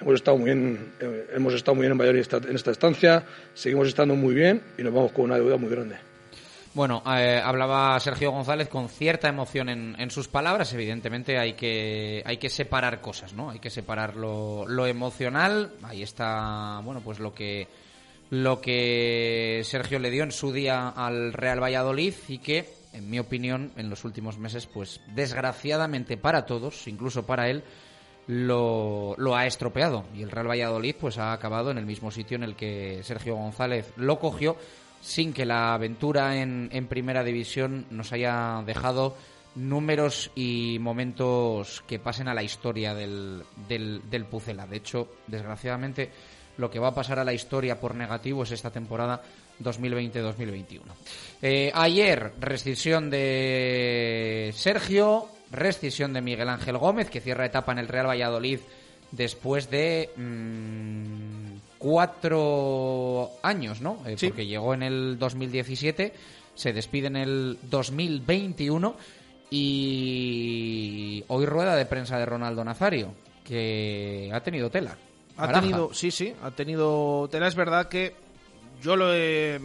hemos 0.00 0.14
estado 0.14 0.36
muy 0.36 0.46
bien, 0.46 0.92
eh, 1.00 1.26
hemos 1.34 1.54
estado 1.54 1.74
muy 1.74 1.82
bien 1.82 1.92
en 1.92 1.98
Valladolid 1.98 2.26
en 2.48 2.54
esta 2.54 2.70
estancia, 2.70 3.24
seguimos 3.54 3.88
estando 3.88 4.14
muy 4.14 4.34
bien 4.34 4.60
y 4.78 4.82
nos 4.82 4.92
vamos 4.92 5.12
con 5.12 5.24
una 5.26 5.36
deuda 5.36 5.56
muy 5.56 5.70
grande. 5.70 6.15
Bueno, 6.76 7.02
eh, 7.06 7.40
hablaba 7.42 7.98
Sergio 8.00 8.32
González 8.32 8.68
con 8.68 8.90
cierta 8.90 9.28
emoción 9.28 9.70
en, 9.70 10.10
sus 10.10 10.28
palabras. 10.28 10.74
Evidentemente 10.74 11.38
hay 11.38 11.54
que, 11.54 12.22
hay 12.26 12.36
que 12.36 12.50
separar 12.50 13.00
cosas, 13.00 13.32
¿no? 13.32 13.48
Hay 13.48 13.60
que 13.60 13.70
separar 13.70 14.14
lo, 14.14 14.68
lo, 14.68 14.86
emocional. 14.86 15.72
Ahí 15.82 16.02
está, 16.02 16.82
bueno, 16.84 17.00
pues 17.00 17.18
lo 17.18 17.32
que, 17.32 17.66
lo 18.28 18.60
que 18.60 19.62
Sergio 19.64 19.98
le 19.98 20.10
dio 20.10 20.22
en 20.22 20.32
su 20.32 20.52
día 20.52 20.90
al 20.90 21.32
Real 21.32 21.62
Valladolid 21.62 22.12
y 22.28 22.40
que, 22.40 22.68
en 22.92 23.08
mi 23.08 23.18
opinión, 23.20 23.72
en 23.76 23.88
los 23.88 24.04
últimos 24.04 24.36
meses, 24.36 24.66
pues 24.66 25.00
desgraciadamente 25.14 26.18
para 26.18 26.44
todos, 26.44 26.86
incluso 26.88 27.24
para 27.24 27.48
él, 27.48 27.64
lo, 28.26 29.14
lo, 29.16 29.34
ha 29.34 29.46
estropeado 29.46 30.04
y 30.14 30.22
el 30.22 30.30
Real 30.30 30.50
Valladolid 30.50 30.96
pues 31.00 31.16
ha 31.16 31.32
acabado 31.32 31.70
en 31.70 31.78
el 31.78 31.86
mismo 31.86 32.10
sitio 32.10 32.34
en 32.34 32.42
el 32.42 32.56
que 32.56 33.00
Sergio 33.04 33.36
González 33.36 33.92
lo 33.96 34.18
cogió 34.18 34.56
sin 35.06 35.32
que 35.32 35.46
la 35.46 35.72
aventura 35.72 36.36
en, 36.36 36.68
en 36.72 36.88
primera 36.88 37.22
división 37.22 37.86
nos 37.90 38.12
haya 38.12 38.60
dejado 38.66 39.14
números 39.54 40.32
y 40.34 40.78
momentos 40.80 41.84
que 41.86 42.00
pasen 42.00 42.26
a 42.26 42.34
la 42.34 42.42
historia 42.42 42.92
del, 42.92 43.44
del, 43.68 44.24
Pucela. 44.28 44.66
De 44.66 44.78
hecho, 44.78 45.08
desgraciadamente, 45.28 46.10
lo 46.58 46.68
que 46.68 46.80
va 46.80 46.88
a 46.88 46.94
pasar 46.94 47.20
a 47.20 47.24
la 47.24 47.32
historia 47.32 47.78
por 47.78 47.94
negativo 47.94 48.42
es 48.42 48.50
esta 48.50 48.72
temporada 48.72 49.22
2020-2021. 49.62 50.80
Eh, 51.40 51.70
ayer, 51.72 52.32
rescisión 52.40 53.08
de 53.08 54.52
Sergio, 54.56 55.28
rescisión 55.52 56.12
de 56.12 56.20
Miguel 56.20 56.48
Ángel 56.48 56.78
Gómez, 56.78 57.08
que 57.10 57.20
cierra 57.20 57.46
etapa 57.46 57.70
en 57.70 57.78
el 57.78 57.88
Real 57.88 58.08
Valladolid 58.08 58.58
después 59.12 59.70
de 59.70 60.10
mm, 60.16 61.55
cuatro 61.78 63.32
años, 63.42 63.80
¿no? 63.80 64.02
Eh, 64.06 64.16
porque 64.20 64.46
llegó 64.46 64.74
en 64.74 64.82
el 64.82 65.18
2017, 65.18 66.12
se 66.54 66.72
despide 66.72 67.08
en 67.08 67.16
el 67.16 67.58
2021 67.62 68.96
y 69.50 71.24
hoy 71.28 71.46
rueda 71.46 71.76
de 71.76 71.86
prensa 71.86 72.18
de 72.18 72.26
Ronaldo 72.26 72.64
Nazario, 72.64 73.14
que 73.44 74.30
ha 74.32 74.40
tenido 74.40 74.70
tela. 74.70 74.96
Ha 75.36 75.52
tenido, 75.52 75.92
sí, 75.92 76.10
sí, 76.10 76.34
ha 76.42 76.50
tenido 76.50 77.28
tela. 77.30 77.46
Es 77.46 77.54
verdad 77.54 77.88
que 77.88 78.14
yo 78.82 78.96
lo 78.96 79.14
he, 79.14 79.60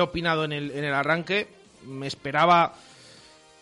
opinado 0.00 0.44
en 0.44 0.52
el, 0.52 0.70
en 0.70 0.84
el 0.84 0.94
arranque, 0.94 1.48
me 1.84 2.06
esperaba 2.06 2.74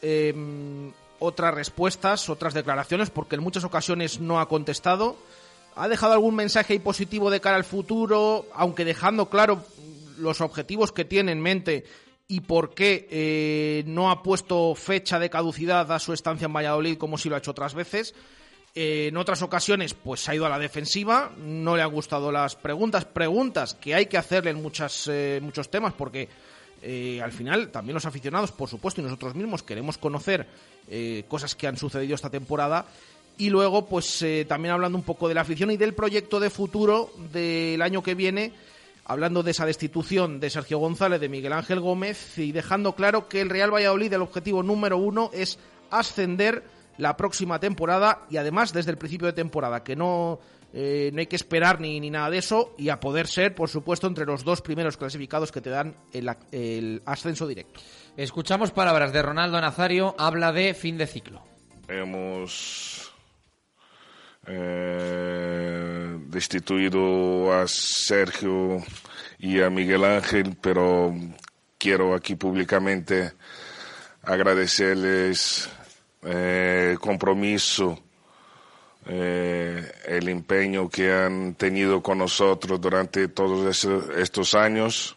em, 0.03 0.93
otras 1.19 1.55
respuestas, 1.55 2.29
otras 2.29 2.55
declaraciones, 2.55 3.11
porque 3.11 3.37
en 3.37 3.43
muchas 3.43 3.65
ocasiones 3.65 4.21
no 4.21 4.41
ha 4.41 4.49
contestado. 4.49 5.17
Ha 5.79 5.87
dejado 5.87 6.13
algún 6.13 6.35
mensaje 6.35 6.81
positivo 6.81 7.31
de 7.31 7.41
cara 7.41 7.57
al 7.57 7.63
futuro, 7.63 8.47
aunque 8.53 8.85
dejando 8.85 9.31
claro 9.31 9.65
los 10.19 10.41
objetivos 10.41 10.91
que 10.91 11.05
tiene 11.05 11.31
en 11.31 11.41
mente 11.41 11.85
y 12.27 12.41
por 12.41 12.75
qué 12.75 13.07
eh, 13.13 13.85
no 13.87 14.11
ha 14.11 14.25
puesto 14.25 14.75
fecha 14.75 15.21
de 15.21 15.31
caducidad 15.31 15.91
a 15.93 16.01
su 16.01 16.13
estancia 16.13 16.47
en 16.47 16.53
Valladolid 16.53 16.99
como 16.99 17.17
si 17.17 17.29
lo 17.29 17.37
ha 17.37 17.39
hecho 17.39 17.53
otras 17.53 17.75
veces. 17.75 18.13
Eh, 18.75 19.07
en 19.11 19.17
otras 19.17 19.41
ocasiones, 19.43 19.95
pues 19.95 20.29
ha 20.29 20.35
ido 20.35 20.47
a 20.47 20.49
la 20.49 20.59
defensiva, 20.59 21.31
no 21.39 21.77
le 21.77 21.83
han 21.83 21.93
gustado 21.93 22.33
las 22.33 22.57
preguntas, 22.57 23.05
preguntas 23.05 23.75
que 23.75 23.95
hay 23.95 24.07
que 24.07 24.19
hacerle 24.19 24.51
en 24.51 24.61
muchas, 24.61 25.09
eh, 25.09 25.39
muchos 25.41 25.71
temas, 25.71 25.95
porque 25.95 26.29
al 27.23 27.33
final 27.33 27.71
también 27.71 27.95
los 27.95 28.07
aficionados, 28.07 28.51
por 28.51 28.69
supuesto, 28.69 29.01
y 29.01 29.05
nosotros 29.05 29.35
mismos 29.35 29.63
queremos 29.63 29.97
conocer 29.99 30.47
eh, 30.91 31.25
cosas 31.29 31.55
que 31.55 31.67
han 31.67 31.77
sucedido 31.77 32.15
esta 32.15 32.31
temporada. 32.31 32.87
Y 33.39 33.51
luego, 33.51 33.87
pues 33.87 34.21
eh, 34.23 34.45
también 34.49 34.75
hablando 34.75 34.99
un 34.99 35.05
poco 35.05 35.29
de 35.29 35.35
la 35.35 35.43
afición 35.43 35.71
y 35.71 35.77
del 35.77 35.95
proyecto 35.95 36.41
de 36.41 36.51
futuro 36.51 37.11
del 37.33 37.81
año 37.83 38.03
que 38.03 38.17
viene, 38.17 38.53
hablando 39.05 39.45
de 39.45 39.53
esa 39.53 39.65
destitución 39.65 40.41
de 40.41 40.51
Sergio 40.51 40.79
González, 40.79 41.21
de 41.21 41.29
Miguel 41.29 41.53
Ángel 41.53 41.79
Gómez, 41.79 42.37
y 42.37 42.51
dejando 42.51 42.97
claro 42.97 43.29
que 43.29 43.41
el 43.41 43.49
Real 43.49 43.73
Valladolid, 43.73 44.13
el 44.13 44.23
objetivo 44.23 44.65
número 44.65 44.99
uno 44.99 45.31
es 45.33 45.59
ascender 45.91 46.65
la 46.99 47.17
próxima 47.17 47.61
temporada 47.61 48.27
y 48.29 48.39
además 48.39 48.73
desde 48.73 48.91
el 48.91 48.99
principio 48.99 49.29
de 49.29 49.33
temporada, 49.33 49.85
que 49.85 49.95
no, 49.95 50.41
eh, 50.75 51.11
no 51.13 51.21
hay 51.21 51.27
que 51.27 51.37
esperar 51.37 51.81
ni, 51.81 52.01
ni, 52.01 52.11
nada 52.11 52.31
de 52.31 52.39
eso 52.39 52.75
y 52.77 52.89
a 52.89 52.99
poder 52.99 53.29
ser, 53.29 53.55
por 53.55 53.69
supuesto, 53.69 54.09
entre 54.09 54.27
los 54.27 54.45
dos 54.45 54.61
primeros 54.61 54.97
clasificados 54.97 55.53
que 55.53 55.61
te 55.61 55.71
dan 55.71 55.95
el, 56.13 56.29
el 56.51 57.03
ascenso 57.07 57.47
directo. 57.47 57.81
Escuchamos 58.17 58.73
palabras 58.73 59.13
de 59.13 59.23
Ronaldo 59.23 59.61
Nazario, 59.61 60.17
habla 60.19 60.51
de 60.51 60.75
fin 60.75 60.99
de 60.99 61.07
ciclo. 61.07 61.41
Hemos 61.87 62.98
eh, 64.49 66.19
destituido 66.29 67.53
a 67.53 67.69
Sergio 67.69 68.83
y 69.39 69.61
a 69.61 69.71
Miguel 69.71 70.05
Ángel, 70.05 70.57
pero 70.61 71.15
quiero 71.77 72.15
aquí 72.15 72.35
públicamente 72.35 73.33
agradecerles 74.23 75.69
el 76.23 76.31
eh, 76.33 76.97
compromiso, 77.01 77.99
eh, 79.07 79.91
el 80.07 80.29
empeño 80.29 80.89
que 80.89 81.13
han 81.13 81.55
tenido 81.55 82.03
con 82.03 82.19
nosotros 82.19 82.81
durante 82.81 83.29
todos 83.29 83.85
estos 84.17 84.55
años. 84.55 85.15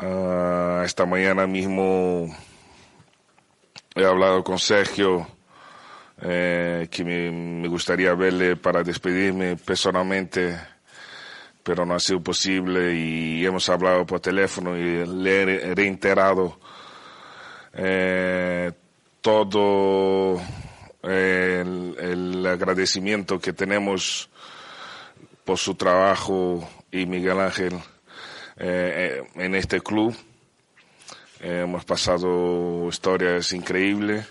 Uh, 0.00 0.82
esta 0.84 1.06
mañana 1.06 1.48
mismo 1.48 2.32
he 3.96 4.04
hablado 4.04 4.44
con 4.44 4.58
Sergio, 4.60 5.26
eh, 6.22 6.88
que 6.90 7.04
me, 7.04 7.30
me, 7.30 7.68
gustaría 7.68 8.14
verle 8.14 8.56
para 8.56 8.82
despedirme 8.82 9.56
personalmente, 9.56 10.58
pero 11.62 11.84
no 11.84 11.94
ha 11.94 12.00
sido 12.00 12.20
posible 12.20 12.94
y 12.94 13.44
hemos 13.44 13.68
hablado 13.68 14.04
por 14.04 14.20
teléfono 14.20 14.76
y 14.76 15.06
le 15.06 15.42
he 15.42 15.74
reiterado 15.74 16.58
eh, 17.74 18.72
todo 19.20 20.40
el, 21.02 21.96
el 21.98 22.46
agradecimiento 22.46 23.38
que 23.38 23.52
tenemos 23.52 24.28
por 25.44 25.58
su 25.58 25.74
trabajo 25.74 26.68
y 26.90 27.06
Miguel 27.06 27.40
Ángel. 27.40 27.74
Eh, 28.60 29.22
en 29.36 29.54
este 29.54 29.80
club. 29.80 30.14
Eh, 31.40 31.60
hemos 31.62 31.84
pasado 31.84 32.88
historias 32.88 33.52
increíbles, 33.52 34.26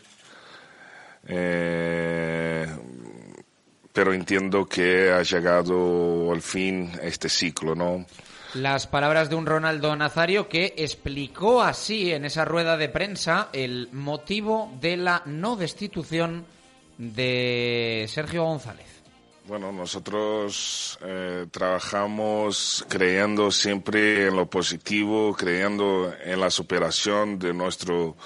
eh, 1.28 2.68
pero 3.94 4.14
entiendo 4.14 4.66
que 4.66 5.12
ha 5.12 5.24
llegado 5.24 6.32
al 6.32 6.42
fin 6.42 6.92
este 7.02 7.30
ciclo, 7.30 7.76
¿no? 7.76 8.06
Las 8.54 8.88
palabras 8.88 9.30
de 9.30 9.36
un 9.36 9.46
Ronaldo 9.46 9.96
Nazario 9.96 10.48
que 10.48 10.74
explicó 10.78 11.62
así 11.62 12.12
en 12.12 12.24
esa 12.24 12.46
rueda 12.46 12.78
de 12.78 12.90
prensa 12.90 13.50
el 13.52 13.90
motivo 13.92 14.72
de 14.80 14.98
la 14.98 15.22
no 15.26 15.58
destitución 15.58 16.46
de 16.98 18.06
Sergio 18.08 18.44
González. 18.44 18.86
Bueno, 19.48 19.72
nosotros 19.72 21.00
eh, 21.02 21.46
trabajamos 21.52 22.86
creyendo 22.90 23.50
siempre 23.50 24.28
en 24.28 24.36
lo 24.36 24.50
positivo, 24.50 25.34
creyendo 25.34 26.14
en 26.22 26.40
la 26.40 26.50
superación 26.50 27.40
de 27.40 27.54
nuestro 27.54 28.18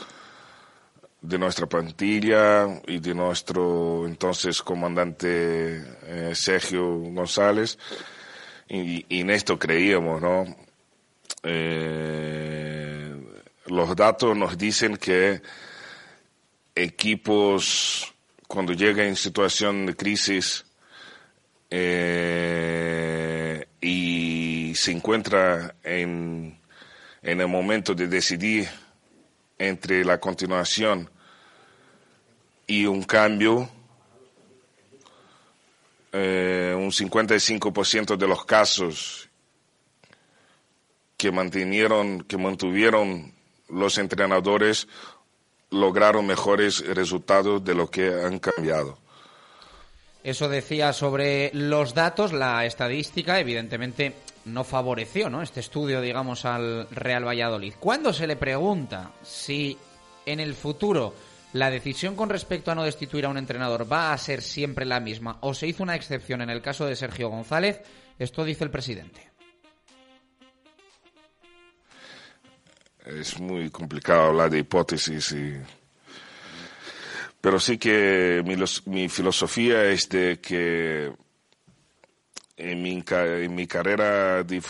de 1.22 1.38
nuestra 1.38 1.68
plantilla 1.68 2.81
y 2.88 2.99
de 2.99 3.14
nuestro 3.14 4.07
entonces 4.07 4.61
comandante 4.61 5.84
eh, 6.03 6.31
Sergio 6.34 6.98
González 6.98 7.77
y, 8.68 9.06
en 9.19 9.30
esto 9.30 9.60
creíamos, 9.60 10.22
¿no? 10.22 10.45
Eh, 11.43 13.14
los 13.68 13.95
datos 13.95 14.35
nos 14.35 14.57
dicen 14.57 14.98
que 14.98 15.41
equipos 16.73 18.14
cuando 18.48 18.73
llegan 18.73 19.07
en 19.07 19.15
situación 19.15 19.85
de 19.85 19.95
crisis 19.95 20.65
eh, 21.69 23.65
y 23.80 24.73
se 24.76 24.91
encuentra 24.91 25.76
en, 25.84 26.57
en 27.22 27.41
el 27.41 27.48
momento 27.48 27.93
de 27.93 28.07
decidir 28.07 28.69
entre 29.62 30.04
la 30.04 30.20
continuación 30.20 31.10
y 32.66 32.86
un 32.86 33.04
cambio, 33.04 33.70
eh, 36.12 36.74
un 36.76 36.92
55% 36.92 38.18
de 38.18 38.28
los 38.28 38.44
casos 38.46 39.30
que 41.16 41.32
mantuvieron, 41.32 42.24
que 42.24 42.38
mantuvieron 42.38 43.34
los 43.70 43.98
entrenadores 44.00 44.88
lograron 45.70 46.26
mejores 46.26 46.86
resultados 46.88 47.64
de 47.64 47.76
lo 47.76 47.90
que 47.90 48.08
han 48.08 48.40
cambiado. 48.40 48.98
Eso 50.24 50.50
decía 50.50 50.92
sobre 50.94 51.52
los 51.54 51.94
datos, 51.94 52.34
la 52.34 52.66
estadística, 52.66 53.40
evidentemente 53.40 54.14
no 54.46 54.64
favoreció, 54.64 55.30
¿no? 55.30 55.42
Este 55.42 55.60
estudio, 55.60 56.02
digamos, 56.02 56.46
al 56.46 56.88
Real 56.90 57.28
Valladolid. 57.28 57.74
Cuando 57.80 58.14
se 58.14 58.28
le 58.28 58.36
pregunta 58.36 59.12
si 59.24 59.78
en 60.26 60.40
el 60.40 60.54
futuro 60.54 61.14
la 61.54 61.70
decisión 61.70 62.16
con 62.16 62.30
respecto 62.30 62.72
a 62.72 62.76
no 62.76 62.84
destituir 62.84 63.26
a 63.26 63.30
un 63.30 63.38
entrenador 63.38 63.92
va 63.92 64.14
a 64.14 64.18
ser 64.18 64.42
siempre 64.42 64.86
la 64.86 65.00
misma 65.00 65.38
o 65.42 65.54
se 65.54 65.68
hizo 65.68 65.84
una 65.84 65.96
excepción 65.96 66.42
en 66.42 66.50
el 66.50 66.62
caso 66.62 66.86
de 66.86 66.96
Sergio 66.96 67.30
González, 67.30 67.82
esto 68.18 68.44
dice 68.44 68.64
el 68.64 68.72
presidente. 68.72 69.30
Es 73.06 73.40
muy 73.40 73.70
complicado 73.70 74.28
hablar 74.28 74.50
de 74.50 74.60
hipótesis 74.60 75.36
pero 77.42 77.60
sí 77.60 77.80
que 77.80 78.44
mi 78.86 79.10
filosofía 79.10 79.86
es 79.86 80.08
de 80.10 80.40
que 80.40 81.12
en 82.62 82.82
mi, 82.82 83.04
en 83.10 83.56
mi 83.56 83.68
carrera 83.68 84.44
de, 84.44 84.62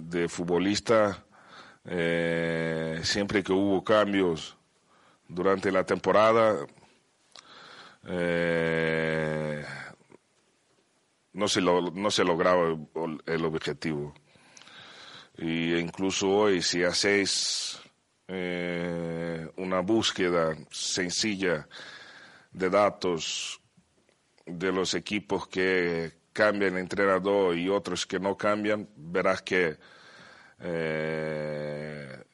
de 0.00 0.28
futbolista, 0.28 1.24
eh, 1.84 3.00
siempre 3.02 3.42
que 3.42 3.52
hubo 3.52 3.82
cambios 3.82 4.56
durante 5.28 5.72
la 5.72 5.84
temporada, 5.84 6.66
eh, 8.06 9.64
no, 11.32 11.48
se 11.48 11.60
no 11.60 12.10
se 12.10 12.24
lograba 12.24 12.76
el 13.26 13.44
objetivo. 13.44 14.14
Y 15.38 15.74
incluso 15.74 16.30
hoy, 16.30 16.62
si 16.62 16.84
hacéis 16.84 17.78
eh, 18.28 19.48
una 19.56 19.80
búsqueda 19.80 20.56
sencilla 20.70 21.68
de 22.52 22.70
datos 22.70 23.60
de 24.46 24.72
los 24.72 24.94
equipos 24.94 25.48
que 25.48 26.12
cambian 26.36 26.76
entrenador 26.76 27.56
y 27.56 27.70
otros 27.70 28.04
que 28.04 28.20
no 28.20 28.36
cambian, 28.36 28.86
verás 28.94 29.40
que 29.40 29.78
eh, 30.60 32.24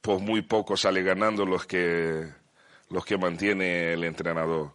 por 0.00 0.20
muy 0.20 0.42
poco 0.42 0.76
sale 0.76 1.02
ganando 1.02 1.44
los 1.44 1.66
que 1.66 2.28
los 2.90 3.04
que 3.04 3.18
mantiene 3.18 3.92
el 3.92 4.04
entrenador. 4.04 4.74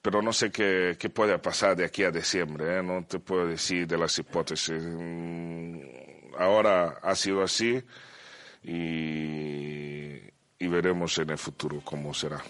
Pero 0.00 0.22
no 0.22 0.32
sé 0.32 0.50
qué, 0.50 0.96
qué 0.98 1.10
puede 1.10 1.38
pasar 1.38 1.76
de 1.76 1.84
aquí 1.84 2.04
a 2.04 2.10
diciembre, 2.10 2.78
¿eh? 2.78 2.82
no 2.82 3.04
te 3.04 3.18
puedo 3.20 3.46
decir 3.46 3.86
de 3.86 3.98
las 3.98 4.18
hipótesis. 4.18 4.82
Mm, 4.82 5.80
ahora 6.38 6.98
ha 7.02 7.14
sido 7.14 7.42
así 7.42 7.84
y, 8.62 10.16
y 10.58 10.66
veremos 10.68 11.18
en 11.18 11.30
el 11.30 11.38
futuro 11.38 11.82
cómo 11.84 12.14
será. 12.14 12.42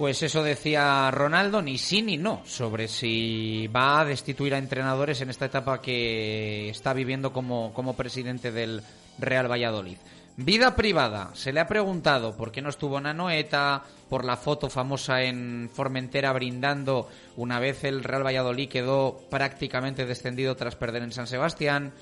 Pues 0.00 0.22
eso 0.22 0.42
decía 0.42 1.10
Ronaldo, 1.10 1.60
ni 1.60 1.76
sí 1.76 2.00
ni 2.00 2.16
no, 2.16 2.40
sobre 2.46 2.88
si 2.88 3.66
va 3.66 4.00
a 4.00 4.04
destituir 4.06 4.54
a 4.54 4.58
entrenadores 4.58 5.20
en 5.20 5.28
esta 5.28 5.44
etapa 5.44 5.82
que 5.82 6.70
está 6.70 6.94
viviendo 6.94 7.34
como, 7.34 7.74
como 7.74 7.94
presidente 7.94 8.50
del 8.50 8.80
Real 9.18 9.52
Valladolid. 9.52 9.98
Vida 10.38 10.74
privada. 10.74 11.32
Se 11.34 11.52
le 11.52 11.60
ha 11.60 11.66
preguntado 11.66 12.34
por 12.34 12.50
qué 12.50 12.62
no 12.62 12.70
estuvo 12.70 12.96
en 12.96 13.08
Anoeta, 13.08 13.82
por 14.08 14.24
la 14.24 14.38
foto 14.38 14.70
famosa 14.70 15.20
en 15.20 15.68
Formentera 15.70 16.32
brindando 16.32 17.06
una 17.36 17.60
vez 17.60 17.84
el 17.84 18.02
Real 18.02 18.24
Valladolid 18.24 18.70
quedó 18.70 19.20
prácticamente 19.28 20.06
descendido 20.06 20.56
tras 20.56 20.76
perder 20.76 21.02
en 21.02 21.12
San 21.12 21.26
Sebastián. 21.26 21.92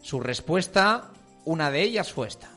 Su 0.00 0.20
respuesta, 0.20 1.10
una 1.44 1.70
de 1.70 1.82
ellas 1.82 2.14
fue 2.14 2.28
esta. 2.28 2.48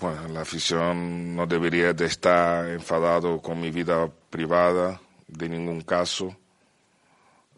Bueno, 0.00 0.28
la 0.28 0.42
afición 0.42 1.34
no 1.34 1.44
debería 1.44 1.92
de 1.92 2.06
estar 2.06 2.68
enfadado 2.68 3.42
con 3.42 3.60
mi 3.60 3.72
vida 3.72 4.08
privada, 4.30 5.00
de 5.26 5.48
ningún 5.48 5.80
caso. 5.80 6.36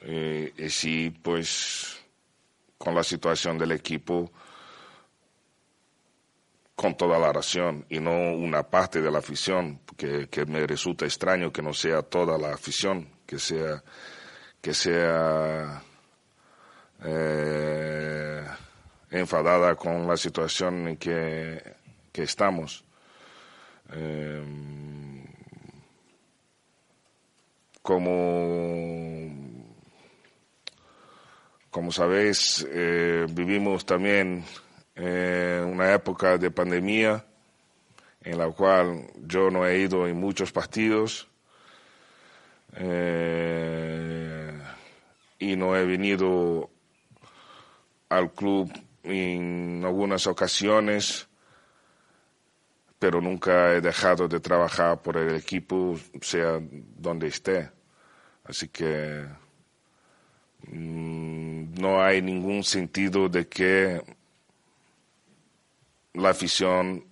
Eh, 0.01 0.51
y 0.57 0.71
sí, 0.71 1.11
pues, 1.11 1.99
con 2.79 2.95
la 2.95 3.05
situación 3.05 3.59
del 3.59 3.73
equipo, 3.73 4.33
con 6.75 6.97
toda 6.97 7.19
la 7.19 7.31
razón, 7.31 7.85
y 7.91 8.01
no 8.01 8.12
una 8.33 8.62
parte 8.62 9.03
de 9.03 9.11
la 9.11 9.19
afición, 9.19 9.81
que, 9.99 10.29
que 10.31 10.47
me 10.47 10.67
resulta 10.67 11.05
extraño 11.05 11.53
que 11.53 11.61
no 11.61 11.75
sea 11.75 12.01
toda 12.01 12.39
la 12.39 12.55
afición, 12.55 13.07
que 13.27 13.39
sea, 13.39 13.85
que 14.62 14.73
sea 14.73 15.83
eh, 17.05 18.47
enfadada 19.11 19.75
con 19.77 20.07
la 20.07 20.17
situación 20.17 20.89
en 20.89 20.97
que 20.97 21.80
que 22.12 22.23
estamos. 22.23 22.85
Eh, 23.93 24.43
como, 27.82 29.31
como 31.70 31.93
sabéis, 31.93 32.66
eh, 32.70 33.27
vivimos 33.31 33.85
también 33.85 34.45
eh, 34.95 35.65
una 35.66 35.93
época 35.93 36.39
de 36.39 36.51
pandemia 36.51 37.24
en 38.23 38.39
la 38.39 38.51
cual 38.51 39.11
yo 39.27 39.51
no 39.51 39.66
he 39.66 39.78
ido 39.78 40.07
en 40.07 40.20
muchos 40.20 40.53
partidos 40.53 41.27
y 45.41 45.57
no 45.57 45.77
he 45.77 45.85
venido 45.85 46.70
al 48.09 48.32
club 48.32 48.70
en 49.03 49.82
algunas 49.85 50.27
ocasiones 50.28 51.30
pero 53.01 53.21
nunca 53.23 53.73
he 53.75 53.81
dejado 53.81 54.29
de 54.29 54.41
trabajar 54.41 55.01
por 55.03 55.17
el 55.17 55.35
equipo, 55.35 55.99
sea 56.21 56.61
donde 56.61 57.29
esté. 57.29 57.71
Así 58.45 58.69
que 58.69 59.25
mm, 60.69 61.81
no 61.81 62.03
hay 62.03 62.21
ningún 62.21 62.63
sentido 62.63 63.29
de 63.31 63.49
que 63.49 64.03
la 66.13 66.31
afición 66.31 67.05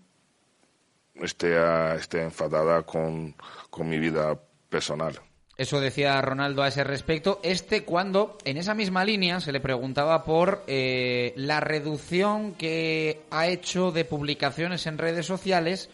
esté, 1.15 1.57
esté 1.97 2.23
enfadada 2.23 2.83
con, 2.83 3.35
con 3.71 3.89
mi 3.89 3.99
vida 3.99 4.39
personal. 4.69 5.19
Eso 5.59 5.81
decía 5.81 6.23
Ronaldo 6.23 6.63
a 6.63 6.69
ese 6.69 6.85
respecto. 6.85 7.41
Este 7.43 7.85
cuando, 7.85 8.39
en 8.45 8.59
esa 8.59 8.75
misma 8.75 9.05
línea, 9.05 9.41
se 9.41 9.51
le 9.51 9.59
preguntaba 9.59 10.23
por 10.25 10.63
eh, 10.69 11.33
la 11.35 11.59
reducción 11.59 12.55
que 12.55 13.23
ha 13.33 13.49
hecho 13.49 13.91
de 13.91 14.05
publicaciones 14.05 14.87
en 14.87 14.99
redes 14.99 15.27
sociales 15.27 15.91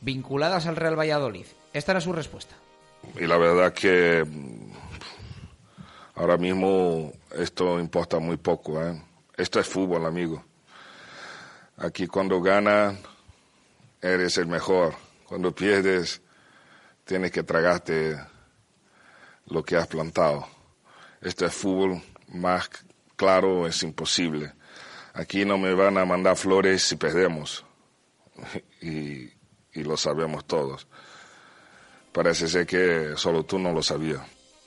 vinculadas 0.00 0.66
al 0.66 0.74
Real 0.74 0.98
Valladolid. 0.98 1.46
Esta 1.72 1.92
era 1.92 2.00
su 2.00 2.12
respuesta. 2.12 2.56
Y 3.14 3.28
la 3.28 3.38
verdad 3.38 3.72
que 3.72 4.24
mm, 4.24 4.72
ahora 6.16 6.36
mismo 6.36 7.12
esto 7.38 7.78
importa 7.78 8.18
muy 8.18 8.38
poco. 8.38 8.82
¿eh? 8.82 9.00
Esto 9.36 9.60
es 9.60 9.68
fútbol, 9.68 10.04
amigo. 10.04 10.44
Aquí 11.76 12.08
cuando 12.08 12.40
ganas, 12.40 12.98
eres 14.02 14.36
el 14.36 14.48
mejor. 14.48 14.94
Cuando 15.28 15.54
pierdes, 15.54 16.20
tienes 17.04 17.30
que 17.30 17.44
tragarte 17.44 18.16
lo 19.46 19.62
que 19.64 19.76
has 19.76 19.86
plantado. 19.86 20.46
Este 21.20 21.48
fútbol 21.48 22.02
más 22.28 22.68
claro 23.16 23.66
es 23.66 23.82
imposible. 23.82 24.52
Aquí 25.14 25.44
no 25.44 25.56
me 25.58 25.74
van 25.74 25.96
a 25.98 26.04
mandar 26.04 26.36
flores 26.36 26.82
si 26.82 26.96
perdemos. 26.96 27.64
Y, 28.82 29.30
y 29.72 29.82
lo 29.82 29.96
sabemos 29.96 30.44
todos. 30.44 30.86
Parece 32.12 32.46
ser 32.46 32.66
que 32.66 33.14
solo 33.16 33.44
tú 33.44 33.58
no 33.58 33.72
lo 33.72 33.82
sabías. 33.82 34.20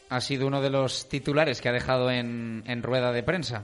Ha 0.09 0.19
sido 0.19 0.47
uno 0.47 0.61
de 0.61 0.69
los 0.71 1.07
titulares 1.07 1.61
que 1.61 1.69
ha 1.69 1.71
dejado 1.71 2.09
en, 2.11 2.63
en 2.65 2.83
rueda 2.83 3.11
de 3.11 3.23
prensa. 3.23 3.63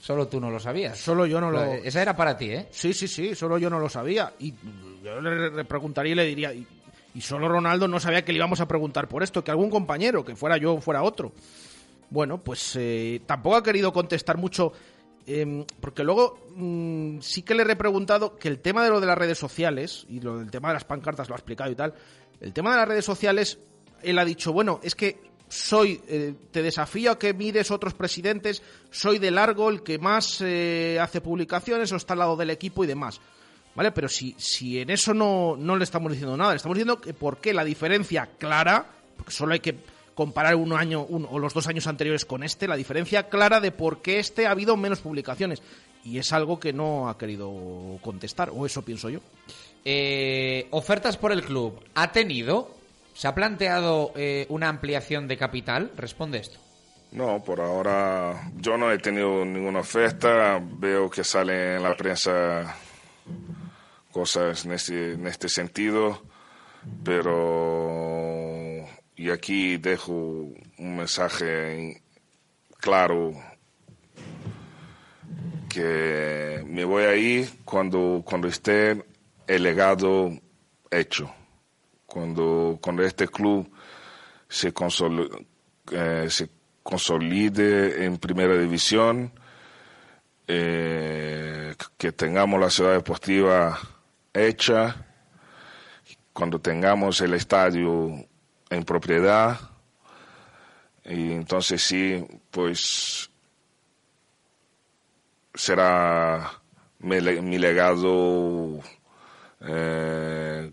Solo 0.00 0.28
tú 0.28 0.40
no 0.40 0.50
lo 0.50 0.58
sabías. 0.58 0.98
Solo 0.98 1.26
yo 1.26 1.40
no 1.40 1.50
lo... 1.50 1.62
Esa 1.62 2.00
era 2.00 2.16
para 2.16 2.38
ti, 2.38 2.50
¿eh? 2.52 2.68
Sí, 2.70 2.94
sí, 2.94 3.06
sí, 3.06 3.34
solo 3.34 3.58
yo 3.58 3.68
no 3.68 3.78
lo 3.78 3.88
sabía. 3.88 4.32
Y 4.38 4.54
yo 5.04 5.20
le 5.20 5.64
preguntaría 5.64 6.12
y 6.12 6.16
le 6.16 6.24
diría, 6.24 6.52
y 7.14 7.20
solo 7.20 7.48
Ronaldo 7.48 7.88
no 7.88 8.00
sabía 8.00 8.24
que 8.24 8.32
le 8.32 8.38
íbamos 8.38 8.60
a 8.60 8.68
preguntar 8.68 9.08
por 9.08 9.22
esto, 9.22 9.42
que 9.42 9.50
algún 9.50 9.70
compañero, 9.70 10.24
que 10.24 10.36
fuera 10.36 10.56
yo 10.56 10.74
o 10.74 10.80
fuera 10.80 11.02
otro. 11.02 11.32
Bueno, 12.10 12.38
pues 12.38 12.76
eh, 12.76 13.20
tampoco 13.26 13.56
ha 13.56 13.62
querido 13.62 13.92
contestar 13.92 14.36
mucho, 14.36 14.72
em, 15.26 15.64
porque 15.80 16.04
luego 16.04 16.38
mm, 16.56 17.20
sí 17.20 17.42
que 17.42 17.54
le 17.54 17.62
he 17.62 17.64
repreguntado 17.64 18.36
que 18.36 18.48
el 18.48 18.58
tema 18.60 18.84
de 18.84 18.90
lo 18.90 19.00
de 19.00 19.06
las 19.06 19.18
redes 19.18 19.38
sociales, 19.38 20.06
y 20.08 20.20
lo 20.20 20.38
del 20.38 20.50
tema 20.50 20.68
de 20.68 20.74
las 20.74 20.84
pancartas 20.84 21.28
lo 21.28 21.34
ha 21.34 21.38
explicado 21.38 21.70
y 21.70 21.76
tal, 21.76 21.94
el 22.40 22.52
tema 22.52 22.72
de 22.72 22.76
las 22.78 22.88
redes 22.88 23.04
sociales, 23.04 23.58
él 24.02 24.18
ha 24.18 24.24
dicho, 24.24 24.52
bueno, 24.52 24.80
es 24.82 24.94
que 24.94 25.20
soy, 25.48 26.00
eh, 26.08 26.34
te 26.52 26.62
desafío 26.62 27.10
a 27.10 27.18
que 27.18 27.34
mires 27.34 27.70
otros 27.70 27.94
presidentes, 27.94 28.62
soy 28.90 29.18
de 29.18 29.30
largo 29.30 29.68
el 29.68 29.82
que 29.82 29.98
más 29.98 30.40
eh, 30.40 30.98
hace 31.00 31.20
publicaciones 31.20 31.92
o 31.92 31.96
está 31.96 32.14
al 32.14 32.20
lado 32.20 32.36
del 32.36 32.50
equipo 32.50 32.84
y 32.84 32.86
demás. 32.86 33.20
¿Vale? 33.74 33.92
Pero 33.92 34.08
si, 34.08 34.34
si 34.36 34.80
en 34.80 34.90
eso 34.90 35.14
no, 35.14 35.56
no 35.56 35.76
le 35.76 35.84
estamos 35.84 36.10
diciendo 36.10 36.36
nada, 36.36 36.50
le 36.52 36.56
estamos 36.56 36.76
diciendo 36.76 37.00
que 37.00 37.14
por 37.14 37.38
qué 37.38 37.54
la 37.54 37.64
diferencia 37.64 38.28
clara, 38.38 38.86
porque 39.16 39.32
solo 39.32 39.52
hay 39.52 39.60
que 39.60 39.76
comparar 40.14 40.56
un 40.56 40.72
año 40.72 41.06
uno, 41.08 41.28
o 41.30 41.38
los 41.38 41.54
dos 41.54 41.66
años 41.66 41.86
anteriores 41.86 42.24
con 42.24 42.42
este, 42.42 42.68
la 42.68 42.76
diferencia 42.76 43.28
clara 43.28 43.60
de 43.60 43.70
por 43.70 44.02
qué 44.02 44.18
este 44.18 44.46
ha 44.46 44.50
habido 44.50 44.76
menos 44.76 45.00
publicaciones. 45.00 45.62
Y 46.04 46.18
es 46.18 46.32
algo 46.32 46.58
que 46.58 46.72
no 46.72 47.08
ha 47.08 47.16
querido 47.16 47.50
contestar, 48.02 48.50
o 48.52 48.66
eso 48.66 48.82
pienso 48.82 49.08
yo. 49.08 49.20
Eh, 49.84 50.66
ofertas 50.70 51.16
por 51.16 51.32
el 51.32 51.42
club. 51.42 51.82
¿Ha 51.94 52.12
tenido? 52.12 52.74
¿Se 53.14 53.28
ha 53.28 53.34
planteado 53.34 54.12
eh, 54.16 54.46
una 54.48 54.68
ampliación 54.68 55.28
de 55.28 55.36
capital? 55.36 55.92
Responde 55.96 56.38
esto. 56.38 56.58
No, 57.12 57.42
por 57.42 57.60
ahora 57.60 58.50
yo 58.56 58.76
no 58.76 58.90
he 58.92 58.98
tenido 58.98 59.44
ninguna 59.44 59.80
oferta. 59.80 60.60
Veo 60.62 61.10
que 61.10 61.24
sale 61.24 61.76
en 61.76 61.82
la 61.82 61.96
prensa 61.96 62.76
cosas 64.12 64.64
en 64.64 64.72
este, 64.72 65.12
en 65.12 65.26
este 65.26 65.48
sentido, 65.48 66.22
pero 67.04 68.86
y 69.16 69.30
aquí 69.30 69.76
dejo 69.76 70.12
un 70.12 70.96
mensaje 70.96 72.02
claro 72.78 73.34
que 75.68 76.64
me 76.66 76.84
voy 76.84 77.04
a 77.04 77.14
ir 77.14 77.50
cuando, 77.64 78.22
cuando 78.24 78.48
esté 78.48 79.04
el 79.46 79.62
legado 79.62 80.30
hecho, 80.90 81.32
cuando, 82.06 82.78
cuando 82.80 83.02
este 83.02 83.28
club 83.28 83.70
se, 84.48 84.72
consol, 84.72 85.46
eh, 85.92 86.26
se 86.30 86.48
consolide 86.82 88.04
en 88.06 88.16
primera 88.16 88.56
división, 88.56 89.32
eh, 90.48 91.74
que 91.98 92.12
tengamos 92.12 92.58
la 92.58 92.70
ciudad 92.70 92.94
deportiva 92.94 93.78
hecha, 94.32 95.06
cuando 96.32 96.60
tengamos 96.60 97.20
el 97.20 97.34
estadio 97.34 98.26
en 98.70 98.84
propiedad, 98.84 99.58
y 101.04 101.32
entonces 101.32 101.82
sí, 101.82 102.24
pues 102.50 103.30
será 105.54 106.50
mi, 107.00 107.20
legado 107.58 108.80
eh, 109.60 110.70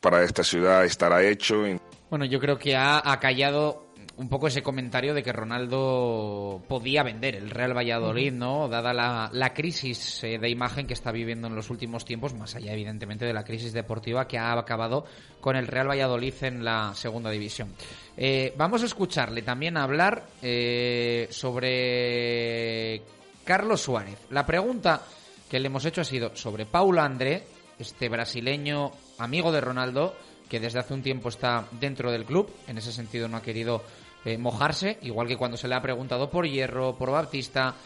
para 0.00 0.22
esta 0.22 0.44
ciudad 0.44 0.84
estará 0.84 1.22
hecho. 1.22 1.64
Bueno, 2.10 2.24
yo 2.24 2.38
creo 2.38 2.58
que 2.58 2.76
ha 2.76 3.02
acallado 3.10 3.85
un 4.18 4.28
poco 4.30 4.46
ese 4.46 4.62
comentario 4.62 5.12
de 5.12 5.22
que 5.22 5.32
Ronaldo 5.32 6.62
podía 6.68 7.02
vender 7.02 7.34
el 7.34 7.50
Real 7.50 7.76
Valladolid, 7.76 8.32
¿no? 8.32 8.66
Dada 8.68 8.94
la, 8.94 9.28
la 9.32 9.52
crisis 9.52 10.24
eh, 10.24 10.38
de 10.38 10.48
imagen 10.48 10.86
que 10.86 10.94
está 10.94 11.12
viviendo 11.12 11.48
en 11.48 11.54
los 11.54 11.68
últimos 11.68 12.04
tiempos, 12.04 12.32
más 12.32 12.54
allá 12.54 12.72
evidentemente 12.72 13.26
de 13.26 13.34
la 13.34 13.44
crisis 13.44 13.74
deportiva 13.74 14.26
que 14.26 14.38
ha 14.38 14.52
acabado 14.52 15.04
con 15.40 15.54
el 15.54 15.66
Real 15.66 15.90
Valladolid 15.90 16.32
en 16.42 16.64
la 16.64 16.94
segunda 16.94 17.30
división. 17.30 17.74
Eh, 18.16 18.54
vamos 18.56 18.82
a 18.82 18.86
escucharle 18.86 19.42
también 19.42 19.76
hablar 19.76 20.26
eh, 20.40 21.28
sobre 21.30 23.02
Carlos 23.44 23.82
Suárez. 23.82 24.18
La 24.30 24.46
pregunta 24.46 25.02
que 25.50 25.60
le 25.60 25.66
hemos 25.66 25.84
hecho 25.84 26.00
ha 26.00 26.04
sido 26.04 26.34
sobre 26.34 26.64
Paulo 26.64 27.02
André, 27.02 27.44
este 27.78 28.08
brasileño 28.08 28.92
amigo 29.18 29.52
de 29.52 29.60
Ronaldo, 29.60 30.14
que 30.48 30.60
desde 30.60 30.78
hace 30.78 30.94
un 30.94 31.02
tiempo 31.02 31.28
está 31.28 31.66
dentro 31.72 32.10
del 32.10 32.24
club, 32.24 32.50
en 32.66 32.78
ese 32.78 32.92
sentido 32.92 33.28
no 33.28 33.36
ha 33.36 33.42
querido 33.42 33.82
eh, 34.26 34.38
mojarse, 34.38 34.98
igual 35.02 35.28
que 35.28 35.36
cuando 35.36 35.56
se 35.56 35.68
le 35.68 35.76
ha 35.76 35.80
preguntado 35.80 36.28
por 36.28 36.48
Hierro, 36.48 36.96
por 36.96 37.12
Baptista, 37.12 37.76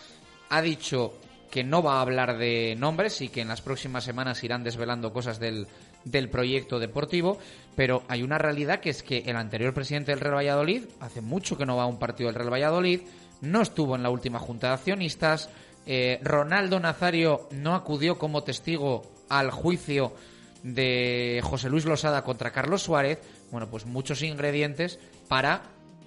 ha 0.48 0.62
dicho 0.62 1.12
que 1.50 1.62
no 1.62 1.82
va 1.82 1.98
a 1.98 2.00
hablar 2.00 2.38
de 2.38 2.74
nombres 2.78 3.20
y 3.20 3.28
que 3.28 3.42
en 3.42 3.48
las 3.48 3.60
próximas 3.60 4.04
semanas 4.04 4.42
irán 4.42 4.64
desvelando 4.64 5.12
cosas 5.12 5.38
del, 5.38 5.66
del 6.04 6.30
proyecto 6.30 6.78
deportivo, 6.78 7.38
pero 7.76 8.04
hay 8.08 8.22
una 8.22 8.38
realidad 8.38 8.80
que 8.80 8.88
es 8.88 9.02
que 9.02 9.18
el 9.26 9.36
anterior 9.36 9.74
presidente 9.74 10.12
del 10.12 10.20
Real 10.20 10.36
Valladolid, 10.36 10.84
hace 11.00 11.20
mucho 11.20 11.58
que 11.58 11.66
no 11.66 11.76
va 11.76 11.82
a 11.82 11.86
un 11.86 11.98
partido 11.98 12.28
del 12.28 12.36
Real 12.36 12.52
Valladolid, 12.52 13.02
no 13.42 13.60
estuvo 13.60 13.94
en 13.94 14.02
la 14.02 14.10
última 14.10 14.38
junta 14.38 14.68
de 14.68 14.74
accionistas, 14.74 15.50
eh, 15.84 16.20
Ronaldo 16.22 16.80
Nazario 16.80 17.48
no 17.50 17.74
acudió 17.74 18.16
como 18.16 18.44
testigo 18.44 19.02
al 19.28 19.50
juicio 19.50 20.14
de 20.62 21.40
José 21.42 21.68
Luis 21.68 21.84
Losada 21.84 22.22
contra 22.22 22.50
Carlos 22.50 22.82
Suárez, 22.82 23.18
bueno, 23.50 23.68
pues 23.68 23.86
muchos 23.86 24.22
ingredientes 24.22 24.98
para, 25.28 25.62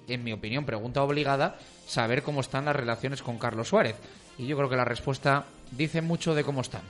en 0.07 0.23
mi 0.23 0.33
opinión, 0.33 0.65
pregunta 0.65 1.03
obligada, 1.03 1.57
saber 1.85 2.23
cómo 2.23 2.41
están 2.41 2.65
las 2.65 2.75
relaciones 2.75 3.21
con 3.21 3.37
Carlos 3.37 3.67
Suárez. 3.67 3.95
Y 4.37 4.47
yo 4.47 4.57
creo 4.57 4.69
que 4.69 4.75
la 4.75 4.85
respuesta 4.85 5.45
dice 5.71 6.01
mucho 6.01 6.33
de 6.35 6.43
cómo 6.43 6.61
están. 6.61 6.81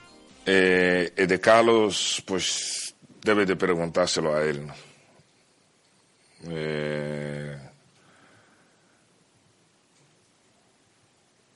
Eh, 0.46 1.12
de 1.16 1.40
Carlos, 1.40 2.24
pues 2.26 2.96
debe 3.22 3.46
de 3.46 3.56
preguntárselo 3.56 4.36
a 4.36 4.44
él. 4.44 4.68
Eh, 6.50 7.58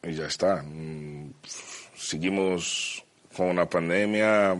y 0.03 0.13
ya 0.13 0.27
está. 0.27 0.63
Mm, 0.63 1.33
Seguimos 1.97 3.03
con 3.35 3.47
una 3.47 3.67
pandemia 3.67 4.55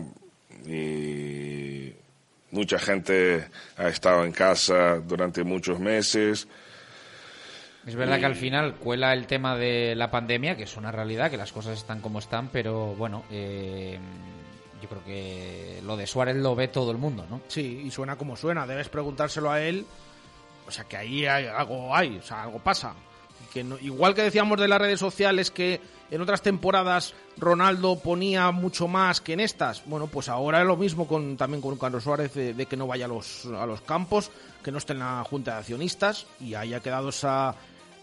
y 0.66 1.92
mucha 2.50 2.78
gente 2.78 3.48
ha 3.76 3.88
estado 3.88 4.24
en 4.24 4.32
casa 4.32 4.96
durante 4.96 5.44
muchos 5.44 5.78
meses. 5.78 6.48
Es 7.88 7.96
verdad 7.96 8.18
que 8.20 8.26
al 8.26 8.34
final 8.34 8.74
cuela 8.74 9.12
el 9.14 9.26
tema 9.26 9.56
de 9.56 9.94
la 9.96 10.10
pandemia, 10.10 10.56
que 10.56 10.64
es 10.64 10.76
una 10.76 10.92
realidad, 10.92 11.30
que 11.30 11.36
las 11.38 11.52
cosas 11.52 11.78
están 11.78 12.00
como 12.00 12.18
están, 12.18 12.48
pero 12.48 12.94
bueno, 12.96 13.24
eh, 13.30 13.98
yo 14.82 14.88
creo 14.88 15.04
que 15.04 15.80
lo 15.84 15.96
de 15.96 16.06
Suárez 16.06 16.36
lo 16.36 16.54
ve 16.54 16.68
todo 16.68 16.90
el 16.90 16.98
mundo, 16.98 17.24
¿no? 17.30 17.40
Sí, 17.48 17.82
y 17.86 17.90
suena 17.90 18.16
como 18.16 18.36
suena. 18.36 18.66
Debes 18.66 18.88
preguntárselo 18.90 19.50
a 19.50 19.60
él. 19.62 19.86
O 20.66 20.70
sea, 20.70 20.84
que 20.84 20.98
ahí 20.98 21.24
hay, 21.24 21.46
algo 21.46 21.96
hay, 21.96 22.18
o 22.18 22.22
sea, 22.22 22.42
algo 22.42 22.58
pasa. 22.58 22.92
Que 23.54 23.64
no- 23.64 23.78
igual 23.78 24.14
que 24.14 24.22
decíamos 24.22 24.60
de 24.60 24.68
las 24.68 24.78
redes 24.78 25.00
sociales 25.00 25.50
que 25.50 25.80
en 26.10 26.20
otras 26.20 26.42
temporadas 26.42 27.14
Ronaldo 27.38 27.98
ponía 27.98 28.50
mucho 28.50 28.86
más 28.88 29.22
que 29.22 29.32
en 29.32 29.40
estas, 29.40 29.82
bueno, 29.86 30.06
pues 30.08 30.28
ahora 30.28 30.60
es 30.60 30.66
lo 30.66 30.76
mismo 30.76 31.06
con 31.08 31.36
también 31.38 31.62
con 31.62 31.78
Carlos 31.78 32.04
Suárez 32.04 32.34
de, 32.34 32.52
de 32.52 32.66
que 32.66 32.76
no 32.76 32.86
vaya 32.86 33.06
a 33.06 33.08
los, 33.08 33.46
a 33.46 33.64
los 33.64 33.80
campos, 33.80 34.30
que 34.62 34.70
no 34.70 34.76
esté 34.78 34.92
en 34.92 34.98
la 34.98 35.24
junta 35.24 35.52
de 35.52 35.58
accionistas 35.60 36.26
y 36.40 36.54
ahí 36.54 36.74
ha 36.74 36.80
quedado 36.80 37.08
esa, 37.08 37.54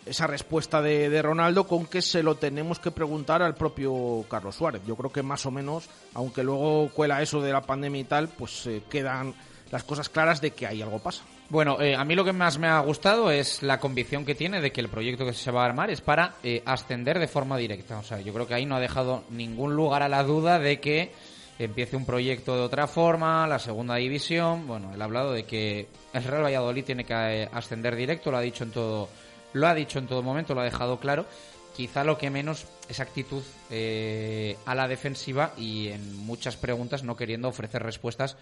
esa 0.06 0.28
respuesta 0.28 0.82
de, 0.82 1.22
Ronaldo 1.22 1.68
con 1.68 1.86
que 1.86 2.02
se 2.02 2.24
lo 2.24 2.36
tenemos 2.36 2.80
que 2.80 2.92
preguntar 2.92 3.42
al 3.42 3.56
propio 3.56 4.26
Carlos 4.30 4.56
Suárez. 4.56 4.82
Yo 4.86 4.96
creo 4.96 5.12
que 5.12 5.24
más 5.24 5.46
o 5.46 5.52
menos, 5.52 5.90
aunque 6.14 6.44
luego 6.44 6.90
cuela 6.90 7.22
eso 7.22 7.42
de 7.42 7.52
la 7.52 7.62
pandemia 7.62 8.02
y 8.02 8.06
tal, 8.06 8.28
pues 8.30 8.68
eh, 8.68 8.84
quedan 8.90 9.34
las 9.72 9.84
cosas 9.84 10.10
claras 10.10 10.42
de 10.42 10.52
que 10.52 10.68
ahí 10.68 10.82
algo 10.82 11.00
pasa. 11.00 11.24
Bueno, 11.50 11.80
eh, 11.80 11.96
a 11.96 12.04
mí 12.04 12.16
lo 12.16 12.26
que 12.26 12.34
más 12.34 12.58
me 12.58 12.68
ha 12.68 12.80
gustado 12.80 13.30
es 13.30 13.62
la 13.62 13.80
convicción 13.80 14.26
que 14.26 14.34
tiene 14.34 14.62
de 14.62 14.72
que 14.72 14.82
el 14.82 14.90
proyecto 14.90 15.26
que 15.26 15.34
se 15.34 15.52
va 15.52 15.62
a 15.62 15.66
armar 15.66 15.92
es 15.92 16.02
para 16.02 16.36
eh, 16.44 16.64
ascender 16.66 17.20
de 17.20 17.28
forma 17.28 17.58
directa. 17.58 18.00
O 18.00 18.04
sea, 18.04 18.20
yo 18.20 18.34
creo 18.34 18.48
que 18.48 18.56
ahí 18.56 18.66
no 18.66 18.76
ha 18.76 18.80
dejado 18.80 19.24
ningún 19.30 19.76
lugar 19.76 20.02
a 20.02 20.10
la 20.10 20.24
duda 20.24 20.58
de 20.58 20.80
que 20.80 21.12
empiece 21.60 21.96
un 21.96 22.06
proyecto 22.06 22.56
de 22.56 22.62
otra 22.62 22.88
forma, 22.88 23.48
la 23.48 23.60
segunda 23.60 23.96
división. 23.96 24.66
Bueno, 24.66 24.94
él 24.94 25.02
ha 25.02 25.06
hablado 25.06 25.34
de 25.34 25.44
que 25.44 25.88
el 26.14 26.24
Real 26.24 26.44
Valladolid 26.44 26.84
tiene 26.84 27.04
que 27.04 27.14
eh, 27.14 27.50
ascender 27.52 27.96
directo, 27.96 28.32
lo 28.32 28.38
ha 28.38 28.42
dicho 28.42 28.64
en 28.64 28.72
todo, 28.72 29.10
lo 29.56 29.68
ha 29.68 29.74
dicho 29.74 30.00
en 30.00 30.08
todo 30.08 30.22
momento, 30.22 30.54
lo 30.54 30.62
ha 30.62 30.66
dejado 30.66 31.00
claro. 31.00 31.26
Quizá 31.76 32.04
lo 32.04 32.18
que 32.18 32.30
menos 32.30 32.66
es 32.88 33.00
actitud 33.00 33.42
eh, 33.70 34.56
a 34.66 34.76
la 34.76 34.88
defensiva 34.88 35.54
y 35.58 35.88
en 35.90 36.16
muchas 36.18 36.56
preguntas 36.56 37.04
no 37.04 37.16
queriendo 37.18 37.48
ofrecer 37.50 37.82
respuestas 37.84 38.38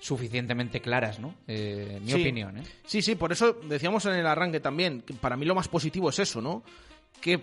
suficientemente 0.00 0.80
claras, 0.80 1.20
¿no? 1.20 1.34
Eh, 1.46 1.98
mi 2.02 2.10
Sí. 2.12 2.20
opinión, 2.20 2.58
¿eh? 2.58 2.62
Sí, 2.86 3.02
sí, 3.02 3.14
por 3.14 3.30
eso 3.30 3.52
decíamos 3.68 4.04
en 4.06 4.14
el 4.14 4.26
arranque 4.26 4.58
también, 4.58 5.02
que 5.02 5.14
para 5.14 5.36
mí 5.36 5.46
lo 5.46 5.54
más 5.54 5.68
positivo 5.68 6.10
es 6.10 6.18
eso, 6.18 6.40
¿no? 6.40 6.64
Que 7.20 7.40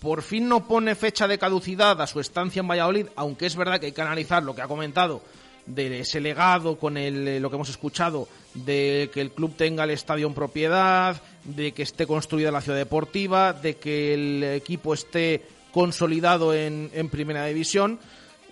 por 0.00 0.20
fin 0.22 0.46
no 0.48 0.66
pone 0.66 0.94
fecha 0.94 1.26
de 1.26 1.38
caducidad 1.38 2.00
a 2.02 2.06
su 2.06 2.20
estancia 2.20 2.60
en 2.60 2.68
Valladolid, 2.68 3.06
aunque 3.16 3.46
es 3.46 3.56
verdad 3.56 3.80
que 3.80 3.86
hay 3.86 3.92
que 3.92 4.02
analizar 4.02 4.42
lo 4.42 4.54
que 4.54 4.60
ha 4.62 4.68
comentado 4.68 5.22
de 5.66 6.00
ese 6.00 6.20
legado 6.20 6.76
con 6.76 6.96
el, 6.96 7.26
eh, 7.28 7.40
lo 7.40 7.50
que 7.50 7.56
hemos 7.56 7.68
escuchado, 7.68 8.28
de 8.54 9.10
que 9.12 9.20
el 9.20 9.30
club 9.30 9.54
tenga 9.56 9.84
el 9.84 9.90
estadio 9.90 10.26
en 10.26 10.34
propiedad, 10.34 11.20
de 11.44 11.72
que 11.72 11.82
esté 11.82 12.06
construida 12.06 12.50
la 12.50 12.60
ciudad 12.60 12.78
deportiva, 12.78 13.52
de 13.52 13.76
que 13.76 14.14
el 14.14 14.44
equipo 14.44 14.94
esté 14.94 15.42
consolidado 15.72 16.54
en, 16.54 16.90
en 16.92 17.08
primera 17.08 17.46
división. 17.46 17.98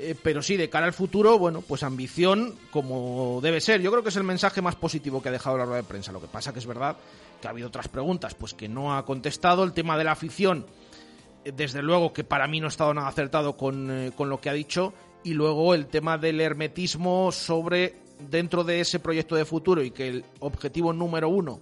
Eh, 0.03 0.15
pero 0.23 0.41
sí, 0.41 0.57
de 0.57 0.71
cara 0.71 0.87
al 0.87 0.95
futuro, 0.95 1.39
bueno, 1.39 1.61
pues 1.61 1.83
ambición 1.83 2.57
como 2.71 3.41
debe 3.43 3.61
ser. 3.61 3.83
Yo 3.83 3.91
creo 3.91 4.03
que 4.03 4.09
es 4.09 4.17
el 4.17 4.25
mensaje 4.25 4.63
más 4.63 4.75
positivo 4.75 5.21
que 5.21 5.29
ha 5.29 5.33
dejado 5.33 5.59
la 5.59 5.67
rueda 5.67 5.83
de 5.83 5.89
prensa. 5.89 6.11
Lo 6.11 6.23
que 6.23 6.27
pasa 6.27 6.55
que 6.55 6.59
es 6.59 6.67
verdad 6.67 6.97
que 7.43 7.47
ha 7.47 7.51
habido 7.51 7.69
otras 7.69 7.89
preguntas, 7.89 8.35
pues 8.35 8.55
que 8.55 8.67
no 8.67 8.97
ha 8.97 9.05
contestado. 9.05 9.63
El 9.63 9.75
tema 9.75 9.99
de 9.99 10.05
la 10.05 10.13
afición, 10.13 10.65
eh, 11.45 11.53
desde 11.55 11.83
luego 11.83 12.15
que 12.15 12.25
para 12.25 12.49
mí 12.49 12.61
no 12.61 12.67
ha 12.67 12.71
estado 12.71 12.95
nada 12.95 13.09
acertado 13.09 13.59
con, 13.59 14.11
con 14.17 14.31
lo 14.31 14.41
que 14.41 14.49
ha 14.49 14.55
dicho. 14.55 14.95
Y 15.23 15.35
luego 15.35 15.75
el 15.75 15.87
tema 15.87 16.19
del 16.19 16.41
hermetismo 16.41 17.31
sobre 17.33 17.97
dentro 18.29 18.65
de 18.65 18.81
ese 18.81 19.01
proyecto 19.01 19.35
de 19.35 19.45
futuro 19.45 19.83
y 19.83 19.91
que 19.91 20.09
el 20.09 20.25
objetivo 20.41 20.93
número 20.93 21.29
uno 21.29 21.61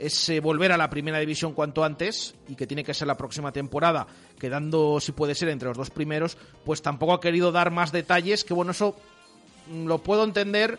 es 0.00 0.28
eh, 0.30 0.40
volver 0.40 0.72
a 0.72 0.78
la 0.78 0.88
primera 0.88 1.18
división 1.18 1.52
cuanto 1.52 1.84
antes 1.84 2.34
y 2.48 2.56
que 2.56 2.66
tiene 2.66 2.82
que 2.82 2.94
ser 2.94 3.06
la 3.06 3.18
próxima 3.18 3.52
temporada, 3.52 4.06
quedando, 4.38 4.98
si 4.98 5.12
puede 5.12 5.34
ser, 5.34 5.50
entre 5.50 5.68
los 5.68 5.76
dos 5.76 5.90
primeros, 5.90 6.38
pues 6.64 6.80
tampoco 6.80 7.12
ha 7.12 7.20
querido 7.20 7.52
dar 7.52 7.70
más 7.70 7.92
detalles, 7.92 8.42
que 8.42 8.54
bueno, 8.54 8.72
eso 8.72 8.96
mm, 9.70 9.86
lo 9.86 9.98
puedo 9.98 10.24
entender. 10.24 10.78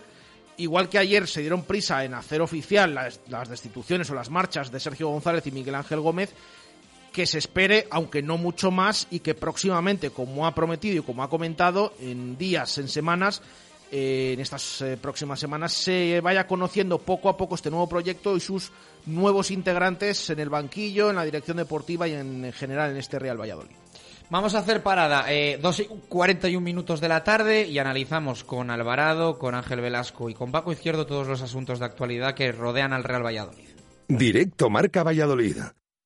Igual 0.57 0.89
que 0.89 0.97
ayer 0.97 1.27
se 1.27 1.41
dieron 1.41 1.63
prisa 1.63 2.03
en 2.03 2.13
hacer 2.13 2.41
oficial 2.41 2.93
las, 2.93 3.21
las 3.29 3.47
destituciones 3.47 4.09
o 4.09 4.15
las 4.15 4.29
marchas 4.29 4.71
de 4.71 4.79
Sergio 4.79 5.07
González 5.07 5.45
y 5.47 5.51
Miguel 5.51 5.75
Ángel 5.75 6.01
Gómez, 6.01 6.33
que 7.11 7.25
se 7.25 7.37
espere, 7.37 7.87
aunque 7.91 8.21
no 8.21 8.37
mucho 8.37 8.71
más, 8.71 9.07
y 9.11 9.19
que 9.19 9.35
próximamente, 9.35 10.11
como 10.11 10.47
ha 10.47 10.55
prometido 10.55 10.97
y 10.97 11.05
como 11.05 11.23
ha 11.23 11.29
comentado, 11.29 11.93
en 11.99 12.37
días, 12.37 12.77
en 12.77 12.87
semanas, 12.87 13.41
eh, 13.91 14.31
en 14.33 14.39
estas 14.39 14.81
eh, 14.81 14.97
próximas 14.97 15.39
semanas, 15.39 15.73
se 15.73 16.21
vaya 16.21 16.47
conociendo 16.47 16.99
poco 16.99 17.27
a 17.27 17.35
poco 17.35 17.55
este 17.55 17.69
nuevo 17.69 17.89
proyecto 17.89 18.37
y 18.37 18.39
sus 18.39 18.71
nuevos 19.05 19.51
integrantes 19.51 20.29
en 20.29 20.39
el 20.39 20.49
banquillo, 20.49 21.09
en 21.09 21.17
la 21.17 21.25
dirección 21.25 21.57
deportiva 21.57 22.07
y 22.07 22.13
en, 22.13 22.53
general 22.53 22.91
en 22.91 22.97
este 22.97 23.19
Real 23.19 23.39
Valladolid. 23.39 23.75
Vamos 24.29 24.55
a 24.55 24.59
hacer 24.59 24.81
parada, 24.81 25.25
eh, 25.27 25.59
2 25.61 25.79
y 25.81 25.85
41 26.07 26.63
minutos 26.63 27.01
de 27.01 27.09
la 27.09 27.25
tarde 27.25 27.67
y 27.67 27.79
analizamos 27.79 28.45
con 28.45 28.71
Alvarado, 28.71 29.37
con 29.37 29.55
Ángel 29.55 29.81
Velasco 29.81 30.29
y 30.29 30.33
con 30.33 30.53
Paco 30.53 30.71
Izquierdo 30.71 31.05
todos 31.05 31.27
los 31.27 31.41
asuntos 31.41 31.79
de 31.79 31.85
actualidad 31.85 32.33
que 32.33 32.53
rodean 32.53 32.93
al 32.93 33.03
Real 33.03 33.25
Valladolid. 33.25 33.67
Directo 34.07 34.69
Marca 34.69 35.03
Valladolid. 35.03 35.57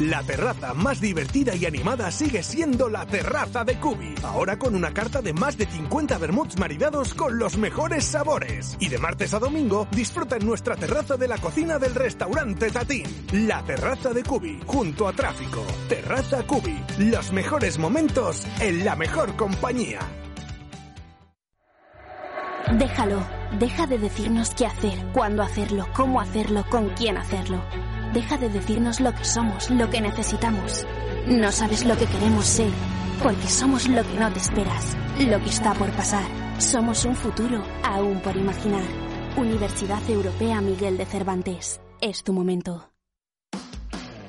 La 0.00 0.22
terraza 0.22 0.72
más 0.72 0.98
divertida 0.98 1.54
y 1.54 1.66
animada 1.66 2.10
sigue 2.10 2.42
siendo 2.42 2.88
la 2.88 3.04
terraza 3.04 3.64
de 3.64 3.78
Cubi. 3.78 4.14
Ahora 4.22 4.58
con 4.58 4.74
una 4.74 4.94
carta 4.94 5.20
de 5.20 5.34
más 5.34 5.58
de 5.58 5.66
50 5.66 6.16
vermuts 6.16 6.58
maridados 6.58 7.12
con 7.12 7.38
los 7.38 7.58
mejores 7.58 8.06
sabores. 8.06 8.78
Y 8.80 8.88
de 8.88 8.96
martes 8.96 9.34
a 9.34 9.38
domingo 9.38 9.86
disfruta 9.90 10.36
en 10.36 10.46
nuestra 10.46 10.74
terraza 10.74 11.18
de 11.18 11.28
la 11.28 11.36
cocina 11.36 11.78
del 11.78 11.94
restaurante 11.94 12.70
Tatín. 12.70 13.04
La 13.46 13.62
terraza 13.62 14.14
de 14.14 14.22
Cubi, 14.22 14.58
junto 14.64 15.06
a 15.06 15.12
tráfico. 15.12 15.62
Terraza 15.90 16.46
Cubi. 16.46 16.82
Los 16.96 17.30
mejores 17.32 17.78
momentos 17.78 18.46
en 18.58 18.86
la 18.86 18.96
mejor 18.96 19.36
compañía. 19.36 19.98
Déjalo. 22.72 23.22
Deja 23.58 23.86
de 23.86 23.98
decirnos 23.98 24.54
qué 24.54 24.64
hacer, 24.64 24.96
cuándo 25.12 25.42
hacerlo, 25.42 25.88
cómo 25.92 26.22
hacerlo, 26.22 26.64
con 26.70 26.88
quién 26.90 27.18
hacerlo. 27.18 27.60
Deja 28.12 28.36
de 28.36 28.48
decirnos 28.48 29.00
lo 29.00 29.14
que 29.14 29.24
somos, 29.24 29.70
lo 29.70 29.88
que 29.88 30.00
necesitamos. 30.00 30.86
No 31.26 31.52
sabes 31.52 31.84
lo 31.84 31.96
que 31.96 32.06
queremos 32.06 32.44
ser, 32.44 32.70
porque 33.22 33.46
somos 33.46 33.88
lo 33.88 34.02
que 34.02 34.18
no 34.18 34.32
te 34.32 34.40
esperas, 34.40 34.96
lo 35.18 35.38
que 35.40 35.50
está 35.50 35.74
por 35.74 35.90
pasar. 35.92 36.24
Somos 36.58 37.04
un 37.04 37.14
futuro 37.14 37.62
aún 37.84 38.20
por 38.20 38.36
imaginar. 38.36 38.84
Universidad 39.36 40.02
Europea 40.10 40.60
Miguel 40.60 40.98
de 40.98 41.06
Cervantes. 41.06 41.80
Es 42.00 42.24
tu 42.24 42.32
momento. 42.32 42.89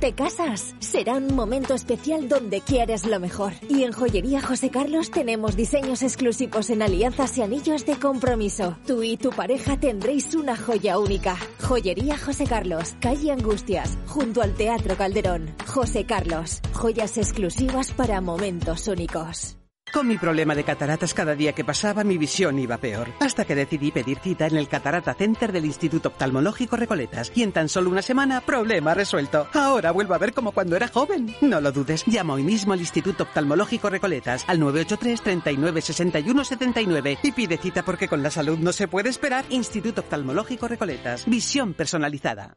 ¿Te 0.00 0.14
casas? 0.14 0.74
Será 0.78 1.16
un 1.16 1.34
momento 1.34 1.74
especial 1.74 2.26
donde 2.26 2.62
quieres 2.62 3.04
lo 3.04 3.20
mejor. 3.20 3.52
Y 3.68 3.84
en 3.84 3.92
Joyería 3.92 4.40
José 4.40 4.70
Carlos 4.70 5.10
tenemos 5.10 5.56
diseños 5.56 6.02
exclusivos 6.02 6.70
en 6.70 6.80
alianzas 6.80 7.36
y 7.36 7.42
anillos 7.42 7.84
de 7.84 7.96
compromiso. 7.96 8.78
Tú 8.86 9.02
y 9.02 9.18
tu 9.18 9.28
pareja 9.28 9.78
tendréis 9.78 10.34
una 10.34 10.56
joya 10.56 10.98
única. 10.98 11.36
Joyería 11.60 12.16
José 12.16 12.44
Carlos, 12.44 12.94
calle 12.98 13.30
Angustias, 13.30 13.98
junto 14.06 14.40
al 14.40 14.54
Teatro 14.54 14.96
Calderón. 14.96 15.54
José 15.66 16.06
Carlos, 16.06 16.62
joyas 16.72 17.18
exclusivas 17.18 17.92
para 17.92 18.22
momentos 18.22 18.88
únicos. 18.88 19.59
Con 19.92 20.06
mi 20.06 20.18
problema 20.18 20.54
de 20.54 20.62
cataratas 20.62 21.14
cada 21.14 21.34
día 21.34 21.52
que 21.52 21.64
pasaba 21.64 22.04
mi 22.04 22.16
visión 22.16 22.58
iba 22.60 22.78
peor, 22.78 23.08
hasta 23.18 23.44
que 23.44 23.56
decidí 23.56 23.90
pedir 23.90 24.20
cita 24.20 24.46
en 24.46 24.56
el 24.56 24.68
Catarata 24.68 25.14
Center 25.14 25.50
del 25.50 25.64
Instituto 25.64 26.10
Oftalmológico 26.10 26.76
Recoletas 26.76 27.32
y 27.34 27.42
en 27.42 27.50
tan 27.50 27.68
solo 27.68 27.90
una 27.90 28.00
semana, 28.00 28.40
problema 28.40 28.94
resuelto. 28.94 29.48
Ahora 29.52 29.90
vuelvo 29.90 30.14
a 30.14 30.18
ver 30.18 30.32
como 30.32 30.52
cuando 30.52 30.76
era 30.76 30.86
joven. 30.86 31.34
No 31.40 31.60
lo 31.60 31.72
dudes, 31.72 32.04
llama 32.06 32.34
hoy 32.34 32.44
mismo 32.44 32.72
al 32.72 32.80
Instituto 32.80 33.24
Oftalmológico 33.24 33.90
Recoletas 33.90 34.44
al 34.46 34.60
983 34.60 35.22
39 35.22 35.82
61 35.82 36.44
79 36.44 37.18
y 37.24 37.32
pide 37.32 37.58
cita 37.58 37.82
porque 37.82 38.06
con 38.06 38.22
la 38.22 38.30
salud 38.30 38.58
no 38.58 38.72
se 38.72 38.86
puede 38.86 39.08
esperar. 39.08 39.44
Instituto 39.50 40.02
Oftalmológico 40.02 40.68
Recoletas, 40.68 41.26
visión 41.26 41.74
personalizada. 41.74 42.56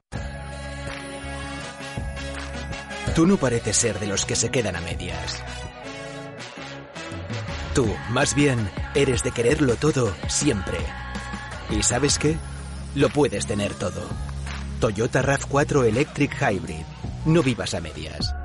Tú 3.16 3.26
no 3.26 3.38
pareces 3.38 3.76
ser 3.76 4.00
de 4.00 4.08
los 4.08 4.26
que 4.26 4.36
se 4.36 4.50
quedan 4.50 4.76
a 4.76 4.82
medias. 4.82 5.44
Tú, 7.74 7.88
más 8.10 8.36
bien, 8.36 8.70
eres 8.94 9.24
de 9.24 9.32
quererlo 9.32 9.76
todo 9.76 10.14
siempre. 10.28 10.78
¿Y 11.72 11.82
sabes 11.82 12.20
qué? 12.20 12.38
Lo 12.94 13.10
puedes 13.10 13.48
tener 13.48 13.74
todo. 13.74 14.02
Toyota 14.80 15.24
RAV4 15.24 15.88
Electric 15.88 16.36
Hybrid. 16.40 16.84
No 17.26 17.42
vivas 17.42 17.74
a 17.74 17.82
medias. 17.82 18.36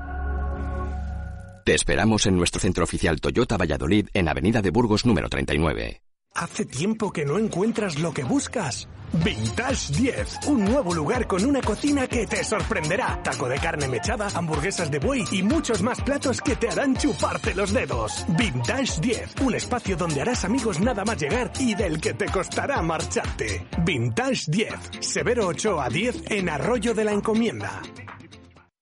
Te 1.65 1.75
esperamos 1.75 2.25
en 2.25 2.37
nuestro 2.39 2.59
centro 2.59 2.85
oficial 2.85 3.21
Toyota 3.21 3.59
Valladolid 3.59 4.09
en 4.15 4.29
Avenida 4.29 4.63
de 4.63 4.71
Burgos 4.71 5.05
número 5.05 5.29
39. 5.29 6.01
¿Hace 6.39 6.65
tiempo 6.65 7.13
que 7.13 7.25
no 7.25 7.37
encuentras 7.37 7.99
lo 7.99 8.15
que 8.15 8.23
buscas? 8.23 8.89
Vintage 9.25 9.93
10, 9.93 10.47
un 10.47 10.65
nuevo 10.67 10.95
lugar 10.95 11.27
con 11.27 11.45
una 11.45 11.61
cocina 11.61 12.07
que 12.07 12.29
te 12.29 12.45
sorprenderá. 12.45 13.21
Taco 13.25 13.49
de 13.49 13.59
carne 13.59 13.89
mechada, 13.89 14.29
hamburguesas 14.33 14.89
de 14.89 15.01
buey 15.01 15.25
y 15.33 15.43
muchos 15.43 15.83
más 15.83 16.01
platos 16.01 16.41
que 16.41 16.55
te 16.55 16.69
harán 16.69 16.95
chuparte 16.95 17.57
los 17.57 17.73
dedos. 17.73 18.25
Vintage 18.39 19.01
10, 19.01 19.35
un 19.41 19.55
espacio 19.57 19.97
donde 19.97 20.21
harás 20.21 20.45
amigos 20.45 20.79
nada 20.79 21.05
más 21.05 21.21
llegar 21.21 21.51
y 21.59 21.75
del 21.75 22.01
que 22.01 22.15
te 22.15 22.27
costará 22.27 22.81
marcharte. 22.83 23.67
Vintage 23.85 24.45
10, 24.47 24.75
Severo 25.01 25.49
8 25.49 25.81
a 25.81 25.89
10 25.89 26.31
en 26.31 26.51
Arroyo 26.51 26.95
de 26.95 27.05
la 27.05 27.13
Encomienda. 27.15 27.83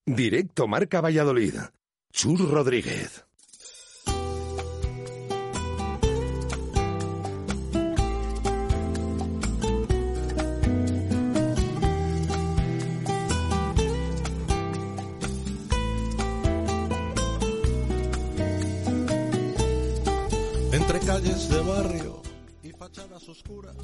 Directo 0.04 0.68
Marca 0.68 1.00
Valladolid. 1.00 1.54
Chur 2.12 2.50
Rodríguez. 2.50 3.25
Oscuras 23.28 23.76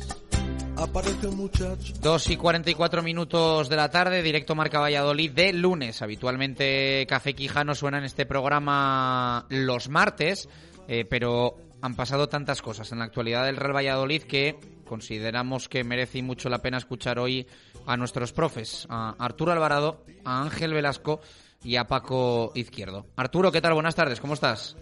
aparece 0.76 1.28
un 1.28 1.36
muchacho. 1.36 1.94
2 2.00 2.30
y 2.30 2.36
44 2.36 3.02
minutos 3.02 3.68
de 3.68 3.76
la 3.76 3.90
tarde, 3.90 4.22
directo 4.22 4.54
Marca 4.54 4.80
Valladolid 4.80 5.30
de 5.30 5.52
lunes. 5.52 6.02
Habitualmente 6.02 7.06
Café 7.08 7.34
Quijano 7.34 7.74
suena 7.74 7.98
en 7.98 8.04
este 8.04 8.26
programa 8.26 9.46
los 9.48 9.88
martes, 9.88 10.48
eh, 10.88 11.04
pero 11.08 11.56
han 11.80 11.94
pasado 11.94 12.28
tantas 12.28 12.62
cosas 12.62 12.92
en 12.92 12.98
la 12.98 13.04
actualidad 13.04 13.44
del 13.46 13.56
Real 13.56 13.76
Valladolid 13.76 14.22
que 14.22 14.58
consideramos 14.86 15.68
que 15.68 15.84
merece 15.84 16.22
mucho 16.22 16.48
la 16.48 16.62
pena 16.62 16.78
escuchar 16.78 17.18
hoy 17.18 17.46
a 17.86 17.96
nuestros 17.96 18.32
profes, 18.32 18.86
a 18.88 19.14
Arturo 19.18 19.52
Alvarado, 19.52 20.04
a 20.24 20.42
Ángel 20.42 20.74
Velasco 20.74 21.20
y 21.62 21.76
a 21.76 21.86
Paco 21.86 22.52
Izquierdo. 22.54 23.06
Arturo, 23.16 23.50
¿qué 23.50 23.60
tal? 23.60 23.74
Buenas 23.74 23.94
tardes, 23.94 24.20
¿cómo 24.20 24.34
estás? 24.34 24.76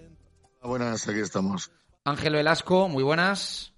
Buenas, 0.62 1.08
aquí 1.08 1.20
estamos. 1.20 1.70
Ángel 2.04 2.34
Velasco, 2.34 2.88
muy 2.88 3.02
buenas. 3.02 3.72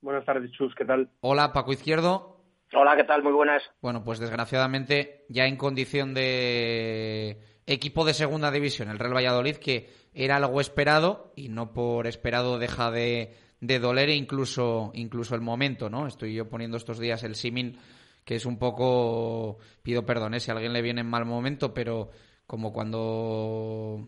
Buenas 0.00 0.24
tardes, 0.24 0.50
Chus, 0.52 0.74
¿qué 0.76 0.84
tal? 0.84 1.10
Hola, 1.20 1.52
Paco 1.52 1.72
Izquierdo. 1.72 2.40
Hola, 2.72 2.96
¿qué 2.96 3.04
tal? 3.04 3.22
Muy 3.22 3.32
buenas. 3.32 3.62
Bueno, 3.80 4.04
pues 4.04 4.18
desgraciadamente 4.18 5.24
ya 5.28 5.46
en 5.46 5.56
condición 5.56 6.14
de 6.14 7.40
equipo 7.66 8.04
de 8.04 8.14
segunda 8.14 8.50
división, 8.50 8.90
el 8.90 8.98
Real 8.98 9.14
Valladolid, 9.14 9.56
que 9.56 9.90
era 10.14 10.36
algo 10.36 10.60
esperado 10.60 11.32
y 11.34 11.48
no 11.48 11.72
por 11.72 12.06
esperado 12.06 12.58
deja 12.58 12.90
de, 12.90 13.34
de 13.60 13.78
doler 13.78 14.10
incluso, 14.10 14.90
incluso 14.94 15.34
el 15.34 15.40
momento, 15.40 15.90
¿no? 15.90 16.06
Estoy 16.06 16.34
yo 16.34 16.48
poniendo 16.48 16.76
estos 16.76 16.98
días 16.98 17.22
el 17.24 17.34
símil 17.34 17.78
que 18.24 18.34
es 18.34 18.44
un 18.44 18.58
poco, 18.58 19.58
pido 19.82 20.04
perdón 20.04 20.34
¿eh? 20.34 20.40
si 20.40 20.50
a 20.50 20.54
alguien 20.54 20.74
le 20.74 20.82
viene 20.82 21.00
en 21.00 21.08
mal 21.08 21.24
momento, 21.24 21.72
pero 21.72 22.10
como 22.46 22.74
cuando 22.74 24.06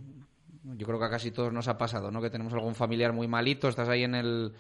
yo 0.63 0.87
creo 0.87 0.99
que 0.99 1.07
a 1.07 1.11
casi 1.11 1.31
todos 1.31 1.53
nos 1.53 1.69
ha 1.69 1.79
pasado, 1.79 2.11
¿no? 2.11 2.21
Que 2.21 2.29
tenemos 2.29 2.53
algún 2.53 2.75
familiar 2.75 3.15
muy 3.15 3.29
malito, 3.29 3.67
estás 3.69 3.89
ahí 3.89 4.05
en 4.05 4.15
el, 4.15 4.53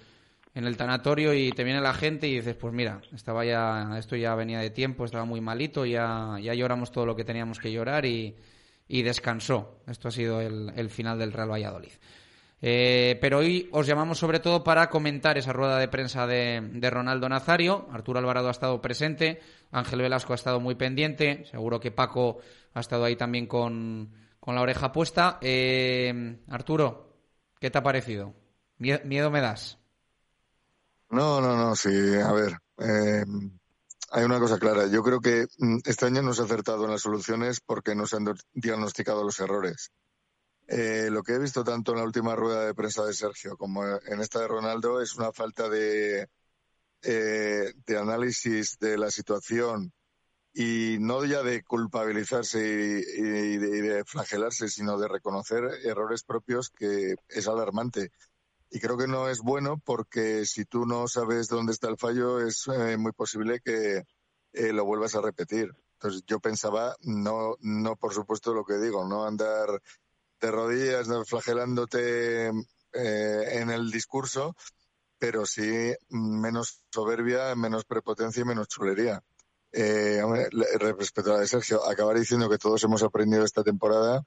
en 0.54 0.64
el 0.64 0.76
tanatorio 0.76 1.32
y 1.34 1.52
te 1.52 1.64
viene 1.64 1.80
la 1.80 1.94
gente 1.94 2.26
y 2.28 2.36
dices, 2.36 2.56
pues 2.56 2.74
mira, 2.74 3.00
estaba 3.14 3.44
ya, 3.44 3.96
esto 3.98 4.16
ya 4.16 4.34
venía 4.34 4.58
de 4.58 4.70
tiempo, 4.70 5.04
estaba 5.04 5.24
muy 5.24 5.40
malito, 5.40 5.86
ya, 5.86 6.36
ya 6.40 6.54
lloramos 6.54 6.90
todo 6.90 7.06
lo 7.06 7.16
que 7.16 7.24
teníamos 7.24 7.58
que 7.58 7.72
llorar 7.72 8.04
y, 8.04 8.36
y 8.88 9.02
descansó. 9.02 9.80
Esto 9.86 10.08
ha 10.08 10.10
sido 10.10 10.40
el, 10.40 10.72
el 10.74 10.90
final 10.90 11.18
del 11.18 11.32
Real 11.32 11.50
Valladolid. 11.50 11.92
Eh, 12.62 13.16
pero 13.20 13.38
hoy 13.38 13.68
os 13.72 13.86
llamamos 13.86 14.18
sobre 14.18 14.38
todo 14.38 14.62
para 14.62 14.90
comentar 14.90 15.38
esa 15.38 15.52
rueda 15.52 15.78
de 15.78 15.88
prensa 15.88 16.26
de, 16.26 16.60
de, 16.60 16.90
Ronaldo 16.90 17.28
Nazario. 17.28 17.88
Arturo 17.90 18.18
Alvarado 18.18 18.48
ha 18.48 18.50
estado 18.50 18.82
presente, 18.82 19.40
Ángel 19.70 20.02
Velasco 20.02 20.32
ha 20.32 20.36
estado 20.36 20.60
muy 20.60 20.74
pendiente, 20.74 21.44
seguro 21.46 21.80
que 21.80 21.90
Paco 21.90 22.38
ha 22.74 22.80
estado 22.80 23.04
ahí 23.04 23.16
también 23.16 23.46
con, 23.46 24.12
con 24.40 24.54
la 24.54 24.60
oreja 24.60 24.92
puesta. 24.92 25.38
Eh, 25.40 26.38
Arturo, 26.48 27.16
¿qué 27.58 27.70
te 27.70 27.78
ha 27.78 27.82
parecido? 27.82 28.34
¿Miedo 28.78 29.30
me 29.30 29.40
das? 29.40 29.79
No, 31.10 31.40
no, 31.40 31.56
no, 31.56 31.74
sí, 31.76 31.88
a 31.88 32.32
ver. 32.32 32.52
Eh, 32.78 33.24
hay 34.12 34.24
una 34.24 34.38
cosa 34.38 34.58
clara. 34.58 34.86
Yo 34.86 35.02
creo 35.02 35.20
que 35.20 35.46
mm, 35.58 35.78
este 35.84 36.06
año 36.06 36.22
no 36.22 36.32
se 36.34 36.42
ha 36.42 36.44
acertado 36.44 36.84
en 36.84 36.92
las 36.92 37.02
soluciones 37.02 37.60
porque 37.60 37.94
no 37.94 38.06
se 38.06 38.16
han 38.16 38.26
diagnosticado 38.52 39.24
los 39.24 39.38
errores. 39.40 39.90
Eh, 40.68 41.08
lo 41.10 41.22
que 41.22 41.32
he 41.34 41.38
visto 41.38 41.64
tanto 41.64 41.92
en 41.92 41.98
la 41.98 42.04
última 42.04 42.36
rueda 42.36 42.64
de 42.64 42.74
prensa 42.74 43.04
de 43.04 43.12
Sergio 43.12 43.56
como 43.56 43.84
en 43.84 44.20
esta 44.20 44.40
de 44.40 44.48
Ronaldo 44.48 45.00
es 45.00 45.16
una 45.16 45.32
falta 45.32 45.68
de, 45.68 46.28
eh, 47.02 47.72
de 47.86 47.98
análisis 47.98 48.78
de 48.78 48.96
la 48.96 49.10
situación 49.10 49.92
y 50.52 50.98
no 51.00 51.24
ya 51.24 51.42
de 51.42 51.62
culpabilizarse 51.64 52.60
y, 52.60 53.22
de, 53.22 53.50
y, 53.56 53.58
de, 53.58 54.04
flagelarse, 54.04 54.68
sino 54.68 54.98
de 54.98 55.08
reconocer 55.08 55.64
errores 55.84 56.22
propios 56.24 56.70
que 56.70 57.16
es 57.28 57.48
alarmante. 57.48 58.12
Y 58.70 58.78
creo 58.78 58.96
que 58.96 59.08
no 59.08 59.28
es 59.28 59.40
bueno 59.40 59.78
porque 59.84 60.46
si 60.46 60.64
tú 60.64 60.86
no 60.86 61.08
sabes 61.08 61.48
dónde 61.48 61.72
está 61.72 61.88
el 61.88 61.98
fallo 61.98 62.40
es 62.40 62.68
eh, 62.68 62.96
muy 62.96 63.12
posible 63.12 63.60
que 63.60 64.04
eh, 64.52 64.72
lo 64.72 64.84
vuelvas 64.84 65.14
a 65.14 65.20
repetir. 65.20 65.74
Entonces 65.94 66.22
yo 66.26 66.40
pensaba, 66.40 66.96
no, 67.02 67.56
no 67.60 67.96
por 67.96 68.14
supuesto 68.14 68.54
lo 68.54 68.64
que 68.64 68.78
digo, 68.78 69.06
no 69.06 69.24
andar 69.26 69.82
de 70.40 70.50
rodillas, 70.50 71.08
flagelándote 71.26 72.48
eh, 72.92 73.44
en 73.52 73.70
el 73.70 73.90
discurso, 73.90 74.56
pero 75.18 75.44
sí 75.44 75.94
menos 76.08 76.82
soberbia, 76.90 77.54
menos 77.54 77.84
prepotencia 77.84 78.40
y 78.40 78.46
menos 78.46 78.68
chulería. 78.68 79.22
Eh, 79.72 80.20
respecto 80.78 81.30
a 81.30 81.34
la 81.34 81.40
de 81.40 81.46
Sergio, 81.46 81.86
acabar 81.86 82.18
diciendo 82.18 82.48
que 82.48 82.58
todos 82.58 82.82
hemos 82.82 83.02
aprendido 83.02 83.44
esta 83.44 83.62
temporada, 83.62 84.24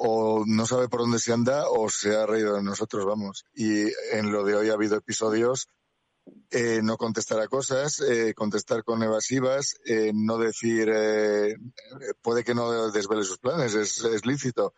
o 0.00 0.44
no 0.46 0.66
sabe 0.66 0.88
por 0.88 1.00
dónde 1.00 1.18
se 1.18 1.32
anda 1.32 1.68
o 1.68 1.88
se 1.88 2.16
ha 2.16 2.26
reído 2.26 2.54
de 2.54 2.62
nosotros, 2.62 3.04
vamos. 3.04 3.44
Y 3.54 3.84
en 4.12 4.30
lo 4.30 4.44
de 4.44 4.54
hoy 4.54 4.70
ha 4.70 4.74
habido 4.74 4.96
episodios, 4.96 5.68
eh, 6.50 6.80
no 6.82 6.96
contestar 6.96 7.40
a 7.40 7.48
cosas, 7.48 8.00
eh, 8.00 8.34
contestar 8.34 8.84
con 8.84 9.02
evasivas, 9.02 9.76
eh, 9.84 10.12
no 10.14 10.38
decir, 10.38 10.88
eh, 10.92 11.56
puede 12.22 12.44
que 12.44 12.54
no 12.54 12.90
desvele 12.90 13.24
sus 13.24 13.38
planes, 13.38 13.74
es, 13.74 14.04
es 14.04 14.24
lícito, 14.24 14.74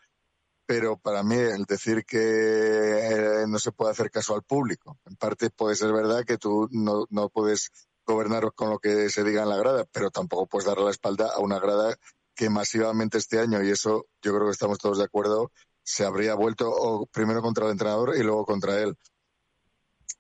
pero 0.67 0.97
para 0.97 1.23
mí 1.23 1.35
el 1.37 1.65
decir 1.65 2.05
que 2.05 2.19
eh, 2.19 3.45
no 3.49 3.59
se 3.59 3.73
puede 3.73 3.91
hacer 3.91 4.11
caso 4.11 4.35
al 4.35 4.45
público, 4.45 4.99
en 5.05 5.17
parte 5.17 5.51
puede 5.51 5.75
ser 5.75 5.93
verdad 5.93 6.25
que 6.25 6.39
tú 6.39 6.69
no, 6.71 7.07
no 7.11 7.29
puedes 7.29 7.71
gobernar 8.07 8.53
con 8.55 8.71
lo 8.71 8.79
que 8.79 9.11
se 9.11 9.25
diga 9.25 9.43
en 9.43 9.49
la 9.49 9.57
grada, 9.57 9.85
pero 9.93 10.11
tampoco 10.11 10.47
puedes 10.47 10.67
darle 10.67 10.85
la 10.85 10.93
espalda 10.93 11.31
a 11.35 11.41
una 11.41 11.59
grada 11.59 11.97
que 12.41 12.49
masivamente 12.49 13.19
este 13.19 13.39
año, 13.39 13.62
y 13.62 13.69
eso 13.69 14.07
yo 14.23 14.33
creo 14.33 14.47
que 14.47 14.53
estamos 14.53 14.79
todos 14.79 14.97
de 14.97 15.05
acuerdo, 15.05 15.53
se 15.83 16.07
habría 16.07 16.35
vuelto 16.35 16.71
o 16.71 17.05
primero 17.05 17.43
contra 17.43 17.67
el 17.67 17.73
entrenador 17.73 18.17
y 18.17 18.23
luego 18.23 18.47
contra 18.47 18.81
él. 18.81 18.97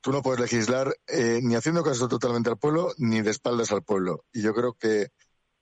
Tú 0.02 0.12
no 0.12 0.20
puedes 0.20 0.38
legislar 0.38 0.94
eh, 1.06 1.40
ni 1.42 1.54
haciendo 1.54 1.82
caso 1.82 2.08
totalmente 2.08 2.50
al 2.50 2.58
pueblo 2.58 2.92
ni 2.98 3.22
de 3.22 3.30
espaldas 3.30 3.72
al 3.72 3.82
pueblo. 3.82 4.26
Y 4.34 4.42
yo 4.42 4.52
creo 4.52 4.74
que 4.74 5.08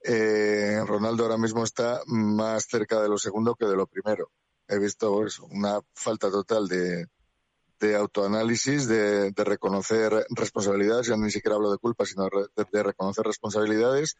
eh, 0.03 0.83
Ronaldo 0.85 1.23
ahora 1.23 1.37
mismo 1.37 1.63
está 1.63 2.01
más 2.07 2.65
cerca 2.65 3.01
de 3.01 3.07
lo 3.07 3.17
segundo 3.17 3.55
que 3.55 3.65
de 3.65 3.77
lo 3.77 3.87
primero 3.87 4.29
he 4.67 4.79
visto 4.79 5.25
eso, 5.25 5.45
una 5.45 5.79
falta 5.93 6.29
total 6.29 6.67
de, 6.67 7.07
autoanálisis, 7.95 8.85
de, 8.85 9.31
reconocer 9.37 10.25
responsabilidades, 10.31 11.07
ya 11.07 11.15
ni 11.15 11.31
siquiera 11.31 11.55
hablo 11.55 11.71
de 11.71 11.77
culpa, 11.77 12.05
sino 12.05 12.27
de, 12.27 12.83
reconocer 12.83 13.25
responsabilidades, 13.25 14.17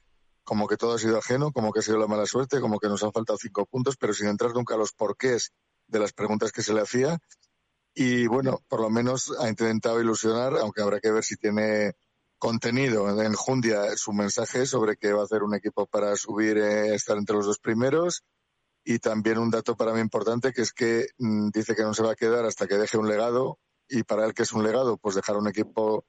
como 0.50 0.68
que 0.68 0.78
todo 0.78 0.96
ha 0.96 0.98
sido 0.98 1.20
ajeno, 1.20 1.52
como 1.52 1.72
que 1.72 1.78
ha 1.78 1.84
sido 1.84 2.00
la 2.00 2.08
mala 2.08 2.26
suerte, 2.26 2.60
como 2.60 2.80
que 2.80 2.88
nos 2.88 3.04
han 3.04 3.12
faltado 3.12 3.38
cinco 3.38 3.68
puntos, 3.68 3.98
pero 3.98 4.16
sin 4.16 4.30
entrar 4.30 4.52
nunca 4.52 4.74
a 4.74 4.78
los 4.80 4.94
porqués 4.94 5.52
de 5.86 6.00
las 6.00 6.12
preguntas 6.12 6.52
que 6.52 6.64
se 6.64 6.74
le 6.74 6.82
hacía. 6.82 7.20
Y 7.94 8.26
bueno, 8.26 8.60
por 8.68 8.82
lo 8.82 8.90
menos 8.90 9.32
ha 9.40 9.48
intentado 9.48 10.02
ilusionar, 10.02 10.58
aunque 10.58 10.82
habrá 10.82 11.00
que 11.00 11.12
ver 11.12 11.24
si 11.24 11.36
tiene 11.36 11.94
contenido 12.40 13.22
en 13.22 13.36
Jundia 13.36 13.96
su 13.96 14.12
mensaje 14.12 14.66
sobre 14.66 14.98
que 14.98 15.14
va 15.14 15.22
a 15.22 15.26
hacer 15.26 15.44
un 15.44 15.54
equipo 15.54 15.86
para 15.86 16.16
subir, 16.16 16.58
eh, 16.58 16.96
estar 16.96 17.20
entre 17.20 17.36
los 17.36 17.46
dos 17.46 17.60
primeros 17.60 18.24
y 18.84 18.98
también 18.98 19.38
un 19.38 19.52
dato 19.52 19.78
para 19.78 19.94
mí 19.94 20.00
importante 20.00 20.52
que 20.52 20.64
es 20.64 20.74
que 20.74 21.10
mmm, 21.20 21.50
dice 21.54 21.76
que 21.76 21.84
no 21.84 21.94
se 21.94 22.02
va 22.02 22.14
a 22.14 22.16
quedar 22.16 22.46
hasta 22.46 22.66
que 22.66 22.78
deje 22.78 22.98
un 22.98 23.08
legado 23.08 23.60
y 23.88 24.02
para 24.02 24.26
él 24.26 24.34
que 24.34 24.42
es 24.44 24.52
un 24.52 24.64
legado 24.64 24.98
pues 24.98 25.14
dejar 25.14 25.38
un 25.38 25.48
equipo 25.48 26.06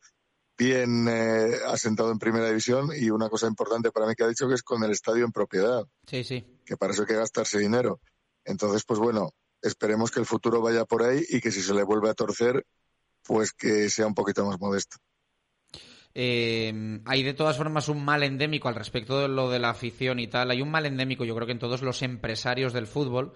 bien 0.61 1.09
eh, 1.09 1.57
asentado 1.69 2.13
en 2.13 2.19
primera 2.19 2.49
división 2.49 2.91
y 2.95 3.09
una 3.09 3.31
cosa 3.31 3.47
importante 3.47 3.91
para 3.91 4.07
mí 4.07 4.15
que 4.15 4.25
ha 4.25 4.29
dicho 4.29 4.47
que 4.47 4.55
es 4.55 4.63
con 4.63 4.85
el 4.85 4.91
estadio 4.91 5.25
en 5.25 5.33
propiedad. 5.33 5.87
Sí 6.07 6.23
sí. 6.23 6.45
Que 6.67 6.77
para 6.77 6.93
eso 6.93 7.03
hay 7.03 7.09
que 7.09 7.17
gastarse 7.17 7.59
dinero. 7.59 8.01
Entonces 8.45 8.85
pues 8.85 9.01
bueno 9.01 9.33
esperemos 9.63 10.11
que 10.11 10.21
el 10.21 10.27
futuro 10.27 10.61
vaya 10.61 10.85
por 10.85 11.03
ahí 11.03 11.23
y 11.31 11.41
que 11.41 11.51
si 11.51 11.63
se 11.63 11.73
le 11.73 11.83
vuelve 11.83 12.11
a 12.11 12.15
torcer 12.15 12.67
pues 13.23 13.53
que 13.53 13.89
sea 13.89 14.07
un 14.07 14.15
poquito 14.15 14.45
más 14.45 14.61
modesto. 14.61 14.99
Eh, 16.13 17.01
hay 17.07 17.23
de 17.23 17.35
todas 17.35 17.57
formas 17.57 17.89
un 17.89 18.05
mal 18.05 18.23
endémico 18.23 18.69
al 18.69 18.75
respecto 18.75 19.19
de 19.21 19.29
lo 19.29 19.49
de 19.49 19.61
la 19.61 19.71
afición 19.71 20.19
y 20.19 20.27
tal. 20.27 20.51
Hay 20.51 20.61
un 20.61 20.71
mal 20.71 20.85
endémico, 20.85 21.25
yo 21.25 21.35
creo 21.35 21.47
que 21.47 21.53
en 21.53 21.59
todos 21.59 21.81
los 21.81 22.03
empresarios 22.03 22.75
del 22.75 22.87
fútbol, 22.87 23.33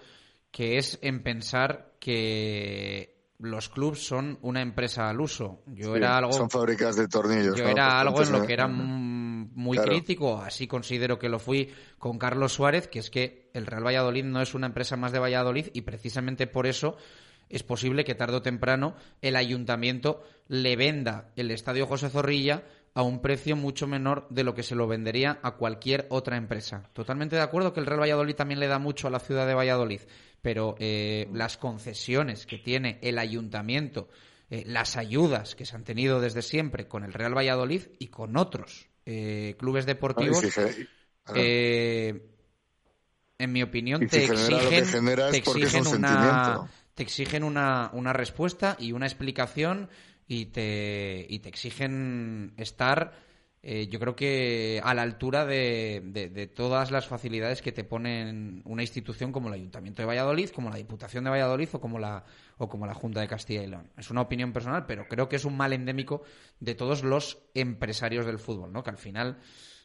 que 0.51 0.77
es 0.77 0.99
en 1.01 1.23
pensar 1.23 1.95
que 1.99 3.14
los 3.39 3.69
clubs 3.69 4.05
son 4.05 4.39
una 4.41 4.61
empresa 4.61 5.09
al 5.09 5.19
uso. 5.19 5.61
Yo 5.67 5.91
sí, 5.91 5.97
era 5.97 6.17
algo. 6.17 6.31
Son 6.33 6.49
fábricas 6.49 6.95
de 6.95 7.07
tornillos. 7.07 7.55
Yo 7.55 7.67
era 7.67 7.99
algo 7.99 8.21
en 8.21 8.31
lo 8.31 8.45
que 8.45 8.53
era 8.53 8.65
eh, 8.65 8.69
muy 8.71 9.77
claro. 9.77 9.91
crítico, 9.91 10.41
así 10.41 10.67
considero 10.67 11.19
que 11.19 11.29
lo 11.29 11.39
fui 11.39 11.71
con 11.97 12.17
Carlos 12.17 12.53
Suárez, 12.53 12.87
que 12.87 12.99
es 12.99 13.09
que 13.09 13.49
el 13.53 13.65
Real 13.65 13.85
Valladolid 13.85 14.23
no 14.23 14.41
es 14.41 14.53
una 14.53 14.67
empresa 14.67 14.95
más 14.95 15.11
de 15.11 15.19
Valladolid 15.19 15.67
y 15.73 15.81
precisamente 15.81 16.47
por 16.47 16.67
eso 16.67 16.95
es 17.49 17.63
posible 17.63 18.03
que 18.03 18.15
tarde 18.15 18.37
o 18.37 18.41
temprano 18.41 18.95
el 19.21 19.35
ayuntamiento 19.35 20.23
le 20.47 20.75
venda 20.75 21.31
el 21.35 21.51
estadio 21.51 21.87
José 21.87 22.09
Zorrilla 22.09 22.63
a 22.95 23.03
un 23.03 23.21
precio 23.21 23.55
mucho 23.57 23.87
menor 23.87 24.25
de 24.29 24.43
lo 24.43 24.55
que 24.55 24.63
se 24.63 24.73
lo 24.73 24.87
vendería 24.87 25.39
a 25.43 25.51
cualquier 25.51 26.07
otra 26.09 26.37
empresa. 26.37 26.89
Totalmente 26.93 27.35
de 27.35 27.41
acuerdo 27.41 27.73
que 27.73 27.81
el 27.81 27.85
Real 27.85 27.99
Valladolid 27.99 28.35
también 28.35 28.61
le 28.61 28.67
da 28.67 28.79
mucho 28.79 29.07
a 29.07 29.11
la 29.11 29.19
ciudad 29.19 29.45
de 29.45 29.53
Valladolid, 29.53 29.99
pero 30.45 30.75
eh, 30.77 31.27
las 31.33 31.57
concesiones 31.57 32.45
que 32.45 32.59
tiene 32.59 32.99
el 33.01 33.17
ayuntamiento, 33.17 34.09
eh, 34.51 34.61
las 34.67 34.95
ayudas 34.95 35.55
que 35.55 35.65
se 35.65 35.75
han 35.75 35.83
tenido 35.83 36.21
desde 36.21 36.43
siempre 36.43 36.87
con 36.87 37.03
el 37.03 37.13
Real 37.13 37.35
Valladolid 37.35 37.81
y 37.97 38.09
con 38.09 38.37
otros 38.37 38.87
eh, 39.07 39.55
clubes 39.57 39.87
deportivos, 39.87 40.45
claro. 40.53 40.69
eh, 41.33 42.27
en 43.39 43.51
mi 43.51 43.63
opinión, 43.63 44.07
te 44.07 44.25
exigen, 44.25 44.85
te 45.31 45.37
exigen 45.37 45.87
una, 45.87 46.69
te 46.93 47.01
exigen 47.01 47.43
una, 47.43 47.89
una 47.93 48.13
respuesta 48.13 48.77
y 48.79 48.91
una 48.91 49.07
explicación 49.07 49.89
y 50.27 50.45
te, 50.45 51.25
y 51.27 51.39
te 51.39 51.49
exigen 51.49 52.53
estar, 52.57 53.13
eh, 53.67 53.87
yo 53.87 53.99
creo 53.99 54.15
que 54.15 54.79
a 54.83 54.93
la 54.93 55.01
altura 55.01 55.43
de, 55.43 56.51
todas 56.55 56.91
las 56.91 57.07
facilidades 57.07 57.63
que 57.63 57.71
te 57.71 57.83
ponen 57.83 58.61
una 58.63 58.83
institución 58.83 59.31
como 59.31 59.47
el 59.47 59.55
Ayuntamiento 59.55 60.03
de 60.03 60.05
Valladolid, 60.05 60.49
como 60.49 60.69
la 60.69 60.75
Diputación 60.75 61.23
de 61.23 61.31
Valladolid 61.31 61.69
o 61.71 61.81
como 61.81 61.97
la, 61.97 62.23
o 62.59 62.69
como 62.69 62.85
la 62.85 62.93
Junta 62.93 63.21
de 63.21 63.27
Castilla 63.27 63.63
y 63.63 63.67
León. 63.67 63.89
Es 63.97 64.11
una 64.11 64.21
opinión 64.21 64.53
personal, 64.53 64.85
pero 64.85 65.07
creo 65.07 65.27
que 65.27 65.37
es 65.37 65.45
un 65.45 65.57
mal 65.57 65.73
endémico 65.73 66.21
de 66.59 66.75
todos 66.75 67.03
los 67.03 67.39
empresarios 67.55 68.27
del 68.27 68.37
fútbol, 68.37 68.71
¿no? 68.71 68.83
Que 68.83 68.91
al 68.91 68.99
final 68.99 69.39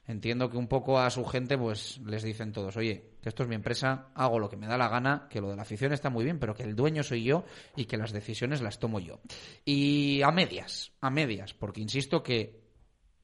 entiendo 0.07 0.51
que 0.51 0.59
un 0.59 0.69
poco 0.69 1.01
a 1.01 1.09
su 1.09 1.25
gente 1.25 1.57
pues 1.57 2.01
les 2.05 2.23
dicen 2.23 2.53
todos, 2.53 2.77
oye, 2.77 3.15
que 3.23 3.31
esto 3.31 3.45
es 3.45 3.49
mi 3.49 3.55
empresa, 3.55 4.09
hago 4.15 4.39
lo 4.39 4.51
que 4.51 4.59
me 4.59 4.67
da 4.67 4.77
la 4.77 4.89
gana, 4.89 5.27
que 5.31 5.41
lo 5.41 5.49
de 5.49 5.57
la 5.57 5.63
afición 5.63 5.95
está 5.95 6.11
muy 6.11 6.25
bien, 6.25 6.39
pero 6.39 6.55
que 6.55 6.65
el 6.65 6.77
dueño 6.77 7.03
soy 7.03 7.25
yo 7.25 7.45
y 7.77 7.87
que 7.87 7.97
las 7.97 8.13
decisiones 8.13 8.61
las 8.61 8.79
tomo 8.79 9.01
yo. 9.01 9.21
Y 9.65 10.21
a 10.21 10.31
medias, 10.33 10.93
a 11.01 11.09
medias, 11.09 11.55
porque 11.55 11.81
insisto 11.81 12.23
que 12.23 12.60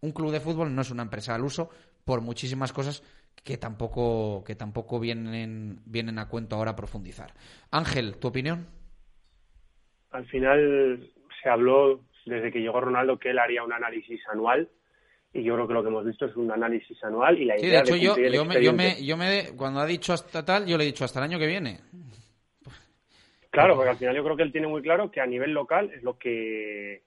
un 0.01 0.13
club 0.13 0.33
de 0.33 0.41
fútbol 0.41 0.75
no 0.75 0.83
es 0.83 0.91
una 0.91 1.03
empresa 1.03 1.35
al 1.35 1.45
uso 1.45 1.71
por 2.05 2.21
muchísimas 2.21 2.73
cosas 2.73 3.03
que 3.45 3.59
tampoco, 3.59 4.43
que 4.45 4.55
tampoco 4.57 4.99
vienen, 5.01 5.81
vienen 5.87 6.19
a 6.19 6.29
cuento 6.29 6.57
ahora 6.57 6.77
profundizar. 6.77 7.35
Ángel, 7.71 8.17
¿tu 8.19 8.29
opinión? 8.29 8.67
Al 10.11 10.27
final 10.27 11.11
se 11.43 11.49
habló 11.49 12.01
desde 12.25 12.51
que 12.51 12.61
llegó 12.61 12.81
Ronaldo 12.81 13.19
que 13.19 13.31
él 13.31 13.39
haría 13.39 13.63
un 13.63 13.73
análisis 13.73 14.21
anual 14.33 14.69
y 15.33 15.43
yo 15.45 15.55
creo 15.55 15.69
que 15.69 15.75
lo 15.75 15.83
que 15.83 15.89
hemos 15.89 16.05
visto 16.05 16.27
es 16.27 16.37
un 16.37 16.51
análisis 16.51 17.03
anual 17.05 17.39
y 17.39 17.45
la 17.45 17.59
Sí, 17.59 17.67
de 17.69 17.79
idea 17.79 17.79
hecho, 17.79 17.97
yo, 17.97 18.15
cumplir 18.15 18.27
el 18.27 18.35
yo, 18.35 18.45
me, 18.45 18.61
yo, 18.63 18.73
me, 18.73 19.05
yo 19.05 19.17
me- 19.17 19.51
cuando 19.57 19.81
ha 19.81 19.87
dicho 19.87 20.13
hasta 20.13 20.45
tal, 20.45 20.67
yo 20.67 20.77
le 20.77 20.85
he 20.85 20.87
dicho 20.89 21.05
hasta 21.05 21.21
el 21.21 21.25
año 21.25 21.39
que 21.39 21.47
viene. 21.47 21.81
Claro, 23.51 23.75
porque 23.77 23.91
al 23.91 23.99
final 23.99 24.15
yo 24.15 24.23
creo 24.25 24.37
que 24.37 24.43
él 24.43 24.53
tiene 24.53 24.67
muy 24.67 24.83
claro 24.83 25.11
que 25.11 25.21
a 25.21 25.27
nivel 25.27 25.53
local 25.53 25.91
es 25.95 26.03
lo 26.03 26.19
que 26.19 27.03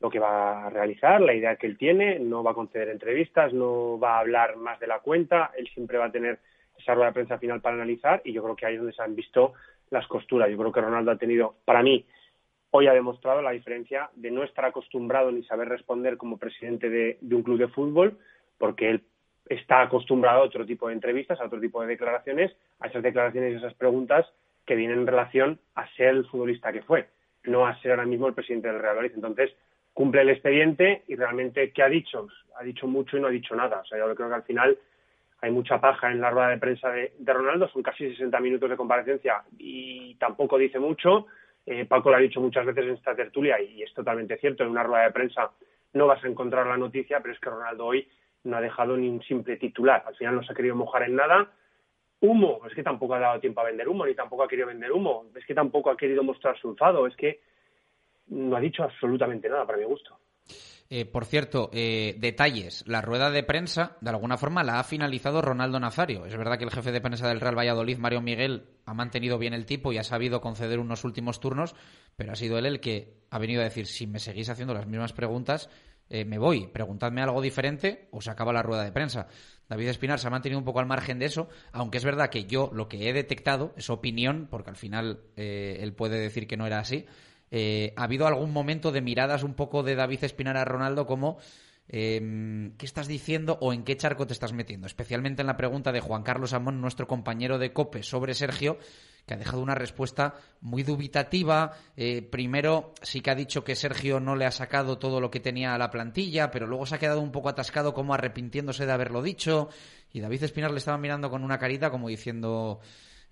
lo 0.00 0.10
que 0.10 0.18
va 0.18 0.66
a 0.66 0.70
realizar, 0.70 1.20
la 1.20 1.34
idea 1.34 1.56
que 1.56 1.66
él 1.66 1.76
tiene, 1.76 2.18
no 2.18 2.42
va 2.42 2.52
a 2.52 2.54
conceder 2.54 2.88
entrevistas, 2.88 3.52
no 3.52 3.98
va 3.98 4.16
a 4.16 4.20
hablar 4.20 4.56
más 4.56 4.80
de 4.80 4.86
la 4.86 5.00
cuenta, 5.00 5.50
él 5.56 5.68
siempre 5.68 5.98
va 5.98 6.06
a 6.06 6.12
tener 6.12 6.38
esa 6.78 6.94
rueda 6.94 7.08
de 7.08 7.14
prensa 7.14 7.38
final 7.38 7.60
para 7.60 7.76
analizar 7.76 8.22
y 8.24 8.32
yo 8.32 8.42
creo 8.42 8.56
que 8.56 8.66
ahí 8.66 8.74
es 8.74 8.80
donde 8.80 8.94
se 8.94 9.02
han 9.02 9.14
visto 9.14 9.52
las 9.90 10.06
costuras. 10.06 10.48
Yo 10.50 10.56
creo 10.56 10.72
que 10.72 10.80
Ronaldo 10.80 11.10
ha 11.10 11.16
tenido, 11.16 11.56
para 11.66 11.82
mí, 11.82 12.06
hoy 12.70 12.86
ha 12.86 12.94
demostrado 12.94 13.42
la 13.42 13.50
diferencia 13.50 14.10
de 14.14 14.30
no 14.30 14.42
estar 14.42 14.64
acostumbrado 14.64 15.30
ni 15.30 15.42
saber 15.44 15.68
responder 15.68 16.16
como 16.16 16.38
presidente 16.38 16.88
de, 16.88 17.18
de 17.20 17.34
un 17.34 17.42
club 17.42 17.58
de 17.58 17.68
fútbol, 17.68 18.16
porque 18.56 18.88
él 18.90 19.02
está 19.48 19.82
acostumbrado 19.82 20.40
a 20.40 20.44
otro 20.44 20.64
tipo 20.64 20.88
de 20.88 20.94
entrevistas, 20.94 21.40
a 21.40 21.46
otro 21.46 21.60
tipo 21.60 21.82
de 21.82 21.88
declaraciones, 21.88 22.56
a 22.78 22.86
esas 22.86 23.02
declaraciones 23.02 23.52
y 23.52 23.56
esas 23.56 23.74
preguntas 23.74 24.26
que 24.64 24.76
vienen 24.76 25.00
en 25.00 25.06
relación 25.06 25.58
a 25.74 25.88
ser 25.94 26.08
el 26.08 26.26
futbolista 26.26 26.72
que 26.72 26.82
fue, 26.82 27.08
no 27.44 27.66
a 27.66 27.78
ser 27.80 27.90
ahora 27.92 28.06
mismo 28.06 28.28
el 28.28 28.34
presidente 28.34 28.68
del 28.68 28.78
Real 28.80 28.94
Madrid. 28.94 29.12
Entonces, 29.14 29.50
cumple 29.92 30.22
el 30.22 30.30
expediente 30.30 31.04
y 31.08 31.16
realmente, 31.16 31.72
¿qué 31.72 31.82
ha 31.82 31.88
dicho? 31.88 32.28
Ha 32.56 32.62
dicho 32.62 32.86
mucho 32.86 33.16
y 33.16 33.20
no 33.20 33.28
ha 33.28 33.30
dicho 33.30 33.54
nada. 33.54 33.80
O 33.80 33.84
sea, 33.84 33.98
yo 33.98 34.14
creo 34.14 34.28
que 34.28 34.34
al 34.34 34.42
final 34.42 34.78
hay 35.40 35.50
mucha 35.50 35.80
paja 35.80 36.10
en 36.10 36.20
la 36.20 36.30
rueda 36.30 36.48
de 36.48 36.58
prensa 36.58 36.90
de, 36.90 37.14
de 37.18 37.32
Ronaldo, 37.32 37.68
son 37.68 37.82
casi 37.82 38.10
60 38.10 38.38
minutos 38.40 38.68
de 38.68 38.76
comparecencia 38.76 39.42
y 39.58 40.14
tampoco 40.16 40.58
dice 40.58 40.78
mucho. 40.78 41.26
Eh, 41.66 41.84
Paco 41.84 42.10
lo 42.10 42.16
ha 42.16 42.20
dicho 42.20 42.40
muchas 42.40 42.66
veces 42.66 42.84
en 42.84 42.94
esta 42.94 43.14
tertulia 43.14 43.60
y 43.60 43.82
es 43.82 43.92
totalmente 43.94 44.36
cierto, 44.38 44.64
en 44.64 44.70
una 44.70 44.82
rueda 44.82 45.04
de 45.04 45.12
prensa 45.12 45.50
no 45.92 46.06
vas 46.06 46.22
a 46.24 46.28
encontrar 46.28 46.66
la 46.66 46.76
noticia, 46.76 47.20
pero 47.20 47.34
es 47.34 47.40
que 47.40 47.50
Ronaldo 47.50 47.86
hoy 47.86 48.08
no 48.44 48.56
ha 48.56 48.60
dejado 48.60 48.96
ni 48.96 49.08
un 49.08 49.22
simple 49.22 49.56
titular. 49.56 50.04
Al 50.06 50.16
final 50.16 50.36
no 50.36 50.42
se 50.42 50.52
ha 50.52 50.56
querido 50.56 50.74
mojar 50.74 51.02
en 51.02 51.16
nada. 51.16 51.50
Humo, 52.20 52.60
es 52.66 52.74
que 52.74 52.82
tampoco 52.82 53.14
ha 53.14 53.18
dado 53.18 53.40
tiempo 53.40 53.60
a 53.60 53.64
vender 53.64 53.88
humo, 53.88 54.04
ni 54.04 54.14
tampoco 54.14 54.42
ha 54.42 54.48
querido 54.48 54.68
vender 54.68 54.92
humo, 54.92 55.26
es 55.34 55.44
que 55.46 55.54
tampoco 55.54 55.90
ha 55.90 55.96
querido 55.96 56.22
mostrar 56.22 56.58
su 56.58 56.68
enfado, 56.68 57.06
es 57.06 57.16
que 57.16 57.40
no 58.30 58.56
ha 58.56 58.60
dicho 58.60 58.82
absolutamente 58.82 59.48
nada 59.48 59.66
para 59.66 59.78
mi 59.78 59.84
gusto. 59.84 60.18
Eh, 60.92 61.04
por 61.04 61.24
cierto, 61.24 61.70
eh, 61.72 62.16
detalles. 62.18 62.82
La 62.88 63.00
rueda 63.00 63.30
de 63.30 63.44
prensa, 63.44 63.96
de 64.00 64.10
alguna 64.10 64.36
forma, 64.36 64.64
la 64.64 64.80
ha 64.80 64.84
finalizado 64.84 65.40
Ronaldo 65.40 65.78
Nazario. 65.78 66.26
Es 66.26 66.36
verdad 66.36 66.58
que 66.58 66.64
el 66.64 66.72
jefe 66.72 66.90
de 66.90 67.00
prensa 67.00 67.28
del 67.28 67.40
Real 67.40 67.56
Valladolid, 67.56 67.98
Mario 67.98 68.20
Miguel, 68.20 68.64
ha 68.86 68.94
mantenido 68.94 69.38
bien 69.38 69.54
el 69.54 69.66
tipo 69.66 69.92
y 69.92 69.98
ha 69.98 70.02
sabido 70.02 70.40
conceder 70.40 70.80
unos 70.80 71.04
últimos 71.04 71.38
turnos, 71.38 71.76
pero 72.16 72.32
ha 72.32 72.36
sido 72.36 72.58
él 72.58 72.66
el 72.66 72.80
que 72.80 73.20
ha 73.30 73.38
venido 73.38 73.60
a 73.60 73.64
decir, 73.64 73.86
si 73.86 74.08
me 74.08 74.18
seguís 74.18 74.50
haciendo 74.50 74.74
las 74.74 74.88
mismas 74.88 75.12
preguntas, 75.12 75.70
eh, 76.08 76.24
me 76.24 76.38
voy, 76.38 76.66
preguntadme 76.66 77.22
algo 77.22 77.40
diferente 77.40 78.08
o 78.10 78.20
se 78.20 78.32
acaba 78.32 78.52
la 78.52 78.62
rueda 78.62 78.82
de 78.82 78.90
prensa. 78.90 79.28
David 79.68 79.90
Espinar 79.90 80.18
se 80.18 80.26
ha 80.26 80.30
mantenido 80.30 80.58
un 80.58 80.64
poco 80.64 80.80
al 80.80 80.86
margen 80.86 81.20
de 81.20 81.26
eso, 81.26 81.48
aunque 81.70 81.98
es 81.98 82.04
verdad 82.04 82.30
que 82.30 82.46
yo 82.46 82.68
lo 82.74 82.88
que 82.88 83.08
he 83.08 83.12
detectado 83.12 83.72
es 83.76 83.90
opinión, 83.90 84.48
porque 84.50 84.70
al 84.70 84.76
final 84.76 85.20
eh, 85.36 85.78
él 85.80 85.92
puede 85.92 86.18
decir 86.18 86.48
que 86.48 86.56
no 86.56 86.66
era 86.66 86.80
así. 86.80 87.06
Eh, 87.50 87.92
ha 87.96 88.04
habido 88.04 88.26
algún 88.26 88.52
momento 88.52 88.92
de 88.92 89.00
miradas 89.00 89.42
un 89.42 89.54
poco 89.54 89.82
de 89.82 89.96
David 89.96 90.24
Espinar 90.24 90.56
a 90.56 90.64
Ronaldo 90.64 91.06
como 91.06 91.38
eh, 91.92 92.70
¿qué 92.78 92.86
estás 92.86 93.08
diciendo 93.08 93.58
o 93.60 93.72
en 93.72 93.82
qué 93.82 93.96
charco 93.96 94.24
te 94.24 94.32
estás 94.32 94.52
metiendo? 94.52 94.86
Especialmente 94.86 95.42
en 95.42 95.48
la 95.48 95.56
pregunta 95.56 95.90
de 95.90 96.00
Juan 96.00 96.22
Carlos 96.22 96.52
Amón, 96.52 96.80
nuestro 96.80 97.08
compañero 97.08 97.58
de 97.58 97.72
COPE, 97.72 98.04
sobre 98.04 98.34
Sergio, 98.34 98.78
que 99.26 99.34
ha 99.34 99.36
dejado 99.36 99.60
una 99.60 99.74
respuesta 99.74 100.34
muy 100.60 100.84
dubitativa. 100.84 101.72
Eh, 101.96 102.22
primero 102.22 102.94
sí 103.02 103.20
que 103.20 103.32
ha 103.32 103.34
dicho 103.34 103.64
que 103.64 103.74
Sergio 103.74 104.20
no 104.20 104.36
le 104.36 104.46
ha 104.46 104.52
sacado 104.52 104.98
todo 104.98 105.20
lo 105.20 105.32
que 105.32 105.40
tenía 105.40 105.74
a 105.74 105.78
la 105.78 105.90
plantilla, 105.90 106.52
pero 106.52 106.68
luego 106.68 106.86
se 106.86 106.94
ha 106.94 107.00
quedado 107.00 107.20
un 107.20 107.32
poco 107.32 107.48
atascado 107.48 107.92
como 107.92 108.14
arrepintiéndose 108.14 108.86
de 108.86 108.92
haberlo 108.92 109.20
dicho. 109.20 109.68
Y 110.12 110.20
David 110.20 110.44
Espinar 110.44 110.70
le 110.70 110.78
estaba 110.78 110.98
mirando 110.98 111.28
con 111.28 111.42
una 111.42 111.58
carita 111.58 111.90
como 111.90 112.08
diciendo... 112.08 112.80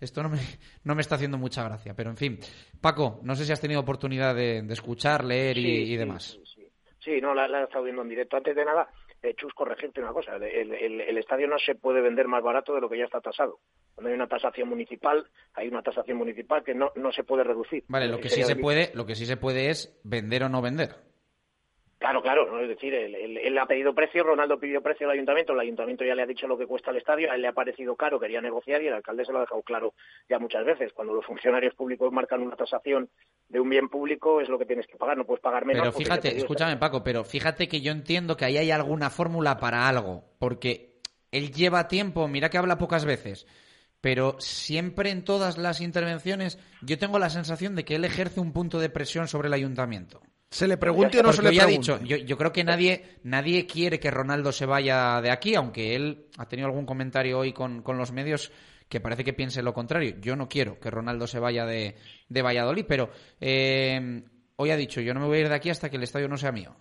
Esto 0.00 0.22
no 0.22 0.28
me, 0.28 0.38
no 0.84 0.94
me 0.94 1.00
está 1.02 1.16
haciendo 1.16 1.38
mucha 1.38 1.64
gracia, 1.64 1.94
pero 1.94 2.10
en 2.10 2.16
fin. 2.16 2.38
Paco, 2.80 3.20
no 3.22 3.34
sé 3.34 3.44
si 3.44 3.52
has 3.52 3.60
tenido 3.60 3.80
oportunidad 3.80 4.34
de, 4.34 4.62
de 4.62 4.72
escuchar, 4.72 5.24
leer 5.24 5.58
y, 5.58 5.62
Sí, 5.62 5.68
y 5.82 5.86
sí, 5.86 5.96
demás. 5.96 6.38
Sí, 7.00 7.20
no, 7.20 7.34
la, 7.34 7.48
la 7.48 7.60
he 7.60 7.64
estado 7.64 7.84
viendo 7.84 8.02
en 8.02 8.08
directo. 8.08 8.36
Antes 8.36 8.54
de 8.54 8.64
nada, 8.64 8.88
eh, 9.22 9.34
Chus, 9.34 9.52
corregirte 9.54 10.00
una 10.00 10.12
cosa. 10.12 10.36
El, 10.36 10.72
el- 10.74 11.00
el 11.00 11.18
estadio 11.18 11.48
no 11.48 11.58
se 11.58 11.74
puede 11.74 12.00
vender 12.00 12.28
más 12.28 12.42
barato 12.42 12.74
de 12.74 12.80
lo 12.80 12.88
que 12.88 12.98
ya 12.98 13.04
está 13.04 13.20
tasado. 13.20 13.60
Cuando 13.94 14.10
hay 14.10 14.14
una 14.14 14.26
tasación 14.28 14.68
municipal, 14.68 15.26
hay 15.54 15.68
una 15.68 15.82
tasación 15.82 16.18
municipal 16.18 16.62
que 16.62 16.74
no, 16.74 16.90
no 16.96 17.10
se 17.12 17.24
puede 17.24 17.44
reducir. 17.44 17.84
Vale, 17.88 18.08
lo 18.08 18.18
Eh, 18.18 18.20
que 18.20 18.28
sí 18.28 18.42
se 18.44 18.56
puede, 18.56 18.90
lo 18.94 19.06
que 19.06 19.14
sí 19.14 19.26
se 19.26 19.36
puede 19.36 19.70
es 19.70 19.98
vender 20.04 20.44
o 20.44 20.48
no 20.48 20.60
vender. 20.60 21.07
Claro, 21.98 22.22
claro, 22.22 22.46
¿no? 22.48 22.60
es 22.60 22.68
decir, 22.68 22.94
él, 22.94 23.14
él- 23.16 23.38
él 23.38 23.58
ha 23.58 23.66
pedido 23.66 23.92
precio, 23.92 24.22
Ronaldo 24.22 24.60
pidió 24.60 24.80
precio 24.80 25.06
al 25.08 25.14
ayuntamiento, 25.14 25.52
el 25.52 25.58
ayuntamiento 25.60 26.04
ya 26.04 26.14
le 26.14 26.22
ha 26.22 26.26
dicho 26.26 26.46
lo 26.46 26.56
que 26.56 26.64
cuesta 26.66 26.92
el 26.92 26.96
estadio, 26.98 27.28
a 27.30 27.34
él 27.34 27.42
le 27.42 27.48
ha 27.48 27.52
parecido 27.52 27.96
caro, 27.96 28.20
quería 28.20 28.40
negociar 28.40 28.80
y 28.82 28.86
el 28.86 28.94
alcalde 28.94 29.24
se 29.24 29.32
lo 29.32 29.38
ha 29.38 29.40
dejado 29.40 29.62
claro 29.62 29.94
ya 30.28 30.38
muchas 30.38 30.64
veces. 30.64 30.92
Cuando 30.92 31.12
los 31.12 31.26
funcionarios 31.26 31.74
públicos 31.74 32.12
marcan 32.12 32.40
una 32.42 32.54
tasación 32.54 33.10
de 33.48 33.58
un 33.58 33.68
bien 33.68 33.88
público 33.88 34.40
es 34.40 34.48
lo 34.48 34.58
que 34.60 34.64
tienes 34.66 34.86
que 34.86 34.96
pagar, 34.96 35.16
no 35.16 35.24
puedes 35.24 35.42
pagar 35.42 35.66
menos. 35.66 35.82
Pero 35.82 35.92
fíjate, 35.92 36.36
escúchame 36.36 36.76
Paco, 36.76 37.02
pero 37.02 37.24
fíjate 37.24 37.66
que 37.66 37.80
yo 37.80 37.90
entiendo 37.90 38.36
que 38.36 38.44
ahí 38.44 38.58
hay 38.58 38.70
alguna 38.70 39.10
fórmula 39.10 39.58
para 39.58 39.88
algo, 39.88 40.22
porque 40.38 41.00
él 41.32 41.50
lleva 41.50 41.88
tiempo, 41.88 42.28
mira 42.28 42.48
que 42.48 42.58
habla 42.58 42.78
pocas 42.78 43.04
veces, 43.06 43.44
pero 44.00 44.36
siempre 44.38 45.10
en 45.10 45.24
todas 45.24 45.58
las 45.58 45.80
intervenciones 45.80 46.60
yo 46.82 46.96
tengo 46.96 47.18
la 47.18 47.28
sensación 47.30 47.74
de 47.74 47.84
que 47.84 47.96
él 47.96 48.04
ejerce 48.04 48.38
un 48.38 48.52
punto 48.52 48.78
de 48.78 48.88
presión 48.88 49.26
sobre 49.26 49.48
el 49.48 49.54
ayuntamiento. 49.54 50.20
Se 50.50 50.66
le 50.66 50.78
pregunte 50.78 51.20
o 51.20 51.22
no 51.22 51.32
se 51.32 51.42
le 51.42 51.50
pregunte. 51.50 51.78
dicho, 51.78 52.00
yo, 52.02 52.16
yo 52.16 52.36
creo 52.38 52.52
que 52.52 52.64
nadie, 52.64 53.18
nadie 53.22 53.66
quiere 53.66 54.00
que 54.00 54.10
Ronaldo 54.10 54.50
se 54.50 54.64
vaya 54.64 55.20
de 55.20 55.30
aquí, 55.30 55.54
aunque 55.54 55.94
él 55.94 56.26
ha 56.38 56.48
tenido 56.48 56.68
algún 56.68 56.86
comentario 56.86 57.38
hoy 57.38 57.52
con, 57.52 57.82
con 57.82 57.98
los 57.98 58.12
medios 58.12 58.50
que 58.88 59.00
parece 59.00 59.24
que 59.24 59.34
piense 59.34 59.62
lo 59.62 59.74
contrario. 59.74 60.14
Yo 60.20 60.36
no 60.36 60.48
quiero 60.48 60.80
que 60.80 60.90
Ronaldo 60.90 61.26
se 61.26 61.38
vaya 61.38 61.66
de, 61.66 61.96
de 62.28 62.42
Valladolid, 62.42 62.86
pero 62.88 63.10
eh, 63.40 64.22
hoy 64.56 64.70
ha 64.70 64.76
dicho, 64.76 65.02
yo 65.02 65.12
no 65.12 65.20
me 65.20 65.26
voy 65.26 65.38
a 65.38 65.40
ir 65.42 65.48
de 65.50 65.54
aquí 65.54 65.68
hasta 65.68 65.90
que 65.90 65.96
el 65.96 66.04
estadio 66.04 66.28
no 66.28 66.38
sea 66.38 66.50
mío. 66.52 66.74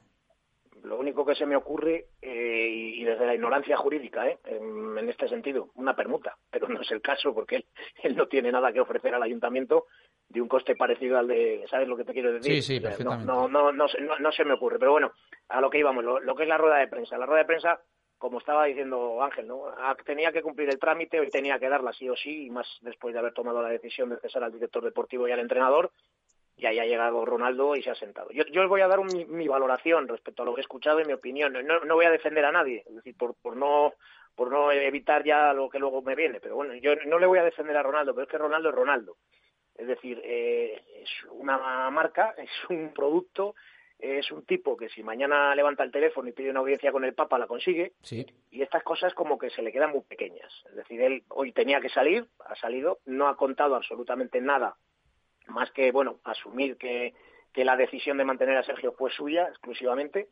Lo 0.84 0.98
único 0.98 1.26
que 1.26 1.36
se 1.36 1.46
me 1.46 1.58
ocurre, 1.58 2.08
eh, 2.22 2.70
y 2.70 2.88
y 2.98 3.04
desde 3.04 3.28
la 3.28 3.36
ignorancia 3.36 3.78
jurídica, 3.78 4.28
¿eh? 4.28 4.40
en, 4.46 4.98
en 4.98 5.10
este 5.10 5.28
sentido, 5.28 5.70
una 5.76 5.96
permuta, 5.96 6.36
pero 6.50 6.68
no 6.68 6.82
es 6.82 6.92
el 6.92 7.02
caso 7.02 7.34
porque 7.34 7.58
él, 7.58 7.66
él 8.04 8.16
no 8.16 8.28
tiene 8.28 8.52
nada 8.52 8.74
que 8.74 8.80
ofrecer 8.80 9.14
al 9.14 9.22
ayuntamiento 9.22 9.86
de 10.30 10.42
un 10.42 10.48
coste 10.48 10.76
parecido 10.76 11.18
al 11.18 11.28
de, 11.28 11.66
¿sabes 11.70 11.88
lo 11.88 11.96
que 11.96 12.04
te 12.04 12.14
quiero 12.14 12.34
decir? 12.34 12.56
Sí, 12.56 12.62
sí, 12.62 12.80
sea, 12.80 12.90
perfectamente. 12.90 13.26
No, 13.26 13.48
no, 13.48 13.72
no, 13.72 13.72
no, 13.72 13.88
se- 13.88 14.02
no- 14.02 14.32
se 14.32 14.44
me 14.46 14.54
ocurre, 14.54 14.78
pero 14.80 14.92
bueno, 14.92 15.12
a 15.50 15.62
lo 15.62 15.70
que 15.70 15.80
íbamos, 15.80 16.04
lo, 16.04 16.20
lo 16.20 16.36
que 16.36 16.44
es 16.44 16.50
la 16.50 16.58
rueda 16.58 16.78
de 16.78 16.88
prensa. 16.88 17.18
La 17.18 17.26
rueda 17.26 17.40
de 17.42 17.46
prensa, 17.48 17.80
como 18.18 18.40
estaba 18.40 18.66
diciendo 18.66 19.24
Ángel, 19.24 19.48
¿no? 19.48 19.68
Ah, 19.78 19.96
tenía 20.06 20.32
que 20.32 20.42
cumplir 20.42 20.70
el 20.70 20.80
trámite, 20.80 21.20
hoy 21.20 21.30
tenía 21.30 21.60
que 21.60 21.70
darla 21.70 21.94
sí 21.94 22.10
o 22.10 22.16
sí, 22.16 22.46
y 22.48 22.50
más 22.50 22.68
después 22.82 23.14
de 23.14 23.20
haber 23.20 23.34
tomado 23.34 23.62
la 23.62 23.70
decisión 23.70 24.10
de 24.10 24.18
cesar 24.18 24.44
al 24.44 24.52
director 24.52 24.84
deportivo 24.84 25.28
y 25.28 25.32
al 25.32 25.40
entrenador, 25.40 25.92
y 26.58 26.66
ahí 26.66 26.80
ha 26.80 26.86
llegado 26.86 27.24
Ronaldo 27.24 27.76
y 27.76 27.84
se 27.84 27.92
ha 27.92 27.96
sentado. 27.96 28.30
Yo, 28.32 28.44
yo 28.48 28.64
os 28.64 28.68
voy 28.70 28.82
a 28.82 28.88
dar 28.88 29.00
un- 29.00 29.08
mi, 29.14 29.26
mi 29.26 29.48
valoración 29.48 30.08
respecto 30.08 30.42
a 30.42 30.46
lo 30.46 30.56
que 30.56 30.62
he 30.62 30.64
escuchado 30.64 31.00
y 31.00 31.06
mi 31.06 31.14
opinión. 31.14 31.54
No, 31.54 31.80
no 31.82 31.96
voy 31.96 32.06
a 32.06 32.12
defender 32.12 32.44
a 32.46 32.52
nadie, 32.52 32.84
es 32.86 32.96
decir, 32.96 33.16
por, 33.16 33.36
por 33.36 33.56
no 33.56 33.94
por 34.36 34.52
no 34.52 34.72
evitar 34.72 35.24
ya 35.24 35.52
lo 35.54 35.68
que 35.68 35.80
luego 35.80 36.04
me 36.04 36.14
viene. 36.16 36.40
Pero 36.40 36.56
bueno, 36.56 36.76
yo 36.76 36.96
no 37.08 37.18
le 37.18 37.26
voy 37.26 37.40
a 37.40 37.44
defender 37.44 37.76
a 37.76 37.82
Ronaldo, 37.82 38.14
pero 38.14 38.26
es 38.26 38.30
que 38.30 38.38
Ronaldo 38.38 38.70
es 38.70 38.76
Ronaldo. 38.76 39.18
Es 39.78 39.88
decir, 39.88 40.22
eh, 40.24 40.82
es 41.04 41.10
una 41.32 41.90
marca, 41.90 42.36
es 42.38 42.50
un 42.70 42.94
producto, 42.94 43.56
es 44.00 44.32
un 44.32 44.46
tipo 44.46 44.78
que 44.78 44.90
si 44.90 45.02
mañana 45.04 45.56
levanta 45.56 45.84
el 45.84 45.92
teléfono 45.92 46.30
y 46.30 46.34
pide 46.34 46.52
una 46.52 46.60
audiencia 46.60 46.92
con 46.92 47.04
el 47.04 47.14
Papa 47.14 47.40
la 47.40 47.48
consigue. 47.48 47.94
Sí. 48.02 48.26
Y 48.52 48.62
estas 48.62 48.84
cosas 48.84 49.14
como 49.14 49.38
que 49.38 49.50
se 49.50 49.62
le 49.62 49.72
quedan 49.72 49.92
muy 49.92 50.02
pequeñas. 50.02 50.52
Es 50.70 50.76
decir, 50.76 51.02
él 51.02 51.24
hoy 51.30 51.52
tenía 51.52 51.82
que 51.82 51.90
salir, 51.90 52.28
ha 52.46 52.56
salido, 52.56 53.00
no 53.06 53.28
ha 53.28 53.38
contado 53.38 53.76
absolutamente 53.76 54.42
nada 54.42 54.76
más 55.48 55.72
que, 55.72 55.92
bueno, 55.92 56.20
asumir 56.24 56.78
que, 56.78 57.14
que 57.54 57.66
la 57.66 57.76
decisión 57.76 58.18
de 58.18 58.26
mantener 58.26 58.58
a 58.58 58.64
Sergio 58.64 58.94
fue 58.94 59.12
suya 59.12 59.48
exclusivamente. 59.48 60.28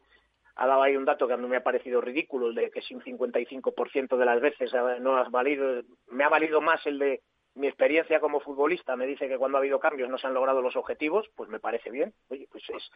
Ha 0.56 0.68
dado 0.68 0.84
ahí 0.84 0.96
un 0.96 1.06
dato 1.06 1.28
que 1.28 1.34
a 1.34 1.38
mí 1.38 1.48
me 1.48 1.58
ha 1.58 1.64
parecido 1.64 2.02
ridículo, 2.02 2.48
el 2.48 2.56
de 2.56 2.72
que 2.72 2.82
si 2.82 2.96
un 2.96 3.02
55% 3.02 4.18
de 4.18 4.26
las 4.26 4.40
veces 4.40 4.72
no 5.02 5.18
has 5.18 5.30
valido, 5.30 5.84
me 6.08 6.24
ha 6.24 6.30
valido 6.30 6.62
más 6.62 6.86
el 6.86 7.00
de 7.00 7.22
mi 7.56 7.68
experiencia 7.68 8.20
como 8.20 8.40
futbolista, 8.40 8.96
me 8.96 9.08
dice 9.08 9.28
que 9.28 9.38
cuando 9.38 9.58
ha 9.58 9.62
habido 9.62 9.80
cambios 9.80 10.10
no 10.10 10.18
se 10.18 10.28
han 10.28 10.34
logrado 10.34 10.62
los 10.62 10.76
objetivos, 10.76 11.26
pues 11.36 11.50
me 11.50 11.60
parece 11.60 11.90
bien. 11.90 12.14
Oye, 12.30 12.48
pues 12.52 12.64
es, 12.70 12.92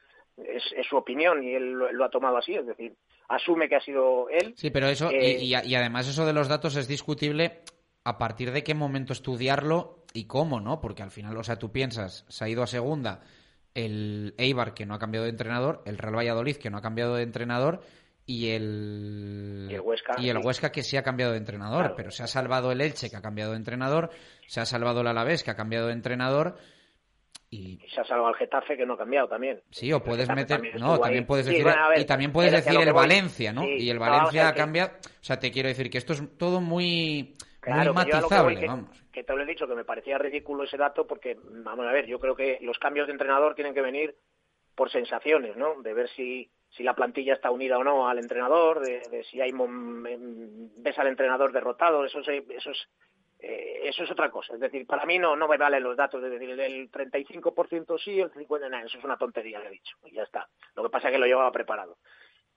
es, 0.46 0.64
es 0.76 0.86
su 0.88 0.98
opinión 0.98 1.44
y 1.44 1.56
él 1.56 1.72
lo, 1.72 1.92
lo 1.92 2.06
ha 2.06 2.10
tomado 2.10 2.38
así, 2.38 2.56
es 2.56 2.66
decir, 2.66 2.94
asume 3.30 3.68
que 3.70 3.76
ha 3.78 3.82
sido 3.82 4.28
él. 4.30 4.54
Sí, 4.58 4.70
pero 4.70 4.88
eso, 4.88 5.12
y- 5.12 5.16
Eh, 5.16 5.38
y, 5.42 5.70
y 5.70 5.76
además 5.76 6.08
eso 6.08 6.26
de 6.26 6.34
los 6.34 6.48
datos 6.48 6.76
es 6.76 6.88
discutible 6.88 7.62
a 8.04 8.18
partir 8.18 8.52
de 8.52 8.64
qué 8.64 8.74
momento 8.74 9.14
estudiarlo 9.14 10.04
y 10.14 10.26
cómo, 10.26 10.60
¿no? 10.60 10.82
Porque 10.82 11.04
al 11.04 11.12
final, 11.12 11.38
o 11.38 11.44
sea, 11.44 11.58
tú 11.60 11.72
piensas, 11.72 12.26
se 12.28 12.44
ha 12.44 12.50
ido 12.50 12.64
a 12.64 12.68
segunda 12.68 13.22
el 13.76 14.34
Eibar, 14.38 14.74
que 14.74 14.86
no 14.86 14.96
ha 14.96 15.00
cambiado 15.00 15.26
de 15.26 15.30
entrenador, 15.32 15.82
el 15.86 15.98
Real 15.98 16.16
Valladolid, 16.18 16.58
que 16.58 16.70
no 16.70 16.78
ha 16.78 16.82
cambiado 16.82 17.16
de 17.16 17.24
entrenador, 17.24 17.82
y 18.32 18.52
el, 18.52 19.68
Y 19.72 19.74
el 19.74 19.82
Huesca, 19.82 20.16
y 20.20 20.30
el. 20.30 20.38
Huesca 20.38 20.72
que 20.72 20.84
sí 20.84 20.96
ha 20.98 21.02
cambiado 21.02 21.32
de 21.32 21.40
entrenador, 21.40 21.80
Claro. 21.82 21.96
pero 21.96 22.12
se 22.12 22.22
ha 22.22 22.28
salvado 22.28 22.72
el 22.72 22.80
Elche, 22.80 23.10
que 23.10 23.16
ha 23.18 23.22
cambiado 23.24 23.52
de 23.52 23.58
entrenador, 23.58 24.12
se 24.46 24.60
ha 24.62 24.66
salvado 24.66 25.02
el 25.02 25.08
Alavés, 25.08 25.44
que 25.44 25.50
ha 25.50 25.56
cambiado 25.56 25.88
de 25.88 25.94
entrenador, 25.94 26.56
Y... 27.50 27.80
se 27.94 28.02
ha 28.02 28.06
salvado 28.06 28.28
al 28.28 28.36
Getafe 28.36 28.78
que 28.78 28.86
no 28.86 28.94
ha 28.94 28.98
cambiado 29.00 29.28
también. 29.28 29.64
Sí, 29.72 29.92
o 29.92 30.04
puedes 30.04 30.30
meter, 30.30 30.58
también 30.58 30.76
no, 30.80 31.00
también 31.00 31.24
ahí. 31.24 31.28
puedes 31.28 31.46
Sí, 31.48 31.52
decir, 31.54 31.66
bueno, 31.66 31.84
a 31.84 31.90
ver, 31.90 32.00
y 32.02 32.06
también 32.06 32.32
puedes 32.32 32.52
decir 32.52 32.80
el 32.80 32.86
voy- 32.94 33.02
Valencia, 33.02 33.52
¿no? 33.52 33.62
sí, 33.64 33.78
y 33.80 33.90
el 33.90 33.98
Valencia 33.98 34.44
ver 34.46 34.54
que- 34.54 34.60
cambia, 34.60 34.86
o 35.04 35.24
sea, 35.24 35.40
te 35.40 35.50
quiero 35.52 35.70
decir 35.70 35.90
que 35.90 35.98
esto 35.98 36.14
es 36.14 36.38
todo 36.38 36.62
muy, 36.62 37.34
Claro, 37.60 37.82
que 37.82 37.88
voy, 37.90 37.96
matizable, 38.12 38.60
que, 38.60 38.68
vamos. 38.68 39.04
que 39.12 39.24
te 39.24 39.36
lo 39.36 39.42
he 39.42 39.46
dicho, 39.48 39.68
que 39.68 39.74
me 39.74 39.84
parecía 39.86 40.20
ridículo 40.20 40.66
ese 40.66 40.78
dato 40.78 41.08
porque, 41.08 41.40
vamos 41.44 41.88
a 41.88 41.92
ver, 41.92 42.06
yo 42.06 42.20
creo 42.20 42.36
que 42.36 42.60
los 42.62 42.78
cambios 42.78 43.08
de 43.08 43.14
entrenador 43.14 43.56
tienen 43.56 43.74
que 43.74 43.82
venir 43.82 44.16
por 44.76 44.92
sensaciones, 44.92 45.58
¿no? 45.58 45.82
De 45.82 45.94
ver 45.96 46.08
si, 46.16 46.52
si 46.70 46.84
la 46.84 46.94
plantilla 46.96 47.34
está 47.34 47.52
unida 47.52 47.78
o 47.78 47.84
no 47.84 48.08
al 48.08 48.20
entrenador, 48.20 48.80
de, 48.80 49.00
de 49.10 49.24
si 49.26 49.42
hay 49.42 49.50
em, 49.50 50.70
ves 50.78 50.98
al 51.00 51.08
entrenador 51.08 51.52
derrotado, 51.52 52.06
eso, 52.06 52.24
se- 52.24 52.46
eso 52.50 52.72
es 52.72 52.90
eh, 53.42 53.82
eso 53.88 54.04
es 54.04 54.12
otra 54.12 54.30
cosa. 54.30 54.54
Es 54.54 54.60
decir, 54.60 54.86
para 54.86 55.06
mí 55.06 55.18
no, 55.18 55.36
no 55.36 55.48
me 55.48 55.56
valen 55.58 55.82
los 55.84 55.96
datos 55.96 56.22
de 56.22 56.30
decir 56.30 56.50
el 56.60 56.92
35% 56.92 57.98
sí, 57.98 58.20
el 58.20 58.32
50% 58.32 58.70
no, 58.70 58.78
eso 58.80 58.98
es 58.98 59.04
una 59.04 59.18
tontería, 59.18 59.60
le 59.60 59.68
he 59.68 59.72
dicho, 59.72 59.96
y 60.06 60.12
ya 60.12 60.24
está. 60.24 60.50
Lo 60.76 60.84
que 60.84 60.90
pasa 60.90 61.08
es 61.08 61.14
que 61.14 61.20
lo 61.20 61.26
llevaba 61.26 61.52
preparado. 61.52 61.98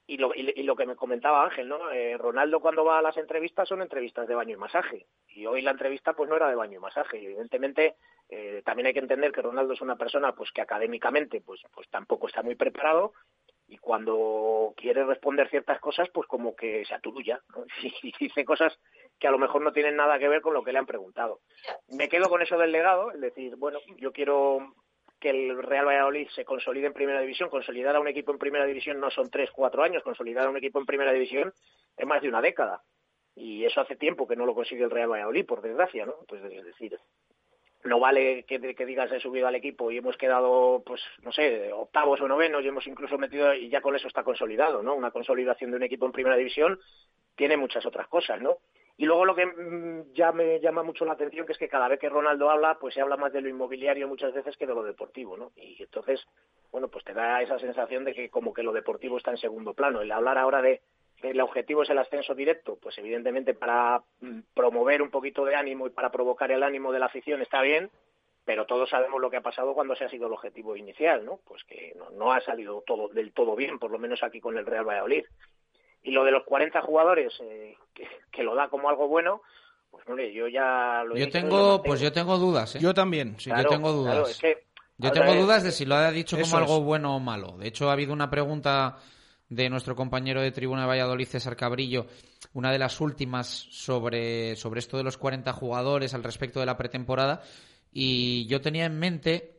Y 0.05 0.17
lo, 0.19 0.35
y, 0.35 0.53
y 0.57 0.65
lo 0.65 0.75
que 0.75 0.85
me 0.85 0.97
comentaba 0.97 1.45
Ángel, 1.45 1.69
¿no? 1.69 1.89
Eh, 1.93 2.19
Ronaldo 2.19 2.59
cuando 2.59 2.85
va 2.85 2.99
a 2.99 3.03
las 3.03 3.17
entrevistas 3.17 3.69
son 3.69 3.81
entrevistas 3.83 4.27
de 4.27 4.35
baño 4.35 4.55
y 4.55 4.59
masaje. 4.59 5.07
Y 5.29 5.47
hoy 5.47 5.63
la 5.63 5.71
entrevista 5.71 6.15
pues 6.15 6.29
no 6.29 6.35
era 6.35 6.49
de 6.49 6.57
baño 6.57 6.79
y 6.79 6.81
masaje. 6.81 7.21
Y 7.21 7.27
evidentemente 7.27 7.95
eh, 8.29 8.63
también 8.65 8.89
hay 8.89 8.93
que 8.93 8.99
entender 8.99 9.31
que 9.31 9.41
Ronaldo 9.43 9.75
es 9.75 9.81
una 9.81 9.95
persona 9.95 10.35
pues 10.35 10.51
que 10.51 10.61
académicamente 10.61 11.41
pues, 11.41 11.61
pues 11.73 11.89
tampoco 11.89 12.27
está 12.27 12.43
muy 12.43 12.57
preparado 12.57 13.13
y 13.73 13.79
cuando 13.79 14.75
quiere 14.77 15.03
responder 15.03 15.49
ciertas 15.49 15.81
cosas 15.81 16.07
pues 16.13 16.29
como 16.29 16.55
que 16.55 16.85
se 16.85 16.95
aturulla 16.95 17.41
¿no? 17.57 17.65
y 18.03 18.13
dice 18.21 18.45
cosas 18.45 18.79
que 19.19 19.27
a 19.27 19.31
lo 19.31 19.39
mejor 19.39 19.63
no 19.63 19.73
tienen 19.73 19.97
nada 19.97 20.19
que 20.19 20.29
ver 20.29 20.43
con 20.43 20.53
lo 20.53 20.63
que 20.63 20.73
le 20.73 20.79
han 20.79 20.87
preguntado. 20.87 21.41
Me 21.89 22.11
quedo 22.11 22.29
con 22.29 22.43
eso 22.43 22.59
del 22.59 22.71
legado, 22.71 23.13
es 23.13 23.21
decir, 23.21 23.57
bueno, 23.57 23.79
yo 23.97 24.13
quiero 24.13 24.75
que 25.19 25.31
el 25.31 25.63
Real 25.63 25.87
Valladolid 25.87 26.29
se 26.35 26.45
consolide 26.45 26.89
en 26.89 26.93
primera 26.93 27.21
división. 27.21 27.49
Consolidar 27.49 27.97
a 27.97 28.01
un 28.01 28.09
equipo 28.09 28.33
en 28.33 28.39
primera 28.39 28.67
división 28.67 29.01
no 29.01 29.09
son 29.11 29.31
tres, 29.31 29.51
cuatro 29.53 29.85
años. 29.85 30.03
Consolidar 30.03 30.47
a 30.47 30.51
un 30.51 30.57
equipo 30.57 30.81
en 30.81 30.87
primera 30.87 31.13
división 31.13 31.55
es 31.97 32.07
más 32.07 32.21
de 32.21 32.29
una 32.29 32.43
década. 32.43 32.83
Y 33.37 33.65
eso 33.65 33.81
hace 33.81 33.97
tiempo 33.97 34.27
que 34.27 34.35
no 34.35 34.45
lo 34.45 34.55
consigue 34.55 34.83
el 34.83 34.91
Real 34.91 35.11
Valladolid, 35.11 35.47
por 35.47 35.63
desgracia, 35.63 36.05
¿no? 36.05 36.17
Pues 36.27 36.43
es 36.43 36.65
decir, 36.65 36.99
no 37.85 37.99
vale 37.99 38.45
que, 38.45 38.75
que 38.75 38.87
digas 38.87 39.11
he 39.13 39.21
subido 39.21 39.49
al 39.49 39.55
equipo 39.55 39.91
y 39.91 39.99
hemos 39.99 40.17
quedado, 40.17 40.83
pues, 40.87 41.01
no 41.23 41.33
sé, 41.33 41.73
octavos 41.73 42.21
o 42.21 42.29
novenos 42.29 42.63
y 42.65 42.69
hemos 42.69 42.87
incluso 42.87 43.19
metido, 43.19 43.53
y 43.55 43.69
ya 43.69 43.81
con 43.81 43.97
eso 43.97 44.09
está 44.09 44.23
consolidado, 44.23 44.83
¿no? 44.83 44.95
Una 44.95 45.11
consolidación 45.11 45.71
de 45.71 45.79
un 45.79 45.83
equipo 45.83 46.07
en 46.07 46.13
primera 46.13 46.37
división 46.37 46.79
tiene 47.35 47.57
muchas 47.57 47.85
otras 47.85 48.07
cosas, 48.09 48.41
¿no? 48.41 48.59
Y 48.97 49.07
luego 49.07 49.25
lo 49.25 49.35
que 49.35 49.47
mm, 49.47 50.13
ya 50.13 50.33
me 50.33 50.61
llama 50.61 50.83
mucho 50.83 51.05
la 51.05 51.15
atención 51.15 51.47
que 51.47 51.53
es 51.53 51.59
que 51.59 51.69
cada 51.69 51.89
vez 51.89 51.99
que 51.99 52.09
Ronaldo 52.09 52.51
habla, 52.51 52.79
pues 52.79 52.95
se 52.95 53.01
habla 53.01 53.17
más 53.17 53.33
de 53.33 53.41
lo 53.41 53.49
inmobiliario 53.49 54.07
muchas 54.07 54.33
veces 54.33 54.57
que 54.57 54.67
de 54.67 54.75
lo 54.75 54.83
deportivo, 54.83 55.37
¿no? 55.37 55.51
Y 55.57 55.83
entonces, 55.83 56.25
bueno, 56.71 56.89
pues 56.89 57.05
te 57.05 57.15
da 57.15 57.43
esa 57.43 57.59
sensación 57.59 58.05
de 58.05 58.15
que 58.15 58.31
como 58.31 58.53
que 58.53 58.63
lo 58.63 58.73
deportivo 58.73 59.17
está 59.17 59.31
en 59.31 59.39
segundo 59.39 59.75
plano. 59.75 60.03
El 60.03 60.13
hablar 60.13 60.39
ahora 60.39 60.63
de 60.63 60.83
el 61.23 61.41
objetivo 61.41 61.83
es 61.83 61.91
el 61.91 61.99
ascenso 61.99 62.35
directo, 62.35 62.79
pues 62.81 62.97
evidentemente 62.99 63.55
para 63.55 64.03
mm, 64.21 64.41
promover 64.55 65.03
un 65.03 65.11
poquito 65.11 65.45
de 65.45 65.55
ánimo 65.55 65.87
y 65.87 65.91
para 65.91 66.11
provocar 66.11 66.51
el 66.53 66.63
ánimo 66.63 66.93
de 66.93 66.99
la 66.99 67.07
afición 67.07 67.41
está 67.43 67.63
bien, 67.63 67.91
pero 68.45 68.67
todos 68.67 68.91
sabemos 68.91 69.21
lo 69.21 69.31
que 69.31 69.37
ha 69.37 69.41
pasado 69.43 69.73
cuando 69.75 69.95
se 69.95 70.05
ha 70.05 70.09
sido 70.09 70.27
el 70.27 70.33
objetivo 70.33 70.77
inicial, 70.77 71.25
¿no? 71.25 71.39
Pues 71.47 71.63
que 71.65 71.95
no, 71.97 72.11
no 72.11 72.33
ha 72.33 72.41
salido 72.41 72.83
todo 72.87 73.09
del 73.09 73.33
todo 73.33 73.55
bien, 73.57 73.79
por 73.79 73.91
lo 73.91 73.99
menos 73.99 74.23
aquí 74.23 74.41
con 74.41 74.59
el 74.59 74.67
Real 74.67 74.85
Valladolid. 74.85 75.25
Y 76.03 76.11
lo 76.11 76.25
de 76.25 76.33
los 76.33 76.43
40 76.45 76.83
jugadores, 76.83 77.33
eh, 77.41 77.77
que, 77.95 78.09
que 78.33 78.43
lo 78.43 78.57
da 78.57 78.69
como 78.69 78.89
algo 78.89 79.07
bueno, 79.07 79.43
pues 79.93 80.05
hombre, 80.09 80.33
yo 80.33 80.49
ya 80.49 81.05
lo 81.07 81.15
he 81.15 81.21
Yo 81.21 81.27
dicho 81.27 81.39
y 81.39 81.43
lo 81.43 81.49
tengo, 81.49 81.83
pues 81.85 82.01
yo 82.01 82.13
tengo 82.13 82.37
dudas, 82.39 82.75
¿eh? 82.75 82.79
Yo 82.81 82.93
también, 82.93 83.39
sí. 83.39 83.51
Claro, 83.51 83.63
yo 83.63 83.69
tengo 83.69 83.93
dudas. 83.93 84.13
claro, 84.15 84.29
es 84.29 84.39
que, 84.41 84.65
Yo 84.99 85.13
tengo 85.13 85.31
vez- 85.33 85.41
dudas 85.41 85.63
de 85.63 85.71
si 85.71 85.85
lo 85.85 85.95
ha 85.95 86.11
dicho 86.11 86.37
como 86.41 86.57
algo 86.57 86.79
es. 86.79 86.83
bueno 86.85 87.15
o 87.17 87.21
malo. 87.21 87.53
De 87.59 87.69
hecho, 87.69 87.89
ha 87.89 87.93
habido 87.93 88.13
una 88.13 88.29
pregunta 88.31 88.97
de 89.55 89.69
nuestro 89.69 89.95
compañero 89.95 90.41
de 90.41 90.51
Tribuna 90.51 90.83
de 90.83 90.89
Valladolid, 90.89 91.27
César 91.27 91.57
Cabrillo, 91.57 92.07
una 92.55 92.73
de 92.73 92.79
las 92.79 93.01
últimas 93.01 93.47
sobre, 93.71 94.57
sobre 94.57 94.81
esto 94.81 94.97
de 94.97 95.05
los 95.05 95.19
40 95.19 95.53
jugadores 95.53 96.15
al 96.15 96.23
respecto 96.25 96.61
de 96.61 96.67
la 96.67 96.77
pretemporada. 96.79 97.43
Y 97.93 98.47
yo 98.47 98.63
tenía 98.63 98.87
en 98.87 98.99
mente, 98.99 99.55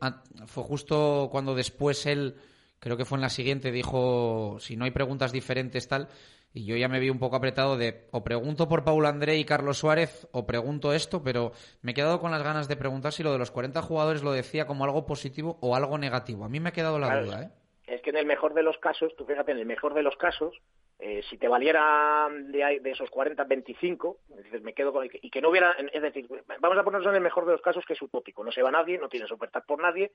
fue 0.46 0.64
justo 0.64 1.28
cuando 1.30 1.54
después 1.54 2.06
él, 2.06 2.34
creo 2.80 2.96
que 2.96 3.04
fue 3.04 3.18
en 3.18 3.22
la 3.22 3.28
siguiente, 3.28 3.70
dijo, 3.70 4.56
si 4.58 4.76
no 4.76 4.84
hay 4.84 4.90
preguntas 4.90 5.30
diferentes, 5.30 5.86
tal. 5.86 6.08
Y 6.52 6.64
yo 6.64 6.76
ya 6.76 6.88
me 6.88 7.00
vi 7.00 7.10
un 7.10 7.18
poco 7.18 7.36
apretado 7.36 7.76
de 7.76 8.06
o 8.12 8.22
pregunto 8.22 8.68
por 8.68 8.84
Paul 8.84 9.06
André 9.06 9.38
y 9.38 9.44
Carlos 9.44 9.78
Suárez 9.78 10.28
o 10.32 10.46
pregunto 10.46 10.92
esto, 10.92 11.22
pero 11.22 11.52
me 11.82 11.92
he 11.92 11.94
quedado 11.94 12.20
con 12.20 12.30
las 12.30 12.42
ganas 12.42 12.68
de 12.68 12.76
preguntar 12.76 13.12
si 13.12 13.22
lo 13.22 13.32
de 13.32 13.38
los 13.38 13.50
40 13.50 13.82
jugadores 13.82 14.22
lo 14.22 14.32
decía 14.32 14.66
como 14.66 14.84
algo 14.84 15.04
positivo 15.06 15.58
o 15.60 15.74
algo 15.74 15.98
negativo. 15.98 16.44
A 16.44 16.48
mí 16.48 16.60
me 16.60 16.68
ha 16.68 16.72
quedado 16.72 16.98
la 17.00 17.08
Claro, 17.08 17.26
duda, 17.26 17.42
¿eh? 17.42 17.50
Es 17.86 18.00
que 18.00 18.10
en 18.10 18.16
el 18.16 18.26
mejor 18.26 18.54
de 18.54 18.62
los 18.62 18.78
casos, 18.78 19.14
tú 19.16 19.26
fíjate, 19.26 19.52
en 19.52 19.58
el 19.58 19.66
mejor 19.66 19.92
de 19.94 20.02
los 20.02 20.16
casos, 20.16 20.56
eh, 20.98 21.22
si 21.28 21.36
te 21.36 21.48
valiera 21.48 22.28
de, 22.30 22.80
esos 22.90 23.10
40, 23.10 23.44
25, 23.44 24.18
dices, 24.42 24.62
me 24.62 24.72
quedo 24.72 24.92
con 24.92 25.06
que- 25.08 25.18
y 25.20 25.30
que 25.30 25.42
no 25.42 25.50
hubiera, 25.50 25.72
es 25.72 26.00
decir, 26.02 26.26
vamos 26.60 26.78
a 26.78 26.84
ponernos 26.84 27.08
en 27.10 27.16
el 27.16 27.20
mejor 27.20 27.44
de 27.44 27.52
los 27.52 27.60
casos 27.60 27.84
que 27.84 27.92
es 27.92 28.00
utópico, 28.02 28.42
no 28.42 28.52
se 28.52 28.62
va 28.62 28.70
nadie, 28.70 28.96
no 28.98 29.08
tienes 29.08 29.30
ofertas 29.30 29.64
por 29.66 29.82
nadie, 29.82 30.12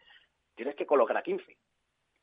tienes 0.55 0.75
que 0.75 0.85
colocar 0.87 1.17
a 1.17 1.21
15. 1.21 1.57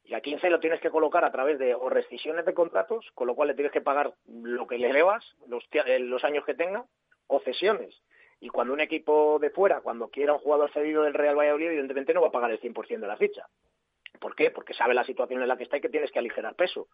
Y 0.04 0.14
a 0.14 0.20
15 0.20 0.50
lo 0.50 0.60
tienes 0.60 0.80
que 0.80 0.90
colocar 0.90 1.24
a 1.24 1.32
través 1.32 1.58
de 1.58 1.74
o 1.74 1.88
rescisiones 1.90 2.44
de 2.44 2.54
contratos, 2.54 3.08
con 3.14 3.26
lo 3.26 3.34
cual 3.34 3.48
le 3.48 3.54
tienes 3.54 3.72
que 3.72 3.80
pagar 3.80 4.14
lo 4.26 4.66
que 4.66 4.78
le 4.78 4.90
elevas, 4.90 5.24
los, 5.48 5.64
eh, 5.72 5.98
los 5.98 6.24
años 6.24 6.44
que 6.44 6.54
tenga, 6.54 6.84
o 7.26 7.40
cesiones. 7.40 8.02
Y 8.40 8.48
cuando 8.48 8.72
un 8.72 8.80
equipo 8.80 9.38
de 9.40 9.50
fuera, 9.50 9.80
cuando 9.80 10.08
quiera 10.08 10.32
un 10.34 10.38
jugador 10.38 10.70
cedido 10.72 11.02
del 11.02 11.14
Real 11.14 11.36
Valladolid, 11.36 11.66
evidentemente 11.68 12.14
no 12.14 12.20
va 12.20 12.28
a 12.28 12.32
pagar 12.32 12.50
el 12.50 12.60
100% 12.60 13.00
de 13.00 13.08
la 13.08 13.16
ficha. 13.16 13.46
¿Por 14.18 14.34
qué? 14.34 14.50
Porque 14.50 14.74
sabe 14.74 14.94
la 14.94 15.04
situación 15.04 15.42
en 15.42 15.48
la 15.48 15.56
que 15.56 15.64
está 15.64 15.76
y 15.76 15.80
que 15.80 15.88
tienes 15.88 16.10
que 16.10 16.18
aligerar 16.18 16.54
peso. 16.54 16.88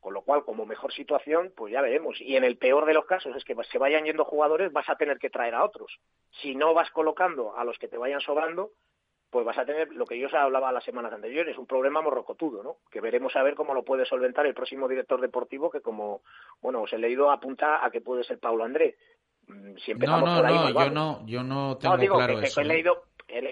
Con 0.00 0.14
lo 0.14 0.22
cual, 0.22 0.44
como 0.44 0.66
mejor 0.66 0.92
situación, 0.92 1.52
pues 1.56 1.72
ya 1.72 1.80
veremos. 1.80 2.20
Y 2.20 2.36
en 2.36 2.44
el 2.44 2.58
peor 2.58 2.86
de 2.86 2.94
los 2.94 3.06
casos 3.06 3.34
es 3.34 3.44
que 3.44 3.56
se 3.70 3.78
vayan 3.78 4.04
yendo 4.04 4.24
jugadores, 4.24 4.72
vas 4.72 4.88
a 4.88 4.96
tener 4.96 5.18
que 5.18 5.30
traer 5.30 5.54
a 5.54 5.64
otros. 5.64 5.98
Si 6.42 6.54
no 6.54 6.74
vas 6.74 6.90
colocando 6.90 7.56
a 7.56 7.64
los 7.64 7.78
que 7.78 7.88
te 7.88 7.98
vayan 7.98 8.20
sobrando, 8.20 8.70
pues 9.30 9.44
vas 9.44 9.58
a 9.58 9.64
tener 9.64 9.92
lo 9.92 10.06
que 10.06 10.18
yo 10.18 10.28
os 10.28 10.34
hablaba 10.34 10.70
las 10.70 10.84
semanas 10.84 11.12
anteriores, 11.12 11.58
un 11.58 11.66
problema 11.66 12.00
morrocotudo, 12.00 12.62
¿no? 12.62 12.76
Que 12.90 13.00
veremos 13.00 13.34
a 13.34 13.42
ver 13.42 13.54
cómo 13.56 13.74
lo 13.74 13.82
puede 13.84 14.06
solventar 14.06 14.46
el 14.46 14.54
próximo 14.54 14.86
director 14.86 15.20
deportivo, 15.20 15.70
que 15.70 15.80
como, 15.80 16.22
bueno, 16.60 16.82
os 16.82 16.92
he 16.92 16.98
leído 16.98 17.30
apunta 17.30 17.84
a 17.84 17.90
que 17.90 18.00
puede 18.00 18.22
ser 18.22 18.38
Paulo 18.38 18.64
André. 18.64 18.96
Mm, 19.48 19.76
Si 19.78 19.90
No, 19.90 19.94
empezamos 19.94 20.30
no, 20.30 20.36
por 20.36 20.46
ahí, 20.46 20.54
no, 20.54 20.70
yo 20.84 20.90
no, 20.90 21.26
yo 21.26 21.42
no 21.42 21.76
tengo 21.78 21.96
No, 21.96 22.00
digo 22.00 22.16
claro 22.16 22.38
que, 22.40 22.46
he 22.46 22.60
¿eh? 22.62 22.64
leído, 22.64 23.02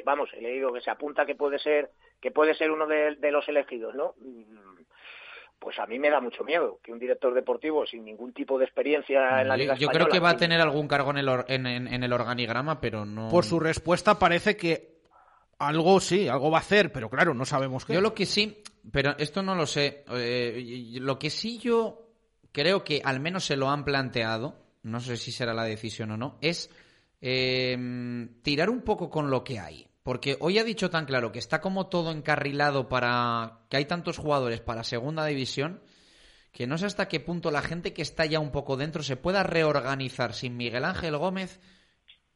vamos, 0.04 0.30
he 0.34 0.40
leído 0.40 0.72
que 0.72 0.80
se 0.80 0.90
apunta 0.90 1.26
que 1.26 1.34
puede 1.34 1.58
ser 1.58 1.90
que 2.20 2.30
puede 2.30 2.54
ser 2.54 2.70
uno 2.70 2.86
de, 2.86 3.16
de 3.16 3.30
los 3.30 3.46
elegidos, 3.48 3.94
¿no? 3.94 4.14
Mm, 4.18 4.82
Pues 5.58 5.78
a 5.78 5.86
mí 5.86 5.98
me 5.98 6.10
da 6.10 6.20
mucho 6.20 6.42
miedo 6.44 6.78
que 6.82 6.92
un 6.92 6.98
director 6.98 7.32
deportivo 7.34 7.86
sin 7.86 8.04
ningún 8.04 8.32
tipo 8.32 8.58
de 8.58 8.64
experiencia 8.64 9.40
en 9.42 9.48
la 9.48 9.56
Liga 9.56 9.74
yo 9.76 9.88
creo 9.88 10.08
que 10.08 10.20
va 10.20 10.30
a 10.30 10.36
tener 10.36 10.60
algún 10.60 10.88
cargo 10.88 11.10
en 11.10 11.18
el, 11.18 11.28
or- 11.28 11.44
en, 11.48 11.66
en- 11.66 11.88
en 11.88 12.02
el 12.02 12.12
organigrama, 12.12 12.80
pero 12.80 13.04
no. 13.04 13.28
Por 13.28 13.44
su 13.44 13.60
respuesta 13.60 14.18
parece 14.18 14.56
que 14.56 14.94
algo 15.58 16.00
sí, 16.00 16.28
algo 16.28 16.50
va 16.50 16.58
a 16.58 16.60
hacer, 16.60 16.92
pero 16.92 17.08
claro, 17.08 17.32
no 17.34 17.44
sabemos 17.44 17.84
qué. 17.84 17.94
Yo 17.94 18.00
lo 18.00 18.14
que 18.14 18.26
sí, 18.26 18.62
pero 18.92 19.14
esto 19.18 19.42
no 19.42 19.54
lo 19.54 19.66
sé. 19.66 20.04
eh, 20.12 20.96
lo 21.00 21.18
que 21.18 21.30
sí 21.30 21.58
yo 21.58 22.08
creo 22.52 22.84
que 22.84 23.00
al 23.04 23.20
menos 23.20 23.44
se 23.44 23.56
lo 23.56 23.70
han 23.70 23.84
planteado, 23.84 24.56
no 24.82 25.00
sé 25.00 25.16
si 25.16 25.32
será 25.32 25.54
la 25.54 25.64
decisión 25.64 26.10
o 26.10 26.16
no, 26.16 26.36
es 26.42 26.70
eh, 27.26 28.28
tirar 28.42 28.68
un 28.68 28.82
poco 28.82 29.08
con 29.08 29.30
lo 29.30 29.42
que 29.44 29.58
hay. 29.58 29.86
Porque 30.02 30.36
hoy 30.40 30.58
ha 30.58 30.64
dicho 30.64 30.90
tan 30.90 31.06
claro 31.06 31.32
que 31.32 31.38
está 31.38 31.62
como 31.62 31.86
todo 31.88 32.12
encarrilado 32.12 32.88
para 32.90 33.60
que 33.70 33.78
hay 33.78 33.86
tantos 33.86 34.18
jugadores 34.18 34.60
para 34.60 34.84
segunda 34.84 35.24
división 35.24 35.80
que 36.52 36.66
no 36.66 36.76
sé 36.76 36.84
hasta 36.86 37.08
qué 37.08 37.20
punto 37.20 37.50
la 37.50 37.62
gente 37.62 37.94
que 37.94 38.02
está 38.02 38.26
ya 38.26 38.38
un 38.40 38.52
poco 38.52 38.76
dentro 38.76 39.02
se 39.02 39.16
pueda 39.16 39.42
reorganizar 39.42 40.34
sin 40.34 40.56
Miguel 40.58 40.84
Ángel 40.84 41.16
Gómez 41.16 41.58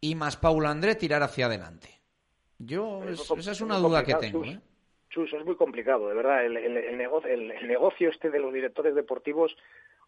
y 0.01 0.15
más 0.15 0.37
Paulo 0.39 0.69
André 0.69 0.95
tirar 0.95 1.23
hacia 1.23 1.47
adelante. 1.47 1.91
Yo, 2.59 3.05
es- 3.05 3.31
esa 3.31 3.53
es 3.53 3.61
una 3.61 3.77
duda 3.77 4.03
que 4.05 4.15
tengo. 4.15 4.45
¿eh? 4.45 4.61
Chus, 5.11 5.31
es 5.35 5.45
muy 5.45 5.55
complicado, 5.57 6.09
de 6.09 6.15
verdad. 6.15 6.45
El, 6.47 6.57
el- 6.57 6.77
el 6.79 6.97
negocio, 6.99 7.31
el, 7.31 7.51
el 7.51 7.69
negocio 7.69 8.09
este 8.09 8.31
de 8.31 8.41
los 8.41 8.53
directores 8.55 8.95
deportivos 8.95 9.55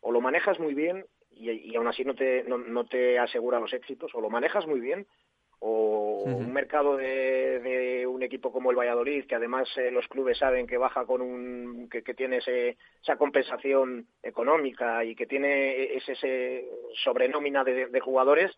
o 0.01 0.11
lo 0.11 0.21
manejas 0.23 0.59
muy 0.59 0.73
bien 0.75 1.05
y, 1.41 1.51
y 1.73 1.77
aún 1.77 1.89
así 1.89 2.05
no 2.05 2.15
te, 2.15 2.45
no, 2.45 2.59
no 2.59 2.85
te 2.85 3.19
asegura 3.19 3.61
los 3.61 3.73
éxitos, 3.73 4.15
o 4.15 4.21
lo 4.21 4.31
manejas 4.31 4.67
muy 4.67 4.81
bien 4.81 5.07
o 5.63 6.23
un 6.39 6.53
mercado 6.55 6.97
de, 6.97 7.61
de 7.61 8.07
un 8.07 8.23
equipo 8.23 8.51
como 8.51 8.71
el 8.71 8.79
Valladolid, 8.79 9.27
que 9.27 9.35
además 9.35 9.69
eh, 9.77 9.91
los 9.91 10.09
clubes 10.09 10.39
saben 10.39 10.67
que 10.67 10.79
baja 10.79 11.05
con 11.05 11.21
un 11.21 11.89
que, 11.91 12.03
que 12.03 12.15
tiene 12.15 12.39
ese- 12.39 12.79
esa 13.03 13.17
compensación 13.17 14.07
económica 14.23 15.05
y 15.05 15.15
que 15.15 15.27
tiene 15.27 15.97
ese, 15.97 16.13
ese 16.13 16.69
sobrenómina 17.05 17.63
de, 17.63 17.87
de 17.89 18.01
jugadores, 18.01 18.51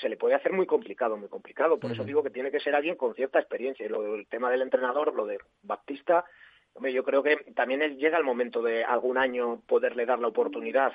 se 0.00 0.08
le 0.08 0.16
puede 0.16 0.36
hacer 0.36 0.52
muy 0.52 0.64
complicado, 0.66 1.16
muy 1.18 1.28
complicado. 1.28 1.78
Por 1.78 1.90
eso 1.92 2.02
digo 2.04 2.22
que 2.22 2.30
tiene 2.30 2.50
que 2.50 2.60
ser 2.60 2.74
alguien 2.74 2.96
con 2.96 3.14
cierta 3.14 3.38
experiencia. 3.40 3.84
Y 3.84 3.88
lo 3.90 4.00
del 4.02 4.26
tema 4.26 4.50
del 4.50 4.62
entrenador, 4.62 5.14
lo 5.14 5.26
de 5.26 5.38
Baptista, 5.62 6.24
hombre, 6.72 6.92
yo 6.94 7.04
creo 7.04 7.22
que 7.22 7.36
también 7.54 7.80
llega 7.98 8.16
el 8.16 8.24
momento 8.24 8.62
de 8.62 8.84
algún 8.84 9.18
año 9.18 9.60
poderle 9.66 10.06
dar 10.06 10.18
la 10.18 10.28
oportunidad 10.28 10.92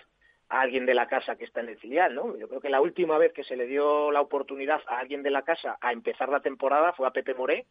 a 0.50 0.62
alguien 0.62 0.86
de 0.86 0.94
la 0.94 1.08
casa 1.08 1.36
que 1.36 1.46
está 1.46 1.62
en 1.62 1.70
el 1.70 1.78
filial, 1.78 2.14
¿no? 2.14 2.38
Yo 2.38 2.48
creo 2.48 2.62
que 2.62 2.70
la 2.70 2.82
última 2.82 3.18
vez 3.18 3.34
que 3.34 3.44
se 3.44 3.56
le 3.56 3.66
dio 3.66 4.12
la 4.12 4.22
oportunidad 4.22 4.82
a 4.88 5.00
alguien 5.00 5.24
de 5.24 5.32
la 5.32 5.42
casa 5.44 5.78
a 5.82 5.92
empezar 5.92 6.30
la 6.30 6.42
temporada 6.42 6.94
fue 6.94 7.08
a 7.08 7.12
Pepe 7.12 7.34
Moré 7.34 7.66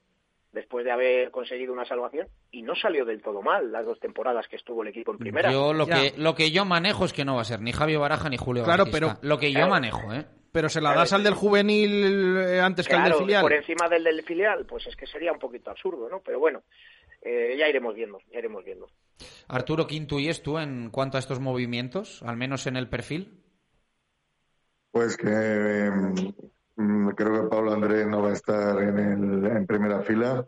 después 0.53 0.85
de 0.85 0.90
haber 0.90 1.31
conseguido 1.31 1.73
una 1.73 1.85
salvación 1.86 2.27
y 2.51 2.62
no 2.62 2.74
salió 2.74 3.05
del 3.05 3.23
todo 3.23 3.40
mal 3.40 3.73
las 3.73 3.86
dos 3.86 3.99
temporadas 4.01 4.47
que 4.49 4.57
estuvo 4.57 4.82
el 4.82 4.89
equipo 4.89 5.12
en 5.12 5.19
primera. 5.19 5.51
Yo 5.51 5.73
lo 5.73 5.86
que, 5.86 6.12
lo 6.16 6.35
que 6.35 6.51
yo 6.51 6.65
manejo 6.65 7.05
es 7.07 7.12
que 7.12 7.24
no 7.24 7.36
va 7.36 7.43
a 7.43 7.44
ser 7.44 7.61
ni 7.62 7.73
Javier 7.73 7.99
Baraja 8.01 8.28
ni 8.28 8.36
Julio 8.36 8.62
Claro, 8.65 8.85
Batista. 8.85 9.16
pero- 9.20 9.28
Lo 9.28 9.39
que 9.39 9.51
yo 9.51 9.59
Claro. 9.61 9.70
manejo, 9.70 10.12
¿eh? 10.12 10.24
Pero 10.53 10.69
se 10.69 10.82
la 10.82 10.90
Claro, 10.90 11.01
das 11.01 11.12
al 11.15 11.24
del 11.24 11.32
juvenil 11.32 12.36
eh, 12.36 12.61
antes 12.61 12.86
que 12.86 12.94
al 12.94 13.01
Claro, 13.05 13.16
del 13.16 13.24
filial. 13.27 13.40
por 13.43 13.53
encima 13.55 13.89
del 13.89 14.05
del 14.05 14.23
filial, 14.23 14.66
pues 14.66 14.86
es 14.86 14.94
que 14.97 15.07
sería 15.07 15.32
un 15.32 15.39
poquito 15.39 15.70
absurdo, 15.70 16.11
¿no? 16.11 16.20
Pero 16.20 16.39
bueno, 16.39 16.62
eh, 17.23 17.57
ya 17.59 17.69
iremos 17.69 17.94
viendo, 17.94 18.19
ya 18.32 18.39
iremos 18.39 18.65
viendo. 18.65 18.86
Arturo, 19.49 19.86
¿qué 19.86 19.94
intuyes 19.94 20.43
tú 20.43 20.59
en 20.59 20.90
cuanto 20.90 21.16
a 21.16 21.20
estos 21.20 21.40
movimientos, 21.40 22.23
al 22.23 22.36
menos 22.36 22.66
en 22.66 22.77
el 22.77 22.89
perfil? 22.89 23.39
Pues 24.90 25.16
que 25.16 25.90
mm, 26.77 27.09
creo 27.11 27.43
que 27.43 27.49
Pablo 27.49 27.73
Andrés 27.73 28.07
no 28.07 28.23
va 28.23 28.31
a 28.31 28.32
estar 28.35 28.82
en, 28.82 28.99
el, 28.99 29.47
en 29.47 29.66
primera 29.66 30.03
fila. 30.03 30.47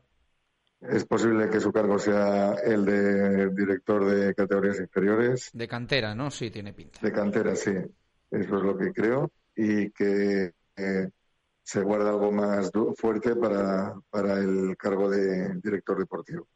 Es 0.81 1.07
posible 1.07 1.49
que 1.49 1.61
su 1.61 1.73
cargo 1.73 1.99
sea 1.99 2.55
el 2.63 2.85
de 2.85 3.49
director 3.51 4.05
de 4.05 4.35
categorías 4.35 4.79
inferiores, 4.81 5.51
De 5.55 5.67
cantera, 5.67 6.15
¿no? 6.15 6.31
Sí, 6.31 6.51
tiene 6.51 6.75
pinta. 6.75 6.99
de 7.01 7.13
cantera, 7.13 7.57
sí. 7.57 7.71
Eso 8.31 8.57
es 8.59 8.63
lo 8.63 8.77
que 8.77 8.93
creo. 8.93 9.31
Y 9.57 9.91
que 9.91 10.53
eh, 10.77 11.09
se 11.63 11.81
guarda 11.83 12.11
algo 12.11 12.31
más 12.33 12.71
fuerte 12.97 13.35
para, 13.37 13.95
para 14.11 14.39
el 14.39 14.77
cargo 14.77 15.09
de 15.09 15.55
director 15.63 15.99
deportivo. 15.99 16.47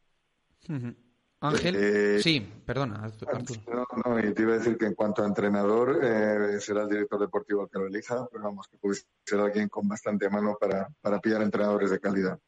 Ángel, 1.41 1.77
Eh, 1.79 2.19
sí, 2.21 2.41
perdona, 2.67 3.05
Arturo. 3.05 3.33
No, 3.73 3.87
no, 4.05 4.19
y 4.19 4.35
te 4.35 4.43
iba 4.43 4.55
a 4.55 4.59
decir 4.59 4.77
que 4.77 4.87
en 4.87 4.95
cuanto 4.95 5.23
a 5.23 5.27
entrenador, 5.27 6.01
eh, 6.03 6.59
será 6.59 6.83
el 6.83 6.89
director 6.89 7.21
deportivo 7.21 7.63
el 7.63 7.71
que 7.71 7.79
lo 7.79 7.87
elija, 7.87 8.27
pero 8.31 8.45
vamos, 8.45 8.67
que 8.67 8.77
puede 8.77 8.97
ser 9.25 9.39
alguien 9.39 9.69
con 9.69 9.87
bastante 9.87 10.29
mano 10.29 10.57
para, 10.61 10.89
para 11.01 11.21
pillar 11.21 11.43
entrenadores 11.43 11.91
de 11.91 12.01
calidad. 12.01 12.39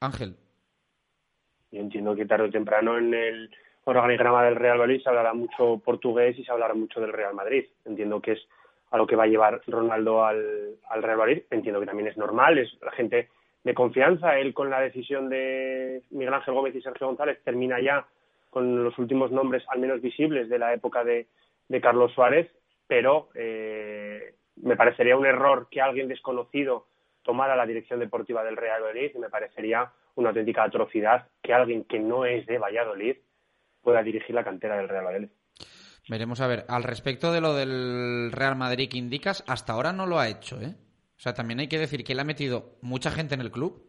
Ángel, 0.00 0.36
Yo 1.70 1.80
entiendo 1.80 2.16
que 2.16 2.26
tarde 2.26 2.48
o 2.48 2.50
temprano 2.50 2.98
en 2.98 3.14
el 3.14 3.50
organigrama 3.84 4.44
del 4.44 4.56
Real 4.56 4.78
Madrid 4.78 5.00
se 5.00 5.08
hablará 5.08 5.32
mucho 5.32 5.80
portugués 5.84 6.36
y 6.38 6.44
se 6.44 6.50
hablará 6.50 6.74
mucho 6.74 7.00
del 7.00 7.12
Real 7.12 7.34
Madrid. 7.34 7.66
Entiendo 7.84 8.20
que 8.20 8.32
es 8.32 8.40
a 8.90 8.96
lo 8.98 9.06
que 9.06 9.14
va 9.14 9.24
a 9.24 9.28
llevar 9.28 9.62
Ronaldo 9.66 10.24
al, 10.24 10.76
al 10.90 11.02
Real 11.04 11.18
Madrid. 11.18 11.42
Entiendo 11.50 11.78
que 11.78 11.86
también 11.86 12.08
es 12.08 12.16
normal, 12.16 12.58
es 12.58 12.68
la 12.82 12.90
gente 12.92 13.28
de 13.66 13.74
confianza. 13.74 14.38
Él 14.38 14.54
con 14.54 14.70
la 14.70 14.80
decisión 14.80 15.28
de 15.28 16.00
Miguel 16.10 16.34
Ángel 16.34 16.54
Gómez 16.54 16.72
y 16.76 16.80
Sergio 16.80 17.08
González 17.08 17.40
termina 17.42 17.80
ya 17.80 18.06
con 18.48 18.84
los 18.84 18.96
últimos 18.96 19.32
nombres 19.32 19.64
al 19.68 19.80
menos 19.80 20.00
visibles 20.00 20.48
de 20.48 20.58
la 20.60 20.72
época 20.72 21.02
de, 21.02 21.26
Carlos 21.82 22.12
Suárez, 22.14 22.48
pero 22.86 23.28
eh, 23.34 24.34
me 24.62 24.76
parecería 24.76 25.16
un 25.16 25.26
error 25.26 25.66
que 25.68 25.80
alguien 25.80 26.06
desconocido 26.06 26.86
tomara 27.24 27.56
la 27.56 27.66
dirección 27.66 27.98
deportiva 27.98 28.44
del 28.44 28.56
Real 28.56 28.82
Madrid 28.82 29.10
y 29.12 29.18
me 29.18 29.28
parecería 29.28 29.90
una 30.14 30.28
auténtica 30.28 30.62
atrocidad 30.62 31.26
que 31.42 31.52
alguien 31.52 31.82
que 31.84 31.98
no 31.98 32.24
es 32.24 32.46
de 32.46 32.58
Valladolid 32.58 33.16
pueda 33.82 34.00
dirigir 34.04 34.36
la 34.36 34.44
cantera 34.44 34.76
del 34.76 34.88
Real 34.88 35.04
Madrid. 35.04 35.28
veremos 36.08 36.40
a 36.40 36.46
ver. 36.46 36.64
Al 36.68 36.84
respecto 36.84 37.32
de 37.32 37.40
lo 37.40 37.52
del 37.52 38.30
Real 38.30 38.54
Madrid 38.54 38.88
que 38.88 38.98
indicas, 38.98 39.42
hasta 39.48 39.72
ahora 39.72 39.92
no 39.92 40.06
lo 40.06 40.20
ha 40.20 40.28
hecho, 40.28 40.60
¿eh? 40.60 40.76
O 41.16 41.20
sea, 41.20 41.34
también 41.34 41.60
hay 41.60 41.68
que 41.68 41.78
decir 41.78 42.04
que 42.04 42.12
él 42.12 42.20
ha 42.20 42.24
metido 42.24 42.76
mucha 42.82 43.10
gente 43.10 43.34
en 43.34 43.40
el 43.40 43.50
club 43.50 43.82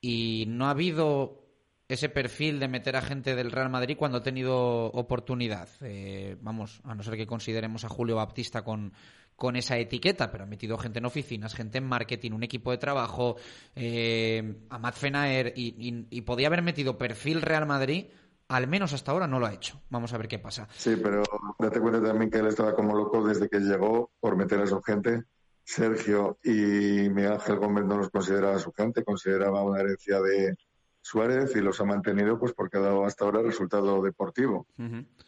y 0.00 0.44
no 0.48 0.66
ha 0.66 0.70
habido 0.70 1.44
ese 1.88 2.08
perfil 2.10 2.60
de 2.60 2.68
meter 2.68 2.96
a 2.96 3.02
gente 3.02 3.34
del 3.34 3.50
Real 3.50 3.70
Madrid 3.70 3.96
cuando 3.96 4.18
ha 4.18 4.22
tenido 4.22 4.86
oportunidad. 4.86 5.68
Eh, 5.80 6.36
vamos, 6.42 6.80
a 6.84 6.94
no 6.94 7.02
ser 7.02 7.16
que 7.16 7.26
consideremos 7.26 7.84
a 7.84 7.88
Julio 7.88 8.16
Baptista 8.16 8.62
con, 8.62 8.92
con 9.36 9.56
esa 9.56 9.78
etiqueta, 9.78 10.30
pero 10.30 10.44
ha 10.44 10.46
metido 10.46 10.76
gente 10.76 10.98
en 10.98 11.06
oficinas, 11.06 11.54
gente 11.54 11.78
en 11.78 11.84
marketing, 11.84 12.32
un 12.32 12.42
equipo 12.42 12.70
de 12.72 12.78
trabajo, 12.78 13.36
eh, 13.74 14.66
a 14.68 14.78
Matt 14.78 14.96
Fenaer 14.96 15.54
y, 15.56 16.06
y- 16.10 16.20
podía 16.22 16.48
haber 16.48 16.60
metido 16.62 16.98
perfil 16.98 17.40
Real 17.40 17.66
Madrid, 17.66 18.06
al 18.48 18.66
menos 18.68 18.92
hasta 18.92 19.12
ahora 19.12 19.26
no 19.26 19.38
lo 19.40 19.46
ha 19.46 19.54
hecho. 19.54 19.80
Vamos 19.88 20.12
a 20.12 20.18
ver 20.18 20.28
qué 20.28 20.38
pasa. 20.38 20.68
Sí, 20.76 20.94
pero 21.02 21.22
date 21.58 21.80
cuenta 21.80 22.02
también 22.02 22.30
que 22.30 22.38
él 22.38 22.46
estaba 22.48 22.74
como 22.74 22.94
loco 22.94 23.26
desde 23.26 23.48
que 23.48 23.60
llegó 23.60 24.10
por 24.20 24.36
meter 24.36 24.60
a 24.60 24.66
su 24.66 24.80
gente. 24.82 25.24
Sergio 25.72 26.38
y 26.42 27.10
Miguel 27.10 27.32
Ángel 27.34 27.58
Gómez 27.58 27.84
no 27.84 27.98
los 27.98 28.08
consideraba 28.08 28.58
su 28.58 28.72
gente, 28.72 29.04
consideraba 29.04 29.62
una 29.62 29.80
herencia 29.80 30.18
de 30.18 30.56
Suárez 31.02 31.54
y 31.56 31.60
los 31.60 31.78
ha 31.80 31.84
mantenido 31.84 32.38
pues 32.38 32.54
porque 32.54 32.78
ha 32.78 32.80
dado 32.80 33.04
hasta 33.04 33.26
ahora 33.26 33.42
resultado 33.42 34.00
deportivo. 34.02 34.66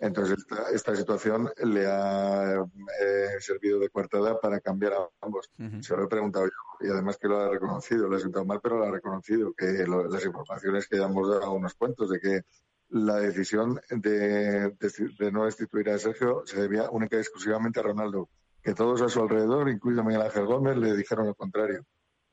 Entonces, 0.00 0.38
esta, 0.38 0.70
esta 0.70 0.96
situación 0.96 1.50
le 1.62 1.86
ha 1.86 2.54
eh, 2.54 3.28
servido 3.40 3.78
de 3.80 3.90
coartada 3.90 4.40
para 4.40 4.60
cambiar 4.60 4.94
a 4.94 5.08
ambos. 5.20 5.50
Se 5.82 5.94
lo 5.94 6.04
he 6.04 6.08
preguntado 6.08 6.46
yo 6.46 6.86
y 6.86 6.90
además 6.90 7.18
que 7.18 7.28
lo 7.28 7.38
ha 7.38 7.50
reconocido. 7.50 8.08
Le 8.08 8.16
ha 8.16 8.20
sentado 8.20 8.46
mal, 8.46 8.60
pero 8.62 8.78
lo 8.78 8.84
ha 8.86 8.90
reconocido. 8.90 9.52
Que 9.52 9.84
lo- 9.86 10.08
las 10.08 10.24
informaciones 10.24 10.88
que 10.88 10.96
ya 10.96 11.04
hemos 11.04 11.28
dado 11.28 11.52
unos 11.52 11.74
cuentos 11.74 12.08
de 12.08 12.18
que 12.18 12.40
la 12.88 13.16
decisión 13.16 13.78
de, 13.90 14.70
de- 14.70 15.14
de 15.18 15.32
no 15.32 15.44
destituir 15.44 15.90
a 15.90 15.98
Sergio 15.98 16.42
se 16.46 16.60
debía 16.62 16.88
única 16.90 17.16
y 17.16 17.20
exclusivamente 17.20 17.78
a 17.80 17.82
Ronaldo. 17.82 18.30
Que 18.62 18.74
todos 18.74 19.00
a 19.02 19.08
su 19.08 19.20
alrededor, 19.20 19.68
incluido 19.68 20.04
Miguel 20.04 20.22
Ángel 20.22 20.46
Gómez, 20.46 20.76
le 20.76 20.94
dijeron 20.94 21.26
lo 21.26 21.34
contrario. 21.34 21.84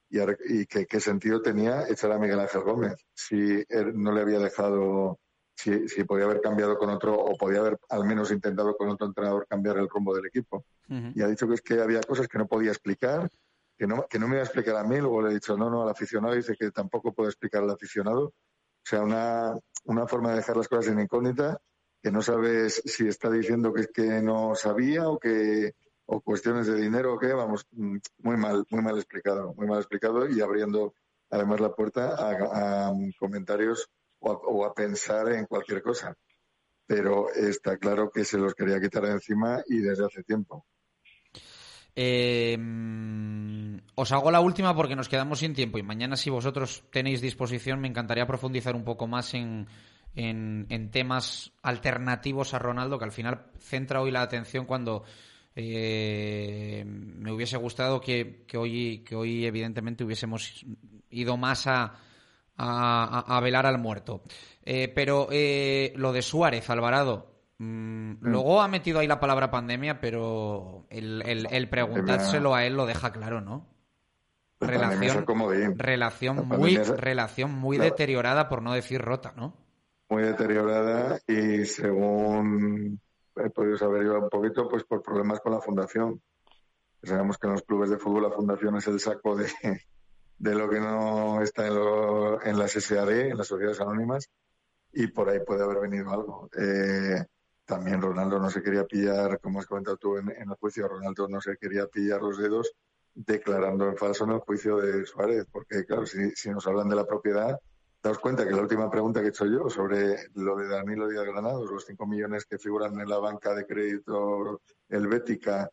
Y, 0.09 0.19
y 0.21 0.65
que 0.65 0.85
qué 0.85 0.99
sentido 0.99 1.41
tenía 1.41 1.87
echar 1.87 2.11
a 2.11 2.19
Miguel 2.19 2.39
Ángel 2.39 2.61
Gómez 2.61 2.95
si 3.13 3.63
él 3.67 3.91
no 4.01 4.13
le 4.13 4.21
había 4.21 4.39
dejado 4.39 5.19
si, 5.57 5.89
si 5.89 6.03
podía 6.03 6.25
haber 6.25 6.39
cambiado 6.39 6.77
con 6.77 6.89
otro 6.89 7.15
o 7.15 7.35
podía 7.35 7.59
haber 7.59 7.79
al 7.89 8.05
menos 8.05 8.31
intentado 8.31 8.77
con 8.77 8.89
otro 8.89 9.07
entrenador 9.07 9.47
cambiar 9.47 9.77
el 9.77 9.89
rumbo 9.89 10.15
del 10.15 10.27
equipo. 10.27 10.65
Y 10.87 11.21
ha 11.21 11.27
dicho 11.27 11.47
que 11.47 11.55
es 11.55 11.61
que 11.61 11.81
había 11.81 11.99
cosas 12.01 12.27
que 12.27 12.37
no 12.37 12.47
podía 12.47 12.69
explicar, 12.69 13.27
que 13.77 13.87
no, 13.87 14.05
que 14.07 14.19
no 14.19 14.27
me 14.27 14.35
iba 14.35 14.41
a 14.41 14.45
explicar 14.45 14.77
a 14.77 14.83
mí, 14.83 14.99
luego 14.99 15.21
le 15.23 15.31
he 15.31 15.33
dicho 15.33 15.57
no, 15.57 15.69
no 15.69 15.83
al 15.83 15.89
aficionado, 15.89 16.35
dice 16.35 16.55
que 16.57 16.71
tampoco 16.71 17.11
puedo 17.11 17.27
explicar 17.27 17.63
al 17.63 17.71
aficionado. 17.71 18.25
O 18.25 18.89
sea, 18.89 19.01
una, 19.01 19.53
una 19.85 20.07
forma 20.07 20.29
de 20.29 20.37
dejar 20.37 20.55
las 20.55 20.67
cosas 20.67 20.93
en 20.93 21.01
incógnita, 21.01 21.57
que 22.01 22.11
no 22.11 22.21
sabes 22.21 22.81
si 22.85 23.07
está 23.07 23.29
diciendo 23.29 23.73
que 23.73 23.81
es 23.81 23.89
que 23.91 24.21
no 24.21 24.55
sabía 24.55 25.09
o 25.09 25.19
que 25.19 25.73
o 26.07 26.21
cuestiones 26.21 26.67
de 26.67 26.75
dinero 26.81 27.13
o 27.13 27.19
qué, 27.19 27.33
vamos, 27.33 27.67
mm, 27.71 27.97
muy 28.19 28.37
mal, 28.37 28.65
muy 28.69 28.81
mal 28.81 28.95
explicado, 28.95 29.53
muy 29.53 29.67
mal 29.67 29.79
explicado 29.79 30.27
y 30.27 30.41
abriendo 30.41 30.93
además 31.29 31.59
la 31.59 31.73
puerta 31.73 32.15
a, 32.15 32.87
a 32.87 32.93
comentarios 33.19 33.89
o 34.19 34.65
a, 34.65 34.73
pensar 34.73 35.31
en 35.33 35.45
cualquier 35.45 35.81
cosa. 35.83 36.15
Pero 36.85 37.31
está 37.33 37.77
claro 37.77 38.09
que 38.09 38.23
se 38.23 38.37
los 38.37 38.55
quería 38.55 38.79
quitar 38.79 39.03
de 39.03 39.11
encima 39.11 39.61
y 39.67 39.79
desde 39.79 40.05
hace 40.05 40.23
tiempo. 40.23 40.65
Eh, 41.93 42.57
mm, 42.57 43.77
os 43.95 44.11
hago 44.11 44.31
la 44.31 44.39
última 44.39 44.75
porque 44.75 44.95
nos 44.95 45.09
quedamos 45.09 45.39
sin 45.39 45.53
tiempo 45.53 45.77
y 45.77 45.83
mañana 45.83 46.15
si 46.15 46.29
vosotros 46.29 46.83
tenéis 46.91 47.21
disposición 47.21 47.81
me 47.81 47.87
encantaría 47.87 48.27
profundizar 48.27 48.75
un 48.75 48.85
poco 48.85 49.07
más 49.07 49.33
en, 49.33 49.67
en 50.15 50.91
temas 50.91 51.51
alternativos 51.63 52.53
a 52.53 52.59
Ronaldo 52.59 52.97
que 52.97 53.05
al 53.05 53.11
final 53.11 53.47
centra 53.59 54.01
hoy 54.01 54.11
la 54.11 54.21
atención 54.21 54.65
cuando 54.65 55.03
eh, 55.59 56.83
me 56.85 57.31
hubiese 57.31 57.57
gustado 57.57 57.99
que, 57.99 58.43
que 58.47 58.57
hoy 58.57 59.03
que 59.03 59.15
hoy 59.15 59.45
evidentemente 59.45 60.03
hubiésemos 60.03 60.63
ido 61.09 61.35
más 61.37 61.65
a, 61.67 61.95
a, 62.57 63.39
velar 63.41 63.65
al 63.65 63.79
muerto. 63.79 64.23
Eh, 64.63 64.87
pero 64.93 65.27
eh, 65.31 65.93
lo 65.95 66.13
de 66.13 66.21
Suárez, 66.21 66.69
Alvarado, 66.69 67.31
mm, 67.57 68.13
luego 68.21 68.61
ha 68.61 68.67
metido 68.67 68.99
ahí 68.99 69.07
la 69.07 69.19
palabra 69.19 69.49
pandemia, 69.49 69.99
pero 69.99 70.85
el, 70.89 71.23
el- 71.25 71.47
el 71.51 71.69
preguntárselo 71.69 72.53
a 72.55 72.65
él 72.65 72.75
lo 72.75 72.85
deja 72.85 73.11
claro, 73.11 73.41
¿no? 73.41 73.67
Relación, 75.77 76.45
muy, 76.45 76.75
relación 76.97 77.51
muy 77.53 77.77
deteriorada, 77.77 78.47
por 78.49 78.61
no 78.61 78.73
decir 78.73 79.01
rota, 79.01 79.33
¿no? 79.35 79.55
muy 80.09 80.23
deteriorada 80.23 81.19
y 81.27 81.65
según 81.65 82.99
he 83.39 83.49
podido 83.49 83.77
saber 83.77 84.03
yo 84.05 84.19
un 84.19 84.29
poquito, 84.29 84.67
pues 84.67 84.83
por 84.83 85.01
problemas 85.01 85.39
con 85.39 85.53
la 85.53 85.61
fundación. 85.61 86.21
Sabemos 87.03 87.37
que 87.37 87.47
en 87.47 87.53
los 87.53 87.63
clubes 87.63 87.89
de 87.89 87.97
fútbol 87.97 88.23
la 88.23 88.31
fundación 88.31 88.75
es 88.77 88.87
el 88.87 88.99
saco 88.99 89.35
de, 89.35 89.47
de 90.37 90.55
lo 90.55 90.69
que 90.69 90.79
no 90.79 91.41
está 91.41 91.67
en, 91.67 91.75
lo- 91.75 92.41
en 92.43 92.57
las 92.57 92.71
SAD, 92.75 93.09
en 93.29 93.37
las 93.37 93.47
sociedades 93.47 93.79
anónimas, 93.81 94.29
y 94.93 95.07
por 95.07 95.29
ahí 95.29 95.39
puede 95.45 95.63
haber 95.63 95.79
venido 95.79 96.11
algo. 96.11 96.49
Eh, 96.57 97.23
también 97.65 98.01
Ronaldo 98.01 98.39
no 98.39 98.49
se 98.49 98.61
quería 98.63 98.85
pillar, 98.85 99.39
como 99.39 99.59
has 99.59 99.65
comentado 99.67 99.97
tú 99.97 100.17
en, 100.17 100.29
en 100.31 100.49
el 100.49 100.55
juicio, 100.55 100.87
Ronaldo 100.87 101.27
no 101.27 101.39
se 101.41 101.57
quería 101.57 101.85
pillar 101.87 102.21
los 102.21 102.37
dedos 102.37 102.71
declarando 103.13 103.87
en 103.89 103.97
falso 103.97 104.23
en 104.25 104.31
el 104.31 104.39
juicio 104.39 104.77
de 104.77 105.05
Suárez, 105.05 105.45
porque 105.51 105.85
claro, 105.85 106.05
si, 106.05 106.31
si 106.31 106.49
nos 106.49 106.65
hablan 106.67 106.87
de 106.89 106.95
la 106.95 107.05
propiedad, 107.05 107.59
daos 108.07 108.19
cuenta 108.19 108.45
que 108.45 108.51
la 108.51 108.61
última 108.61 108.89
pregunta 108.89 109.19
que 109.19 109.27
he 109.27 109.29
hecho 109.29 109.45
yo 109.45 109.69
sobre 109.69 110.29
lo 110.35 110.55
de 110.55 110.67
Danilo 110.67 111.09
Díaz 111.09 111.25
Granados, 111.25 111.69
los 111.69 111.85
5 111.85 112.07
millones 112.07 112.45
que 112.45 112.57
figuran 112.57 112.97
en 112.99 113.09
la 113.09 113.17
banca 113.17 113.53
de 113.53 113.65
crédito 113.65 114.61
helvética 114.87 115.69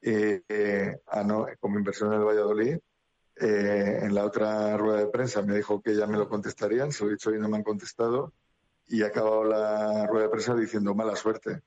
eh, 0.00 0.42
eh, 0.48 0.96
ah, 1.08 1.24
como 1.58 1.78
inversión 1.78 2.12
en 2.12 2.20
el 2.20 2.24
Valladolid, 2.24 2.78
eh, 3.34 3.98
en 4.02 4.14
la 4.14 4.24
otra 4.24 4.76
rueda 4.76 4.98
de 4.98 5.06
prensa 5.08 5.42
me 5.42 5.56
dijo 5.56 5.82
que 5.82 5.96
ya 5.96 6.06
me 6.06 6.18
lo 6.18 6.28
contestarían, 6.28 6.92
se 6.92 7.02
lo 7.02 7.10
he 7.10 7.14
dicho 7.14 7.34
y 7.34 7.40
no 7.40 7.48
me 7.48 7.56
han 7.56 7.64
contestado, 7.64 8.32
y 8.86 9.02
ha 9.02 9.06
acabado 9.06 9.42
la 9.42 10.06
rueda 10.06 10.26
de 10.26 10.30
prensa 10.30 10.54
diciendo 10.54 10.94
mala 10.94 11.16
suerte. 11.16 11.62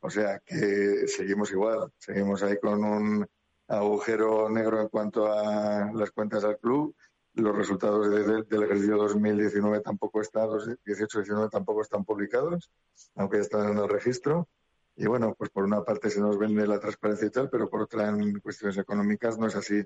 O 0.00 0.08
sea 0.08 0.38
que 0.38 1.06
seguimos 1.08 1.52
igual, 1.52 1.92
seguimos 1.98 2.42
ahí 2.42 2.58
con 2.58 2.82
un 2.82 3.26
agujero 3.68 4.48
negro 4.48 4.80
en 4.80 4.88
cuanto 4.88 5.30
a 5.30 5.92
las 5.92 6.10
cuentas 6.10 6.42
del 6.42 6.56
club 6.56 6.94
los 7.34 7.56
resultados 7.56 8.10
de- 8.10 8.24
de- 8.24 8.42
del 8.42 8.62
ejercicio 8.64 8.96
2019 8.96 9.80
tampoco 9.80 10.20
están, 10.20 10.48
18-19 10.84 11.48
tampoco 11.50 11.82
están 11.82 12.04
publicados, 12.04 12.70
aunque 13.14 13.36
ya 13.38 13.42
están 13.42 13.68
en 13.70 13.78
el 13.78 13.88
registro. 13.88 14.48
Y 14.96 15.06
bueno, 15.06 15.34
pues 15.38 15.50
por 15.50 15.64
una 15.64 15.82
parte 15.82 16.10
se 16.10 16.20
nos 16.20 16.36
vende 16.36 16.66
la 16.66 16.78
transparencia 16.80 17.28
y 17.28 17.30
tal, 17.30 17.48
pero 17.48 17.68
por 17.70 17.82
otra 17.82 18.08
en 18.08 18.38
cuestiones 18.40 18.76
económicas 18.76 19.38
no 19.38 19.46
es 19.46 19.56
así. 19.56 19.82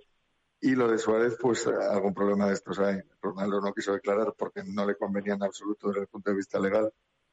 Y 0.61 0.75
lo 0.75 0.89
de 0.91 0.99
Suárez, 0.99 1.37
pues 1.41 1.67
algún 1.67 2.15
problema 2.15 2.47
de 2.49 2.55
estos 2.55 2.79
hay. 2.79 2.99
Ronaldo 3.21 3.61
no 3.61 3.73
quiso 3.75 3.93
declarar 3.93 4.35
porque 4.37 4.63
no 4.65 4.87
le 4.87 4.97
convenía 4.97 5.35
en 5.35 5.43
absoluto 5.43 5.89
desde 5.89 6.01
el 6.03 6.09
punto 6.09 6.31
de 6.31 6.37
vista 6.37 6.59
legal, 6.59 6.91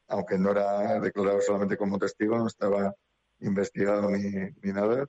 aunque 0.08 0.38
no 0.38 0.50
era 0.50 1.00
declarado 1.00 1.40
solamente 1.40 1.76
como 1.78 1.98
testigo, 1.98 2.36
no 2.36 2.46
estaba 2.46 2.94
investigado 3.40 4.10
ni, 4.10 4.30
ni 4.62 4.72
nada. 4.72 5.06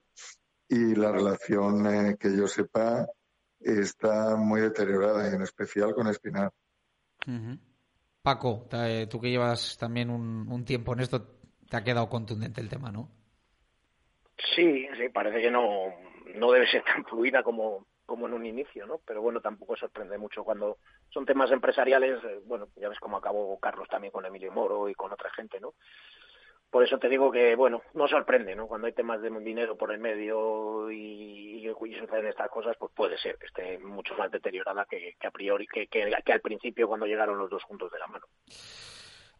Y 0.68 0.94
la 0.94 1.12
relación, 1.12 1.86
eh, 1.86 2.16
que 2.18 2.34
yo 2.34 2.48
sepa, 2.48 3.06
está 3.64 4.36
muy 4.36 4.60
deteriorada, 4.60 5.28
y 5.30 5.34
en 5.34 5.42
especial 5.42 5.94
con 5.94 6.06
Espinar. 6.08 6.52
Ujú. 7.26 7.58
Paco, 8.22 8.66
te- 8.70 9.06
tú 9.06 9.20
que 9.20 9.30
llevas 9.30 9.76
también 9.78 10.10
un, 10.10 10.46
un 10.50 10.64
tiempo 10.64 10.92
en 10.94 11.00
esto, 11.00 11.26
te 11.68 11.76
ha 11.76 11.84
quedado 11.84 12.08
contundente 12.08 12.60
el 12.60 12.68
tema, 12.68 12.90
¿no? 12.92 13.10
Sí, 14.54 14.86
sí, 14.96 15.08
parece 15.10 15.40
que 15.40 15.50
no, 15.50 15.92
no 16.34 16.52
debe 16.52 16.66
ser 16.66 16.82
tan 16.84 17.04
fluida 17.04 17.42
como, 17.42 17.86
como 18.06 18.26
en 18.26 18.34
un 18.34 18.46
inicio, 18.46 18.86
¿no? 18.86 18.98
Pero 19.06 19.22
bueno, 19.22 19.40
tampoco 19.40 19.76
sorprende 19.76 20.18
mucho 20.18 20.44
cuando 20.44 20.78
son 21.10 21.24
temas 21.24 21.50
empresariales, 21.50 22.22
eh, 22.24 22.40
bueno, 22.44 22.68
ya 22.76 22.88
ves 22.88 22.98
cómo 22.98 23.16
acabó 23.16 23.58
Carlos 23.60 23.88
también 23.88 24.12
con 24.12 24.26
Emilio 24.26 24.52
Moro 24.52 24.88
y 24.88 24.94
con 24.94 25.12
otra 25.12 25.30
gente, 25.30 25.60
¿no? 25.60 25.74
Por 26.74 26.82
eso 26.82 26.98
te 26.98 27.08
digo 27.08 27.30
que, 27.30 27.54
bueno, 27.54 27.82
no 27.92 28.08
sorprende, 28.08 28.56
¿no? 28.56 28.66
Cuando 28.66 28.88
hay 28.88 28.92
temas 28.92 29.22
de 29.22 29.30
dinero 29.30 29.76
por 29.76 29.92
el 29.92 30.00
medio 30.00 30.90
y, 30.90 31.62
y, 31.64 31.68
y 31.68 31.94
suceden 32.00 32.26
estas 32.26 32.50
cosas, 32.50 32.74
pues 32.76 32.90
puede 32.92 33.16
ser 33.16 33.38
que 33.38 33.46
esté 33.46 33.78
mucho 33.78 34.16
más 34.16 34.28
deteriorada 34.32 34.84
que, 34.84 35.14
que 35.20 35.26
a 35.28 35.30
priori, 35.30 35.68
que, 35.68 35.86
que, 35.86 36.10
que 36.24 36.32
al 36.32 36.40
principio 36.40 36.88
cuando 36.88 37.06
llegaron 37.06 37.38
los 37.38 37.48
dos 37.48 37.62
juntos 37.62 37.92
de 37.92 38.00
la 38.00 38.08
mano. 38.08 38.26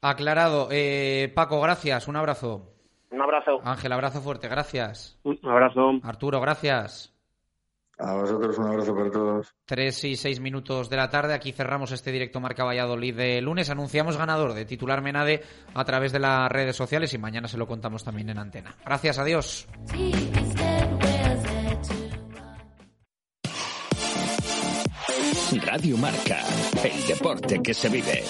Aclarado. 0.00 0.68
Eh, 0.70 1.32
Paco, 1.34 1.60
gracias. 1.60 2.06
Un 2.06 2.14
abrazo. 2.14 2.72
Un 3.10 3.20
abrazo. 3.20 3.60
Ángel, 3.64 3.90
abrazo 3.90 4.20
fuerte. 4.20 4.46
Gracias. 4.46 5.18
Un 5.24 5.40
abrazo. 5.42 5.94
Arturo, 6.04 6.40
gracias. 6.40 7.13
A 7.98 8.14
vosotros 8.14 8.58
un 8.58 8.66
abrazo 8.66 8.94
para 8.94 9.10
todos. 9.10 9.54
Tres 9.64 10.02
y 10.04 10.16
seis 10.16 10.40
minutos 10.40 10.90
de 10.90 10.96
la 10.96 11.10
tarde. 11.10 11.34
Aquí 11.34 11.52
cerramos 11.52 11.92
este 11.92 12.10
directo 12.10 12.40
Marca 12.40 12.64
Valladolid 12.64 13.14
de 13.14 13.40
lunes. 13.40 13.70
Anunciamos 13.70 14.16
ganador 14.16 14.54
de 14.54 14.64
titular 14.64 15.00
Menade 15.00 15.42
a 15.74 15.84
través 15.84 16.12
de 16.12 16.18
las 16.18 16.50
redes 16.50 16.76
sociales 16.76 17.12
y 17.14 17.18
mañana 17.18 17.48
se 17.48 17.58
lo 17.58 17.66
contamos 17.66 18.02
también 18.04 18.30
en 18.30 18.38
antena. 18.38 18.74
Gracias, 18.84 19.18
adiós. 19.18 19.68
Radio 25.66 25.96
Marca, 25.96 26.40
el 26.82 27.06
deporte 27.06 27.62
que 27.62 27.74
se 27.74 27.88
vive. 27.88 28.22